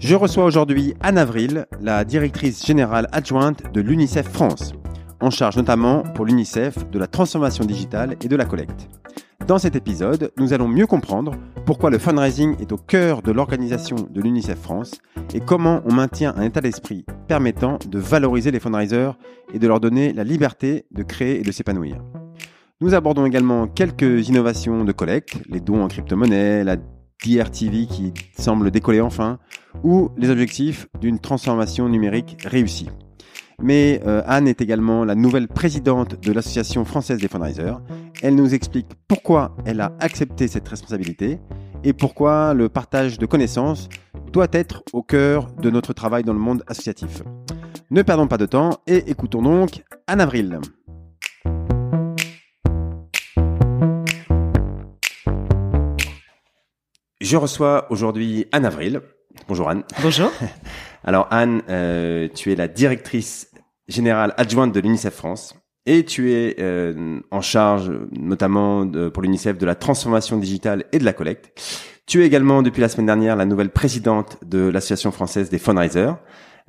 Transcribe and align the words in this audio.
Je 0.00 0.14
reçois 0.14 0.44
aujourd'hui 0.44 0.94
Anne 1.00 1.16
Avril, 1.16 1.66
la 1.80 2.04
directrice 2.04 2.64
générale 2.64 3.08
adjointe 3.12 3.72
de 3.72 3.80
l'UNICEF 3.80 4.28
France, 4.28 4.74
en 5.20 5.30
charge 5.30 5.56
notamment 5.56 6.02
pour 6.02 6.26
l'UNICEF 6.26 6.88
de 6.90 6.98
la 6.98 7.06
transformation 7.06 7.64
digitale 7.64 8.16
et 8.22 8.28
de 8.28 8.36
la 8.36 8.44
collecte. 8.44 8.88
Dans 9.46 9.58
cet 9.58 9.74
épisode, 9.74 10.32
nous 10.38 10.52
allons 10.52 10.68
mieux 10.68 10.86
comprendre 10.86 11.32
pourquoi 11.64 11.88
le 11.88 11.98
fundraising 11.98 12.60
est 12.60 12.72
au 12.72 12.76
cœur 12.76 13.22
de 13.22 13.32
l'organisation 13.32 13.96
de 14.10 14.20
l'UNICEF 14.20 14.58
France 14.58 15.00
et 15.32 15.40
comment 15.40 15.80
on 15.86 15.94
maintient 15.94 16.34
un 16.36 16.42
état 16.42 16.60
d'esprit 16.60 17.06
permettant 17.26 17.78
de 17.88 17.98
valoriser 17.98 18.50
les 18.50 18.60
fundraisers 18.60 19.12
et 19.54 19.58
de 19.58 19.66
leur 19.66 19.80
donner 19.80 20.12
la 20.12 20.24
liberté 20.24 20.84
de 20.90 21.02
créer 21.04 21.40
et 21.40 21.42
de 21.42 21.52
s'épanouir. 21.52 21.96
Nous 22.82 22.94
abordons 22.94 23.24
également 23.24 23.66
quelques 23.66 24.28
innovations 24.28 24.84
de 24.84 24.92
collecte, 24.92 25.38
les 25.48 25.60
dons 25.60 25.82
en 25.82 25.88
crypto-monnaie, 25.88 26.62
la 26.62 26.76
DRTV 27.24 27.86
qui 27.86 28.12
semble 28.38 28.70
décoller 28.70 29.00
enfin, 29.00 29.38
ou 29.82 30.10
les 30.16 30.30
objectifs 30.30 30.86
d'une 31.00 31.18
transformation 31.18 31.88
numérique 31.88 32.36
réussie. 32.44 32.88
Mais 33.60 34.02
euh, 34.06 34.22
Anne 34.26 34.48
est 34.48 34.60
également 34.60 35.04
la 35.04 35.14
nouvelle 35.14 35.48
présidente 35.48 36.20
de 36.20 36.32
l'Association 36.32 36.84
française 36.84 37.18
des 37.18 37.28
fundraisers. 37.28 37.80
Elle 38.22 38.34
nous 38.34 38.54
explique 38.54 38.88
pourquoi 39.08 39.56
elle 39.64 39.80
a 39.80 39.92
accepté 39.98 40.46
cette 40.46 40.68
responsabilité 40.68 41.38
et 41.82 41.92
pourquoi 41.92 42.52
le 42.52 42.68
partage 42.68 43.18
de 43.18 43.26
connaissances 43.26 43.88
doit 44.32 44.48
être 44.52 44.82
au 44.92 45.02
cœur 45.02 45.46
de 45.62 45.70
notre 45.70 45.94
travail 45.94 46.22
dans 46.22 46.34
le 46.34 46.38
monde 46.38 46.62
associatif. 46.66 47.22
Ne 47.90 48.02
perdons 48.02 48.26
pas 48.26 48.38
de 48.38 48.46
temps 48.46 48.70
et 48.86 49.10
écoutons 49.10 49.42
donc 49.42 49.84
Anne 50.06 50.20
Avril. 50.20 50.60
Je 57.26 57.36
reçois 57.36 57.88
aujourd'hui 57.90 58.46
Anne 58.52 58.64
Avril. 58.64 59.00
Bonjour 59.48 59.68
Anne. 59.68 59.82
Bonjour. 60.00 60.30
Alors 61.04 61.26
Anne, 61.32 61.60
euh, 61.68 62.28
tu 62.32 62.52
es 62.52 62.54
la 62.54 62.68
directrice 62.68 63.50
générale 63.88 64.32
adjointe 64.36 64.72
de 64.72 64.78
l'UNICEF 64.78 65.12
France 65.12 65.56
et 65.86 66.04
tu 66.04 66.30
es 66.30 66.54
euh, 66.60 67.18
en 67.32 67.40
charge 67.40 67.90
notamment 68.12 68.84
de, 68.84 69.08
pour 69.08 69.24
l'UNICEF 69.24 69.58
de 69.58 69.66
la 69.66 69.74
transformation 69.74 70.38
digitale 70.38 70.84
et 70.92 71.00
de 71.00 71.04
la 71.04 71.12
collecte. 71.12 71.50
Tu 72.06 72.22
es 72.22 72.26
également 72.26 72.62
depuis 72.62 72.80
la 72.80 72.88
semaine 72.88 73.06
dernière 73.06 73.34
la 73.34 73.44
nouvelle 73.44 73.70
présidente 73.70 74.38
de 74.46 74.60
l'Association 74.68 75.10
française 75.10 75.50
des 75.50 75.58
fundraisers. 75.58 76.12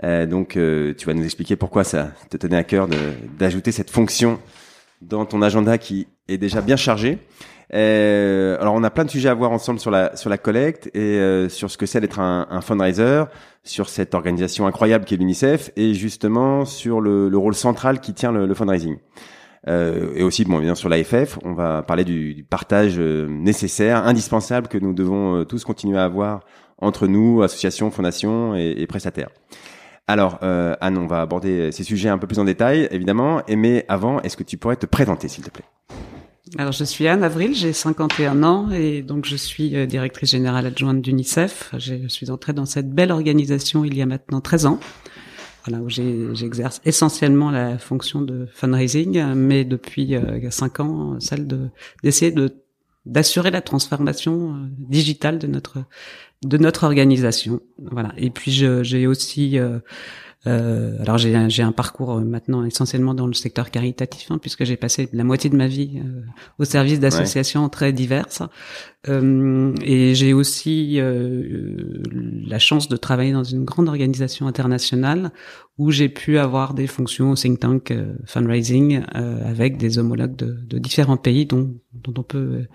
Euh, 0.04 0.26
donc 0.26 0.54
tu 0.54 1.06
vas 1.06 1.14
nous 1.14 1.24
expliquer 1.24 1.56
pourquoi 1.56 1.84
ça 1.84 2.14
te 2.32 2.38
tenait 2.38 2.58
à 2.58 2.64
cœur 2.64 2.88
d'ajouter 3.38 3.72
cette 3.72 3.92
fonction 3.92 4.40
dans 5.04 5.28
ton 5.28 5.44
agenda 5.44 5.78
qui 5.78 6.08
est 6.28 6.40
déjà 6.40 6.62
bien 6.62 6.78
chargé. 6.78 7.20
Euh, 7.73 8.58
alors 8.62 8.76
on 8.76 8.84
a 8.84 8.90
plein 8.90 9.04
de 9.04 9.10
sujets 9.10 9.28
à 9.28 9.34
voir 9.34 9.52
ensemble 9.52 9.80
sur 9.80 9.92
la 9.92 10.16
sur 10.16 10.30
la 10.30 10.38
collecte 10.38 10.90
et 10.94 11.00
euh, 11.00 11.50
sur 11.50 11.70
ce 11.70 11.78
que 11.78 11.86
c'est 11.86 12.00
d'être 12.00 12.20
un, 12.20 12.48
un, 12.50 12.62
fundraiser, 12.62 13.23
sur 13.64 13.90
cette 13.90 14.16
organisation 14.16 14.68
incroyable 14.68 15.04
qui 15.04 15.16
est 15.16 15.18
l'UNICEF 15.18 15.72
et 15.76 15.94
justement 15.94 16.64
sur 16.64 17.02
le, 17.02 17.28
le, 17.28 17.38
rôle 17.38 17.56
central 17.56 18.00
qui 18.00 18.14
tient 18.14 18.32
le, 18.32 18.45
le 18.45 18.54
fundraising. 18.54 18.98
Euh, 19.67 20.11
et 20.16 20.23
aussi 20.23 20.45
bon 20.45 20.60
bien 20.60 20.76
sur 20.76 20.88
l'AFF, 20.88 21.39
on 21.44 21.54
va 21.54 21.83
parler 21.83 22.05
du, 22.05 22.33
du 22.33 22.44
partage 22.44 22.95
euh, 23.00 23.28
nécessaire, 23.28 24.05
indispensable 24.05 24.70
que 24.70 24.78
nous 24.78 24.94
devons 24.94 25.42
euh, 25.42 25.44
tous 25.44 25.66
continuer 25.66 25.98
à 25.98 26.05
avoir 26.05 26.42
entre 26.78 27.08
nous, 27.08 27.42
associations, 27.42 27.92
fondations 27.92 28.55
et, 28.55 28.76
et 28.78 28.88
prestataires. 28.88 29.30
Alors, 30.08 30.39
euh, 30.42 30.73
Anne, 30.80 30.98
on 30.98 31.08
va 31.08 31.20
aborder 31.20 31.72
ces 31.73 31.84
sujets 31.84 32.08
un 32.08 32.17
peu 32.17 32.28
plus 32.28 32.39
en 32.39 32.45
détail, 32.45 32.88
évidemment. 32.92 33.42
Et 33.48 33.58
mais 33.58 33.84
avant, 33.89 34.22
est-ce 34.22 34.38
que 34.38 34.44
tu 34.44 34.58
pourrais 34.58 34.78
te 34.78 34.86
présenter, 34.86 35.28
s'il 35.28 35.44
te 35.44 35.49
plaît? 35.49 35.66
Alors 36.58 36.72
je 36.72 36.84
suis 36.84 37.08
Anne 37.08 37.24
Avril, 37.24 37.54
j'ai 37.54 37.74
51 37.74 38.44
ans 38.44 38.72
et 38.72 39.02
donc 39.02 39.26
je 39.26 39.36
suis 39.36 39.76
euh, 39.76 39.86
directrice 39.86 40.32
générale 40.32 40.66
adjointe 40.66 41.02
d'UNICEF. 41.02 41.74
Je 41.78 42.08
suis 42.08 42.32
entrée 42.32 42.54
dans 42.54 42.66
cette 42.66 42.90
belle 42.90 43.12
organisation 43.12 43.84
il 43.84 43.98
y 43.98 44.02
a 44.02 44.06
maintenant 44.06 44.42
13 44.42 44.66
ans. 44.68 44.80
Voilà, 45.66 45.84
où 45.84 45.90
j'exerce 45.90 46.80
essentiellement 46.86 47.52
la 47.52 47.78
fonction 47.78 48.22
de 48.22 48.48
fundraising, 48.54 49.22
mais 49.34 49.66
depuis 49.66 50.16
euh, 50.16 50.50
5 50.50 50.80
ans, 50.80 51.20
celle 51.20 51.46
de 51.46 51.68
d'essayer 52.04 52.32
de 52.32 52.56
d'assurer 53.08 53.52
la 53.52 53.62
transformation 53.62 54.54
euh, 54.54 54.68
digitale 54.78 55.40
de 55.40 55.48
notre 55.48 55.84
de 56.44 56.58
notre 56.58 56.84
organisation. 56.84 57.62
Voilà. 57.80 58.14
Et 58.18 58.30
puis 58.30 58.52
j'ai 58.52 59.08
aussi 59.08 59.58
euh, 59.58 59.80
euh, 60.45 61.02
alors 61.02 61.17
j'ai 61.17 61.36
un, 61.36 61.48
un 61.48 61.71
parcours 61.71 62.11
euh, 62.11 62.21
maintenant 62.21 62.64
essentiellement 62.64 63.15
dans 63.15 63.25
le 63.25 63.33
secteur 63.33 63.71
caritatif, 63.71 64.30
hein, 64.30 64.37
puisque 64.37 64.64
j'ai 64.65 64.77
passé 64.77 65.09
la 65.11 65.23
moitié 65.23 65.49
de 65.49 65.55
ma 65.55 65.67
vie 65.67 65.99
euh, 66.03 66.21
au 66.59 66.64
service 66.64 66.99
d'associations 66.99 67.67
très 67.70 67.92
diverses. 67.92 68.43
Euh, 69.09 69.73
et 69.81 70.14
j'ai 70.15 70.33
aussi 70.33 70.99
la 70.99 72.59
chance 72.59 72.87
de 72.87 72.98
travailler 72.98 73.31
dans 73.31 73.43
une 73.43 73.65
grande 73.65 73.87
organisation 73.87 74.48
internationale 74.48 75.31
où 75.77 75.92
j'ai 75.92 76.09
pu 76.09 76.37
avoir 76.37 76.73
des 76.73 76.87
fonctions 76.87 77.31
au 77.31 77.36
think 77.36 77.59
tank 77.59 77.93
fundraising 78.25 79.04
avec 79.14 79.77
des 79.77 79.98
homologues 79.98 80.36
de, 80.36 80.58
de 80.67 80.77
différents 80.77 81.17
pays 81.17 81.45
dont, 81.45 81.73
dont 81.93 82.14
on 82.17 82.23
peut 82.23 82.65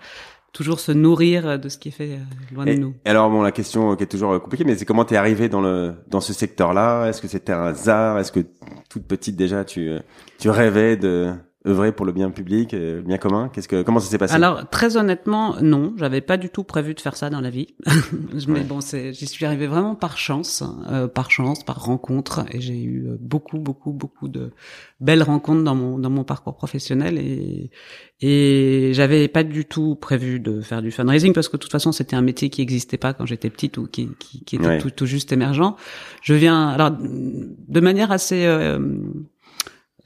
toujours 0.53 0.79
se 0.79 0.91
nourrir 0.91 1.59
de 1.59 1.67
ce 1.67 1.77
qui 1.77 1.89
est 1.89 1.91
fait 1.91 2.13
euh, 2.13 2.53
loin 2.53 2.65
de 2.65 2.73
nous. 2.73 2.93
alors 3.05 3.29
bon, 3.29 3.41
la 3.41 3.51
question 3.51 3.95
qui 3.95 4.03
est 4.03 4.07
toujours 4.07 4.41
compliquée, 4.41 4.63
mais 4.63 4.75
c'est 4.75 4.85
comment 4.85 5.03
t'es 5.03 5.17
arrivé 5.17 5.49
dans 5.49 5.61
le 5.61 5.95
dans 6.07 6.21
ce 6.21 6.31
secteur-là? 6.31 7.07
Est-ce 7.07 7.21
que 7.21 7.27
c'était 7.27 7.53
un 7.53 7.65
hasard? 7.65 8.19
Est-ce 8.19 8.31
que 8.31 8.41
toute 8.89 9.05
petite 9.05 9.35
déjà 9.35 9.65
tu 9.65 9.91
tu 10.39 10.49
rêvais 10.49 10.95
de 10.95 11.33
œuvrer 11.65 11.93
pour 11.93 12.05
le 12.05 12.11
bien 12.11 12.29
public, 12.29 12.73
le 12.73 13.01
bien 13.01 13.17
commun. 13.17 13.49
Qu'est-ce 13.49 13.67
que 13.67 13.83
comment 13.83 13.99
ça 13.99 14.09
s'est 14.09 14.17
passé? 14.17 14.33
Alors 14.33 14.69
très 14.69 14.97
honnêtement, 14.97 15.55
non, 15.61 15.93
j'avais 15.97 16.21
pas 16.21 16.37
du 16.37 16.49
tout 16.49 16.63
prévu 16.63 16.93
de 16.93 16.99
faire 16.99 17.15
ça 17.15 17.29
dans 17.29 17.41
la 17.41 17.49
vie. 17.49 17.67
Mais 18.47 18.61
bon, 18.61 18.81
c'est 18.81 19.13
j'y 19.13 19.27
suis 19.27 19.45
arrivé 19.45 19.67
vraiment 19.67 19.95
par 19.95 20.17
chance, 20.17 20.63
euh, 20.89 21.07
par 21.07 21.31
chance, 21.31 21.63
par 21.63 21.83
rencontre, 21.83 22.45
et 22.51 22.59
j'ai 22.59 22.81
eu 22.81 23.07
euh, 23.07 23.17
beaucoup, 23.19 23.59
beaucoup, 23.59 23.93
beaucoup 23.93 24.27
de 24.27 24.51
belles 24.99 25.23
rencontres 25.23 25.63
dans 25.63 25.75
mon 25.75 25.97
dans 25.97 26.09
mon 26.09 26.23
parcours 26.23 26.55
professionnel. 26.55 27.17
Et 27.17 27.71
et 28.19 28.91
j'avais 28.93 29.27
pas 29.27 29.43
du 29.43 29.65
tout 29.65 29.95
prévu 29.95 30.39
de 30.39 30.61
faire 30.61 30.81
du 30.81 30.91
fundraising 30.91 31.33
parce 31.33 31.49
que 31.49 31.57
de 31.57 31.61
toute 31.61 31.71
façon 31.71 31.91
c'était 31.91 32.15
un 32.15 32.21
métier 32.21 32.49
qui 32.49 32.61
existait 32.61 32.97
pas 32.97 33.13
quand 33.13 33.25
j'étais 33.25 33.49
petite 33.49 33.77
ou 33.77 33.87
qui 33.87 34.09
qui, 34.19 34.43
qui 34.43 34.55
était 34.55 34.77
tout, 34.77 34.91
tout, 34.91 35.05
juste 35.05 35.31
émergent. 35.31 35.75
Je 36.21 36.33
viens 36.33 36.69
alors 36.69 36.91
de 36.91 37.79
manière 37.79 38.11
assez 38.11 38.45
euh, 38.45 38.79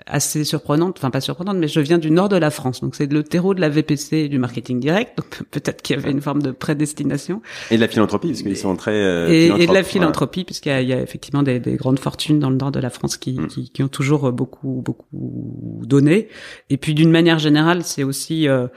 assez 0.08 0.44
surprenante, 0.44 0.98
enfin 0.98 1.10
pas 1.10 1.22
surprenante, 1.22 1.58
mais 1.58 1.68
je 1.68 1.80
viens 1.80 1.98
du 1.98 2.12
nord 2.12 2.30
de 2.30 2.36
la 2.36 2.52
France, 2.52 2.82
donc 2.82 2.96
c'est 2.96 3.12
le 3.12 3.24
terreau 3.24 3.54
de 3.54 3.62
la 3.62 3.70
VPC 3.70 4.18
et 4.18 4.30
du 4.30 4.40
marketing 4.40 4.80
direct, 4.80 5.18
donc 5.18 5.44
peut-être 5.52 5.82
qu'il 5.82 5.96
y 5.96 6.00
avait 6.00 6.12
une 6.12 6.22
forme 6.22 6.42
de 6.42 6.52
prédestination. 6.52 7.42
Et 7.72 7.76
de 7.76 7.82
la 7.82 7.88
philanthropie, 7.88 8.30
parce 8.30 8.42
qu'ils 8.42 8.58
sont 8.58 8.76
très... 8.76 8.92
Euh, 8.92 9.28
et, 9.30 9.46
et, 9.64 9.68
de 9.68 9.74
la 9.74 9.84
philanthropie, 9.84 10.44
puisqu'il 10.44 10.72
y, 10.82 10.86
y, 10.86 10.94
a 10.94 11.02
effectivement 11.02 11.44
des, 11.44 11.60
des, 11.60 11.76
grandes 11.76 12.00
fortunes 12.00 12.40
dans 12.40 12.50
le 12.50 12.58
nord 12.58 12.72
de 12.72 12.80
la 12.80 12.90
France 12.90 13.18
qui, 13.18 13.34
mm. 13.34 13.48
qui, 13.48 13.70
qui, 13.70 13.84
ont 13.84 13.88
toujours 13.88 14.32
beaucoup, 14.32 14.82
beaucoup 14.84 15.82
donné. 15.86 16.30
Et 16.70 16.78
puis 16.78 16.94
d'une 16.94 17.12
manière 17.12 17.40
générale, 17.40 17.84
c'est 17.84 18.04
aussi... 18.04 18.48
Euh, 18.48 18.68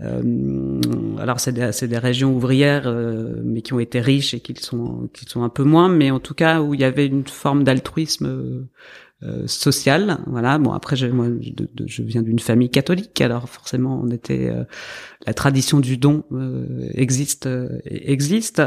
euh, 0.00 0.80
alors 1.18 1.40
c'est 1.40 1.52
des, 1.52 1.88
des, 1.88 1.98
régions 1.98 2.32
ouvrières, 2.34 2.84
euh, 2.86 3.40
mais 3.42 3.62
qui 3.62 3.72
ont 3.72 3.80
été 3.80 4.00
riches 4.00 4.34
et 4.34 4.40
qui 4.40 4.54
sont, 4.54 5.08
qui 5.12 5.24
sont 5.24 5.42
un 5.42 5.48
peu 5.48 5.64
moins, 5.64 5.88
mais 5.88 6.10
en 6.10 6.20
tout 6.20 6.34
cas 6.34 6.60
où 6.60 6.74
il 6.74 6.80
y 6.80 6.84
avait 6.84 7.06
une 7.06 7.26
forme 7.26 7.64
d'altruisme 7.64 8.66
euh, 9.24 9.48
social 9.48 10.18
voilà. 10.28 10.58
Bon 10.58 10.72
après 10.72 10.94
moi 11.10 11.26
je 11.86 12.02
viens 12.04 12.22
d'une 12.22 12.38
famille 12.38 12.70
catholique 12.70 13.20
alors 13.20 13.48
forcément 13.48 14.00
on 14.00 14.08
était 14.10 14.48
euh, 14.48 14.62
la 15.26 15.34
tradition 15.34 15.80
du 15.80 15.96
don 15.96 16.22
euh, 16.30 16.88
existe 16.94 17.48
existe. 17.84 18.62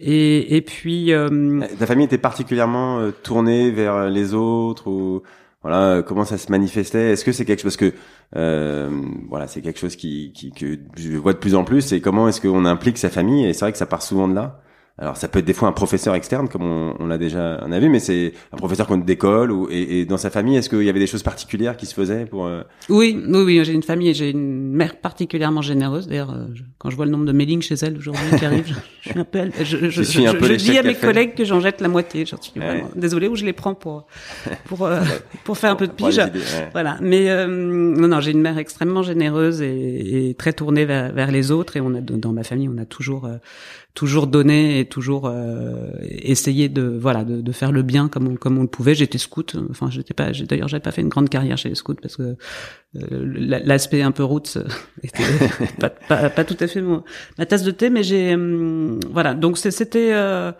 Et 0.00 0.56
et 0.56 0.60
puis 0.62 1.12
ta 1.78 1.86
famille 1.86 2.06
était 2.06 2.18
particulièrement 2.18 3.12
tournée 3.22 3.70
vers 3.70 4.10
les 4.10 4.34
autres 4.34 4.88
ou 4.90 5.22
voilà 5.62 6.02
comment 6.02 6.24
ça 6.24 6.36
se 6.36 6.50
manifestait? 6.50 7.12
Est-ce 7.12 7.24
que 7.24 7.30
c'est 7.30 7.44
quelque 7.44 7.62
chose 7.62 7.76
que 7.76 7.92
voilà 8.32 9.46
c'est 9.46 9.60
quelque 9.62 9.78
chose 9.78 9.94
qui, 9.94 10.32
qui 10.32 10.50
que 10.50 10.80
je 10.96 11.16
vois 11.16 11.32
de 11.32 11.38
plus 11.38 11.54
en 11.54 11.62
plus 11.62 11.92
et 11.92 12.00
comment 12.00 12.26
est-ce 12.26 12.40
qu'on 12.40 12.64
implique 12.64 12.98
sa 12.98 13.08
famille? 13.08 13.46
Et 13.46 13.52
c'est 13.52 13.64
vrai 13.64 13.70
que 13.70 13.78
ça 13.78 13.86
part 13.86 14.02
souvent 14.02 14.26
de 14.26 14.34
là 14.34 14.62
alors 14.98 15.16
ça 15.16 15.28
peut 15.28 15.38
être 15.38 15.44
des 15.44 15.52
fois 15.52 15.68
un 15.68 15.72
professeur 15.72 16.14
externe 16.14 16.48
comme 16.48 16.62
on, 16.62 16.94
on 16.98 17.06
l'a 17.06 17.18
déjà 17.18 17.60
on 17.64 17.72
a 17.72 17.78
vu 17.78 17.88
mais 17.88 18.00
c'est 18.00 18.32
un 18.52 18.56
professeur 18.56 18.86
qu'on 18.86 18.98
d'école 18.98 19.52
ou 19.52 19.68
et, 19.70 20.00
et, 20.00 20.04
dans 20.04 20.18
sa 20.18 20.30
famille 20.30 20.56
est-ce 20.56 20.68
qu'il 20.68 20.82
y 20.82 20.88
avait 20.88 20.98
des 20.98 21.06
choses 21.06 21.22
particulières 21.22 21.76
qui 21.76 21.86
se 21.86 21.94
faisaient 21.94 22.26
pour 22.26 22.46
euh... 22.46 22.62
oui 22.88 23.20
oui 23.28 23.42
oui 23.42 23.64
j'ai 23.64 23.72
une 23.72 23.82
famille 23.82 24.12
j'ai 24.14 24.30
une 24.30 24.72
mère 24.72 24.96
particulièrement 24.96 25.62
généreuse. 25.62 26.08
D'ailleurs 26.08 26.30
euh, 26.30 26.46
quand 26.78 26.90
je 26.90 26.96
vois 26.96 27.04
le 27.04 27.10
nombre 27.10 27.26
de 27.26 27.32
mailings 27.32 27.62
chez 27.62 27.74
elle 27.76 27.96
aujourd'hui 27.96 28.38
qui 28.38 28.44
arrivent 28.44 28.74
je, 29.02 29.12
je, 29.12 29.12
suis 29.12 29.18
un 29.18 29.24
peu 29.24 29.50
je, 29.58 29.64
je, 29.64 29.88
je, 29.90 30.02
suis 30.02 30.26
un 30.26 30.34
peu 30.34 30.46
je 30.46 30.54
dis 30.54 30.78
à 30.78 30.82
mes 30.82 30.94
collègues 30.94 31.34
que 31.34 31.44
j'en 31.44 31.60
jette 31.60 31.80
la 31.80 31.88
moitié. 31.88 32.26
J'en 32.26 32.40
suis 32.40 32.58
ouais. 32.60 32.84
désolé 32.94 33.28
ou 33.28 33.36
je 33.36 33.44
les 33.44 33.52
prends 33.52 33.74
pour 33.74 34.06
pour 34.66 34.86
euh, 34.86 35.00
pour 35.44 35.58
faire 35.58 35.70
un 35.70 35.76
peu 35.76 35.86
de 35.86 35.92
pige. 35.92 36.16
idées, 36.16 36.38
ouais. 36.38 36.68
voilà. 36.72 36.98
Mais 37.00 37.30
euh, 37.30 37.46
non 37.46 38.08
non 38.08 38.20
j'ai 38.20 38.32
une 38.32 38.40
mère 38.40 38.58
extrêmement 38.58 39.02
généreuse 39.02 39.62
et, 39.62 40.28
et 40.30 40.34
très 40.34 40.52
tournée 40.52 40.84
vers, 40.84 41.12
vers 41.12 41.30
les 41.30 41.50
autres. 41.50 41.76
Et 41.76 41.80
on 41.80 41.94
a 41.94 42.00
dans 42.00 42.32
ma 42.32 42.44
famille 42.44 42.68
on 42.68 42.78
a 42.78 42.84
toujours 42.84 43.26
euh, 43.26 43.36
toujours 43.98 44.28
donné 44.28 44.78
et 44.78 44.84
toujours 44.84 45.26
euh, 45.26 45.90
essayer 46.00 46.68
de 46.68 46.82
voilà 46.82 47.24
de, 47.24 47.40
de, 47.40 47.52
faire 47.52 47.72
le 47.72 47.82
bien 47.82 48.06
comme 48.06 48.28
on, 48.28 48.36
comme 48.36 48.56
on 48.56 48.62
le 48.62 48.68
pouvait. 48.68 48.94
J'étais 48.94 49.18
scout, 49.18 49.56
enfin 49.70 49.90
j'étais 49.90 50.14
pas 50.14 50.30
d'ailleurs 50.30 50.68
j'avais 50.68 50.80
pas 50.80 50.92
fait 50.92 51.02
une 51.02 51.08
grande 51.08 51.28
carrière 51.28 51.58
chez 51.58 51.68
les 51.68 51.74
scouts 51.74 51.96
parce 52.00 52.16
que 52.16 52.36
euh, 52.94 53.58
l'aspect 53.64 54.02
un 54.02 54.12
peu 54.12 54.22
route 54.22 54.56
était 55.02 55.24
pas, 55.80 55.90
pas, 55.90 56.30
pas, 56.30 56.44
tout 56.44 56.56
à 56.60 56.68
fait 56.68 56.80
mon, 56.80 57.02
ma 57.38 57.46
tasse 57.46 57.64
de 57.64 57.72
thé, 57.72 57.90
mais 57.90 58.04
j'ai 58.04 58.34
hum, 58.34 59.00
voilà. 59.10 59.34
Donc 59.34 59.58
c'était 59.58 60.12
euh, 60.12 60.52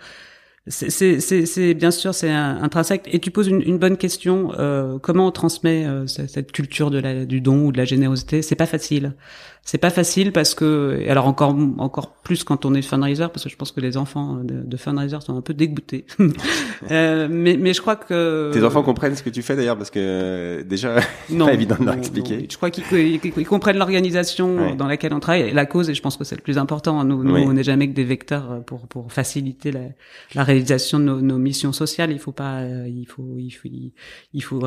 c'est 0.69 1.75
bien 1.75 1.91
sûr 1.91 2.15
c'est 2.15 2.31
intrinsèque 2.31 3.09
et 3.13 3.21
tu 3.21 3.31
poses 3.31 3.49
une, 3.49 3.63
une 3.63 3.79
bonne 3.79 3.97
question 3.97 4.53
euh, 4.59 4.99
comment 4.99 5.29
on 5.29 5.31
transmet 5.31 5.87
euh, 5.87 6.07
cette 6.07 6.53
culture 6.53 6.91
de 6.91 6.99
la, 6.99 7.25
du 7.25 7.41
don 7.41 7.67
ou 7.67 7.73
de 7.73 7.79
la 7.79 7.85
générosité? 7.85 8.43
C'est 8.43 8.57
pas 8.57 8.67
facile 8.67 9.15
c'est 9.71 9.77
pas 9.77 9.91
facile 9.91 10.33
parce 10.33 10.55
que 10.55 10.99
alors 11.11 11.27
encore 11.27 11.55
encore 11.77 12.15
plus 12.23 12.43
quand 12.43 12.65
on 12.65 12.73
est 12.73 12.81
fundraiser 12.81 13.27
parce 13.29 13.45
que 13.45 13.51
je 13.51 13.57
pense 13.57 13.71
que 13.71 13.83
les 13.83 13.99
enfants 13.99 14.39
de, 14.43 14.63
de 14.65 14.77
fundraiser 14.79 15.19
sont 15.21 15.37
un 15.37 15.43
peu 15.43 15.53
dégoûtés. 15.53 16.07
Euh, 16.93 17.27
mais 17.29 17.57
mais 17.57 17.75
je 17.75 17.81
crois 17.81 17.97
que 17.97 18.53
tes 18.53 18.63
enfants 18.63 18.85
comprennent 18.85 19.17
ce 19.17 19.25
que 19.25 19.31
tu 19.31 19.43
fais 19.43 19.57
d'ailleurs 19.57 19.77
parce 19.77 19.91
que 19.91 20.63
déjà 20.63 21.01
c'est 21.29 21.37
pas 21.37 21.53
évident 21.53 21.75
de 21.79 21.85
leur 21.85 21.95
expliquer. 21.95 22.47
je 22.49 22.57
crois 22.57 22.71
qu'ils 22.71 23.47
comprennent 23.47 23.79
l'organisation 23.79 24.57
ouais. 24.57 24.77
dans 24.77 24.87
laquelle 24.87 25.13
on 25.13 25.19
travaille. 25.19 25.49
Et 25.49 25.53
la 25.53 25.67
cause 25.67 25.91
et 25.91 25.95
je 25.95 26.01
pense 26.01 26.17
que 26.17 26.23
c'est 26.23 26.37
le 26.37 26.41
plus 26.41 26.57
important 26.57 27.03
nous, 27.03 27.25
nous 27.25 27.35
oui. 27.35 27.45
on 27.45 27.53
n'est 27.53 27.65
jamais 27.65 27.89
que 27.89 27.95
des 27.95 28.05
vecteurs 28.05 28.63
pour 28.65 28.87
pour 28.87 29.13
faciliter 29.13 29.73
la, 29.73 29.81
la 30.37 30.45
réalisation 30.45 31.01
de 31.01 31.05
nos, 31.05 31.21
nos, 31.21 31.39
missions 31.39 31.73
sociales. 31.73 32.13
Il 32.13 32.21
faut 32.21 32.33
pas 32.33 32.63
il 32.63 33.07
faut 33.07 33.35
il 33.37 33.51
faut 33.51 33.69
il 34.33 34.43
faut 34.43 34.63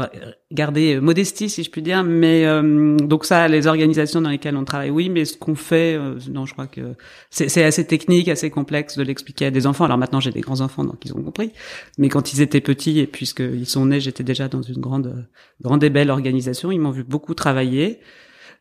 garder 0.52 1.00
modestie 1.00 1.50
si 1.50 1.64
je 1.64 1.72
puis 1.72 1.82
dire. 1.82 2.04
Mais 2.04 2.46
euh, 2.46 2.98
donc 2.98 3.24
ça 3.24 3.48
les 3.48 3.68
organisations 3.68 4.20
dans 4.20 4.30
lesquelles 4.30 4.58
on 4.58 4.66
travaille 4.66 4.91
oui, 4.92 5.10
mais 5.10 5.26
ce 5.26 5.36
qu'on 5.38 5.56
fait, 5.56 5.96
euh, 5.96 6.20
non, 6.30 6.46
je 6.46 6.54
crois 6.54 6.68
que 6.68 6.94
c'est 7.32 7.64
assez 7.64 7.88
technique, 7.88 8.28
assez 8.28 8.50
complexe 8.52 8.98
de 8.98 9.04
l'expliquer 9.04 9.48
à 9.48 9.52
des 9.52 9.66
enfants. 9.66 9.86
Alors 9.86 9.98
maintenant, 9.98 10.20
j'ai 10.20 10.32
des 10.32 10.42
grands 10.42 10.62
enfants, 10.62 10.84
donc 10.84 11.04
ils 11.06 11.14
ont 11.14 11.24
compris. 11.24 11.52
Mais 11.98 12.10
quand 12.10 12.34
ils 12.34 12.42
étaient 12.42 12.62
petits 12.62 13.00
et 13.00 13.08
puisqu'ils 13.08 13.66
sont 13.66 13.88
nés, 13.88 14.00
j'étais 14.00 14.24
déjà 14.24 14.48
dans 14.48 14.62
une 14.62 14.80
grande, 14.80 15.26
grande 15.62 15.84
et 15.84 15.90
belle 15.90 16.12
organisation. 16.12 16.72
Ils 16.72 16.80
m'ont 16.80 16.92
vu 16.92 17.04
beaucoup 17.04 17.34
travailler. 17.34 18.00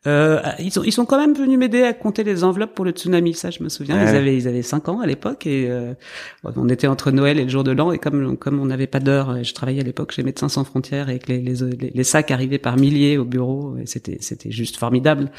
Euh, 0.07 0.41
ils 0.59 0.71
sont 0.71 0.83
ils 0.83 0.93
sont 0.93 1.05
quand 1.05 1.19
même 1.19 1.35
venus 1.35 1.59
m'aider 1.59 1.83
à 1.83 1.93
compter 1.93 2.25
les 2.25 2.43
enveloppes 2.43 2.75
pour 2.75 2.87
le 2.87 2.93
tsunami. 2.93 3.35
Ça, 3.35 3.51
je 3.51 3.63
me 3.63 3.69
souviens. 3.69 3.97
Ouais. 4.03 4.11
Ils 4.11 4.17
avaient 4.17 4.37
ils 4.37 4.49
avaient 4.49 4.63
cinq 4.63 4.89
ans 4.89 5.01
à 5.01 5.07
l'époque 5.07 5.47
et 5.47 5.69
euh, 5.69 5.93
on 6.43 6.71
était 6.71 6.87
entre 6.87 7.11
Noël 7.11 7.39
et 7.39 7.43
le 7.45 7.51
jour 7.51 7.65
de 7.65 7.71
l'an 7.71 7.93
et 7.93 7.99
comme 7.99 8.39
comme 8.39 8.61
on 8.61 8.65
n'avait 8.65 8.87
pas 8.87 9.01
d'heure, 9.01 9.45
je 9.45 9.53
travaillais 9.53 9.81
à 9.81 9.85
l'époque 9.85 10.13
chez 10.13 10.23
Médecins 10.23 10.49
sans 10.49 10.65
frontières 10.65 11.11
et 11.11 11.19
que 11.19 11.31
les, 11.31 11.43
les, 11.43 11.91
les 11.95 12.05
sacs 12.05 12.31
arrivaient 12.31 12.59
par 12.59 12.79
milliers 12.79 13.19
au 13.19 13.27
bureau. 13.27 13.77
et 13.77 13.85
C'était 13.85 14.17
c'était 14.21 14.51
juste 14.51 14.79
formidable. 14.79 15.31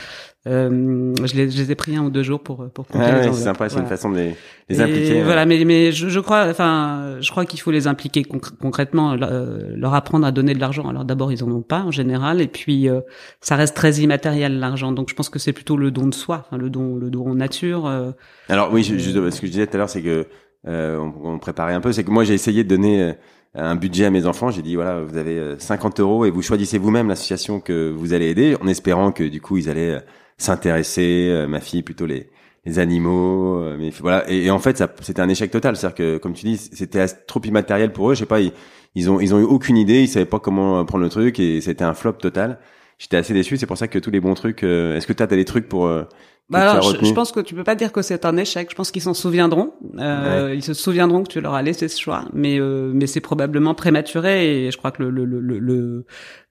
Euh, 0.48 1.14
je, 1.24 1.36
les, 1.36 1.52
je 1.52 1.58
les 1.58 1.72
ai 1.72 1.76
pris 1.76 1.96
un 1.96 2.04
ou 2.04 2.10
deux 2.10 2.24
jours 2.24 2.40
pour 2.40 2.68
pour 2.72 2.88
ah, 2.96 2.98
ouais. 2.98 3.24
C'est 3.32 3.44
sympa, 3.44 3.70
c'est 3.70 3.76
voilà. 3.76 3.84
une 3.84 3.90
façon 3.90 4.10
de 4.10 4.18
les, 4.18 4.36
les 4.70 4.82
impliquer. 4.82 5.22
Voilà, 5.22 5.46
mais 5.46 5.64
mais 5.66 5.92
je, 5.92 6.10
je 6.10 6.20
crois, 6.20 6.48
enfin, 6.50 7.18
je 7.22 7.30
crois 7.30 7.46
qu'il 7.46 7.60
faut 7.60 7.70
les 7.70 7.86
impliquer 7.86 8.24
concr 8.24 8.58
concrètement, 8.60 9.14
euh, 9.22 9.76
leur 9.76 9.94
apprendre 9.94 10.26
à 10.26 10.32
donner 10.32 10.56
de 10.56 10.60
l'argent. 10.60 10.90
Alors 10.90 11.06
d'abord, 11.06 11.32
ils 11.32 11.44
en 11.44 11.52
ont 11.52 11.62
pas 11.62 11.82
en 11.82 11.92
général, 11.92 12.42
et 12.42 12.48
puis 12.48 12.90
euh, 12.90 13.02
ça 13.40 13.56
reste 13.56 13.76
très 13.76 13.94
immatériel 13.98 14.60
l'argent. 14.60 14.92
Donc 14.92 15.12
je 15.12 15.16
pense 15.16 15.30
que 15.30 15.38
c'est 15.38 15.54
plutôt 15.54 15.78
le 15.78 15.92
don 15.92 16.08
de 16.08 16.14
soi, 16.16 16.44
enfin, 16.48 16.58
le 16.58 16.72
don, 16.72 16.96
le 16.96 17.12
don 17.12 17.30
en 17.30 17.36
nature. 17.36 17.86
Euh. 17.86 18.12
Alors 18.50 18.74
oui, 18.74 18.82
je, 18.82 18.98
je, 18.98 19.12
ce 19.30 19.42
que 19.42 19.46
je 19.46 19.52
disais 19.52 19.68
tout 19.68 19.76
à 19.76 19.78
l'heure, 19.78 19.90
c'est 19.90 20.02
que 20.02 20.26
euh, 20.68 20.98
on, 20.98 21.34
on, 21.34 21.38
préparait 21.38 21.76
un 21.76 21.82
peu, 21.82 21.92
c'est 21.92 22.04
que 22.04 22.12
moi 22.12 22.24
j'ai 22.24 22.34
essayé 22.34 22.64
de 22.64 22.70
donner 22.70 23.02
euh, 23.04 23.14
un 23.54 23.76
budget 23.76 24.06
à 24.06 24.10
mes 24.10 24.26
enfants. 24.26 24.50
J'ai 24.50 24.64
dit 24.64 24.74
voilà, 24.74 25.02
vous 25.02 25.18
avez 25.18 25.60
50 25.60 26.00
euros 26.00 26.26
et 26.26 26.32
vous 26.32 26.42
choisissez 26.42 26.80
vous-même 26.80 27.10
l'association 27.10 27.60
que 27.60 27.92
vous 27.92 28.14
allez 28.14 28.32
aider, 28.32 28.58
en 28.60 28.68
espérant 28.68 29.12
que 29.12 29.24
du 29.24 29.40
coup 29.40 29.58
ils 29.58 29.70
allaient 29.70 30.02
s'intéresser, 30.42 31.30
euh, 31.32 31.48
ma 31.48 31.60
fille 31.60 31.84
plutôt 31.84 32.06
les 32.06 32.30
les 32.66 32.80
animaux, 32.80 33.58
euh, 33.58 33.76
mais 33.80 33.90
voilà. 33.90 34.30
Et, 34.30 34.52
en 34.52 34.60
fait, 34.60 34.84
c'était 35.02 35.22
un 35.22 35.30
échec 35.30 35.50
total. 35.52 35.76
C'est-à-dire 35.76 35.96
que, 35.96 36.18
comme 36.18 36.34
tu 36.34 36.46
dis, 36.46 36.58
c'était 36.58 37.06
trop 37.08 37.42
immatériel 37.44 37.92
pour 37.92 38.12
eux. 38.12 38.14
Je 38.14 38.20
sais 38.20 38.26
pas, 38.28 38.40
ils, 38.40 38.52
ils 38.96 39.10
ont, 39.10 39.20
ils 39.20 39.34
ont 39.34 39.40
eu 39.40 39.44
aucune 39.44 39.78
idée, 39.78 40.04
ils 40.04 40.08
savaient 40.08 40.26
pas 40.26 40.40
comment 40.40 40.84
prendre 40.86 41.04
le 41.04 41.10
truc 41.10 41.40
et 41.40 41.62
c'était 41.62 41.84
un 41.84 41.94
flop 41.94 42.14
total. 42.14 42.60
J'étais 43.00 43.18
assez 43.18 43.34
déçu. 43.34 43.58
C'est 43.58 43.66
pour 43.66 43.78
ça 43.78 43.88
que 43.88 43.98
tous 43.98 44.12
les 44.12 44.20
bons 44.20 44.36
trucs. 44.36 44.64
Euh, 44.64 44.96
Est-ce 44.96 45.08
que 45.08 45.14
tu 45.14 45.24
as 45.24 45.28
des 45.28 45.46
trucs 45.46 45.68
pour 45.68 45.88
euh, 45.88 46.04
bah 46.51 46.69
alors, 46.69 46.83
je, 46.83 47.06
je, 47.06 47.13
pense 47.13 47.31
que 47.31 47.39
tu 47.39 47.56
peux 47.56 47.63
pas 47.63 47.75
dire 47.75 47.94
que 47.94 48.01
c'est 48.01 48.25
un 48.25 48.36
échec. 48.36 48.69
Je 48.69 48.75
pense 48.75 48.92
qu'ils 48.92 49.01
s'en 49.01 49.13
souviendront. 49.13 49.74
Euh, 49.98 50.48
ouais. 50.48 50.57
Ils 50.57 50.63
se 50.63 50.74
souviendront 50.74 51.24
que 51.24 51.30
tu 51.30 51.39
leur 51.39 51.53
as 51.53 51.62
laissé 51.62 51.88
ce 51.88 52.00
choix, 52.00 52.25
mais 52.33 52.59
euh, 52.59 52.92
mais 52.94 53.07
c'est 53.07 53.21
probablement 53.21 53.74
prématuré. 53.74 54.65
Et 54.65 54.71
je 54.71 54.77
crois 54.77 54.92
que 54.92 55.01
le 55.01 55.09
le 55.09 55.39
le, 55.39 55.59
le 55.59 56.06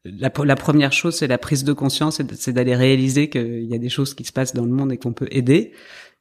la, 0.06 0.32
la, 0.44 0.56
première 0.56 0.92
chose, 0.92 1.16
c'est 1.16 1.26
la 1.26 1.36
prise 1.36 1.64
de 1.64 1.74
conscience, 1.74 2.22
c'est 2.34 2.52
d'aller 2.54 2.74
réaliser 2.74 3.28
qu'il 3.28 3.66
y 3.66 3.74
a 3.74 3.78
des 3.78 3.90
choses 3.90 4.14
qui 4.14 4.24
se 4.24 4.32
passent 4.32 4.54
dans 4.54 4.64
le 4.64 4.70
monde 4.70 4.90
et 4.90 4.96
qu'on 4.96 5.12
peut 5.12 5.28
aider. 5.30 5.72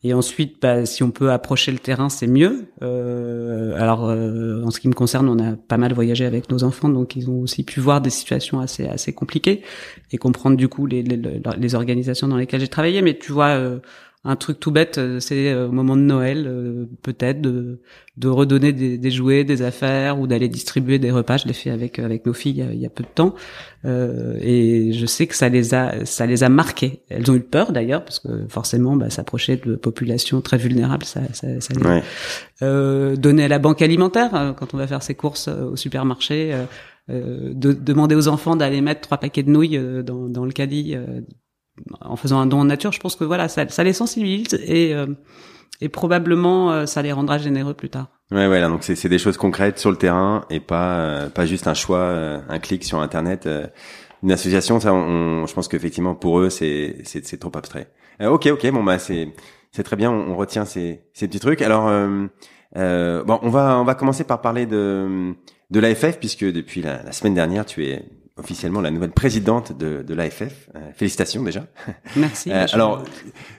Et 0.02 0.14
ensuite, 0.14 0.62
bah, 0.62 0.86
si 0.86 1.04
on 1.04 1.12
peut 1.12 1.30
approcher 1.30 1.74
le 1.74 1.78
terrain, 1.78 2.08
c'est 2.08 2.28
mieux. 2.28 2.70
Euh, 2.82 3.74
alors, 3.78 4.10
euh, 4.10 4.64
en 4.64 4.72
ce 4.72 4.80
qui 4.80 4.88
me 4.88 4.94
concerne, 4.94 5.28
on 5.28 5.38
a 5.40 5.58
pas 5.58 5.76
mal 5.78 5.92
voyagé 5.92 6.26
avec 6.26 6.50
nos 6.50 6.64
enfants, 6.64 6.88
donc 6.88 7.18
ils 7.18 7.30
ont 7.30 7.42
aussi 7.42 7.64
pu 7.64 7.82
voir 7.82 8.00
des 8.00 8.10
situations 8.10 8.62
assez 8.62 8.88
assez 8.88 9.12
compliquées 9.12 9.62
et 10.14 10.18
comprendre 10.18 10.56
du 10.56 10.70
coup 10.70 10.86
les, 10.86 11.04
les, 11.04 11.20
les 11.58 11.76
organisations 11.76 12.30
dans 12.30 12.38
lesquelles 12.38 12.62
j'ai 12.62 12.70
travaillé. 12.70 13.02
Mais 13.02 13.18
tu 13.18 13.34
vois, 13.34 13.50
euh, 13.50 13.80
un 14.26 14.36
truc 14.36 14.60
tout 14.60 14.72
bête, 14.72 15.00
c'est 15.20 15.54
au 15.56 15.72
moment 15.72 15.96
de 15.96 16.02
Noël, 16.02 16.46
euh, 16.46 16.86
peut-être 17.04 17.40
de, 17.40 17.80
de 18.18 18.28
redonner 18.28 18.74
des, 18.74 18.98
des, 18.98 19.12
jouets, 19.12 19.46
des 19.46 19.62
affaires 19.62 20.20
ou 20.20 20.28
d'aller 20.28 20.50
distribuer 20.50 21.00
des 21.00 21.10
repas. 21.10 21.38
Je 21.38 21.48
l'ai 21.48 21.54
fait 21.54 21.70
avec 21.70 22.00
avec 22.00 22.26
nos 22.26 22.34
filles 22.34 22.52
il 22.52 22.58
y 22.58 22.62
a, 22.62 22.74
il 22.74 22.80
y 22.80 22.86
a 22.86 22.90
peu 22.90 23.04
de 23.04 23.10
temps 23.10 23.34
euh, 23.86 24.38
et 24.42 24.92
je 24.92 25.06
sais 25.06 25.26
que 25.26 25.36
ça 25.36 25.48
les 25.48 25.74
a 25.74 26.06
ça 26.06 26.26
les 26.26 26.44
a 26.44 26.50
marquées. 26.50 27.02
Elles 27.10 27.32
ont 27.32 27.36
eu 27.36 27.40
peur 27.40 27.72
d'ailleurs 27.72 28.04
parce 28.04 28.20
que 28.20 28.46
forcément, 28.50 28.98
bah, 28.98 29.10
s'approcher 29.10 29.56
de 29.56 29.76
populations 29.78 30.42
très 30.42 30.58
vulnérables, 30.58 31.06
ça, 31.06 31.22
ça, 31.32 31.48
ça 31.62 31.74
les... 31.74 31.82
ouais. 31.86 32.04
euh, 32.62 33.16
donner 33.16 33.46
à 33.46 33.48
la 33.48 33.60
banque 33.60 33.82
alimentaire 33.82 34.36
euh, 34.36 34.52
quand 34.52 34.74
on 34.74 34.78
va 34.78 34.88
faire 34.88 35.02
ses 35.02 35.16
courses 35.16 35.48
au 35.48 35.78
supermarché. 35.78 36.54
Euh, 37.10 37.54
de 37.56 37.74
demander 37.74 38.14
aux 38.14 38.28
enfants 38.28 38.56
d'aller 38.56 38.82
mettre 38.82 39.02
trois 39.02 39.18
paquets 39.18 39.42
de 39.42 39.50
nouilles 39.50 39.82
dans, 40.04 40.30
dans 40.30 40.46
le 40.46 40.52
caddie 40.52 40.96
en 42.02 42.16
faisant 42.16 42.40
un 42.40 42.46
don 42.46 42.62
en 42.62 42.66
nature, 42.66 42.92
je 42.92 43.00
pense 43.00 43.16
que 43.16 43.24
voilà, 43.24 43.48
ça, 43.48 43.68
ça 43.70 43.84
les 43.84 43.94
sensibilise 43.94 44.54
et, 44.66 44.94
euh, 44.94 45.08
et 45.82 45.90
probablement 45.90 46.72
euh, 46.72 46.86
ça 46.86 47.02
les 47.02 47.12
rendra 47.12 47.38
généreux 47.38 47.74
plus 47.74 47.90
tard. 47.90 48.08
Ouais, 48.32 48.48
ouais, 48.48 48.60
là, 48.60 48.68
donc 48.68 48.84
c'est 48.84 49.10
des 49.10 49.18
choses 49.18 49.38
concrètes 49.38 49.80
sur 49.80 49.90
le 49.90 49.98
terrain 49.98 50.46
et 50.52 50.60
pas 50.60 51.00
euh, 51.00 51.30
pas 51.30 51.48
juste 51.48 51.68
un 51.68 51.74
choix, 51.74 51.98
euh, 51.98 52.40
un 52.48 52.60
clic 52.60 52.84
sur 52.84 53.00
internet. 53.00 53.48
Euh, 53.48 53.66
une 54.22 54.32
association, 54.32 54.80
ça, 54.80 54.94
on, 54.94 55.48
je 55.48 55.54
pense 55.54 55.68
qu'effectivement 55.68 56.14
pour 56.14 56.40
eux 56.40 56.50
c'est 56.50 56.98
c'est 57.06 57.40
trop 57.40 57.52
abstrait. 57.56 57.92
ok, 58.20 58.48
ok, 58.48 58.72
bon 58.72 58.84
bah 58.84 59.00
c'est 59.00 59.34
c'est 59.72 59.84
très 59.84 59.96
bien, 59.96 60.12
on, 60.12 60.32
on, 60.32 60.36
retient 60.36 60.66
ces 60.66 61.02
ces 61.14 61.28
petits 61.28 61.40
trucs. 61.40 61.62
Alors 61.64 61.86
bon, 61.86 63.40
on 63.42 63.50
va 63.50 63.80
on 63.80 63.84
va 63.84 63.96
commencer 63.96 64.26
par 64.26 64.42
parler 64.42 64.68
de 64.68 65.34
de 65.72 65.80
l'AFF 65.80 66.20
puisque 66.20 66.46
depuis 66.46 66.82
la 66.82 67.12
semaine 67.12 67.34
dernière 67.34 67.66
tu 67.66 67.86
es 67.86 68.04
officiellement 68.40 68.82
la 68.82 68.92
nouvelle 68.92 69.12
présidente 69.12 69.78
de, 69.78 70.02
de 70.02 70.14
l'AFF. 70.14 70.70
Euh, 70.76 70.92
félicitations 70.94 71.44
déjà. 71.44 71.66
Merci. 72.16 72.52
Euh, 72.52 72.66
alors, 72.74 73.04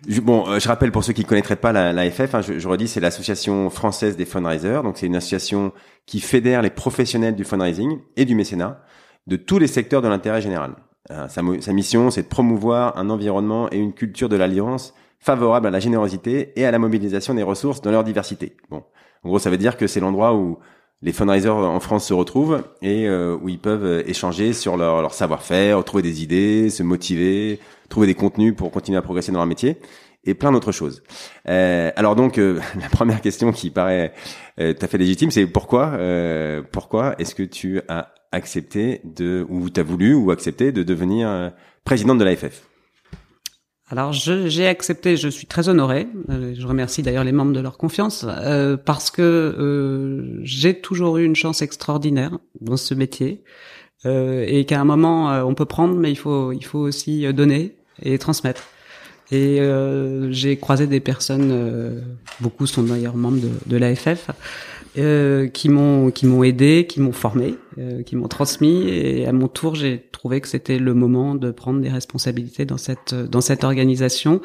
je, 0.09 0.21
bon, 0.21 0.49
euh, 0.49 0.59
je 0.59 0.69
rappelle 0.69 0.91
pour 0.93 1.05
ceux 1.05 1.13
qui 1.13 1.23
ne 1.23 1.27
connaîtraient 1.27 1.57
pas 1.57 1.73
l'AFF, 1.73 2.35
hein, 2.35 2.41
je, 2.41 2.59
je, 2.59 2.69
redis, 2.69 2.89
c'est 2.89 3.01
l'association 3.01 3.71
française 3.71 4.17
des 4.17 4.25
fundraisers. 4.25 4.83
Donc, 4.83 4.99
c'est 4.99 5.07
une 5.07 5.17
association 5.17 5.73
qui 6.07 6.21
fédère 6.21 6.63
les 6.63 6.71
professionnels 6.71 7.37
du 7.37 7.45
fundraising 7.45 7.99
et 8.17 8.25
du 8.25 8.35
mécénat 8.35 8.83
de 9.27 9.37
tous 9.37 9.59
les 9.59 9.67
secteurs 9.67 10.03
de 10.03 10.09
l'intérêt 10.09 10.41
général. 10.41 10.75
Euh, 11.11 11.29
sa, 11.29 11.43
sa 11.61 11.73
mission, 11.73 12.11
c'est 12.11 12.23
de 12.23 12.29
promouvoir 12.29 12.97
un 12.97 13.11
environnement 13.11 13.69
et 13.71 13.79
une 13.79 13.93
culture 13.93 14.29
de 14.29 14.37
l'alliance 14.37 14.95
favorable 15.19 15.67
à 15.67 15.71
la 15.71 15.81
générosité 15.81 16.53
et 16.57 16.65
à 16.65 16.71
la 16.71 16.79
mobilisation 16.79 17.35
des 17.35 17.43
ressources 17.43 17.81
dans 17.83 17.91
leur 17.91 18.05
diversité. 18.05 18.57
Bon, 18.71 18.85
en 19.23 19.29
gros, 19.29 19.39
ça 19.39 19.51
veut 19.51 19.59
dire 19.59 19.77
que 19.77 19.87
c'est 19.87 20.01
l'endroit 20.01 20.35
où 20.35 20.59
les 21.03 21.13
fundraisers 21.13 21.49
en 21.49 21.81
France 21.81 22.07
se 22.07 22.15
retrouvent 22.15 22.63
et 22.83 23.09
euh, 23.09 23.37
où 23.41 23.49
ils 23.49 23.59
peuvent 23.59 24.05
échanger 24.07 24.53
sur 24.53 24.77
leur, 24.77 25.15
savoir-faire, 25.15 25.83
trouver 25.85 26.03
des 26.03 26.23
idées, 26.23 26.71
se 26.71 26.83
motiver, 26.83 27.59
trouver 27.89 28.07
des 28.07 28.15
contenus 28.15 28.55
pour 28.55 28.71
continuer 28.71 28.99
à 28.99 29.03
progresser 29.03 29.33
dans 29.33 29.39
leur 29.39 29.47
métier 29.47 29.79
et 30.25 30.35
plein 30.35 30.53
d'autres 30.53 30.73
choses. 30.73 31.03
Euh, 31.49 31.91
alors 31.97 32.17
donc 32.17 32.39
euh, 32.39 32.61
la 32.81 32.89
première 32.89 33.21
question 33.21 33.53
qui 33.53 33.71
paraît 33.71 34.13
euh, 34.59 34.73
tout 34.75 34.85
à 34.85 34.89
fait 34.89 34.99
légitime, 34.99 35.31
c'est 35.31 35.47
pourquoi 35.47 35.93
euh, 35.95 36.63
pourquoi 36.71 37.15
est-ce 37.19 37.35
que 37.35 37.43
tu 37.43 37.81
as 37.89 38.13
accepté 38.33 39.01
de 39.05 39.45
ou 39.49 39.71
tu 39.71 39.81
as 39.81 39.83
voulu 39.83 40.15
ou 40.15 40.31
accepté 40.31 40.73
de 40.73 40.83
devenir 40.83 41.53
présidente 41.85 42.19
de 42.19 42.25
l'AFF 42.25 42.70
Alors 43.91 44.13
j'ai 44.13 44.69
accepté, 44.69 45.17
je 45.17 45.29
suis 45.29 45.49
très 45.49 45.69
honoré. 45.69 46.07
Euh, 46.31 46.55
je 46.57 46.65
remercie 46.65 47.03
d'ailleurs 47.03 47.25
les 47.25 47.33
membres 47.33 47.53
de 47.53 47.59
leur 47.59 47.77
confiance 47.77 48.25
euh, 48.29 48.77
parce 48.77 49.11
que 49.11 49.21
euh, 49.21 50.39
j'ai 50.45 50.81
toujours 50.81 51.19
eu 51.19 51.25
une 51.25 51.35
chance 51.35 51.61
extraordinaire 51.61 52.39
dans 52.61 52.77
ce 52.77 52.95
métier 52.95 53.43
euh, 54.07 54.45
et 54.47 54.65
qu'à 54.65 54.81
un 54.81 54.85
moment 54.85 55.31
on 55.45 55.55
peut 55.55 55.65
prendre, 55.65 55.97
mais 55.97 56.13
il 56.13 56.17
faut 56.17 56.53
il 56.53 56.65
faut 56.65 56.79
aussi 56.79 57.31
donner 57.33 57.75
et 58.01 58.17
transmettre. 58.19 58.63
Et 59.33 59.61
j'ai 60.31 60.57
croisé 60.57 60.87
des 60.87 61.01
personnes, 61.01 62.03
beaucoup 62.41 62.67
sont 62.67 62.83
d'ailleurs 62.83 63.17
membres 63.17 63.41
de, 63.41 63.51
de 63.67 63.77
l'AFF, 63.77 64.31
euh, 64.99 65.47
qui 65.47 65.69
m'ont 65.69 66.11
qui 66.11 66.27
m'ont 66.27 66.43
aidé, 66.43 66.87
qui 66.89 67.01
m'ont 67.01 67.13
formé, 67.13 67.55
euh, 67.79 68.03
qui 68.03 68.17
m'ont 68.17 68.27
transmis 68.27 68.89
et 68.89 69.27
à 69.27 69.33
mon 69.33 69.47
tour 69.47 69.77
j'ai 69.77 70.03
trouvé 70.11 70.41
que 70.41 70.49
c'était 70.49 70.79
le 70.81 70.95
moment 70.95 71.37
de 71.37 71.53
prendre 71.53 71.81
des 71.81 71.89
responsabilités 71.89 72.65
dans 72.65 72.77
cette 72.77 73.15
dans 73.15 73.41
cette 73.41 73.63
organisation 73.63 74.41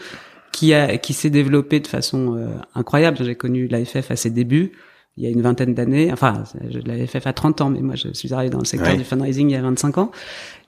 qui 0.52 0.74
a 0.74 0.98
qui 0.98 1.14
s'est 1.14 1.32
développée 1.32 1.80
de 1.80 1.88
façon 1.88 2.36
euh, 2.36 2.48
incroyable. 2.75 3.18
J'ai 3.22 3.36
connu 3.36 3.68
l'AFF 3.68 4.12
à 4.12 4.16
ses 4.16 4.30
débuts 4.30 4.74
il 5.17 5.24
y 5.24 5.27
a 5.27 5.29
une 5.29 5.41
vingtaine 5.41 5.74
d'années, 5.74 6.12
enfin 6.12 6.43
l'AFF 6.86 7.25
a 7.25 7.34
30 7.34 7.62
ans, 7.62 7.69
mais 7.69 7.81
moi 7.81 7.95
je 7.95 8.10
suis 8.13 8.34
arrivé 8.34 8.50
dans 8.50 8.60
le 8.60 8.65
secteur 8.65 8.98
du 8.98 9.03
fundraising 9.03 9.50
il 9.50 9.53
y 9.53 9.55
a 9.55 9.62
25 9.62 9.98
ans 9.98 10.12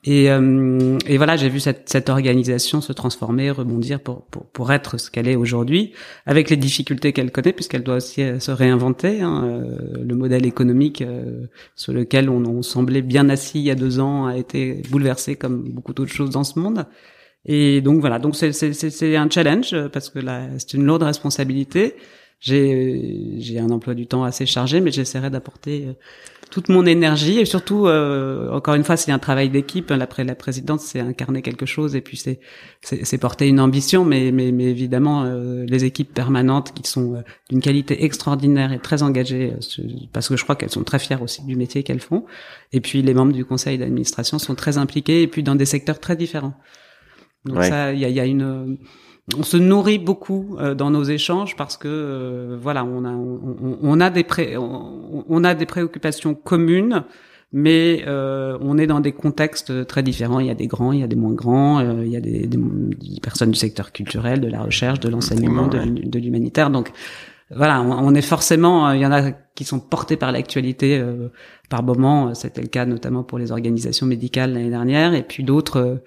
et, 0.04 0.30
euh, 0.30 0.98
et 1.06 1.18
voilà, 1.18 1.36
j'ai 1.36 1.50
vu 1.50 1.60
cette, 1.60 1.90
cette, 1.90 2.10
organisation 2.10 2.80
se 2.80 2.94
transformer, 2.94 3.52
rebondir 3.52 4.00
pour, 4.00 4.22
pour, 4.28 4.46
pour 4.46 4.72
être 4.72 4.98
ce 4.98 5.12
qu'elle 5.12 5.28
est 5.28 5.36
aujourd'hui, 5.36 5.92
avec 6.26 6.50
les 6.50 6.56
difficultés 6.56 7.12
qu'elle 7.12 7.30
connaît, 7.30 7.52
puisqu'elle 7.52 7.84
doit 7.84 7.98
aussi 7.98 8.22
euh, 8.22 8.40
se 8.40 8.52
réinventer. 8.52 9.22
Hein. 9.22 9.44
Euh, 9.44 10.04
le 10.04 10.16
modèle 10.16 10.46
économique 10.46 11.04
sur 11.76 11.92
lequel 11.92 12.30
on, 12.30 12.46
on, 12.46 12.62
semblait 12.62 13.02
bien 13.02 13.28
assis 13.28 13.60
il 13.60 13.66
y 13.66 13.72
a 13.72 13.76
deux 13.76 14.00
ans 14.00 14.28
a 14.28 14.38
été 14.38 14.82
bouleversé 14.90 15.36
comme 15.36 15.64
beaucoup 15.64 15.94
d'autres 15.94 16.14
choses 16.14 16.30
dans 16.30 16.46
ce 16.46 16.58
monde. 16.58 16.86
Et 17.46 17.82
donc 17.82 18.00
voilà, 18.00 18.20
donc 18.20 18.36
c'est 18.36 19.16
un 19.18 19.30
challenge 19.30 19.76
parce 19.92 20.10
que 20.10 20.20
là, 20.20 20.48
c'est 20.58 20.74
une 20.74 20.86
lourde 20.86 21.04
responsabilité. 21.04 21.96
J'ai 22.40 23.60
un 23.60 23.70
emploi 23.70 23.96
du 23.96 24.08
temps 24.08 24.24
assez 24.24 24.46
chargé, 24.46 24.80
mais 24.80 24.92
j'essaierai 24.92 25.30
d'apporter 25.30 25.88
toute 26.50 26.70
mon 26.70 26.86
énergie 26.86 27.40
et 27.40 27.46
surtout 27.46 27.88
euh, 27.88 28.50
encore 28.52 28.76
une 28.76 28.84
fois 28.84 28.98
c'est 28.98 29.12
un 29.12 29.20
travail 29.20 29.50
d'équipe. 29.50 29.92
Après 29.92 30.24
la 30.24 30.36
présidence 30.36 30.84
c'est 30.84 31.00
incarner 31.00 31.42
quelque 31.42 31.66
chose 31.66 31.96
et 31.96 32.02
puis 32.02 32.18
c'est 32.18 32.40
c'est 32.82 33.18
porter 33.18 33.48
une 33.48 33.60
ambition 33.60 34.06
mais 34.06 34.32
mais, 34.32 34.52
mais 34.52 34.66
évidemment 34.66 35.24
euh, 35.24 35.66
les 35.68 35.86
équipes 35.86 36.14
permanentes 36.14 36.74
qui 36.74 36.90
sont 36.90 37.16
euh, 37.16 37.22
d'une 37.50 37.62
qualité 37.62 38.04
extraordinaire 38.04 38.72
et 38.72 38.80
très 38.80 39.04
engagées 39.04 39.54
parce 40.14 40.30
que 40.30 40.38
je 40.38 40.44
crois 40.44 40.56
qu'elles 40.56 40.72
sont 40.72 40.84
très 40.84 41.00
fières 41.00 41.22
aussi 41.22 41.44
du 41.46 41.56
métier 41.56 41.84
qu'elles 41.84 42.00
font. 42.00 42.26
Et 42.72 42.82
puis 42.82 43.02
les 43.02 43.14
membres 43.14 43.34
du 43.34 43.46
conseil 43.46 43.78
d'administration 43.78 44.40
sont 44.40 44.56
très 44.56 44.78
impliqués 44.78 45.24
et 45.24 45.28
puis 45.28 45.44
dans 45.44 45.56
des 45.56 45.66
secteurs 45.66 46.00
très 46.00 46.16
différents. 46.16 46.54
Donc 47.46 47.64
ça 47.64 47.94
il 47.94 48.00
y 48.00 48.06
a, 48.06 48.10
y 48.10 48.20
a 48.20 48.26
une 48.26 48.78
on 49.36 49.44
se 49.44 49.58
nourrit 49.58 50.00
beaucoup 50.00 50.56
euh, 50.60 50.74
dans 50.74 50.90
nos 50.90 51.04
échanges 51.04 51.56
parce 51.56 51.76
que 51.76 51.88
euh, 51.88 52.58
voilà, 52.62 52.86
on 52.86 53.04
a 53.04 53.12
on, 53.12 53.78
on 53.82 54.00
a 54.00 54.10
des 54.10 54.24
pré, 54.24 54.56
on, 54.58 55.44
a 55.44 55.54
des 55.54 55.66
préoccupations 55.66 56.34
communes, 56.34 57.04
mais 57.52 58.04
euh, 58.08 58.58
on 58.62 58.78
est 58.78 58.88
dans 58.88 59.02
des 59.02 59.12
contextes 59.12 59.86
très 59.88 60.02
différents. 60.02 60.40
Il 60.40 60.48
y 60.48 60.52
a 60.52 60.56
des 60.56 60.68
grands, 60.68 60.94
il 60.94 61.02
y 61.02 61.04
a 61.04 61.08
des 61.08 61.18
moins 61.18 61.34
grands, 61.34 61.82
il 61.82 62.08
y 62.08 62.16
a 62.16 62.22
des, 62.22 62.48
des, 62.48 62.60
personnes 63.22 63.52
du 63.52 63.60
secteur 63.60 63.92
culturel, 63.92 64.40
de 64.40 64.48
la 64.48 64.62
recherche, 64.62 65.00
de 65.02 65.10
l'enseignement, 65.10 65.68
de, 65.68 66.20
l'humanitaire. 66.20 66.70
Donc 66.70 66.94
voilà, 67.50 67.82
on, 67.82 68.14
est 68.16 68.22
forcément, 68.22 68.92
il 68.92 69.02
y 69.02 69.06
en 69.06 69.12
a 69.12 69.32
qui 69.56 69.64
sont 69.64 69.80
portés 69.80 70.18
par 70.18 70.32
l'actualité 70.32 71.02
par 71.70 71.84
moment. 71.84 72.34
C'était 72.34 72.62
le 72.62 72.68
cas 72.68 72.86
notamment 72.86 73.24
pour 73.24 73.40
les 73.40 73.52
organisations 73.52 74.06
médicales 74.06 74.54
l'année 74.54 74.70
dernière, 74.70 75.14
et 75.14 75.24
puis 75.24 75.44
d'autres 75.44 76.02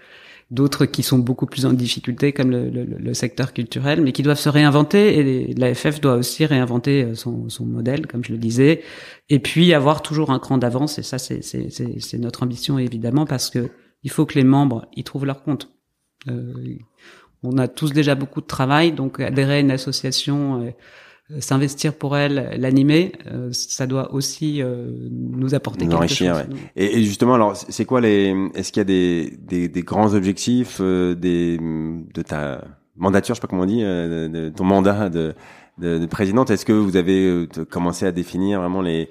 d'autres 0.50 0.84
qui 0.84 1.02
sont 1.02 1.18
beaucoup 1.18 1.46
plus 1.46 1.64
en 1.64 1.72
difficulté 1.72 2.32
comme 2.32 2.50
le, 2.50 2.68
le, 2.70 2.84
le, 2.84 3.14
secteur 3.14 3.52
culturel, 3.52 4.00
mais 4.02 4.12
qui 4.12 4.22
doivent 4.22 4.38
se 4.38 4.48
réinventer 4.48 5.18
et 5.18 5.54
l'AFF 5.54 6.00
doit 6.00 6.14
aussi 6.14 6.44
réinventer 6.44 7.04
euh, 7.04 7.14
son, 7.14 7.48
son, 7.48 7.64
modèle, 7.64 8.06
comme 8.06 8.24
je 8.24 8.32
le 8.32 8.38
disais, 8.38 8.82
et 9.28 9.38
puis 9.38 9.72
avoir 9.74 10.02
toujours 10.02 10.30
un 10.30 10.40
cran 10.40 10.58
d'avance. 10.58 10.98
Et 10.98 11.02
ça, 11.02 11.18
c'est 11.18 12.18
notre 12.18 12.42
ambition 12.42 12.78
évidemment 12.78 13.26
parce 13.26 13.48
que 13.50 13.70
il 14.02 14.10
faut 14.10 14.26
que 14.26 14.34
les 14.34 14.44
membres 14.44 14.86
y 14.96 15.04
trouvent 15.04 15.26
leur 15.26 15.42
compte. 15.42 15.72
Euh, 16.28 16.76
on 17.42 17.56
a 17.58 17.68
tous 17.68 17.92
déjà 17.92 18.14
beaucoup 18.14 18.40
de 18.40 18.46
travail, 18.46 18.92
donc 18.92 19.20
adhérer 19.20 19.54
à 19.54 19.60
une 19.60 19.70
association. 19.70 20.62
Euh, 20.62 20.70
s'investir 21.38 21.94
pour 21.94 22.16
elle, 22.16 22.56
l'animer, 22.58 23.12
euh, 23.30 23.50
ça 23.52 23.86
doit 23.86 24.12
aussi 24.12 24.62
euh, 24.62 24.90
nous 25.10 25.54
apporter 25.54 25.86
quelque 25.86 26.08
chose. 26.08 26.28
Ouais. 26.28 26.46
Et, 26.76 26.98
et, 26.98 27.04
justement, 27.04 27.34
alors, 27.34 27.56
c'est 27.56 27.84
quoi 27.84 28.00
les 28.00 28.34
Est-ce 28.54 28.72
qu'il 28.72 28.80
y 28.80 28.82
a 28.82 28.84
des, 28.84 29.38
des, 29.40 29.68
des 29.68 29.82
grands 29.82 30.14
objectifs 30.14 30.80
des 30.80 31.58
de 31.58 32.22
ta 32.22 32.64
mandature, 32.96 33.34
je 33.34 33.40
sais 33.40 33.42
pas 33.42 33.48
comment 33.48 33.62
on 33.62 33.66
dit, 33.66 33.82
de, 33.82 34.48
ton 34.54 34.64
mandat 34.64 35.08
de, 35.08 35.34
de, 35.78 35.98
de 35.98 36.06
présidente? 36.06 36.50
Est-ce 36.50 36.64
que 36.64 36.72
vous 36.72 36.96
avez 36.96 37.46
commencé 37.70 38.06
à 38.06 38.12
définir 38.12 38.60
vraiment 38.60 38.82
les 38.82 39.10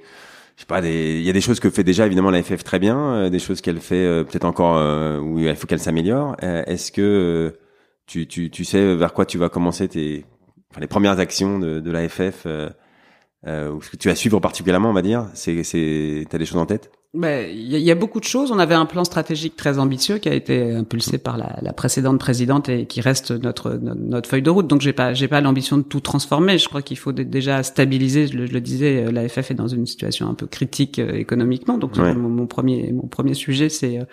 je 0.55 0.63
sais 0.63 0.67
pas, 0.67 0.81
des, 0.81 1.19
il 1.19 1.23
y 1.23 1.29
a 1.29 1.33
des 1.33 1.39
choses 1.39 1.61
que 1.61 1.69
fait 1.69 1.85
déjà 1.85 2.05
évidemment 2.05 2.31
la 2.31 2.43
FF 2.43 2.65
très 2.65 2.79
bien, 2.79 3.29
des 3.29 3.39
choses 3.39 3.61
qu'elle 3.61 3.79
fait 3.79 4.25
peut-être 4.25 4.43
encore 4.43 4.75
où 5.23 5.39
il 5.39 5.55
faut 5.55 5.67
qu'elle 5.67 5.79
s'améliore. 5.79 6.35
Est-ce 6.41 6.91
que 6.91 7.55
tu, 8.07 8.27
tu, 8.27 8.49
tu 8.49 8.65
sais 8.65 8.95
vers 8.95 9.13
quoi 9.13 9.25
tu 9.25 9.37
vas 9.37 9.47
commencer 9.47 9.87
tes 9.87 10.25
enfin, 10.71 10.81
les 10.81 10.87
premières 10.87 11.19
actions 11.19 11.59
de, 11.59 11.79
de 11.79 11.91
l'AFF 11.91 12.43
euh, 12.45 12.69
euh, 13.47 13.71
ou 13.71 13.81
ce 13.81 13.89
que 13.89 13.97
tu 13.97 14.09
as 14.09 14.15
suivre 14.15 14.39
particulièrement, 14.39 14.89
on 14.89 14.93
va 14.93 15.01
dire 15.01 15.29
C'est, 15.33 15.63
c'est, 15.63 16.25
t'as 16.29 16.37
des 16.37 16.45
choses 16.45 16.57
en 16.59 16.65
tête? 16.65 16.91
Ben, 17.15 17.49
il 17.51 17.75
y, 17.79 17.89
a 17.89 17.95
beaucoup 17.95 18.19
de 18.19 18.25
choses. 18.25 18.51
On 18.51 18.59
avait 18.59 18.75
un 18.75 18.85
plan 18.85 19.03
stratégique 19.03 19.55
très 19.55 19.79
ambitieux 19.79 20.19
qui 20.19 20.29
a 20.29 20.33
été 20.35 20.75
impulsé 20.75 21.17
par 21.17 21.39
la, 21.39 21.57
la 21.63 21.73
précédente 21.73 22.19
présidente 22.19 22.69
et 22.69 22.85
qui 22.85 23.01
reste 23.01 23.31
notre 23.31 23.79
notre 23.81 24.29
feuille 24.29 24.43
de 24.43 24.51
route. 24.51 24.67
Donc 24.67 24.81
j'ai 24.81 24.93
pas 24.93 25.15
j'ai 25.15 25.27
pas 25.27 25.41
l'ambition 25.41 25.79
de 25.79 25.81
tout 25.81 26.01
transformer. 26.01 26.59
Je 26.59 26.69
crois 26.69 26.83
qu'il 26.83 26.99
faut 26.99 27.11
déjà 27.11 27.63
stabiliser. 27.63 28.27
Je 28.27 28.37
le, 28.37 28.45
je 28.45 28.53
le 28.53 28.61
disais, 28.61 29.05
euh, 29.07 29.11
l'AFF 29.11 29.49
est 29.49 29.55
dans 29.55 29.67
une 29.67 29.87
situation 29.87 30.29
un 30.29 30.35
peu 30.35 30.45
critique 30.45 30.99
euh, 30.99 31.13
économiquement. 31.13 31.79
Donc 31.79 31.97
mon, 31.97 32.45
premier 32.45 32.91
mon 32.91 33.07
premier 33.07 33.33
sujet 33.33 33.69
c'est 33.69 33.97
euh, 33.97 34.03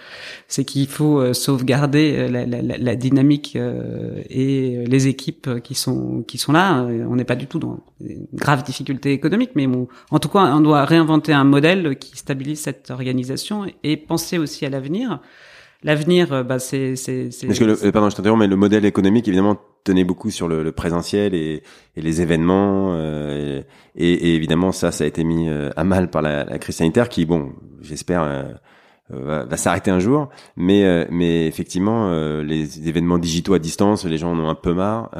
c'est 0.49 0.65
qu'il 0.65 0.87
faut 0.87 1.35
sauvegarder 1.35 2.29
la, 2.31 2.47
la, 2.47 2.62
la, 2.62 2.97
dynamique 2.97 3.59
et 4.31 4.85
les 4.87 5.07
équipes 5.07 5.61
qui 5.62 5.75
sont 5.75 6.25
qui 6.26 6.38
sont 6.38 6.53
là. 6.53 6.87
On 7.11 7.17
n'est 7.17 7.25
pas 7.25 7.37
du 7.37 7.47
tout 7.47 7.59
dans 7.59 7.81
une 8.00 8.26
grave 8.33 8.62
difficulté 8.62 9.12
économique, 9.12 9.50
mais 9.55 9.69
en 10.11 10.19
tout 10.19 10.31
cas 10.31 10.57
on 10.57 10.61
doit 10.61 10.87
réinventer 10.87 11.35
un 11.35 11.45
modèle 11.45 11.99
qui 11.99 12.17
stabilise 12.17 12.61
cette 12.61 12.86
organisation 12.90 13.66
et 13.83 13.97
penser 13.97 14.38
aussi 14.38 14.64
à 14.66 14.71
l'avenir. 14.71 15.21
L'avenir, 15.83 16.33
euh, 16.33 16.43
bah, 16.43 16.59
c'est, 16.59 16.97
c'est. 16.97 17.28
Parce 17.47 17.59
que 17.59 17.64
le, 17.64 17.93
pardon, 17.93 18.11
je 18.11 18.16
t'interromps, 18.16 18.40
mais 18.40 18.47
le 18.47 18.57
modèle 18.57 18.85
économique, 18.85 19.28
évidemment, 19.28 19.57
tenait 19.87 20.05
beaucoup 20.05 20.31
sur 20.31 20.49
le, 20.49 20.62
le 20.62 20.73
présentiel 20.73 21.35
et, 21.35 21.62
et, 21.97 22.02
les 22.02 22.21
événements, 22.21 22.95
euh, 22.95 23.62
et, 23.95 24.12
et, 24.12 24.35
évidemment, 24.35 24.73
ça, 24.73 24.90
ça 24.90 25.05
a 25.05 25.07
été 25.07 25.25
mis 25.25 25.49
euh, 25.49 25.71
à 25.76 25.85
mal 25.85 26.11
par 26.11 26.23
la, 26.23 26.45
la 26.45 26.59
crise 26.59 26.76
sanitaire, 26.76 27.09
qui, 27.09 27.25
bon, 27.25 27.52
j'espère, 27.83 28.23
euh, 28.25 29.45
va, 29.45 29.57
s'arrêter 29.57 29.90
un 29.93 30.00
jour, 30.00 30.28
mais, 30.57 31.07
mais 31.11 31.47
effectivement, 31.47 32.11
les 32.43 32.88
événements 32.88 33.19
digitaux 33.19 33.55
à 33.55 33.61
distance, 33.61 34.05
les 34.05 34.19
gens 34.19 34.33
en 34.33 34.40
ont 34.40 34.49
un 34.49 34.57
peu 34.57 34.75
marre, 34.75 35.11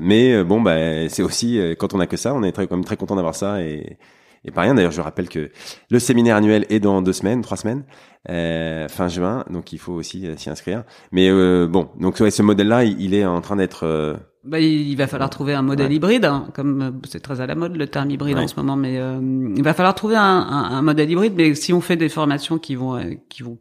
mais 0.00 0.42
bon, 0.42 0.62
bah, 0.62 1.06
c'est 1.10 1.22
aussi 1.22 1.60
quand 1.78 1.92
on 1.92 2.00
a 2.00 2.06
que 2.06 2.16
ça, 2.16 2.32
on 2.32 2.42
est 2.42 2.52
très, 2.52 2.66
quand 2.66 2.76
même 2.76 2.84
très 2.86 2.96
content 2.96 3.14
d'avoir 3.14 3.34
ça 3.34 3.60
et 3.62 3.98
et 4.46 4.50
pas 4.50 4.62
rien. 4.62 4.74
D'ailleurs, 4.74 4.92
je 4.92 5.00
rappelle 5.00 5.28
que 5.28 5.50
le 5.90 5.98
séminaire 5.98 6.36
annuel 6.36 6.64
est 6.70 6.80
dans 6.80 7.02
deux 7.02 7.12
semaines, 7.12 7.42
trois 7.42 7.56
semaines, 7.56 7.84
euh, 8.28 8.88
fin 8.88 9.08
juin, 9.08 9.44
donc 9.50 9.72
il 9.72 9.78
faut 9.78 9.92
aussi 9.92 10.26
euh, 10.26 10.36
s'y 10.36 10.48
inscrire. 10.48 10.84
Mais 11.12 11.28
euh, 11.28 11.66
bon, 11.66 11.88
donc 12.00 12.18
ouais, 12.20 12.30
ce 12.30 12.42
modèle-là, 12.42 12.84
il, 12.84 13.14
est 13.14 13.24
en 13.24 13.40
train 13.40 13.56
d'être 13.56 13.84
euh, 13.84 14.16
bah, 14.44 14.60
il 14.60 14.94
va 14.96 15.06
falloir 15.08 15.28
trouver 15.28 15.54
un 15.54 15.62
modèle 15.62 15.92
hybride, 15.92 16.24
hein, 16.24 16.48
comme 16.54 16.82
euh, 16.82 16.90
c'est 17.08 17.20
très 17.20 17.40
à 17.40 17.46
la 17.46 17.54
mode 17.54 17.76
le 17.76 17.86
terme 17.88 18.10
hybride 18.10 18.38
en 18.38 18.46
ce 18.46 18.56
moment, 18.56 18.76
mais 18.76 18.94
il 18.94 19.62
va 19.62 19.74
falloir 19.74 19.94
trouver 19.94 20.16
un, 20.16 20.22
un, 20.22 20.76
un, 20.76 20.82
modèle 20.82 21.10
hybride. 21.10 21.34
Mais 21.36 21.54
si 21.54 21.72
on 21.72 21.80
fait 21.80 21.96
des 21.96 22.08
formations 22.08 22.58
qui 22.58 22.76
vont 22.76 23.00
qui 23.28 23.42
vont 23.42 23.58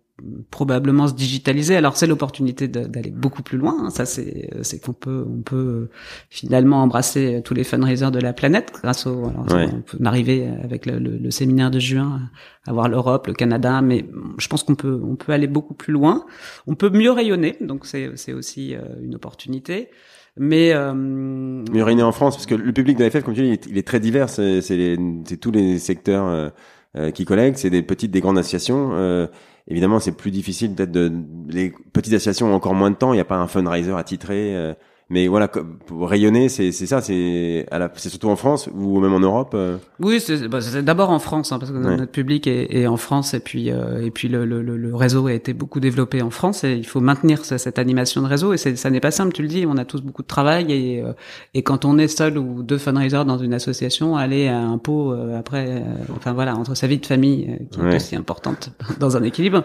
probablement 0.50 1.08
se 1.08 1.14
digitaliser. 1.14 1.76
Alors 1.76 1.98
c'est 1.98 2.08
l'opportunité 2.08 2.68
d'aller 2.68 3.12
beaucoup 3.12 3.44
plus 3.44 3.58
loin. 3.58 3.76
Hein. 3.86 3.90
Ça 3.90 4.06
c'est 4.06 4.50
c'est 4.62 4.80
qu'on 4.80 4.94
peut 4.94 5.26
on 5.28 5.42
peut 5.42 5.90
finalement 6.30 6.82
embrasser 6.82 7.42
tous 7.44 7.54
les 7.54 7.64
fundraisers 7.64 8.12
de 8.12 8.20
la 8.20 8.34
planète 8.34 8.72
grâce 8.82 9.06
au. 9.08 9.26
Alors, 9.28 9.46
On 9.50 9.82
peut 9.82 9.98
arriver 10.06 10.48
avec 10.64 10.86
le, 10.86 11.00
le, 11.00 11.32
séminaire 11.32 11.72
de 11.72 11.80
juin 11.80 12.22
à 12.66 12.74
voir 12.74 12.88
l'Europe, 12.88 13.28
le 13.28 13.34
Canada, 13.34 13.82
mais 13.82 14.06
je 14.38 14.48
pense 14.48 14.64
qu'on 14.64 14.76
peut 14.76 15.02
on 15.04 15.16
peut 15.16 15.34
aller 15.34 15.48
beaucoup 15.48 15.74
plus 15.74 15.94
loin. 15.94 16.26
On 16.66 16.76
peut 16.76 16.90
mieux 16.90 17.12
rayonner, 17.12 17.58
donc 17.60 17.86
c'est 17.86 18.12
c'est 18.16 18.34
aussi 18.34 18.76
euh, 18.76 18.82
une 19.02 19.16
opportunité. 19.16 19.90
Mais 20.38 20.74
euh, 20.74 20.94
mieux 20.94 21.84
rayonner 21.84 22.04
en 22.04 22.12
France 22.12 22.36
parce 22.36 22.46
que 22.46 22.56
le 22.56 22.74
public 22.74 22.98
de 22.98 23.04
la 23.04 23.10
FF, 23.10 23.24
comme 23.24 23.34
tu 23.34 23.42
dis, 23.42 23.48
il 23.48 23.54
est, 23.54 23.66
il 23.68 23.78
est 23.78 23.88
très 23.88 24.00
divers. 24.00 24.30
C'est 24.30 24.62
c'est 24.62 24.98
tous 25.40 25.52
les 25.52 25.80
secteurs 25.80 26.28
euh, 26.28 26.50
euh, 26.98 27.12
qui 27.12 27.26
collectent. 27.26 27.58
C'est 27.58 27.70
des 27.70 27.82
petites, 27.82 28.12
des 28.12 28.22
grandes 28.22 28.38
associations. 28.38 28.92
Euh, 28.94 29.28
évidemment, 29.68 30.00
c'est 30.00 30.12
plus 30.12 30.32
difficile 30.32 30.76
peut-être 30.76 30.92
de 30.92 31.12
les 31.48 31.74
petites 31.94 32.14
associations 32.14 32.52
ont 32.52 32.56
encore 32.56 32.76
moins 32.76 32.92
de 32.92 32.96
temps. 32.96 33.14
Il 33.14 33.18
n'y 33.18 33.22
a 33.22 33.26
pas 33.26 33.38
un 33.38 33.48
fundraiser 33.48 33.94
attitré. 33.94 34.76
Euh, 35.06 35.14
mais 35.14 35.28
voilà, 35.28 35.48
pour 35.48 36.10
rayonner, 36.10 36.50
c'est 36.50 36.72
c'est 36.72 36.88
ça, 36.88 37.02
c'est 37.02 37.66
c'est 37.96 38.10
surtout 38.10 38.30
en 38.30 38.36
France 38.36 38.70
ou 38.74 39.00
même 39.00 39.14
en 39.14 39.20
Europe. 39.20 39.52
Euh? 39.54 39.78
Oui, 40.00 40.20
c'est 40.20 40.48
bah, 40.48 40.60
d'abord 40.82 41.10
en 41.10 41.20
France 41.20 41.52
hein, 41.52 41.60
parce 41.60 41.72
que 41.72 41.78
notre 41.78 42.12
public 42.12 42.48
est, 42.48 42.76
est, 42.76 42.88
en 42.88 42.98
France 42.98 43.34
et 43.34 43.40
puis 43.40 43.72
euh, 43.72 44.04
et 44.04 44.12
puis 44.12 44.28
le, 44.28 44.46
le, 44.46 44.62
le, 44.62 44.96
réseau 44.96 45.28
a 45.28 45.34
été 45.34 45.54
beaucoup 45.54 45.80
développé 45.80 46.22
en 46.22 46.30
France 46.30 46.64
et 46.64 46.74
il 46.74 46.86
faut 46.86 47.02
maintenir 47.02 47.46
cette 47.46 47.80
animation 47.80 48.22
de 48.22 48.28
réseau 48.28 48.54
et 48.54 48.58
ça 48.58 48.90
n'est 48.90 49.00
pas 49.00 49.12
simple. 49.12 49.34
Tu 49.34 49.42
le 49.42 49.48
dis, 49.48 49.66
on 49.68 49.78
a 49.78 49.86
tous 49.86 50.02
beaucoup 50.02 50.24
de 50.24 50.28
travail 50.28 50.72
et 50.72 51.02
euh, 51.02 51.14
et 51.54 51.62
quand 51.62 51.86
on 51.86 51.98
est 51.98 52.08
seul 52.08 52.38
ou 52.38 52.64
deux 52.64 52.78
fundraisers 52.78 53.26
dans 53.26 53.38
une 53.38 53.54
association, 53.54 54.16
aller 54.16 54.48
à 54.48 54.60
un 54.60 54.78
pot 54.78 55.14
après, 55.38 55.84
enfin 56.16 56.34
voilà, 56.34 56.56
entre 56.56 56.76
sa 56.76 56.88
vie 56.88 56.98
de 56.98 57.06
famille 57.06 57.60
qui 57.72 57.80
est 57.80 57.96
aussi 57.96 58.16
importante 58.16 58.72
dans 59.00 59.18
un 59.18 59.24
équilibre. 59.24 59.64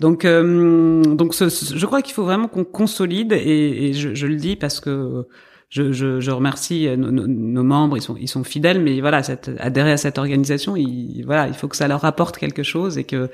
Donc, 0.00 0.24
euh, 0.24 1.02
donc 1.02 1.34
je 1.34 1.86
crois 1.86 2.02
qu'il 2.02 2.14
faut 2.14 2.24
vraiment 2.24 2.48
qu'on 2.48 2.64
consolide 2.64 3.32
et, 3.32 3.88
et 3.88 3.92
je, 3.92 4.14
je, 4.14 4.26
le 4.26 4.36
dis 4.36 4.56
parce 4.56 4.80
que 4.80 5.26
je, 5.68 5.92
je, 5.92 6.20
je 6.20 6.30
remercie 6.30 6.88
nos, 6.96 7.10
nos, 7.10 7.62
membres, 7.62 7.96
ils 7.96 8.02
sont, 8.02 8.16
ils 8.16 8.28
sont 8.28 8.44
fidèles, 8.44 8.80
mais 8.80 9.00
voilà, 9.00 9.22
cette, 9.22 9.50
adhérer 9.58 9.92
à 9.92 9.96
cette 9.96 10.18
organisation, 10.18 10.76
il, 10.76 11.22
voilà, 11.24 11.46
il 11.48 11.54
faut 11.54 11.68
que 11.68 11.76
ça 11.76 11.88
leur 11.88 12.04
apporte 12.04 12.38
quelque 12.38 12.62
chose 12.62 12.98
et 12.98 13.04
que 13.04 13.30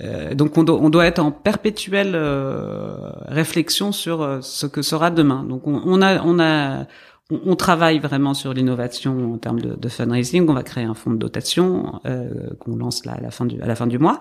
euh, 0.00 0.34
donc 0.34 0.56
on, 0.58 0.68
on, 0.68 0.90
doit 0.90 1.06
être 1.06 1.18
en 1.18 1.32
perpétuelle 1.32 2.12
euh, 2.14 3.10
réflexion 3.26 3.92
sur 3.92 4.22
euh, 4.22 4.40
ce 4.42 4.66
que 4.66 4.82
sera 4.82 5.10
demain. 5.10 5.44
Donc 5.44 5.66
on, 5.66 5.82
on 5.84 6.02
a, 6.02 6.22
on 6.22 6.38
a 6.38 6.86
on, 7.30 7.56
travaille 7.56 7.98
vraiment 7.98 8.34
sur 8.34 8.52
l'innovation 8.52 9.34
en 9.34 9.38
termes 9.38 9.60
de, 9.60 9.74
de, 9.74 9.88
fundraising. 9.88 10.48
On 10.48 10.54
va 10.54 10.62
créer 10.62 10.84
un 10.84 10.94
fonds 10.94 11.10
de 11.10 11.16
dotation 11.16 12.00
euh, 12.06 12.50
qu'on 12.58 12.76
lance 12.76 13.04
là 13.04 13.12
à 13.12 13.20
la 13.20 13.30
fin 13.30 13.46
du 13.46 13.60
à 13.60 13.66
la 13.66 13.74
fin 13.74 13.86
du 13.86 13.98
mois. 13.98 14.20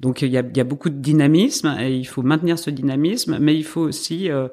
Donc 0.00 0.22
il 0.22 0.30
y 0.30 0.38
a, 0.38 0.42
y 0.42 0.60
a, 0.60 0.64
beaucoup 0.64 0.88
de 0.88 0.96
dynamisme 0.96 1.76
et 1.78 1.94
il 1.94 2.06
faut 2.06 2.22
maintenir 2.22 2.58
ce 2.58 2.70
dynamisme, 2.70 3.38
mais 3.38 3.54
il 3.54 3.64
faut 3.64 3.82
aussi 3.82 4.30
euh, 4.30 4.48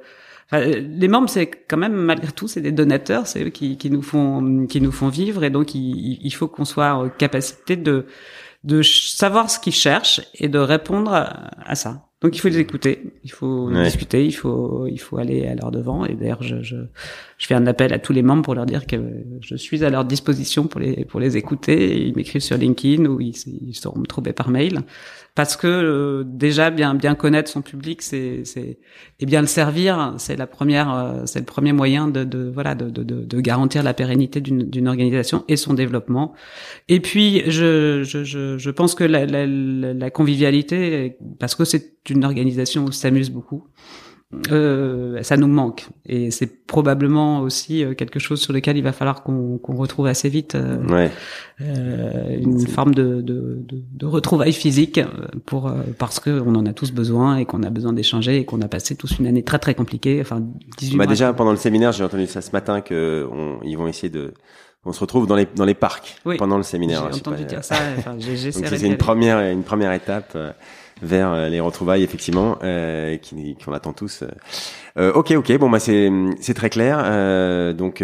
les 0.51 1.08
membres, 1.08 1.30
c'est 1.30 1.48
quand 1.48 1.77
même 1.77 1.94
malgré 1.94 2.32
tout, 2.32 2.48
c'est 2.48 2.62
des 2.62 2.72
donateurs, 2.72 3.27
c'est 3.27 3.44
eux 3.44 3.50
qui, 3.50 3.77
qui, 3.77 3.89
nous 3.89 4.01
font 4.01 4.66
qui 4.68 4.82
nous 4.82 4.92
font 4.92 5.10
vivre, 5.10 5.44
et 5.44 5.50
donc 5.50 5.75
il, 5.75 6.20
il 6.22 6.32
faut 6.32 6.48
qu'on 6.48 6.66
soit 6.66 6.94
en 6.94 7.10
capacité 7.10 7.75
de 7.75 8.06
de 8.63 8.82
savoir 8.82 9.50
ce 9.50 9.60
qu'ils 9.60 9.74
cherchent 9.74 10.22
et 10.34 10.50
de 10.50 10.60
répondre 10.60 11.13
à 11.13 11.75
ça. 11.75 12.08
Donc 12.22 12.36
il 12.36 12.39
faut 12.39 12.48
les 12.48 12.58
écouter, 12.58 13.13
il 13.24 13.32
faut 13.32 13.72
discuter, 13.72 14.25
il 14.25 14.32
faut 14.32 14.88
il 14.88 14.98
faut 14.98 15.18
aller 15.18 15.46
à 15.46 15.54
leur 15.54 15.70
devant. 15.70 16.04
Et 16.04 16.16
d'ailleurs, 16.16 16.42
je, 16.42 16.63
je, 16.63 16.77
je 17.38 17.46
fais 17.46 17.53
un 17.53 17.67
appel 17.67 17.94
à 17.94 18.00
tous 18.00 18.13
les 18.13 18.24
membres 18.24 18.41
pour 18.41 18.56
leur 18.56 18.65
dire 18.65 18.88
que 18.88 18.98
je 19.41 19.56
suis 19.56 19.86
à 19.86 19.91
leur 19.91 20.06
disposition 20.06 20.65
pour 20.67 20.79
les 20.79 21.06
pour 21.06 21.20
les 21.20 21.38
écouter. 21.38 22.08
Ils 22.08 22.15
m'écrivent 22.15 22.41
sur 22.41 22.58
LinkedIn 22.58 23.06
ou 23.06 23.22
ils, 23.22 23.36
ils 23.62 23.75
sauront 23.75 24.00
me 24.00 24.08
trouver 24.08 24.34
par 24.34 24.50
mail 24.50 24.82
parce 25.36 25.56
que 25.56 25.67
euh, 25.67 26.24
déjà 26.25 26.72
bien 26.72 26.96
bien 26.96 27.13
connaître 27.13 27.51
son 27.51 27.62
public, 27.62 28.01
c'est 28.01 28.41
c'est 28.44 28.79
et 29.20 29.25
bien 29.27 29.41
le 29.41 29.48
servir, 29.48 30.15
c'est 30.17 30.36
la 30.36 30.48
première 30.48 30.91
euh, 30.91 31.22
c'est 31.25 31.38
le 31.38 31.46
premier 31.46 31.74
moyen 31.74 32.08
de, 32.08 32.24
de 32.24 32.50
voilà 32.51 32.74
de, 32.74 32.89
de, 32.89 33.03
de 33.03 33.39
garantir 33.41 33.84
la 33.84 33.94
pérennité 33.94 34.41
d'une 34.41 34.63
d'une 34.63 34.88
organisation 34.88 35.46
et 35.48 35.58
son 35.58 35.75
développement. 35.75 36.34
Et 36.89 37.00
puis 37.00 37.44
je 37.46 38.01
je 38.03 38.24
je, 38.24 38.58
je 38.58 38.70
pense 38.72 38.96
que 38.96 39.03
la, 39.03 39.27
la, 39.27 39.46
la 39.46 40.10
convivialité 40.10 41.17
parce 41.39 41.53
que 41.53 41.65
c'est 41.65 41.94
une 42.10 42.25
organisation 42.25 42.86
où 42.86 42.91
s'amuse 42.91 43.29
beaucoup 43.29 43.67
euh, 44.51 45.24
ça 45.24 45.38
nous 45.38 45.48
manque. 45.48 45.88
Et 46.05 46.31
c'est 46.31 46.65
probablement 46.67 47.39
aussi 47.39 47.84
euh, 47.84 47.93
quelque 47.93 48.19
chose 48.19 48.41
sur 48.41 48.51
lequel 48.51 48.75
il 48.75 48.84
va 48.84 48.91
falloir 48.91 49.24
qu'on 49.24 49.60
retrouve 49.75 50.07
assez 50.07 50.27
vite 50.27 50.55
euh, 50.55 50.86
ouais. 50.88 51.12
euh, 51.62 52.38
une 52.38 52.67
forme 52.67 52.93
de, 52.93 53.22
de, 53.22 53.57
de, 53.62 53.81
de, 53.93 54.05
retrouvailles 54.05 54.51
physiques 54.51 55.00
pour 55.46 55.72
parce 55.98 56.19
que 56.19 56.41
on 56.46 56.55
en 56.55 56.65
a 56.65 56.74
tous 56.74 56.91
besoin 56.91 57.38
et 57.38 57.46
qu'on 57.46 57.63
a 57.63 57.69
besoin 57.69 57.93
d'échanger 57.93 58.38
et 58.38 58.46
qu'on 58.46 58.62
a 58.62 58.67
passé 58.67 58.96
tous 58.96 59.17
une 59.17 59.27
année 59.27 59.43
très 59.43 59.60
très 59.60 59.75
compliquée. 59.75 60.19
Enfin, 60.19 60.41
18 60.77 60.98
bah 60.98 61.05
déjà 61.05 61.31
pendant 61.31 61.51
le 61.51 61.57
séminaire, 61.57 61.93
j'ai 61.93 62.03
entendu 62.03 62.27
ça 62.27 62.41
ce 62.41 62.51
matin 62.51 62.81
que 62.81 63.25
on, 63.31 63.60
ils 63.63 63.77
vont 63.77 63.88
essayer 63.88 64.10
de 64.10 64.34
on 64.88 64.94
se 64.94 65.00
retrouve 65.00 65.27
dans 65.27 65.36
les 65.36 65.48
dans 65.56 65.65
les 65.65 65.74
parcs 65.74 66.15
pendant 66.38 66.58
le 66.58 66.63
séminaire. 66.63 67.10
J'ai 67.12 67.20
entendu 67.20 67.46
dire 67.46 67.63
ça. 67.63 67.75
Enfin, 67.98 68.17
c'est 68.51 68.82
une 68.82 68.98
première 68.98 69.39
une 69.39 69.63
première 69.63 69.94
étape 69.94 70.38
vers 71.01 71.32
euh, 71.32 71.50
les 71.50 71.60
retrouvailles 71.60 72.03
effectivement 72.03 72.58
euh, 72.63 73.17
qui 73.17 73.56
qu'on 73.63 73.74
attend 73.74 73.94
tous. 73.94 74.24
Euh, 74.98 75.13
ok, 75.13 75.32
ok, 75.32 75.58
bon 75.58 75.70
bah 75.70 75.79
c'est 75.79 76.12
c'est 76.39 76.53
très 76.53 76.70
clair. 76.70 77.00
Euh, 77.03 77.74
donc 77.74 78.03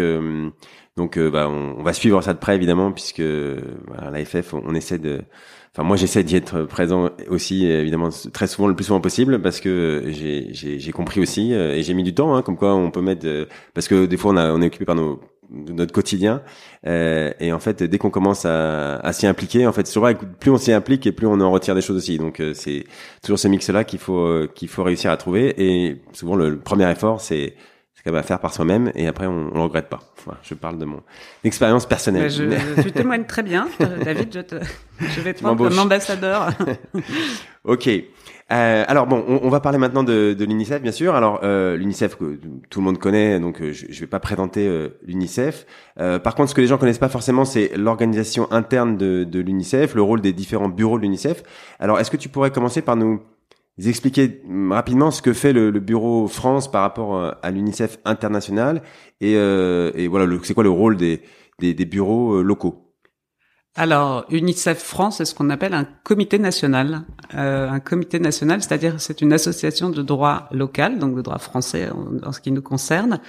donc 0.96 1.18
bah 1.18 1.48
on, 1.48 1.82
va 1.82 1.92
suivre 1.92 2.22
ça 2.22 2.32
de 2.34 2.38
près 2.38 2.54
évidemment 2.54 2.92
puisque 2.92 3.22
voilà, 3.22 4.10
l'AFF 4.10 4.54
on, 4.54 4.62
on 4.66 4.74
essaie 4.74 4.98
de 4.98 5.22
Enfin, 5.76 5.82
moi, 5.82 5.96
j'essaie 5.96 6.22
d'y 6.22 6.36
être 6.36 6.62
présent 6.62 7.10
aussi, 7.28 7.66
évidemment, 7.66 8.08
très 8.32 8.46
souvent, 8.46 8.68
le 8.68 8.76
plus 8.76 8.84
souvent 8.84 9.00
possible, 9.00 9.42
parce 9.42 9.58
que 9.58 10.04
j'ai 10.06 10.50
j'ai 10.52 10.92
compris 10.92 11.20
aussi, 11.20 11.52
et 11.52 11.82
j'ai 11.82 11.94
mis 11.94 12.04
du 12.04 12.14
temps, 12.14 12.36
hein, 12.36 12.42
comme 12.42 12.56
quoi 12.56 12.76
on 12.76 12.92
peut 12.92 13.00
mettre, 13.00 13.26
parce 13.74 13.88
que 13.88 14.06
des 14.06 14.16
fois, 14.16 14.34
on, 14.34 14.36
a, 14.36 14.52
on 14.52 14.62
est 14.62 14.66
occupé 14.66 14.84
par 14.84 14.94
nos 14.94 15.20
de 15.54 15.72
notre 15.72 15.92
quotidien. 15.92 16.42
Euh, 16.86 17.32
et 17.40 17.52
en 17.52 17.58
fait, 17.58 17.82
dès 17.82 17.98
qu'on 17.98 18.10
commence 18.10 18.44
à, 18.44 18.96
à 18.96 19.12
s'y 19.12 19.26
impliquer, 19.26 19.66
en 19.66 19.72
fait, 19.72 19.86
c'est 19.86 20.00
vrai 20.00 20.14
plus 20.14 20.50
on 20.50 20.58
s'y 20.58 20.72
implique 20.72 21.06
et 21.06 21.12
plus 21.12 21.26
on 21.26 21.40
en 21.40 21.50
retire 21.50 21.74
des 21.74 21.80
choses 21.80 21.96
aussi. 21.96 22.18
Donc, 22.18 22.40
euh, 22.40 22.52
c'est 22.54 22.84
toujours 23.22 23.38
ce 23.38 23.48
mix-là 23.48 23.84
qu'il 23.84 23.98
faut 23.98 24.26
euh, 24.26 24.50
qu'il 24.54 24.68
faut 24.68 24.82
réussir 24.82 25.10
à 25.10 25.16
trouver. 25.16 25.54
Et 25.58 26.02
souvent, 26.12 26.36
le, 26.36 26.58
premier 26.58 26.90
effort, 26.90 27.20
c'est 27.20 27.54
c'est 27.94 28.14
à 28.14 28.22
faire 28.22 28.38
par 28.38 28.52
soi-même 28.52 28.92
et 28.94 29.06
après 29.06 29.26
on, 29.26 29.50
on 29.52 29.54
le 29.54 29.62
regrette 29.62 29.88
pas. 29.88 30.00
je 30.42 30.52
parle 30.52 30.78
de 30.78 30.84
mon 30.84 31.02
expérience 31.42 31.86
personnelle. 31.86 32.28
Je, 32.28 32.82
tu 32.82 32.92
témoignes 32.92 33.24
très 33.24 33.42
bien, 33.42 33.66
David. 34.04 34.28
Je, 34.34 34.40
te, 34.40 34.56
je 35.00 35.20
vais 35.22 35.32
te 35.32 35.40
prendre 35.40 35.68
comme 35.68 35.78
ambassadeur. 35.78 36.50
ok. 37.64 37.88
Euh, 38.52 38.84
alors 38.86 39.06
bon, 39.06 39.24
on, 39.26 39.48
va 39.48 39.60
parler 39.60 39.78
maintenant 39.78 40.04
de, 40.04 40.34
de 40.34 40.44
l'UNICEF, 40.44 40.82
bien 40.82 40.92
sûr. 40.92 41.14
Alors 41.14 41.40
euh, 41.42 41.76
l'UNICEF 41.76 42.16
que 42.16 42.38
tout 42.68 42.80
le 42.80 42.84
monde 42.84 42.98
connaît, 42.98 43.40
donc 43.40 43.60
euh, 43.62 43.72
je, 43.72 43.86
je 43.88 44.00
vais 44.00 44.06
pas 44.06 44.20
présenter 44.20 44.68
l'UNICEF. 45.02 45.66
Par 45.96 46.34
contre, 46.34 46.50
ce 46.50 46.54
que 46.54 46.60
les 46.60 46.66
gens 46.66 46.78
connaissent 46.78 46.98
pas 46.98 47.08
forcément, 47.08 47.44
c'est 47.44 47.76
l'organisation 47.76 48.50
interne 48.52 48.96
de, 48.96 49.40
l'UNICEF, 49.40 49.94
le 49.94 50.02
rôle 50.02 50.20
des 50.20 50.32
différents 50.32 50.68
bureaux 50.68 50.98
de 50.98 51.02
l'UNICEF. 51.02 51.42
Alors, 51.78 51.98
est-ce 52.00 52.10
que 52.10 52.16
tu 52.16 52.28
pourrais 52.28 52.50
commencer 52.50 52.82
par 52.82 52.96
nous 52.96 53.20
expliquer 53.84 54.42
rapidement 54.70 55.10
ce 55.10 55.22
que 55.22 55.32
fait 55.32 55.52
le, 55.52 55.70
bureau 55.72 56.28
France 56.28 56.70
par 56.70 56.82
rapport 56.82 57.34
à 57.42 57.50
l'UNICEF 57.50 57.98
international 58.04 58.82
et, 59.20 59.36
voilà, 60.08 60.26
c'est 60.42 60.54
quoi 60.54 60.64
le 60.64 60.70
rôle 60.70 60.96
des 60.96 61.84
bureaux 61.86 62.42
locaux? 62.42 62.83
Alors, 63.76 64.24
UNICEF 64.30 64.78
France, 64.78 65.16
c'est 65.18 65.24
ce 65.24 65.34
qu'on 65.34 65.50
appelle 65.50 65.74
un 65.74 65.84
comité 66.04 66.38
national. 66.38 67.02
Euh, 67.34 67.68
un 67.68 67.80
comité 67.80 68.20
national, 68.20 68.62
c'est-à-dire 68.62 69.00
c'est 69.00 69.20
une 69.20 69.32
association 69.32 69.90
de 69.90 70.00
droit 70.00 70.48
local, 70.52 71.00
donc 71.00 71.16
de 71.16 71.22
droit 71.22 71.38
français 71.38 71.88
en, 71.90 72.30
ce 72.30 72.40
qui 72.40 72.52
nous 72.52 72.62
concerne, 72.62 73.20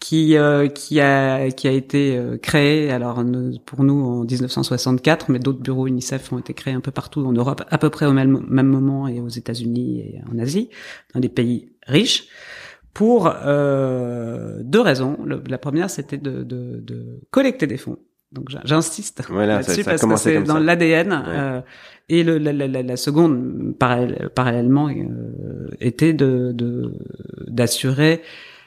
qui 0.00 0.36
euh, 0.36 0.66
qui 0.66 1.00
a 1.00 1.48
qui 1.52 1.68
a 1.68 1.70
été 1.70 2.16
euh, 2.16 2.38
créé 2.38 2.90
alors 2.90 3.22
pour 3.66 3.84
nous 3.84 4.04
en 4.04 4.24
1964, 4.24 5.30
mais 5.30 5.38
d'autres 5.38 5.60
bureaux 5.60 5.86
UNICEF 5.86 6.32
ont 6.32 6.38
été 6.40 6.54
créés 6.54 6.74
un 6.74 6.80
peu 6.80 6.90
partout 6.90 7.24
en 7.24 7.32
Europe, 7.32 7.62
à 7.70 7.78
peu 7.78 7.88
près 7.88 8.06
au 8.06 8.12
même, 8.12 8.44
même 8.48 8.66
moment 8.66 9.06
et 9.06 9.20
aux 9.20 9.28
États-Unis 9.28 10.00
et 10.00 10.20
en 10.28 10.40
Asie, 10.40 10.70
dans 11.14 11.20
des 11.20 11.28
pays 11.28 11.72
riches 11.86 12.26
pour 12.94 13.28
euh, 13.32 14.60
deux 14.64 14.80
raisons. 14.80 15.18
la 15.24 15.58
première, 15.58 15.88
c'était 15.88 16.18
de, 16.18 16.42
de, 16.42 16.80
de 16.80 17.20
collecter 17.30 17.68
des 17.68 17.76
fonds 17.76 17.98
donc 18.34 18.48
j'insiste 18.64 19.22
voilà, 19.28 19.56
là-dessus 19.56 19.84
parce 19.84 20.04
que 20.04 20.16
c'est 20.16 20.42
dans 20.42 20.58
l'ADN. 20.58 21.24
Euh, 21.26 21.60
et 22.10 22.22
le, 22.22 22.36
la, 22.36 22.52
la, 22.52 22.82
la, 22.82 22.96
seconde, 22.96 23.74
parallèlement, 23.78 24.88
euh, 24.88 25.68
était 25.80 26.12
de 26.12 26.54
d'assurer 27.46 28.20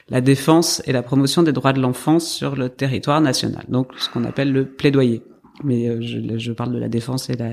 la 0.08 0.20
défense 0.20 0.82
et 0.86 0.92
la 0.92 1.02
promotion 1.02 1.42
des 1.42 1.52
droits 1.52 1.72
de 1.72 1.80
l'enfance 1.80 2.28
sur 2.28 2.56
le 2.56 2.68
territoire 2.68 3.20
national. 3.20 3.64
Donc 3.68 3.92
ce 3.98 4.08
qu'on 4.08 4.24
appelle 4.24 4.52
le 4.52 4.64
plaidoyer 4.64 5.22
mais 5.64 5.88
euh, 5.88 6.00
je, 6.00 6.38
je, 6.38 6.52
parle 6.52 6.72
de 6.72 6.78
la 6.78 6.88
défense 6.88 7.30
et 7.30 7.36
la 7.36 7.50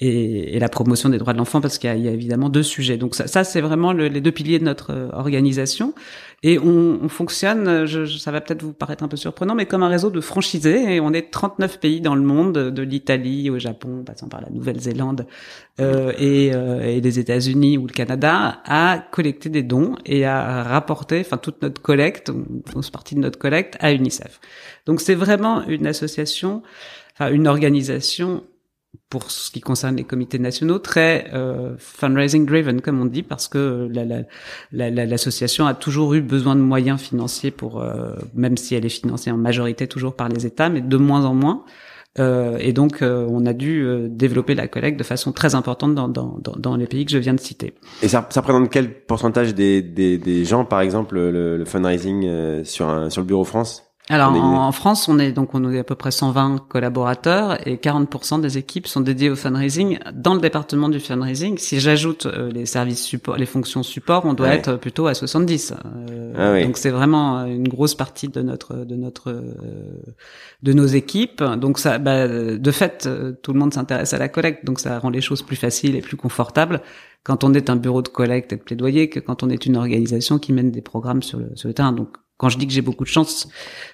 et, 0.00 0.56
et 0.56 0.58
la 0.58 0.68
promotion 0.68 1.08
des 1.08 1.18
droits 1.18 1.32
de 1.32 1.38
l'enfant 1.38 1.60
parce 1.60 1.78
qu'il 1.78 1.94
y, 1.94 2.02
y, 2.02 2.08
a 2.08 2.12
évidemment 2.12 2.48
deux 2.48 2.62
sujets. 2.62 2.96
Donc 2.96 3.14
ça, 3.14 3.26
ça 3.26 3.44
c'est 3.44 3.60
vraiment 3.60 3.92
le, 3.92 4.08
les 4.08 4.20
deux 4.20 4.32
piliers 4.32 4.58
de 4.58 4.64
notre 4.64 4.92
euh, 4.92 5.08
organisation 5.12 5.94
et 6.42 6.58
on, 6.58 7.00
on 7.02 7.08
fonctionne. 7.08 7.86
Je, 7.86 8.06
ça 8.06 8.30
va 8.30 8.40
peut-être 8.40 8.62
vous 8.62 8.72
paraître 8.72 9.02
un 9.04 9.08
peu 9.08 9.16
surprenant, 9.16 9.54
mais 9.54 9.66
comme 9.66 9.82
un 9.82 9.88
réseau 9.88 10.10
de 10.10 10.20
franchisés 10.20 10.94
et 10.94 11.00
on 11.00 11.12
est 11.12 11.30
39 11.30 11.80
pays 11.80 12.00
dans 12.00 12.14
le 12.14 12.22
monde, 12.22 12.52
de 12.54 12.82
l'Italie 12.82 13.50
au 13.50 13.58
Japon, 13.58 14.04
passant 14.04 14.28
par 14.28 14.40
la 14.40 14.50
Nouvelle-Zélande 14.50 15.26
euh, 15.80 16.12
et, 16.18 16.52
euh, 16.54 16.80
et 16.80 17.00
les 17.00 17.18
États-Unis 17.18 17.78
ou 17.78 17.86
le 17.86 17.92
Canada, 17.92 18.60
à 18.64 19.04
collecter 19.10 19.48
des 19.48 19.62
dons 19.62 19.96
et 20.04 20.24
à 20.24 20.62
rapporter, 20.62 21.20
enfin 21.20 21.36
toute 21.36 21.62
notre 21.62 21.82
collecte, 21.82 22.28
une 22.28 22.62
grosse 22.70 22.90
partie 22.90 23.14
de 23.14 23.20
notre 23.20 23.38
collecte 23.38 23.76
à 23.80 23.92
UNICEF. 23.92 24.40
Donc 24.86 25.00
c'est 25.00 25.14
vraiment 25.14 25.64
une 25.66 25.86
association 25.86 26.62
enfin, 27.18 27.32
une 27.32 27.48
organisation 27.48 28.44
pour 29.10 29.30
ce 29.30 29.50
qui 29.50 29.60
concerne 29.60 29.96
les 29.96 30.04
comités 30.04 30.38
nationaux 30.38 30.78
très 30.78 31.30
euh, 31.34 31.74
fundraising 31.78 32.46
driven 32.46 32.80
comme 32.80 33.00
on 33.00 33.04
dit 33.04 33.22
parce 33.22 33.46
que 33.46 33.88
l'association 34.72 35.64
la, 35.64 35.70
la, 35.70 35.76
a 35.76 35.78
toujours 35.78 36.14
eu 36.14 36.22
besoin 36.22 36.56
de 36.56 36.62
moyens 36.62 37.00
financiers 37.00 37.50
pour 37.50 37.82
euh, 37.82 38.14
même 38.34 38.56
si 38.56 38.74
elle 38.74 38.86
est 38.86 38.88
financée 38.88 39.30
en 39.30 39.36
majorité 39.36 39.86
toujours 39.86 40.16
par 40.16 40.28
les 40.28 40.46
États 40.46 40.70
mais 40.70 40.80
de 40.80 40.96
moins 40.96 41.24
en 41.24 41.34
moins 41.34 41.64
Euh, 42.18 42.56
et 42.60 42.72
donc, 42.72 43.02
euh, 43.02 43.26
on 43.28 43.46
a 43.46 43.52
dû 43.52 43.84
euh, 43.84 44.08
développer 44.08 44.54
la 44.54 44.68
collecte 44.68 44.98
de 44.98 45.04
façon 45.04 45.32
très 45.32 45.54
importante 45.54 45.94
dans, 45.94 46.08
dans, 46.08 46.38
dans, 46.40 46.76
les 46.76 46.86
pays 46.86 47.04
que 47.04 47.12
je 47.12 47.18
viens 47.18 47.34
de 47.34 47.40
citer. 47.40 47.74
Et 48.02 48.08
ça, 48.08 48.26
ça 48.30 48.40
représente 48.40 48.70
quel 48.70 48.90
pourcentage 48.90 49.54
des, 49.54 49.82
des, 49.82 50.18
des 50.18 50.44
gens, 50.44 50.64
par 50.64 50.80
exemple, 50.80 51.16
le, 51.16 51.56
le 51.56 51.64
fundraising 51.64 52.64
sur, 52.64 52.88
un, 52.88 53.10
sur 53.10 53.20
le 53.20 53.26
Bureau 53.26 53.44
France? 53.44 53.85
Alors 54.08 54.32
en, 54.34 54.70
France, 54.70 55.08
on 55.08 55.18
est 55.18 55.32
donc 55.32 55.54
on 55.54 55.72
est 55.72 55.80
à 55.80 55.84
peu 55.84 55.96
près 55.96 56.12
120 56.12 56.68
collaborateurs 56.68 57.66
et 57.66 57.76
40% 57.76 58.40
des 58.40 58.56
équipes 58.56 58.86
sont 58.86 59.00
dédiées 59.00 59.30
au 59.30 59.36
fundraising 59.36 59.98
dans 60.14 60.34
le 60.34 60.40
département 60.40 60.88
du 60.88 61.00
fundraising. 61.00 61.58
Si 61.58 61.80
j'ajoute 61.80 62.26
euh, 62.26 62.52
les 62.52 62.66
services 62.66 63.02
support, 63.02 63.36
les 63.36 63.46
fonctions 63.46 63.82
support, 63.82 64.24
on 64.24 64.34
doit 64.34 64.54
être 64.54 64.76
plutôt 64.76 65.08
à 65.08 65.14
70. 65.14 65.74
Euh, 65.84 66.34
ah 66.36 66.64
Donc 66.64 66.76
c'est 66.78 66.90
vraiment 66.90 67.44
une 67.46 67.66
grosse 67.66 67.96
partie 67.96 68.28
de 68.28 68.42
notre 68.42 68.76
de 68.84 68.94
notre 68.94 69.30
euh, 69.30 70.02
de 70.62 70.72
nos 70.72 70.86
équipes. 70.86 71.42
Donc 71.42 71.80
ça, 71.80 71.98
bah, 71.98 72.28
de 72.28 72.70
fait, 72.70 73.08
tout 73.42 73.52
le 73.52 73.58
monde 73.58 73.74
s'intéresse 73.74 74.14
à 74.14 74.18
la 74.18 74.28
collecte, 74.28 74.64
donc 74.64 74.78
ça 74.78 75.00
rend 75.00 75.10
les 75.10 75.20
choses 75.20 75.42
plus 75.42 75.56
faciles 75.56 75.96
et 75.96 76.00
plus 76.00 76.16
confortables 76.16 76.80
quand 77.24 77.42
on 77.42 77.54
est 77.54 77.70
un 77.70 77.76
bureau 77.76 78.02
de 78.02 78.08
collecte 78.08 78.52
et 78.52 78.56
de 78.56 78.62
plaidoyer 78.62 79.10
que 79.10 79.18
quand 79.18 79.42
on 79.42 79.50
est 79.50 79.66
une 79.66 79.76
organisation 79.76 80.38
qui 80.38 80.52
mène 80.52 80.70
des 80.70 80.80
programmes 80.80 81.24
sur 81.24 81.40
le, 81.40 81.50
sur 81.56 81.66
le 81.66 81.74
terrain. 81.74 81.90
Donc 81.90 82.10
quand 82.38 82.50
je 82.50 82.58
dis 82.58 82.66
que 82.66 82.72
j'ai 82.72 82.82
beaucoup 82.82 83.04
de 83.04 83.08
chance, 83.08 83.48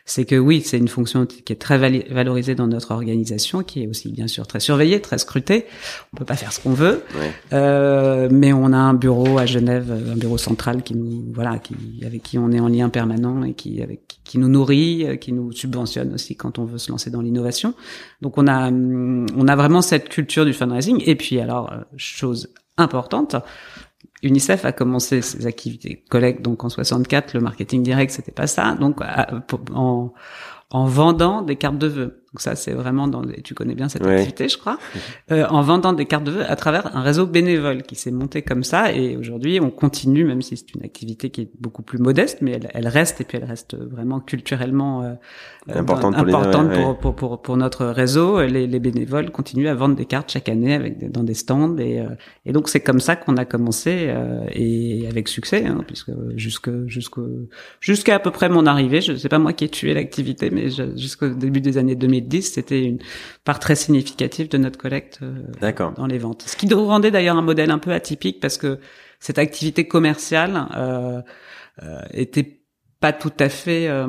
c'est 0.05 0.24
que 0.24 0.35
oui, 0.35 0.62
c'est 0.64 0.78
une 0.78 0.88
fonction 0.88 1.26
qui 1.26 1.52
est 1.52 1.61
très 1.61 1.78
valorisée 1.78 2.57
dans 2.57 2.66
notre 2.66 2.90
organisation, 2.90 3.62
qui 3.62 3.85
est 3.85 3.87
aussi 3.87 4.11
bien 4.11 4.26
sûr 4.26 4.48
très 4.48 4.59
surveillée, 4.59 5.00
très 5.00 5.18
scrutée. 5.18 5.66
On 6.12 6.16
peut 6.16 6.24
pas 6.24 6.35
faire 6.35 6.52
ce 6.52 6.61
qu'on 6.61 6.72
veut, 6.72 7.05
euh, 7.52 8.28
mais 8.33 8.52
on 8.52 8.72
a 8.72 8.76
un 8.76 8.94
bureau 8.94 9.38
à 9.38 9.46
Genève, 9.46 9.92
un 10.12 10.16
bureau 10.16 10.38
central 10.38 10.83
qui 10.83 10.96
nous 10.96 11.24
voilà, 11.33 11.59
qui 11.59 11.74
avec 12.05 12.22
qui 12.24 12.37
on 12.37 12.50
est 12.50 12.61
en 12.61 12.68
lien 12.68 12.88
permanent 12.88 13.44
et 13.44 13.55
qui 13.55 13.81
avec 13.81 14.18
qui 14.24 14.38
nous 14.38 14.48
nourrit, 14.48 15.18
qui 15.20 15.33
nous 15.33 15.52
subventionne 15.52 16.12
aussi 16.14 16.35
quand 16.35 16.59
on 16.59 16.64
veut 16.64 16.78
se 16.78 16.90
lancer 16.90 17.11
dans 17.11 17.20
l'innovation. 17.20 17.74
Donc 18.22 18.38
on 18.38 18.48
a 18.48 18.70
on 18.72 19.48
a 19.48 19.57
vraiment 19.57 19.83
cette 19.83 20.09
culture 20.09 20.44
du 20.44 20.52
fundraising. 20.52 21.00
Et 21.07 21.14
puis 21.14 21.38
alors 21.38 21.72
chose 21.96 22.48
importante, 22.76 23.37
UNICEF 24.22 24.64
a 24.64 24.72
commencé 24.72 25.20
ses 25.22 25.46
activités 25.46 26.04
collecte 26.08 26.42
donc 26.42 26.64
en 26.64 26.68
64 26.68 27.35
le 27.35 27.40
marketing 27.40 27.82
direct 27.82 28.12
c'était 28.12 28.32
pas 28.32 28.46
ça. 28.46 28.74
Donc 28.74 29.00
en 29.72 30.12
en 30.70 30.87
vendant 30.87 31.42
des 31.42 31.56
cartes 31.56 31.78
de 31.78 31.87
vœux 31.87 32.21
donc 32.33 32.40
ça, 32.40 32.57
c'est 32.57 32.73
vraiment 32.73 33.09
dans. 33.09 33.23
Tu 33.45 33.55
connais 33.55 33.75
bien 33.75 33.90
cette 33.90 34.07
activité, 34.07 34.49
je 34.49 34.57
crois, 34.57 34.79
euh, 35.31 35.45
en 35.49 35.61
vendant 35.61 35.92
des 35.92 36.07
cartes 36.07 36.25
de 36.25 36.31
vœux 36.31 36.51
à 36.51 36.57
travers 36.57 36.97
un 36.97 37.03
réseau 37.03 37.27
bénévole 37.27 37.83
qui 37.83 37.95
s'est 37.95 38.11
monté 38.11 38.40
comme 38.40 38.64
ça. 38.64 38.90
Et 38.92 39.18
aujourd'hui, 39.18 39.61
on 39.61 39.71
continue, 39.71 40.25
même 40.25 40.40
si 40.40 40.57
c'est 40.57 40.75
une 40.75 40.83
activité 40.83 41.29
qui 41.29 41.42
est 41.42 41.51
beaucoup 41.61 41.83
plus 41.83 41.99
modeste, 41.99 42.38
mais 42.40 42.53
elle, 42.53 42.71
elle 42.73 42.88
reste 42.88 43.21
et 43.21 43.25
puis 43.25 43.37
elle 43.37 43.45
reste 43.45 43.77
vraiment 43.77 44.18
culturellement 44.18 45.03
euh, 45.03 45.14
importante, 45.68 46.14
pour, 46.14 46.23
importante 46.23 46.73
pour, 46.73 46.99
pour, 46.99 47.14
pour, 47.14 47.42
pour, 47.42 47.57
notre 47.59 47.85
réseau. 47.87 48.40
Les, 48.40 48.66
les, 48.66 48.81
bénévoles 48.81 49.31
continuent 49.31 49.68
à 49.68 49.75
vendre 49.75 49.95
des 49.95 50.07
cartes 50.07 50.33
chaque 50.33 50.49
année 50.49 50.75
avec 50.75 51.12
dans 51.12 51.23
des 51.23 51.35
stands 51.35 51.77
et, 51.77 52.01
euh, 52.01 52.07
et 52.47 52.53
donc 52.53 52.68
c'est 52.68 52.81
comme 52.81 52.99
ça 52.99 53.14
qu'on 53.14 53.37
a 53.37 53.45
commencé 53.45 54.07
euh, 54.09 54.45
et 54.53 55.07
avec 55.07 55.29
succès, 55.29 55.66
hein, 55.66 55.85
puisque 55.87 56.11
jusque 56.37 56.71
jusque 56.87 57.21
jusqu'à 57.81 58.16
à 58.16 58.18
peu 58.18 58.31
près 58.31 58.49
mon 58.49 58.66
arrivée, 58.66 59.01
je 59.03 59.14
sais 59.14 59.29
pas 59.29 59.38
moi 59.38 59.53
qui 59.53 59.64
ai 59.64 59.68
tué 59.68 59.95
l'activité, 59.95 60.51
mais 60.51 60.68
jusqu'au 60.97 61.29
début 61.29 61.61
des 61.61 61.79
années 61.79 61.95
2000 61.95 62.21
c'était 62.42 62.85
une 62.85 62.98
part 63.44 63.58
très 63.58 63.74
significative 63.74 64.48
de 64.48 64.58
notre 64.58 64.78
collecte 64.78 65.20
euh, 65.22 65.90
dans 65.96 66.06
les 66.06 66.18
ventes. 66.18 66.42
Ce 66.46 66.56
qui 66.56 66.66
nous 66.66 66.85
rendait 66.87 67.11
d'ailleurs 67.11 67.37
un 67.37 67.42
modèle 67.42 67.70
un 67.70 67.78
peu 67.78 67.92
atypique 67.92 68.40
parce 68.40 68.58
que 68.58 68.78
cette 69.20 69.38
activité 69.38 69.87
commerciale 69.87 70.66
euh, 70.76 71.22
euh, 71.82 72.00
était 72.12 72.62
pas 73.00 73.12
tout 73.12 73.32
à 73.38 73.48
fait 73.48 73.88
euh, 73.88 74.06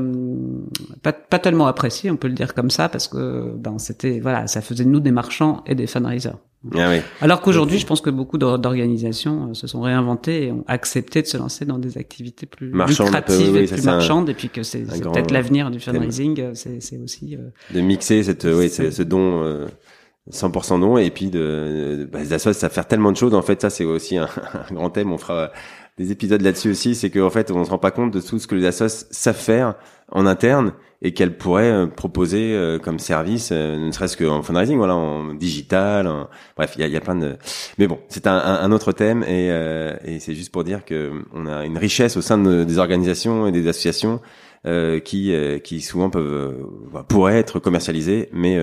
pas, 1.01 1.13
pas 1.13 1.39
tellement 1.39 1.67
appréciée, 1.67 2.11
on 2.11 2.17
peut 2.17 2.27
le 2.27 2.33
dire 2.33 2.53
comme 2.53 2.69
ça 2.69 2.89
parce 2.89 3.07
que 3.07 3.53
ben 3.57 3.79
c'était 3.79 4.19
voilà, 4.19 4.47
ça 4.47 4.61
faisait 4.61 4.83
de 4.83 4.89
nous 4.89 4.99
des 4.99 5.11
marchands 5.11 5.63
et 5.65 5.75
des 5.75 5.87
fundraisers. 5.87 6.37
Ah 6.75 6.89
oui. 6.89 7.01
Alors 7.19 7.41
qu'aujourd'hui, 7.41 7.77
je 7.77 7.85
pense 7.85 7.99
que 7.99 8.09
beaucoup 8.09 8.37
d'organisations 8.37 9.49
euh, 9.49 9.53
se 9.53 9.67
sont 9.67 9.81
réinventées 9.81 10.45
et 10.45 10.51
ont 10.51 10.63
accepté 10.67 11.21
de 11.21 11.27
se 11.27 11.37
lancer 11.37 11.65
dans 11.65 11.77
des 11.77 11.97
activités 11.97 12.45
plus 12.45 12.71
lucratives 12.71 13.57
et 13.57 13.65
plus 13.65 13.83
marchandes, 13.83 14.29
et 14.29 14.33
puis 14.33 14.49
que 14.49 14.63
c'est 14.63 14.83
peut-être 14.83 15.31
l'avenir 15.31 15.71
du 15.71 15.79
fundraising. 15.79 16.39
Euh, 16.39 16.51
c'est 16.53 16.97
aussi 16.97 17.35
euh, 17.35 17.49
de 17.73 17.81
mixer 17.81 18.23
cette, 18.23 18.45
oui, 18.45 18.69
ce 18.69 19.03
don. 19.03 19.67
100% 20.31 20.79
don 20.79 20.97
et 20.97 21.09
puis 21.09 21.27
de, 21.27 22.07
bah, 22.09 22.19
les 22.23 22.39
ça 22.39 22.69
faire 22.69 22.87
tellement 22.87 23.11
de 23.11 23.17
choses 23.17 23.33
en 23.33 23.41
fait 23.41 23.61
ça 23.61 23.69
c'est 23.69 23.83
aussi 23.83 24.15
un, 24.15 24.29
un, 24.69 24.73
grand 24.73 24.89
thème 24.89 25.11
on 25.11 25.17
fera 25.17 25.51
des 25.97 26.13
épisodes 26.13 26.41
là-dessus 26.41 26.71
aussi 26.71 26.95
c'est 26.95 27.09
qu'en 27.09 27.29
fait 27.29 27.51
on 27.51 27.65
se 27.65 27.69
rend 27.69 27.77
pas 27.77 27.91
compte 27.91 28.11
de 28.11 28.21
tout 28.21 28.39
ce 28.39 28.47
que 28.47 28.55
les 28.55 28.65
assos 28.65 29.05
savent 29.11 29.35
faire 29.35 29.75
en 30.13 30.25
interne 30.25 30.71
et 31.03 31.13
qu'elle 31.13 31.37
pourrait 31.37 31.69
euh, 31.69 31.85
proposer 31.85 32.53
euh, 32.53 32.79
comme 32.79 32.97
service, 32.97 33.49
euh, 33.51 33.77
ne 33.77 33.91
serait-ce 33.91 34.15
qu'en 34.15 34.41
fundraising, 34.41 34.77
voilà, 34.77 34.95
en 34.95 35.33
digital. 35.33 36.09
Bref, 36.55 36.73
il 36.75 36.81
y 36.81 36.83
a, 36.85 36.87
y 36.87 36.95
a, 36.95 37.01
plein 37.01 37.15
de. 37.15 37.35
Mais 37.77 37.87
bon, 37.87 37.99
c'est 38.07 38.25
un, 38.25 38.37
un, 38.37 38.71
autre 38.71 38.93
thème 38.93 39.23
et, 39.23 39.47
et 40.05 40.19
c'est 40.19 40.33
juste 40.33 40.51
pour 40.51 40.63
dire 40.63 40.85
que 40.85 41.11
on 41.33 41.45
a 41.45 41.65
une 41.65 41.77
richesse 41.77 42.15
au 42.15 42.21
sein 42.21 42.37
de, 42.37 42.63
des 42.63 42.77
organisations 42.77 43.45
et 43.47 43.51
des 43.51 43.67
associations 43.67 44.21
qui 45.03 45.35
qui 45.63 45.81
souvent 45.81 46.09
peuvent 46.09 46.55
pourraient 47.09 47.39
être 47.39 47.59
commercialisées, 47.59 48.29
mais 48.31 48.57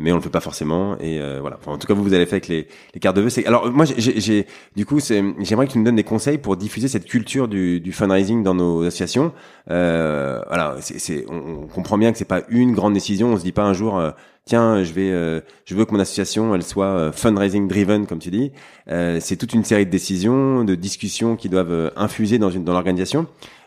mais 0.00 0.10
on 0.10 0.16
le 0.16 0.20
fait 0.20 0.30
pas 0.30 0.40
forcément. 0.40 0.98
Et 0.98 1.20
euh, 1.20 1.38
voilà. 1.40 1.58
En 1.66 1.78
tout 1.78 1.86
cas 1.86 1.94
vous 1.94 2.02
vous 2.02 2.14
avez 2.14 2.26
fait 2.26 2.36
avec 2.36 2.48
les, 2.48 2.66
les 2.94 3.00
cartes 3.00 3.16
de 3.16 3.22
vœux. 3.22 3.30
C'est 3.30 3.46
alors 3.46 3.70
moi 3.70 3.84
j'ai 3.84 4.46
du 4.74 4.86
coup 4.86 4.98
c'est 5.00 5.22
j'aimerais 5.40 5.66
que 5.66 5.72
tu 5.72 5.78
nous 5.78 5.84
donnes 5.84 5.96
des 5.96 6.04
conseils 6.04 6.38
pour 6.38 6.56
diffuser 6.56 6.88
cette 6.88 7.04
culture 7.04 7.46
du, 7.46 7.80
du 7.80 7.92
fundraising 7.92 8.42
dans 8.42 8.54
nos 8.54 8.82
associations. 8.82 9.32
Euh, 9.70 10.40
voilà 10.48 10.76
c'est 10.80 11.24
on, 11.28 11.62
on, 11.62 11.66
comprend 11.66 11.96
bien 11.96 12.10
que 12.12 12.18
c'est 12.18 12.24
pas 12.24 12.42
une 12.48 12.72
grande 12.72 12.94
décision. 12.94 13.28
On 13.32 13.38
se 13.38 13.44
dit 13.44 13.52
pas 13.52 13.62
un 13.62 13.72
jour 13.72 13.98
euh, 13.98 14.10
tiens 14.46 14.82
je 14.82 14.92
vais 14.92 15.10
euh, 15.12 15.40
je 15.64 15.76
veux 15.76 15.84
que 15.84 15.92
mon 15.92 16.00
association 16.00 16.54
elle 16.54 16.64
soit 16.64 16.86
euh, 16.86 17.12
fundraising 17.12 17.68
driven 17.68 18.06
comme 18.06 18.18
tu 18.18 18.30
dis. 18.30 18.50
C'est 18.88 19.36
toute 19.36 19.54
une 19.54 19.64
série 19.64 19.86
de 19.86 19.90
décisions 19.90 20.64
de 20.64 20.74
discussions 20.74 21.36
qui 21.36 21.48
doivent 21.48 21.92
infuser 21.96 22.38
dans 22.38 22.50
une 22.50 22.64
dans 22.64 22.72
l'organisation. 22.72 23.26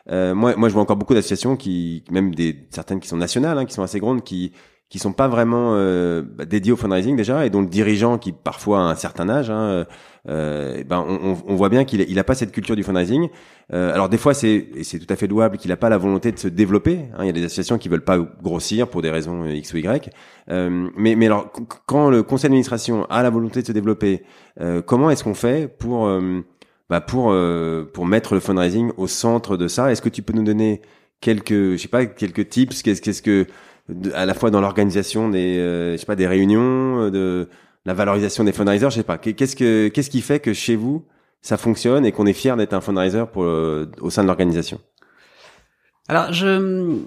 Moi 0.09 0.55
moi 0.57 0.67
je 0.67 0.73
vois 0.73 0.81
encore 0.81 0.97
beaucoup 0.97 1.13
d'associations 1.13 1.55
qui 1.55 2.03
même 2.11 2.35
des 2.35 2.67
certaines 2.69 2.99
qui 2.99 3.07
sont 3.07 3.17
nationales 3.17 3.57
hein, 3.57 3.65
qui 3.65 3.73
sont 3.73 3.81
assez 3.81 3.99
grandes 3.99 4.23
qui 4.23 4.51
qui 4.89 4.99
sont 4.99 5.13
pas 5.13 5.27
vraiment 5.27 5.73
euh, 5.73 6.21
bah, 6.21 6.45
dédiés 6.45 6.71
au 6.71 6.77
fundraising 6.77 7.15
déjà 7.15 7.45
et 7.45 7.49
dont 7.49 7.61
le 7.61 7.67
dirigeant 7.67 8.17
qui 8.17 8.31
parfois 8.31 8.79
a 8.79 8.83
un 8.83 8.95
certain 8.95 9.27
âge 9.29 9.49
hein, 9.49 9.85
euh, 10.29 10.83
ben 10.83 11.05
on, 11.07 11.37
on, 11.47 11.55
voit 11.55 11.69
bien 11.69 11.85
qu'il 11.85 12.01
il 12.01 12.19
a 12.19 12.23
pas 12.23 12.35
cette 12.35 12.51
culture 12.51 12.75
du 12.75 12.83
fundraising. 12.83 13.29
Euh, 13.73 13.93
alors 13.93 14.09
des 14.09 14.17
fois 14.17 14.33
c'est 14.33 14.67
c'est 14.83 14.99
tout 14.99 15.11
à 15.11 15.15
fait 15.15 15.27
louable 15.27 15.57
qu'il 15.57 15.71
a 15.71 15.77
pas 15.77 15.89
la 15.89 15.97
volonté 15.97 16.31
de 16.31 16.39
se 16.39 16.49
développer 16.49 16.99
hein, 17.13 17.19
il 17.21 17.27
y 17.27 17.29
a 17.29 17.33
des 17.33 17.45
associations 17.45 17.77
qui 17.77 17.87
veulent 17.87 18.03
pas 18.03 18.17
grossir 18.17 18.89
pour 18.89 19.01
des 19.01 19.09
raisons 19.09 19.43
euh, 19.43 19.53
x 19.53 19.73
ou 19.73 19.77
y. 19.77 20.09
Euh, 20.49 20.89
mais 20.97 21.15
mais 21.15 21.27
alors 21.27 21.51
quand 21.85 22.09
le 22.09 22.23
conseil 22.23 22.49
d'administration 22.49 23.05
a 23.05 23.23
la 23.23 23.29
volonté 23.29 23.61
de 23.61 23.67
se 23.67 23.71
développer 23.71 24.23
euh, 24.59 24.81
comment 24.81 25.09
est-ce 25.09 25.23
qu'on 25.23 25.33
fait 25.33 25.67
pour 25.67 26.09
bah 26.89 27.01
pour 27.01 27.33
pour 27.93 28.05
mettre 28.05 28.33
le 28.33 28.39
fundraising 28.41 28.91
au 28.97 29.07
centre 29.07 29.55
de 29.55 29.67
ça? 29.67 29.91
Est-ce 29.91 30.01
que 30.01 30.09
tu 30.09 30.21
peux 30.21 30.33
nous 30.33 30.43
donner 30.43 30.81
quelques 31.21 31.73
je 31.73 31.77
sais 31.77 31.87
pas 31.87 32.05
quelques 32.05 32.49
tips? 32.49 32.81
Qu'est-ce 32.81 33.01
qu'est-ce 33.01 33.21
que 33.21 33.47
à 34.13 34.25
la 34.25 34.33
fois 34.33 34.51
dans 34.51 34.61
l'organisation 34.61 35.29
des, 35.29 35.57
euh, 35.57 35.93
je 35.93 35.97
sais 35.97 36.05
pas, 36.05 36.15
des 36.15 36.27
réunions, 36.27 37.01
euh, 37.01 37.09
de 37.11 37.49
la 37.85 37.93
valorisation 37.93 38.43
des 38.43 38.51
fundraisers, 38.51 38.89
je 38.89 38.95
sais 38.95 39.03
pas. 39.03 39.17
Qu'est-ce 39.17 39.55
que, 39.55 39.87
qu'est-ce 39.87 40.09
qui 40.09 40.21
fait 40.21 40.39
que 40.39 40.53
chez 40.53 40.75
vous 40.75 41.05
ça 41.41 41.57
fonctionne 41.57 42.05
et 42.05 42.11
qu'on 42.11 42.25
est 42.25 42.33
fier 42.33 42.57
d'être 42.57 42.73
un 42.73 42.81
fundraiser 42.81 43.23
pour 43.31 43.43
euh, 43.43 43.89
au 44.01 44.09
sein 44.09 44.23
de 44.23 44.27
l'organisation? 44.27 44.79
Alors 46.09 46.33
je 46.33 47.01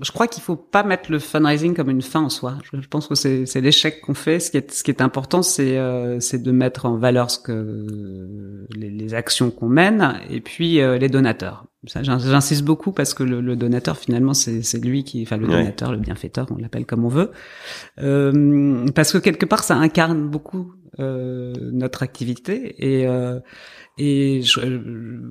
je 0.00 0.10
crois 0.12 0.26
qu'il 0.26 0.42
faut 0.42 0.56
pas 0.56 0.82
mettre 0.82 1.10
le 1.10 1.18
fundraising 1.18 1.74
comme 1.74 1.90
une 1.90 2.02
fin 2.02 2.20
en 2.20 2.28
soi. 2.28 2.58
Je 2.72 2.86
pense 2.88 3.08
que 3.08 3.14
c'est, 3.14 3.46
c'est 3.46 3.60
l'échec 3.60 4.00
qu'on 4.00 4.14
fait. 4.14 4.40
Ce 4.40 4.50
qui 4.50 4.56
est, 4.56 4.70
ce 4.70 4.82
qui 4.82 4.90
est 4.90 5.02
important, 5.02 5.42
c'est, 5.42 5.78
euh, 5.78 6.20
c'est 6.20 6.42
de 6.42 6.52
mettre 6.52 6.86
en 6.86 6.96
valeur 6.96 7.30
ce 7.30 7.38
que 7.38 8.66
les, 8.74 8.90
les 8.90 9.14
actions 9.14 9.50
qu'on 9.50 9.68
mène 9.68 10.20
et 10.30 10.40
puis 10.40 10.80
euh, 10.80 10.98
les 10.98 11.08
donateurs. 11.08 11.66
Ça, 11.88 12.04
j'insiste 12.04 12.64
beaucoup 12.64 12.92
parce 12.92 13.12
que 13.12 13.24
le, 13.24 13.40
le 13.40 13.56
donateur 13.56 13.98
finalement 13.98 14.34
c'est, 14.34 14.62
c'est 14.62 14.78
lui 14.78 15.02
qui, 15.02 15.22
enfin 15.22 15.36
le 15.36 15.48
donateur, 15.48 15.90
le 15.90 15.98
bienfaiteur, 15.98 16.46
on 16.52 16.56
l'appelle 16.56 16.86
comme 16.86 17.04
on 17.04 17.08
veut, 17.08 17.32
euh, 18.00 18.86
parce 18.94 19.10
que 19.10 19.18
quelque 19.18 19.46
part 19.46 19.64
ça 19.64 19.74
incarne 19.74 20.28
beaucoup 20.28 20.74
euh, 21.00 21.52
notre 21.72 22.04
activité 22.04 22.76
et 22.78 23.08
et 23.98 24.40
je, 24.42 24.60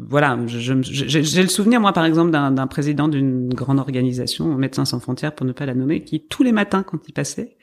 voilà, 0.08 0.38
j'ai 0.46 1.42
le 1.42 1.48
souvenir, 1.48 1.82
moi, 1.82 1.94
par 1.94 2.06
exemple, 2.06 2.32
d'un 2.32 2.68
président 2.68 3.08
d'une 3.08 3.54
grande 3.54 3.80
organisation, 3.80 4.56
Médecins 4.56 4.86
sans 4.86 5.00
frontières, 5.00 5.34
pour 5.34 5.46
ne 5.46 5.52
pas 5.52 5.66
la 5.66 5.74
nommer, 5.74 6.04
qui 6.04 6.28
tous 6.28 6.44
les 6.44 6.52
matins, 6.52 6.84
quand 6.84 7.00
il 7.08 7.14
passait, 7.14 7.58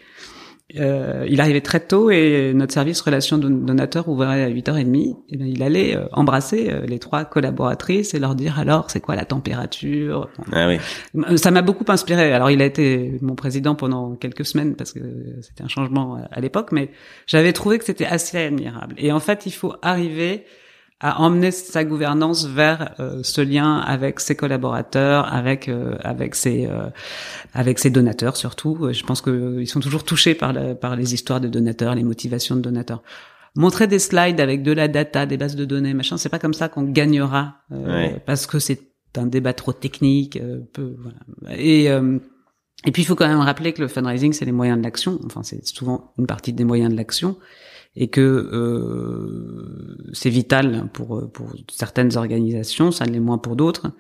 euh, 0.76 1.24
il 1.26 1.40
arrivait 1.40 1.62
très 1.62 1.80
tôt 1.80 2.11
et 2.11 2.52
notre 2.54 2.74
service 2.74 3.00
relations 3.00 3.38
donateurs 3.38 4.06
ouvrait 4.06 4.44
à 4.44 4.50
8h30. 4.50 5.16
Et 5.30 5.37
bien, 5.38 5.46
il 5.46 5.62
allait 5.62 5.96
euh, 5.96 6.06
embrasser 6.12 6.68
euh, 6.68 6.84
les 6.84 6.98
trois 6.98 7.24
collaboratrices 7.24 8.12
et 8.12 8.18
leur 8.18 8.34
dire 8.34 8.58
alors 8.58 8.90
c'est 8.90 9.00
quoi 9.00 9.16
la 9.16 9.24
température? 9.24 10.28
Ah 10.52 10.68
oui. 10.68 11.38
Ça 11.38 11.50
m'a 11.50 11.62
beaucoup 11.62 11.87
inspiré. 11.88 12.34
Alors 12.34 12.50
il 12.50 12.61
a 12.61 12.66
été 12.66 13.18
mon 13.22 13.34
président 13.34 13.76
pendant 13.76 14.14
quelques 14.16 14.44
semaines 14.44 14.76
parce 14.76 14.92
que 14.92 15.00
c'était 15.40 15.62
un 15.62 15.68
changement 15.68 16.20
à 16.30 16.40
l'époque, 16.40 16.70
mais 16.72 16.90
j'avais 17.26 17.54
trouvé 17.54 17.78
que 17.78 17.87
c'était 17.87 18.06
assez 18.06 18.37
admirable. 18.37 18.94
Et 18.98 19.11
en 19.11 19.20
fait, 19.20 19.46
il 19.46 19.52
faut 19.52 19.72
arriver 19.80 20.44
à 21.00 21.20
emmener 21.20 21.52
sa 21.52 21.84
gouvernance 21.84 22.46
vers 22.46 22.94
euh, 22.98 23.20
ce 23.22 23.40
lien 23.40 23.76
avec 23.78 24.18
ses 24.18 24.34
collaborateurs, 24.34 25.32
avec 25.32 25.68
euh, 25.68 25.96
avec 26.02 26.34
ses 26.34 26.66
euh, 26.66 26.90
avec 27.54 27.78
ses 27.78 27.90
donateurs 27.90 28.37
surtout. 28.37 28.92
Je 28.92 29.02
pense 29.04 29.22
qu'ils 29.22 29.68
sont 29.68 29.80
toujours 29.80 30.04
touchés 30.04 30.34
par 30.34 30.52
par 30.78 30.96
les 30.96 31.14
histoires 31.14 31.40
de 31.40 31.48
donateurs, 31.48 31.94
les 31.94 32.02
motivations 32.02 32.56
de 32.56 32.62
donateurs. 32.62 33.02
Montrer 33.54 33.87
des 33.87 33.98
slides 33.98 34.40
avec 34.40 34.62
de 34.62 34.72
la 34.72 34.88
data, 34.88 35.24
des 35.24 35.37
bases 35.37 35.56
de 35.56 35.64
données, 35.64 35.94
machin, 35.94 36.16
c'est 36.16 36.28
pas 36.28 36.38
comme 36.38 36.54
ça 36.54 36.68
qu'on 36.68 36.84
gagnera 36.84 37.56
parce 38.26 38.46
que 38.46 38.58
c'est 38.58 38.82
un 39.16 39.26
débat 39.26 39.52
trop 39.52 39.72
technique. 39.72 40.38
peu, 40.72 40.96
voilà. 40.98 41.56
Et 41.56 41.87
et 42.84 42.92
puis 42.92 43.02
il 43.02 43.04
faut 43.04 43.16
quand 43.16 43.26
même 43.26 43.38
rappeler 43.38 43.72
que 43.72 43.80
le 43.80 43.88
fundraising 43.88 44.32
c'est 44.32 44.44
les 44.44 44.52
moyens 44.52 44.78
de 44.78 44.82
l'action. 44.82 45.18
Enfin 45.24 45.42
c'est 45.44 45.64
souvent 45.66 46.12
une 46.18 46.26
partie 46.26 46.52
des 46.52 46.64
moyens 46.64 46.90
de 46.90 46.96
l'action 46.96 47.37
et 47.96 48.09
que 48.09 48.20
euh, 48.20 50.09
c'est 50.12 50.31
vital 50.31 50.88
pour 50.92 51.31
pour 51.33 51.55
certaines 51.70 52.16
organisations, 52.16 52.90
ça 52.90 53.07
ne 53.07 53.12
l'est 53.12 53.20
moins 53.20 53.38
pour 53.38 53.57
d'autres, 53.57 53.90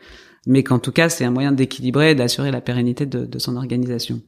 mais 0.46 0.62
qu'en 0.62 0.78
tout 0.78 0.92
cas 0.92 1.08
c'est 1.08 1.24
un 1.24 1.30
moyen 1.30 1.52
d'équilibrer 1.52 2.12
et 2.12 2.14
d'assurer 2.14 2.50
la 2.50 2.60
pérennité 2.60 3.06
de, 3.06 3.24
de 3.24 3.38
son 3.38 3.56
organisation. 3.56 4.20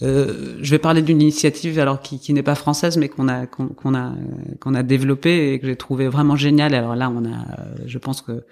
Euh, 0.00 0.56
je 0.62 0.70
vais 0.70 0.78
parler 0.78 1.02
d'une 1.02 1.20
initiative 1.20 1.78
alors 1.80 2.00
qui, 2.00 2.20
qui 2.20 2.32
n'est 2.32 2.44
pas 2.44 2.54
française 2.54 2.96
mais 2.96 3.08
qu'on 3.08 3.28
a 3.28 3.46
qu'on 3.46 3.94
a 3.94 4.14
qu'on 4.60 4.74
a 4.74 4.82
développée 4.84 5.52
et 5.52 5.58
que 5.58 5.66
j'ai 5.66 5.76
trouvé 5.76 6.06
vraiment 6.08 6.36
géniale. 6.36 6.74
Alors 6.74 6.94
là 6.94 7.10
on 7.10 7.24
a, 7.24 7.46
je 7.86 7.98
pense 7.98 8.22
que 8.22 8.44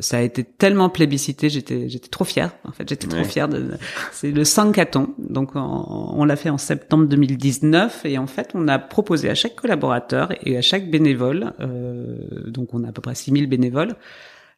ça 0.00 0.18
a 0.18 0.20
été 0.20 0.42
tellement 0.42 0.88
plébiscité, 0.88 1.48
j'étais 1.48 1.88
j'étais 1.88 2.08
trop 2.08 2.24
fière. 2.24 2.50
En 2.64 2.72
fait, 2.72 2.88
j'étais 2.88 3.06
trop 3.06 3.24
fière 3.24 3.48
de. 3.48 3.70
C'est 4.12 4.32
le 4.32 4.44
Sankaton. 4.44 5.10
Donc 5.18 5.52
on, 5.54 6.24
l'a 6.24 6.36
fait 6.36 6.50
en 6.50 6.58
septembre 6.58 7.06
2019 7.06 8.04
et 8.04 8.18
en 8.18 8.26
fait 8.26 8.50
on 8.54 8.66
a 8.68 8.78
proposé 8.78 9.30
à 9.30 9.34
chaque 9.34 9.54
collaborateur 9.54 10.32
et 10.44 10.56
à 10.56 10.62
chaque 10.62 10.90
bénévole, 10.90 11.52
euh, 11.60 12.16
donc 12.48 12.74
on 12.74 12.84
a 12.84 12.88
à 12.88 12.92
peu 12.92 13.00
près 13.00 13.14
6000 13.14 13.48
bénévoles, 13.48 13.94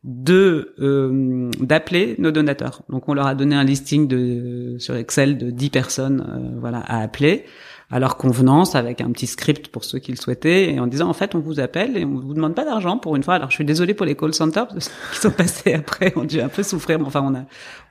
de 0.04 0.74
euh, 0.80 1.50
d'appeler 1.60 2.16
nos 2.18 2.30
donateurs. 2.30 2.82
Donc 2.88 3.08
on 3.08 3.14
leur 3.14 3.26
a 3.26 3.34
donné 3.34 3.54
un 3.54 3.64
listing 3.64 4.08
de 4.08 4.76
sur 4.78 4.96
Excel 4.96 5.38
de 5.38 5.50
10 5.50 5.70
personnes, 5.70 6.26
euh, 6.28 6.58
voilà, 6.58 6.78
à 6.80 7.02
appeler 7.02 7.44
à 7.92 7.98
leur 7.98 8.16
convenance 8.16 8.74
avec 8.74 9.02
un 9.02 9.10
petit 9.12 9.26
script 9.26 9.68
pour 9.68 9.84
ceux 9.84 9.98
qui 9.98 10.10
le 10.10 10.16
souhaitaient 10.16 10.72
et 10.72 10.80
en 10.80 10.86
disant 10.86 11.10
en 11.10 11.12
fait 11.12 11.34
on 11.34 11.40
vous 11.40 11.60
appelle 11.60 11.98
et 11.98 12.06
on 12.06 12.18
vous 12.18 12.32
demande 12.32 12.54
pas 12.54 12.64
d'argent 12.64 12.96
pour 12.96 13.16
une 13.16 13.22
fois. 13.22 13.34
Alors 13.34 13.50
je 13.50 13.56
suis 13.56 13.66
désolée 13.66 13.92
pour 13.92 14.06
les 14.06 14.16
call 14.16 14.32
centers 14.32 14.66
qui 14.68 15.20
sont 15.20 15.30
passés 15.30 15.74
après 15.74 16.12
ont 16.16 16.24
dû 16.24 16.40
un 16.40 16.48
peu 16.48 16.62
souffrir. 16.62 16.98
Mais 16.98 17.04
enfin 17.04 17.22
on 17.22 17.34
a 17.34 17.44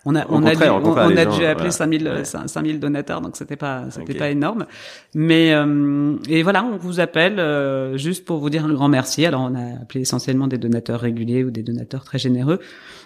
on 0.05 0.15
a 0.15 0.25
on 0.29 0.43
a 0.43 0.55
dû, 0.55 0.63
on, 0.63 0.95
a 0.95 1.25
dû 1.25 1.45
appeler 1.45 1.69
5000 1.69 2.23
5000 2.23 2.79
donateurs 2.79 3.21
donc 3.21 3.35
c'était 3.35 3.55
pas 3.55 3.85
c'était 3.91 4.15
pas 4.15 4.29
énorme. 4.29 4.65
Mais 5.13 5.53
euh, 5.53 6.15
et 6.27 6.41
voilà 6.41 6.63
on 6.63 6.77
vous 6.77 6.99
appelle 6.99 7.39
euh, 7.39 7.97
juste 7.97 8.25
pour 8.25 8.39
vous 8.39 8.49
dire 8.49 8.65
un 8.65 8.73
grand 8.73 8.89
merci. 8.89 9.25
Alors 9.25 9.41
on 9.41 9.53
a 9.53 9.81
appelé 9.81 10.01
essentiellement 10.01 10.47
des 10.47 10.57
donateurs 10.57 10.99
réguliers 10.99 11.43
ou 11.43 11.51
des 11.51 11.61
donateurs 11.61 12.03
très 12.03 12.17
généreux. 12.17 12.59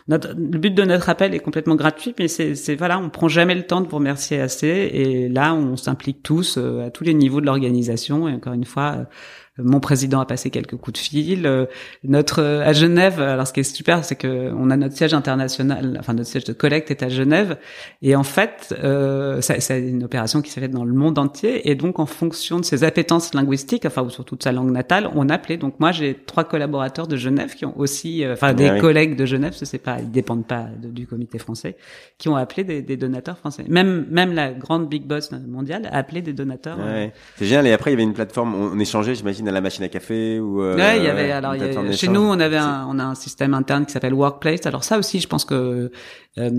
Notre, 0.07 0.29
le 0.29 0.59
but 0.59 0.73
de 0.73 0.83
notre 0.83 1.09
appel 1.09 1.33
est 1.33 1.39
complètement 1.39 1.75
gratuit, 1.75 2.13
mais 2.19 2.27
c'est 2.27 2.75
voilà, 2.75 2.99
on 2.99 3.09
prend 3.09 3.27
jamais 3.27 3.55
le 3.55 3.63
temps 3.63 3.81
de 3.81 3.87
vous 3.87 3.95
remercier 3.97 4.39
assez. 4.39 4.67
Et 4.67 5.29
là, 5.29 5.55
on 5.55 5.77
s'implique 5.77 6.21
tous 6.21 6.57
euh, 6.57 6.85
à 6.85 6.91
tous 6.91 7.03
les 7.03 7.15
niveaux 7.15 7.41
de 7.41 7.47
l'organisation. 7.47 8.27
Et 8.29 8.33
encore 8.33 8.53
une 8.53 8.65
fois, 8.65 9.07
mon 9.57 9.79
président 9.79 10.19
a 10.19 10.25
passé 10.25 10.49
quelques 10.49 10.75
coups 10.75 10.93
de 10.93 10.97
fil. 10.97 11.45
Euh, 11.45 11.65
notre 12.03 12.41
euh, 12.41 12.65
à 12.65 12.73
Genève, 12.73 13.21
alors 13.21 13.47
ce 13.47 13.53
qui 13.53 13.61
est 13.61 13.63
super, 13.63 14.03
c'est 14.03 14.15
que 14.15 14.51
on 14.57 14.69
a 14.69 14.77
notre 14.77 14.95
siège 14.95 15.13
international, 15.13 15.97
enfin 15.99 16.13
notre 16.13 16.29
siège 16.29 16.43
de 16.43 16.53
collecte 16.53 16.91
est 16.91 17.03
à 17.03 17.09
Genève, 17.09 17.57
et 18.01 18.15
en 18.15 18.23
fait, 18.23 18.75
euh, 18.83 19.39
c'est 19.41 19.79
une 19.79 20.03
opération 20.03 20.41
qui 20.41 20.51
s'est 20.51 20.61
faite 20.61 20.71
dans 20.71 20.83
le 20.83 20.93
monde 20.93 21.17
entier, 21.17 21.69
et 21.69 21.75
donc 21.75 21.99
en 21.99 22.05
fonction 22.05 22.59
de 22.59 22.65
ses 22.65 22.83
appétences 22.83 23.33
linguistiques, 23.33 23.85
enfin 23.85 24.03
ou 24.03 24.09
surtout 24.09 24.35
de 24.35 24.43
sa 24.43 24.51
langue 24.51 24.71
natale, 24.71 25.09
on 25.15 25.29
appelait. 25.29 25.57
Donc 25.57 25.79
moi, 25.79 25.91
j'ai 25.91 26.15
trois 26.15 26.43
collaborateurs 26.43 27.07
de 27.07 27.15
Genève 27.15 27.55
qui 27.55 27.65
ont 27.65 27.77
aussi, 27.77 28.23
euh, 28.23 28.33
enfin 28.33 28.53
des 28.53 28.77
collègues 28.79 29.15
de 29.15 29.25
Genève, 29.25 29.53
ce 29.53 29.65
c'est 29.65 29.77
pas, 29.77 29.99
ils 29.99 30.11
dépendent 30.11 30.45
pas 30.45 30.67
du 30.77 31.07
comité 31.07 31.39
français, 31.39 31.77
qui 32.17 32.27
ont 32.29 32.35
appelé 32.35 32.63
des, 32.63 32.81
des, 32.81 32.97
donateurs 32.97 33.37
français. 33.37 33.65
Même 33.67 34.05
même 34.09 34.33
la 34.33 34.51
grande 34.51 34.89
big 34.89 35.05
boss 35.05 35.31
mondiale 35.31 35.89
a 35.91 35.97
appelé 35.97 36.21
des 36.21 36.33
donateurs. 36.33 36.77
Ouais. 36.77 37.13
C'est 37.37 37.45
génial. 37.45 37.67
Et 37.67 37.73
après, 37.73 37.91
il 37.91 37.93
y 37.93 37.95
avait 37.95 38.03
une 38.03 38.13
plateforme, 38.13 38.53
on 38.55 38.79
échangeait, 38.79 39.15
j'imagine 39.15 39.44
à 39.47 39.51
la 39.51 39.61
machine 39.61 39.83
à 39.83 39.89
café 39.89 40.39
ou 40.39 40.61
euh, 40.61 40.75
ouais, 40.75 40.97
il 40.97 41.03
y 41.03 41.07
avait 41.07 41.31
alors 41.31 41.55
chez 41.93 42.07
nous 42.07 42.21
on 42.21 42.39
avait 42.39 42.57
un, 42.57 42.87
on 42.89 42.99
a 42.99 43.03
un 43.03 43.15
système 43.15 43.53
interne 43.53 43.85
qui 43.85 43.91
s'appelle 43.91 44.13
Workplace. 44.13 44.65
Alors 44.65 44.83
ça 44.83 44.97
aussi, 44.97 45.19
je 45.19 45.27
pense 45.27 45.45
que 45.45 45.91
euh, 46.37 46.49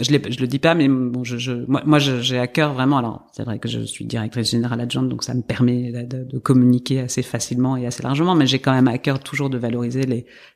je, 0.00 0.04
je 0.04 0.40
le 0.40 0.46
dis 0.46 0.60
pas, 0.60 0.76
mais 0.76 0.86
bon, 0.88 1.24
je, 1.24 1.36
je 1.36 1.52
moi, 1.66 1.98
j'ai 1.98 2.38
à 2.38 2.46
cœur 2.46 2.74
vraiment. 2.74 2.98
Alors, 2.98 3.26
c'est 3.32 3.42
vrai 3.42 3.58
que 3.58 3.68
je 3.68 3.80
suis 3.80 4.04
directrice 4.04 4.50
générale 4.50 4.80
adjointe, 4.80 5.08
donc 5.08 5.24
ça 5.24 5.34
me 5.34 5.42
permet 5.42 5.90
de, 5.90 6.38
communiquer 6.38 7.00
assez 7.00 7.22
facilement 7.22 7.76
et 7.76 7.86
assez 7.86 8.04
largement. 8.04 8.36
Mais 8.36 8.46
j'ai 8.46 8.60
quand 8.60 8.72
même 8.72 8.86
à 8.86 8.98
cœur 8.98 9.18
toujours 9.18 9.50
de 9.50 9.58
valoriser 9.58 10.02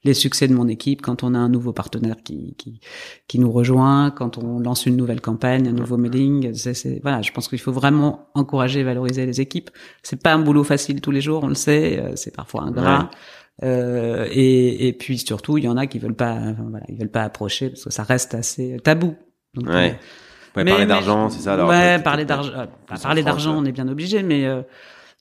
les, 0.05 0.15
succès 0.15 0.47
de 0.47 0.55
mon 0.55 0.69
équipe 0.69 1.03
quand 1.03 1.25
on 1.25 1.35
a 1.35 1.39
un 1.39 1.49
nouveau 1.49 1.73
partenaire 1.73 2.17
qui, 2.23 2.55
qui, 2.57 2.81
qui 3.27 3.39
nous 3.41 3.51
rejoint, 3.51 4.13
quand 4.13 4.39
on 4.39 4.61
lance 4.61 4.87
une 4.87 4.97
nouvelle 4.97 5.21
campagne, 5.21 5.67
un 5.67 5.73
nouveau 5.73 5.97
mailing. 5.97 6.55
C'est, 6.55 7.01
voilà, 7.03 7.23
je 7.23 7.33
pense 7.33 7.49
qu'il 7.49 7.59
faut 7.59 7.73
vraiment 7.73 8.29
encourager 8.35 8.81
et 8.81 8.85
valoriser 8.85 9.27
les 9.27 9.41
équipes. 9.41 9.71
C'est 10.05 10.23
pas 10.23 10.33
un 10.33 10.39
boulot 10.39 10.63
facile 10.63 11.01
tous 11.01 11.11
les 11.11 11.21
jours, 11.21 11.43
on 11.43 11.49
le 11.49 11.55
sait. 11.55 11.99
Euh, 11.99 12.13
c'est 12.15 12.35
parfois 12.35 12.63
ingrat. 12.63 13.11
Euh, 13.63 14.27
et, 14.31 14.89
et, 14.89 14.93
puis 14.93 15.19
surtout, 15.19 15.59
il 15.59 15.65
y 15.65 15.69
en 15.69 15.77
a 15.77 15.87
qui 15.87 15.99
veulent 15.99 16.15
pas, 16.15 16.39
voilà, 16.71 16.85
ils 16.89 16.97
veulent 16.97 17.11
pas 17.11 17.23
approcher 17.23 17.69
parce 17.71 17.85
que 17.85 17.91
ça 17.91 18.03
reste 18.03 18.35
assez 18.35 18.79
tabou. 18.83 19.17
Donc, 19.55 19.69
ouais. 19.69 19.99
Euh, 20.57 20.65
parler 20.65 20.87
d'argent, 20.87 21.29
c'est 21.31 21.43
ça. 21.43 21.55
Alors, 21.55 21.69
ouais, 21.69 21.99
parler 22.01 22.25
d'argent. 22.25 22.53
Euh, 22.57 22.67
parler 23.03 23.23
d'argent, 23.23 23.57
on 23.57 23.65
est 23.65 23.73
bien 23.73 23.89
obligé, 23.89 24.23
mais 24.23 24.47
euh, 24.47 24.63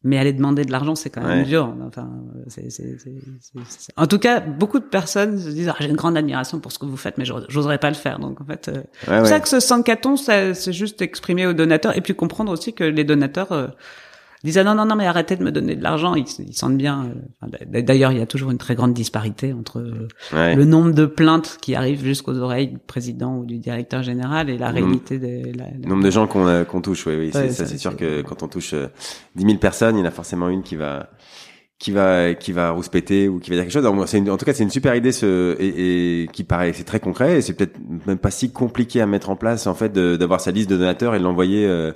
mais 0.03 0.17
aller 0.17 0.33
demander 0.33 0.63
de 0.63 0.71
l'argent, 0.71 0.95
c'est 0.95 1.09
quand 1.09 1.21
même 1.21 1.43
dur. 1.43 1.75
Enfin, 1.85 2.09
c'est, 2.47 2.71
c'est, 2.71 2.97
c'est, 2.99 3.93
en 3.97 4.07
tout 4.07 4.17
cas, 4.17 4.39
beaucoup 4.39 4.79
de 4.79 4.85
personnes 4.85 5.37
se 5.37 5.49
disent 5.49 5.69
ah, 5.69 5.75
j'ai 5.79 5.89
une 5.89 5.97
grande 5.97 6.17
admiration 6.17 6.59
pour 6.59 6.71
ce 6.71 6.79
que 6.79 6.85
vous 6.85 6.97
faites, 6.97 7.17
mais 7.17 7.25
j'oserais 7.25 7.77
pas 7.77 7.89
le 7.89 7.95
faire. 7.95 8.17
Donc 8.19 8.39
en 8.41 8.45
fait, 8.45 8.71
c'est 9.03 9.17
pour 9.17 9.27
ça 9.27 9.39
que 9.39 9.49
ce 9.49 9.59
104 9.59 10.53
c'est 10.53 10.73
juste 10.73 11.01
exprimer 11.01 11.45
aux 11.45 11.53
donateurs 11.53 11.97
et 11.97 12.01
puis 12.01 12.15
comprendre 12.15 12.51
aussi 12.51 12.73
que 12.73 12.85
les 12.85 13.03
donateurs 13.03 13.75
disait 14.43 14.63
non 14.63 14.75
non 14.75 14.85
non 14.85 14.95
mais 14.95 15.05
arrêtez 15.05 15.35
de 15.35 15.43
me 15.43 15.51
donner 15.51 15.75
de 15.75 15.83
l'argent. 15.83 16.15
Ils, 16.15 16.25
ils 16.39 16.55
sentent 16.55 16.77
bien 16.77 17.11
euh, 17.43 17.81
d'ailleurs 17.81 18.11
il 18.11 18.19
y 18.19 18.21
a 18.21 18.25
toujours 18.25 18.51
une 18.51 18.57
très 18.57 18.75
grande 18.75 18.93
disparité 18.93 19.53
entre 19.53 19.79
euh, 19.79 20.55
le 20.55 20.65
nombre 20.65 20.91
de 20.91 21.05
plaintes 21.05 21.57
qui 21.61 21.75
arrivent 21.75 22.03
jusqu'aux 22.03 22.37
oreilles 22.37 22.67
du 22.69 22.77
président 22.77 23.37
ou 23.37 23.45
du 23.45 23.57
directeur 23.57 24.03
général 24.03 24.49
et 24.49 24.57
la 24.57 24.69
réalité 24.69 25.19
des 25.19 25.51
nombre 25.85 26.03
de 26.03 26.11
gens 26.11 26.27
qu'on 26.27 26.47
euh, 26.47 26.63
qu'on 26.63 26.81
touche 26.81 27.05
oui, 27.07 27.15
oui 27.17 27.29
c'est 27.33 27.49
ça 27.49 27.65
c'est 27.65 27.77
sûr 27.77 27.95
que 27.95 28.21
quand 28.21 28.43
on 28.43 28.47
touche 28.47 28.73
10 29.35 29.43
000 29.43 29.57
personnes 29.57 29.97
il 29.97 29.99
y 29.99 30.03
en 30.03 30.07
a 30.07 30.11
forcément 30.11 30.49
une 30.49 30.63
qui 30.63 30.75
va 30.75 31.09
qui 31.79 31.91
va 31.91 32.33
qui 32.33 32.51
va 32.51 32.71
rouspéter 32.71 33.29
ou 33.29 33.39
qui 33.39 33.49
va 33.49 33.55
dire 33.55 33.63
quelque 33.63 33.73
chose. 33.73 33.85
en 33.85 34.37
tout 34.37 34.45
cas, 34.45 34.53
c'est 34.53 34.63
une 34.63 34.69
super 34.69 34.95
idée 34.95 35.13
ce, 35.13 35.55
et, 35.59 36.23
et 36.23 36.27
qui 36.27 36.43
paraît 36.43 36.73
c'est 36.73 36.83
très 36.83 36.99
concret 36.99 37.37
et 37.37 37.41
c'est 37.41 37.53
peut-être 37.53 37.79
même 38.05 38.17
pas 38.17 38.31
si 38.31 38.51
compliqué 38.51 38.99
à 39.01 39.05
mettre 39.05 39.29
en 39.29 39.37
place 39.37 39.65
en 39.65 39.73
fait 39.73 39.93
d'avoir 39.93 40.41
sa 40.41 40.51
liste 40.51 40.69
de 40.69 40.75
donateurs 40.75 41.15
et 41.15 41.19
de 41.19 41.23
l'envoyer 41.23 41.65
euh, 41.65 41.93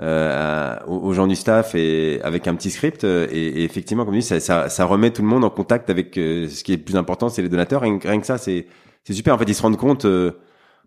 aux, 0.00 1.12
gens 1.12 1.26
du 1.26 1.36
staff 1.36 1.74
et 1.74 2.20
avec 2.22 2.46
un 2.48 2.54
petit 2.54 2.70
script. 2.70 3.04
Euh, 3.04 3.26
et, 3.30 3.60
et 3.60 3.64
effectivement, 3.64 4.04
comme 4.04 4.14
dit, 4.14 4.22
ça, 4.22 4.40
ça, 4.40 4.68
ça, 4.68 4.84
remet 4.84 5.10
tout 5.10 5.22
le 5.22 5.28
monde 5.28 5.44
en 5.44 5.50
contact 5.50 5.90
avec 5.90 6.16
euh, 6.18 6.48
ce 6.48 6.62
qui 6.64 6.72
est 6.72 6.76
le 6.76 6.82
plus 6.82 6.96
important, 6.96 7.28
c'est 7.28 7.42
les 7.42 7.48
donateurs. 7.48 7.82
Rien, 7.82 7.98
rien 8.02 8.20
que 8.20 8.26
ça, 8.26 8.38
c'est 8.38 8.66
c'est 9.04 9.12
super. 9.14 9.34
En 9.34 9.38
fait, 9.38 9.44
ils 9.44 9.54
se 9.54 9.62
rendent 9.62 9.76
compte. 9.76 10.04
Euh, 10.04 10.32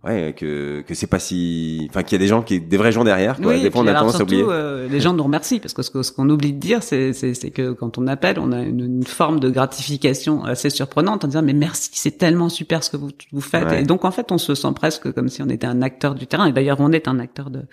ouais 0.04 0.34
que 0.38 0.82
que 0.82 0.94
c'est 0.94 1.08
pas 1.08 1.20
si 1.20 1.88
enfin 1.90 2.04
qu'il 2.04 2.14
y 2.14 2.22
a 2.22 2.24
des 2.24 2.28
gens 2.28 2.42
qui 2.42 2.62
des 2.62 2.78
vrais 2.78 2.94
gens 2.94 3.04
derrière 3.04 3.36
quoi. 3.36 3.52
Oui, 3.54 3.62
des 3.62 3.70
fois 3.70 3.82
on 3.82 3.88
a 3.88 3.94
tendance 3.94 4.20
à 4.20 4.24
oublier. 4.24 4.46
euh, 4.48 4.88
les 4.88 5.02
gens 5.02 5.14
nous 5.14 5.24
remercient 5.24 5.60
parce 5.60 5.74
que 5.74 6.04
ce, 6.04 6.12
qu'on 6.12 6.30
oublie 6.30 6.54
de 6.54 6.60
dire 6.60 6.84
c'est 6.84 7.12
c'est 7.12 7.34
c'est 7.34 7.52
que 7.52 7.74
quand 7.74 7.98
on 7.98 8.08
appelle 8.08 8.40
on 8.40 8.54
a 8.54 8.62
une, 8.62 8.80
une, 8.80 9.04
forme 9.04 9.42
de 9.42 9.50
gratification 9.50 10.46
assez 10.46 10.70
surprenante 10.70 11.26
en 11.26 11.28
disant 11.28 11.42
mais 11.42 11.54
merci 11.54 11.90
c'est 11.94 12.18
tellement 12.18 12.48
super 12.48 12.84
ce 12.84 12.92
que 12.92 12.98
vous 12.98 13.10
vous 13.34 13.42
faites. 13.42 13.74
Et 13.74 13.84
donc 13.84 14.06
en 14.06 14.12
fait 14.12 14.32
on 14.32 14.38
se 14.38 14.56
sent 14.56 14.72
presque 14.74 15.12
comme 15.12 15.28
si 15.28 15.42
on 15.42 15.50
était 15.50 15.68
un 15.68 15.82
acteur 15.82 16.16
du 16.16 16.28
terrain. 16.28 16.46
Et 16.46 16.54
d'ailleurs 16.54 16.80
on 16.80 16.94
est 16.94 17.10
un 17.10 17.20
acteur 17.20 17.50
de 17.50 17.64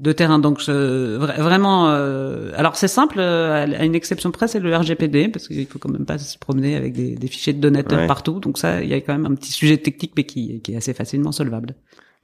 de 0.00 0.12
terrain. 0.12 0.38
Donc 0.38 0.60
je, 0.60 1.16
vraiment 1.16 1.88
euh, 1.88 2.52
alors 2.56 2.76
c'est 2.76 2.88
simple 2.88 3.16
euh, 3.18 3.64
à 3.78 3.84
une 3.84 3.94
exception 3.94 4.30
près 4.32 4.48
c'est 4.48 4.60
le 4.60 4.76
RGPD 4.76 5.28
parce 5.28 5.48
qu'il 5.48 5.66
faut 5.66 5.78
quand 5.78 5.90
même 5.90 6.04
pas 6.04 6.18
se 6.18 6.36
promener 6.36 6.76
avec 6.76 6.92
des, 6.92 7.14
des 7.14 7.26
fichiers 7.26 7.54
de 7.54 7.60
donateurs 7.60 8.06
partout. 8.06 8.38
Donc 8.38 8.58
ça 8.58 8.82
il 8.82 8.90
y 8.90 8.94
a 8.94 9.00
quand 9.00 9.14
même 9.14 9.24
un 9.24 9.34
petit 9.34 9.52
sujet 9.52 9.78
technique 9.78 10.12
mais 10.14 10.24
qui 10.24 10.60
qui 10.60 10.74
est 10.74 10.76
assez 10.76 10.92
facilement 10.92 11.32
solvable 11.32 11.53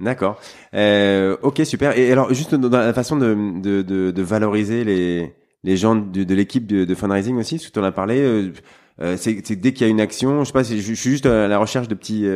D'accord. 0.00 0.40
Euh, 0.74 1.36
ok, 1.42 1.60
super. 1.64 1.96
Et 1.96 2.10
alors, 2.10 2.32
juste 2.32 2.54
dans 2.54 2.78
la 2.78 2.94
façon 2.94 3.16
de, 3.16 4.22
valoriser 4.22 4.84
les, 4.84 5.76
gens 5.76 5.94
de, 5.94 6.34
l'équipe 6.34 6.66
de, 6.66 6.94
fundraising 6.94 7.36
aussi, 7.36 7.58
ce 7.58 7.68
que 7.68 7.72
tu 7.72 7.78
en 7.78 7.84
as 7.84 7.92
parlé, 7.92 8.18
euh, 8.18 8.52
euh 9.02 9.16
c'est 9.18 9.56
dès 9.56 9.72
qu'il 9.72 9.86
y 9.86 9.90
a 9.90 9.92
une 9.92 10.00
action, 10.00 10.40
je 10.40 10.46
sais 10.46 10.52
pas, 10.52 10.62
je, 10.62 10.76
suis 10.76 10.94
juste 11.10 11.26
à 11.26 11.48
la 11.48 11.58
recherche 11.58 11.86
de 11.86 11.94
petits 11.94 12.26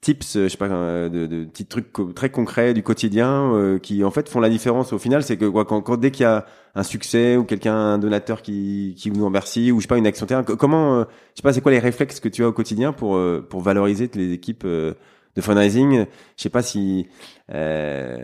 tips, 0.00 0.38
je 0.38 0.48
sais 0.48 0.56
pas, 0.56 0.68
de, 0.68 1.44
petits 1.44 1.66
trucs 1.66 1.92
très 2.16 2.30
concrets 2.30 2.74
du 2.74 2.82
quotidien 2.82 3.78
qui 3.80 4.02
en 4.02 4.10
fait 4.10 4.28
font 4.28 4.40
la 4.40 4.50
différence. 4.50 4.92
Au 4.92 4.98
final, 4.98 5.22
c'est 5.22 5.36
que 5.36 5.44
quoi, 5.44 5.64
quand, 5.64 5.96
dès 5.96 6.10
qu'il 6.10 6.24
y 6.24 6.26
a 6.26 6.46
un 6.74 6.82
succès 6.82 7.36
ou 7.36 7.44
quelqu'un, 7.44 7.76
un 7.76 7.98
donateur 7.98 8.42
qui, 8.42 8.96
qui 8.98 9.10
vous 9.10 9.24
remercie 9.24 9.70
ou 9.70 9.78
je 9.78 9.82
sais 9.82 9.88
pas 9.88 9.98
une 9.98 10.06
action 10.06 10.26
terrain, 10.26 10.42
comment, 10.42 11.02
je 11.02 11.06
sais 11.36 11.42
pas, 11.42 11.52
c'est 11.52 11.60
quoi 11.60 11.70
les 11.70 11.78
réflexes 11.78 12.18
que 12.18 12.28
tu 12.28 12.42
as 12.42 12.48
au 12.48 12.52
quotidien 12.52 12.92
pour 12.92 13.16
valoriser 13.60 14.10
les 14.14 14.32
équipes 14.32 14.66
de 15.38 15.42
fundraising. 15.44 16.06
Je 16.36 16.42
sais 16.42 16.50
pas 16.50 16.62
si, 16.62 17.06
euh, 17.54 18.18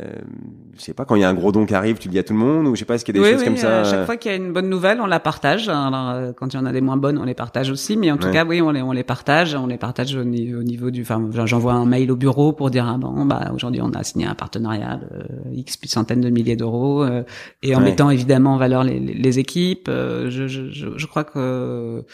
je 0.77 0.83
sais 0.83 0.95
pas 0.95 1.05
quand 1.05 1.15
il 1.15 1.23
y 1.23 1.25
a 1.25 1.29
un 1.29 1.35
gros 1.35 1.53
don 1.53 1.65
qui 1.65 1.75
arrive, 1.75 1.99
tu 1.99 2.09
le 2.09 2.13
dis 2.13 2.19
à 2.19 2.25
tout 2.25 2.33
le 2.33 2.39
monde 2.41 2.67
ou 2.67 2.75
je 2.75 2.81
sais 2.81 2.85
pas 2.85 2.97
est-ce 2.97 3.05
qu'il 3.05 3.17
y 3.17 3.21
a 3.21 3.23
des 3.23 3.33
choses 3.33 3.45
comme 3.45 3.57
ça. 3.57 3.81
À 3.81 3.85
chaque 3.85 4.07
fois 4.07 4.17
qu'il 4.17 4.33
y 4.33 4.35
a 4.35 4.37
une 4.37 4.53
bonne 4.53 4.69
nouvelle, 4.69 5.01
on 5.01 5.07
la 5.07 5.21
partage. 5.21 5.69
Alors 5.69 6.11
euh, 6.11 6.33
quand 6.33 6.53
il 6.53 6.57
y 6.57 6.61
en 6.61 6.67
a 6.67 6.73
des 6.73 6.81
moins 6.81 6.97
bonnes, 6.97 7.19
on 7.19 7.25
les 7.25 7.35
partage 7.35 7.71
aussi. 7.71 7.97
Mais 7.97 8.11
en 8.11 8.17
tout 8.17 8.31
cas, 8.31 8.45
oui, 8.45 8.61
on 8.61 8.71
les 8.71 8.83
on 8.83 8.93
les 8.93 9.05
partage. 9.05 9.55
On 9.55 9.69
les 9.69 9.79
partage 9.79 10.15
au, 10.17 10.25
niveau 10.25 10.91
du. 10.91 11.03
Enfin, 11.03 11.23
j'envoie 11.45 11.75
un 11.75 11.87
mail 11.87 12.11
au 12.11 12.17
bureau 12.17 12.53
pour 12.53 12.71
dire 12.71 12.87
ah 12.89 12.99
bon 12.99 13.25
bah 13.25 13.51
aujourd'hui 13.55 13.81
on 13.81 13.93
a 13.93 14.03
signé 14.03 14.27
un 14.27 14.35
partenariat 14.35 14.97
de 14.97 15.57
x 15.57 15.79
centaines 15.87 16.21
de 16.21 16.31
milliers 16.31 16.57
d'euros 16.57 17.05
euh, 17.05 17.23
et 17.63 17.77
en 17.77 17.81
mettant 17.81 18.11
évidemment 18.11 18.55
en 18.55 18.59
valeur 18.59 18.83
les, 18.83 18.99
les, 18.99 19.39
équipes. 19.39 19.89
Euh, 19.89 20.29
je, 20.31 20.49
je, 20.49 20.71
je, 20.71 21.07
crois 21.07 21.25
que 21.25 22.05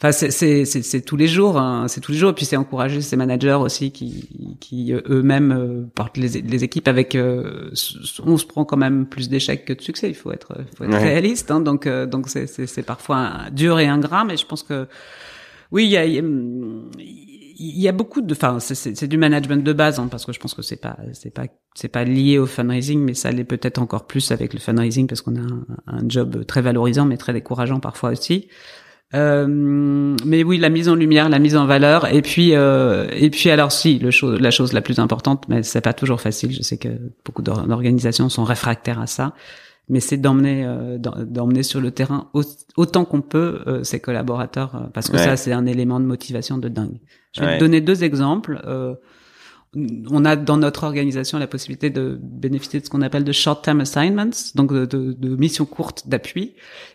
Enfin, 0.00 0.12
c'est 0.12 1.00
tous 1.04 1.16
les 1.16 1.26
jours, 1.26 1.58
hein, 1.58 1.88
c'est 1.88 2.00
tous 2.00 2.12
les 2.12 2.18
jours. 2.18 2.30
Et 2.30 2.34
puis 2.34 2.44
c'est 2.44 2.56
encourager 2.56 3.00
ces 3.00 3.16
managers 3.16 3.58
aussi 3.60 3.90
qui, 3.90 4.56
qui 4.60 4.92
euh, 4.92 5.00
eux-mêmes 5.10 5.50
euh, 5.50 5.90
portent 5.92 6.16
les, 6.16 6.40
les, 6.40 6.62
équipes 6.62 6.86
avec. 6.86 7.16
Euh, 7.16 7.70
on 8.24 8.36
se 8.36 8.46
prend 8.46 8.64
quand 8.64 8.76
même 8.76 9.06
plus 9.06 9.28
d'échecs 9.28 9.64
que 9.64 9.72
de 9.72 9.82
succès. 9.82 10.08
Il 10.08 10.14
faut 10.14 10.30
être, 10.30 10.56
faut 10.76 10.84
être 10.84 10.96
réaliste. 10.96 11.50
Hein, 11.50 11.60
donc 11.60 11.88
donc 11.88 12.28
c'est 12.28 12.82
parfois 12.86 13.46
dur 13.50 13.80
et 13.80 13.88
ingrat, 13.88 14.24
mais 14.24 14.36
je 14.36 14.46
pense 14.46 14.62
que 14.62 14.86
oui, 15.72 15.84
il 15.86 15.90
y 15.90 15.96
a, 15.96 16.04
il 16.06 17.80
y 17.80 17.88
a 17.88 17.92
beaucoup 17.92 18.20
de, 18.20 18.32
enfin, 18.32 18.60
c'est 18.60 19.08
du 19.08 19.18
management 19.18 19.64
de 19.64 19.72
base, 19.72 19.98
hein, 19.98 20.06
parce 20.08 20.24
que 20.24 20.32
je 20.32 20.38
pense 20.38 20.54
que 20.54 20.62
c'est 20.62 20.80
pas, 20.80 20.96
c'est 21.12 21.34
pas, 21.34 21.46
c'est 21.74 21.88
pas 21.88 22.04
lié 22.04 22.38
au 22.38 22.46
fundraising, 22.46 23.00
mais 23.00 23.14
ça 23.14 23.32
l'est 23.32 23.42
peut-être 23.42 23.78
encore 23.78 24.06
plus 24.06 24.30
avec 24.30 24.54
le 24.54 24.60
fundraising 24.60 25.08
parce 25.08 25.22
qu'on 25.22 25.34
a 25.34 25.40
un, 25.40 25.66
un, 25.88 26.08
job 26.08 26.46
très 26.46 26.62
valorisant, 26.62 27.04
mais 27.04 27.16
très 27.16 27.32
décourageant 27.32 27.80
parfois 27.80 28.10
aussi. 28.10 28.46
Euh, 29.14 29.46
mais 30.24 30.42
oui, 30.44 30.58
la 30.58 30.68
mise 30.68 30.88
en 30.88 30.94
lumière, 30.94 31.28
la 31.28 31.38
mise 31.38 31.56
en 31.56 31.64
valeur, 31.64 32.12
et 32.12 32.20
puis 32.20 32.54
euh, 32.54 33.08
et 33.12 33.30
puis 33.30 33.48
alors 33.50 33.72
si, 33.72 33.98
le 33.98 34.10
chose, 34.10 34.38
la 34.38 34.50
chose 34.50 34.74
la 34.74 34.82
plus 34.82 34.98
importante, 34.98 35.44
mais 35.48 35.62
c'est 35.62 35.80
pas 35.80 35.94
toujours 35.94 36.20
facile. 36.20 36.52
Je 36.52 36.62
sais 36.62 36.76
que 36.76 36.88
beaucoup 37.24 37.40
d'organisations 37.40 38.28
sont 38.28 38.44
réfractaires 38.44 39.00
à 39.00 39.06
ça, 39.06 39.32
mais 39.88 40.00
c'est 40.00 40.18
d'emmener 40.18 40.64
euh, 40.66 40.98
d'emmener 40.98 41.62
sur 41.62 41.80
le 41.80 41.90
terrain 41.90 42.30
autant 42.76 43.06
qu'on 43.06 43.22
peut 43.22 43.62
euh, 43.66 43.82
ses 43.82 44.00
collaborateurs, 44.00 44.74
euh, 44.74 44.86
parce 44.92 45.08
que 45.08 45.16
ça 45.16 45.36
c'est 45.36 45.52
un 45.52 45.64
élément 45.64 46.00
de 46.00 46.04
motivation 46.04 46.58
de 46.58 46.68
dingue. 46.68 47.00
Je 47.32 47.40
vais 47.40 47.56
te 47.56 47.60
donner 47.60 47.80
deux 47.80 48.04
exemples 48.04 48.60
on 50.10 50.24
a 50.24 50.36
dans 50.36 50.56
notre 50.56 50.84
organisation 50.84 51.38
la 51.38 51.46
possibilité 51.46 51.90
de 51.90 52.18
bénéficier 52.20 52.80
de 52.80 52.84
ce 52.84 52.90
qu'on 52.90 53.02
appelle 53.02 53.24
de 53.24 53.32
short-term 53.32 53.80
assignments, 53.80 54.30
donc 54.54 54.72
de, 54.72 54.84
de, 54.86 55.36
missions 55.36 55.66
courtes 55.66 56.08
d'appui. 56.08 56.54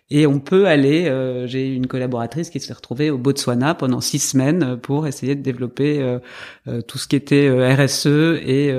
Et 0.10 0.28
on 0.28 0.40
peut 0.40 0.68
aller, 0.68 1.08
euh, 1.08 1.48
j'ai 1.48 1.74
une 1.74 1.88
collaboratrice 1.88 2.50
qui 2.50 2.60
s'est 2.60 2.74
retrouvée 2.74 3.10
au 3.10 3.18
Botswana 3.18 3.74
pendant 3.74 4.02
six 4.02 4.20
semaines 4.20 4.78
pour 4.78 5.08
essayer 5.08 5.34
de 5.36 5.42
développer 5.42 6.02
euh, 6.02 6.20
euh, 6.68 6.82
tout 6.82 6.98
ce 6.98 7.08
qui 7.08 7.16
était 7.16 7.50
RSE 7.50 8.06
et 8.06 8.74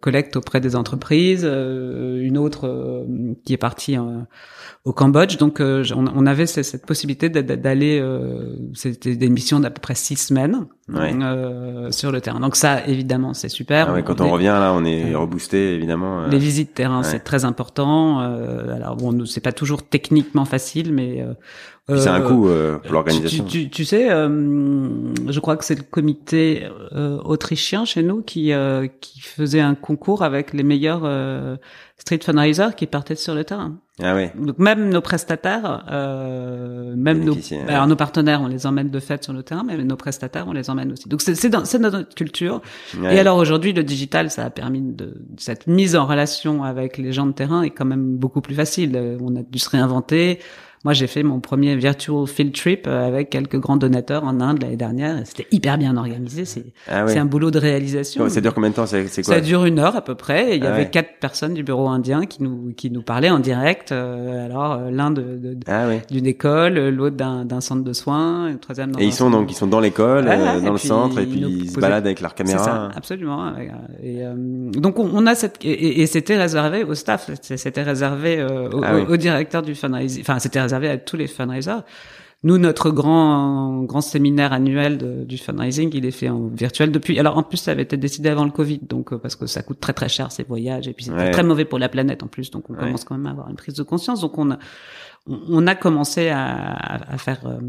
collecte 0.00 0.36
auprès 0.36 0.60
des 0.60 0.76
entreprises. 0.76 1.44
une 1.44 2.38
autre 2.38 3.06
qui 3.44 3.52
est 3.52 3.58
partie 3.58 3.96
au 4.84 4.92
Cambodge. 4.92 5.36
Donc 5.36 5.60
on, 5.60 5.84
on, 5.92 6.26
avait 6.26 6.46
cette 6.46 6.86
possibilité 6.86 7.28
d'aller, 7.28 8.02
c'était 8.74 9.16
des 9.16 9.28
missions 9.28 9.60
d'à 9.60 9.70
peu 9.70 9.80
près 9.80 9.94
six 9.94 10.16
semaines 10.16 10.66
sur 11.90 12.12
le 12.12 12.20
terrain. 12.20 12.40
Donc 12.40 12.56
ça, 12.56 12.86
évidemment, 12.86 13.34
c'est 13.34 13.48
super. 13.48 13.90
Ah 13.90 14.02
quand 14.02 14.20
on 14.20 14.30
revient 14.30 14.56
là, 14.58 14.72
on 14.74 14.84
est 14.84 15.14
reboosté 15.14 15.74
évidemment. 15.74 16.26
Les 16.26 16.38
visites 16.38 16.74
terrain, 16.74 17.02
c'est 17.02 17.20
très 17.20 17.44
important. 17.44 18.20
alors 18.20 18.96
bon, 18.96 19.24
c'est 19.26 19.40
pas 19.40 19.52
toujours 19.52 19.82
techniquement 19.82 20.44
facile 20.44 20.92
mais 20.92 21.24
euh, 21.90 21.98
c'est 21.98 22.08
un 22.08 22.20
coût 22.20 22.48
euh, 22.48 22.78
pour 22.78 22.92
l'organisation. 22.92 23.44
Tu, 23.44 23.64
tu, 23.64 23.70
tu, 23.70 23.84
sais, 23.84 24.10
euh, 24.10 24.28
je 25.28 25.40
crois 25.40 25.56
que 25.56 25.64
c'est 25.64 25.74
le 25.74 25.82
comité 25.82 26.68
autrichien 27.24 27.84
chez 27.84 28.02
nous 28.02 28.22
qui 28.22 28.52
qui 29.00 29.20
faisait 29.20 29.60
un 29.60 29.74
concours 29.74 30.22
avec 30.22 30.52
les 30.52 30.62
meilleurs 30.62 31.08
street 31.96 32.20
fundraisers 32.24 32.74
qui 32.76 32.86
partaient 32.86 33.16
sur 33.16 33.34
le 33.34 33.44
terrain. 33.44 33.76
Ah 34.02 34.14
oui. 34.14 34.28
Donc 34.38 34.58
même 34.58 34.88
nos 34.88 35.00
prestataires, 35.00 35.84
même 35.88 37.24
nos, 37.24 37.36
alors 37.68 37.86
nos 37.86 37.96
partenaires, 37.96 38.40
on 38.42 38.48
les 38.48 38.66
emmène 38.66 38.90
de 38.90 39.00
fait 39.00 39.22
sur 39.22 39.32
le 39.32 39.42
terrain, 39.42 39.64
mais 39.66 39.76
nos 39.76 39.96
prestataires, 39.96 40.46
on 40.48 40.52
les 40.52 40.70
emmène 40.70 40.79
aussi. 40.92 41.08
Donc 41.08 41.22
c'est 41.22 41.48
dans, 41.48 41.62
dans 41.62 41.90
notre 41.90 42.14
culture. 42.14 42.60
Et 43.02 43.18
alors 43.18 43.36
aujourd'hui, 43.36 43.72
le 43.72 43.82
digital, 43.82 44.30
ça 44.30 44.44
a 44.44 44.50
permis 44.50 44.80
de 44.80 45.14
cette 45.36 45.66
mise 45.66 45.96
en 45.96 46.06
relation 46.06 46.64
avec 46.64 46.98
les 46.98 47.12
gens 47.12 47.26
de 47.26 47.32
terrain 47.32 47.62
est 47.62 47.70
quand 47.70 47.84
même 47.84 48.16
beaucoup 48.16 48.40
plus 48.40 48.54
facile. 48.54 49.18
On 49.20 49.36
a 49.36 49.42
dû 49.42 49.58
se 49.58 49.70
réinventer. 49.70 50.40
Moi, 50.82 50.94
j'ai 50.94 51.08
fait 51.08 51.22
mon 51.22 51.40
premier 51.40 51.76
virtual 51.76 52.26
field 52.26 52.54
trip 52.54 52.86
euh, 52.86 53.06
avec 53.06 53.28
quelques 53.28 53.58
grands 53.58 53.76
donateurs 53.76 54.24
en 54.24 54.40
Inde 54.40 54.62
l'année 54.62 54.78
dernière. 54.78 55.20
C'était 55.26 55.46
hyper 55.50 55.76
bien 55.76 55.94
organisé. 55.98 56.46
C'est 56.46 56.72
ah 56.88 57.04
un 57.04 57.24
boulot 57.26 57.50
de 57.50 57.58
réalisation. 57.58 58.26
ça 58.30 58.40
dure 58.40 58.54
combien 58.54 58.70
de 58.70 58.74
temps? 58.74 58.86
C'est 58.86 59.04
quoi? 59.22 59.34
Ça 59.34 59.42
dure 59.42 59.66
une 59.66 59.78
heure 59.78 59.94
à 59.94 60.00
peu 60.00 60.14
près. 60.14 60.52
Et 60.52 60.56
il 60.56 60.64
y 60.64 60.66
ah 60.66 60.72
avait 60.72 60.88
quatre 60.88 61.18
personnes 61.20 61.52
du 61.52 61.62
bureau 61.62 61.88
indien 61.88 62.24
qui 62.24 62.42
nous 62.42 62.72
qui 62.74 62.90
nous 62.90 63.02
parlaient 63.02 63.28
en 63.28 63.40
direct. 63.40 63.92
Euh, 63.92 64.46
alors 64.46 64.72
euh, 64.72 64.90
l'un 64.90 65.10
de, 65.10 65.58
ah 65.66 65.84
d'une 66.10 66.24
école, 66.24 66.88
l'autre 66.88 67.16
d'un 67.16 67.60
centre 67.60 67.84
de 67.84 67.92
soins, 67.92 68.50
le 68.50 68.58
troisième. 68.58 68.92
Dans 68.92 69.00
et 69.00 69.04
ils 69.04 69.12
sont 69.12 69.28
donc 69.28 69.52
ils 69.52 69.56
sont 69.56 69.66
dans 69.66 69.80
l'école, 69.80 70.24
dans 70.24 70.72
le 70.72 70.78
centre, 70.78 71.18
et 71.18 71.26
puis 71.26 71.40
ils, 71.40 71.70
se 71.70 71.78
baladent 71.78 72.06
avec 72.06 72.22
leur 72.22 72.34
caméra. 72.34 72.64
Ça, 72.64 72.88
absolument. 72.96 73.52
Et, 74.02 74.22
donc 74.78 74.98
on, 74.98 75.26
a 75.26 75.34
cette 75.34 75.62
et, 75.62 76.00
et 76.00 76.06
c'était 76.06 76.38
réservé 76.38 76.84
au 76.84 76.94
staff. 76.94 77.30
C'était 77.42 77.82
réservé 77.82 78.42
au, 78.42 79.12
au, 79.12 79.16
directeur 79.18 79.60
du 79.60 79.74
fundraising. 79.74 80.22
Enfin, 80.22 80.38
c'était 80.38 80.69
réservé 80.70 80.88
à 80.88 80.98
tous 80.98 81.16
les 81.16 81.26
fundraisers. 81.26 81.82
Nous, 82.42 82.56
notre 82.56 82.90
grand 82.90 83.82
grand 83.82 84.00
séminaire 84.00 84.54
annuel 84.54 85.26
du 85.26 85.36
fundraising, 85.36 85.90
il 85.92 86.06
est 86.06 86.10
fait 86.10 86.30
en 86.30 86.46
virtuel 86.46 86.90
depuis. 86.90 87.18
Alors 87.18 87.36
en 87.36 87.42
plus, 87.42 87.58
ça 87.58 87.72
avait 87.72 87.82
été 87.82 87.98
décidé 87.98 88.30
avant 88.30 88.44
le 88.44 88.50
Covid, 88.50 88.80
donc 88.88 89.12
euh, 89.12 89.18
parce 89.18 89.36
que 89.36 89.46
ça 89.46 89.62
coûte 89.62 89.78
très 89.78 89.92
très 89.92 90.08
cher 90.08 90.32
ces 90.32 90.42
voyages 90.42 90.88
et 90.88 90.94
puis 90.94 91.04
c'est 91.04 91.30
très 91.32 91.42
mauvais 91.42 91.66
pour 91.66 91.78
la 91.78 91.90
planète 91.90 92.22
en 92.22 92.28
plus. 92.28 92.50
Donc 92.50 92.70
on 92.70 92.74
commence 92.74 93.04
quand 93.04 93.16
même 93.16 93.26
à 93.26 93.30
avoir 93.30 93.50
une 93.50 93.56
prise 93.56 93.74
de 93.74 93.82
conscience. 93.82 94.22
Donc 94.22 94.38
on 94.38 94.52
a 94.52 94.58
on 95.28 95.66
a 95.66 95.74
commencé 95.74 96.30
à, 96.30 96.76
à 97.12 97.18
faire 97.18 97.40
euh, 97.44 97.60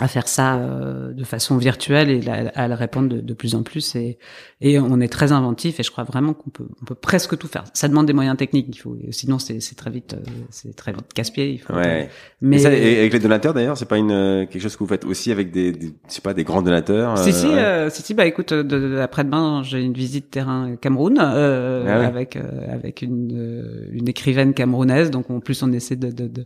à 0.00 0.08
faire 0.08 0.28
ça 0.28 0.56
euh, 0.56 1.12
de 1.12 1.24
façon 1.24 1.56
virtuelle 1.56 2.10
et 2.10 2.28
à, 2.54 2.68
le 2.68 2.74
répondre 2.74 3.08
de, 3.08 3.20
de, 3.20 3.34
plus 3.34 3.54
en 3.54 3.62
plus. 3.62 3.94
Et, 3.96 4.18
et 4.60 4.78
on 4.78 5.00
est 5.00 5.08
très 5.08 5.32
inventif 5.32 5.80
et 5.80 5.82
je 5.82 5.90
crois 5.90 6.04
vraiment 6.04 6.34
qu'on 6.34 6.50
peut 6.50 6.68
on 6.82 6.84
peut 6.84 6.94
presque 6.94 7.36
tout 7.36 7.48
faire. 7.48 7.64
Ça 7.74 7.88
demande 7.88 8.06
des 8.06 8.12
moyens 8.12 8.36
techniques 8.36 8.68
il 8.68 8.78
faut 8.78 8.96
sinon 9.10 9.38
c'est 9.38 9.60
c'est 9.60 9.74
très 9.74 9.90
vite 9.90 10.14
euh, 10.14 10.30
c'est 10.50 10.74
très 10.74 10.92
vite 10.92 11.12
casse-pied 11.14 11.52
il 11.52 11.58
faut 11.58 11.74
ouais. 11.74 12.08
mais 12.40 12.58
ça, 12.58 12.72
et 12.72 12.98
avec 12.98 13.12
les 13.12 13.18
donateurs 13.18 13.54
d'ailleurs 13.54 13.76
c'est 13.76 13.88
pas 13.88 13.98
une 13.98 14.12
euh, 14.12 14.46
quelque 14.46 14.62
chose 14.62 14.74
que 14.74 14.80
vous 14.84 14.88
faites 14.88 15.04
aussi 15.04 15.32
avec 15.32 15.50
des, 15.50 15.72
des 15.72 15.94
je 16.08 16.14
sais 16.14 16.20
pas 16.20 16.34
des 16.34 16.44
grands 16.44 16.62
donateurs 16.62 17.18
si 17.18 17.32
si, 17.32 17.48
si 17.90 18.02
si 18.02 18.14
bah 18.14 18.26
écoute 18.26 18.52
après-demain 18.52 19.62
j'ai 19.62 19.80
une 19.80 19.92
visite 19.92 20.30
terrain 20.30 20.76
Cameroun 20.80 21.18
ah 21.18 22.06
avec 22.06 22.36
avec 22.36 23.02
une 23.02 23.88
une 23.92 24.08
écrivaine 24.08 24.54
camerounaise. 24.54 25.10
Donc 25.10 25.30
en 25.30 25.40
plus 25.40 25.62
on 25.62 25.72
essaie 25.72 25.96
de, 25.96 26.10
de, 26.10 26.44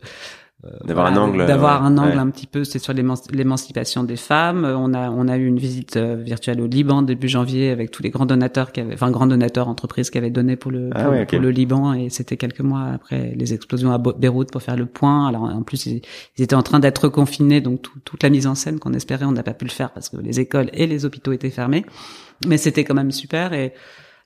euh, 0.64 0.70
d'avoir 0.84 1.06
un 1.06 1.16
angle 1.16 1.44
d'avoir 1.46 1.84
un 1.84 1.98
angle 1.98 2.18
un 2.18 2.30
petit 2.30 2.46
peu 2.46 2.62
c'est 2.62 2.78
sur 2.78 2.92
l'émancipation 2.92 4.04
des 4.04 4.16
femmes. 4.16 4.64
On 4.64 4.94
a 4.94 5.10
on 5.10 5.26
a 5.26 5.36
eu 5.36 5.46
une 5.46 5.58
visite 5.58 5.96
euh, 5.96 6.14
virtuelle 6.14 6.60
au 6.60 6.68
Liban 6.68 7.02
début 7.02 7.26
janvier 7.26 7.70
avec 7.70 7.90
tous 7.90 8.02
les 8.04 8.10
grands 8.10 8.26
donateurs 8.26 8.70
qui 8.70 8.80
avaient 8.80 8.94
enfin 8.94 9.10
grands 9.10 9.26
donateurs 9.26 9.66
entreprises 9.66 10.10
qui 10.10 10.18
avaient 10.18 10.30
donné 10.30 10.54
pour 10.54 10.70
le 10.70 10.90
ah 10.94 11.10
pour, 11.28 11.40
le 11.40 11.50
Liban 11.50 11.94
et 11.94 12.10
c'était 12.10 12.36
quelques 12.36 12.60
mois 12.60 12.84
après 12.94 13.34
les 13.34 13.54
explosions 13.54 13.92
à 13.92 13.98
Beyrouth 13.98 14.52
pour 14.52 14.62
faire 14.62 14.76
le 14.76 14.86
point. 14.86 15.26
Alors 15.26 15.42
en 15.42 15.62
plus 15.62 15.86
ils, 15.86 16.02
étaient 16.38 16.54
en 16.54 16.62
train 16.62 16.78
d'être 16.78 17.08
confinés 17.08 17.60
donc 17.60 17.82
toute 18.04 18.22
la 18.22 18.30
mise 18.30 18.46
en 18.46 18.54
scène 18.54 18.78
qu'on 18.78 18.92
espérait 18.92 19.24
on 19.24 19.32
n'a 19.32 19.42
pas 19.42 19.54
pu 19.54 19.64
le 19.64 19.70
faire 19.70 19.90
parce 19.90 20.10
que 20.10 20.16
les 20.18 20.38
écoles 20.38 20.70
et 20.74 20.86
les 20.86 21.04
hôpitaux 21.04 21.32
étaient 21.32 21.50
fermés. 21.50 21.84
Mais 22.46 22.56
c'était 22.56 22.84
quand 22.84 22.94
même 22.94 23.10
super 23.10 23.52
et 23.52 23.72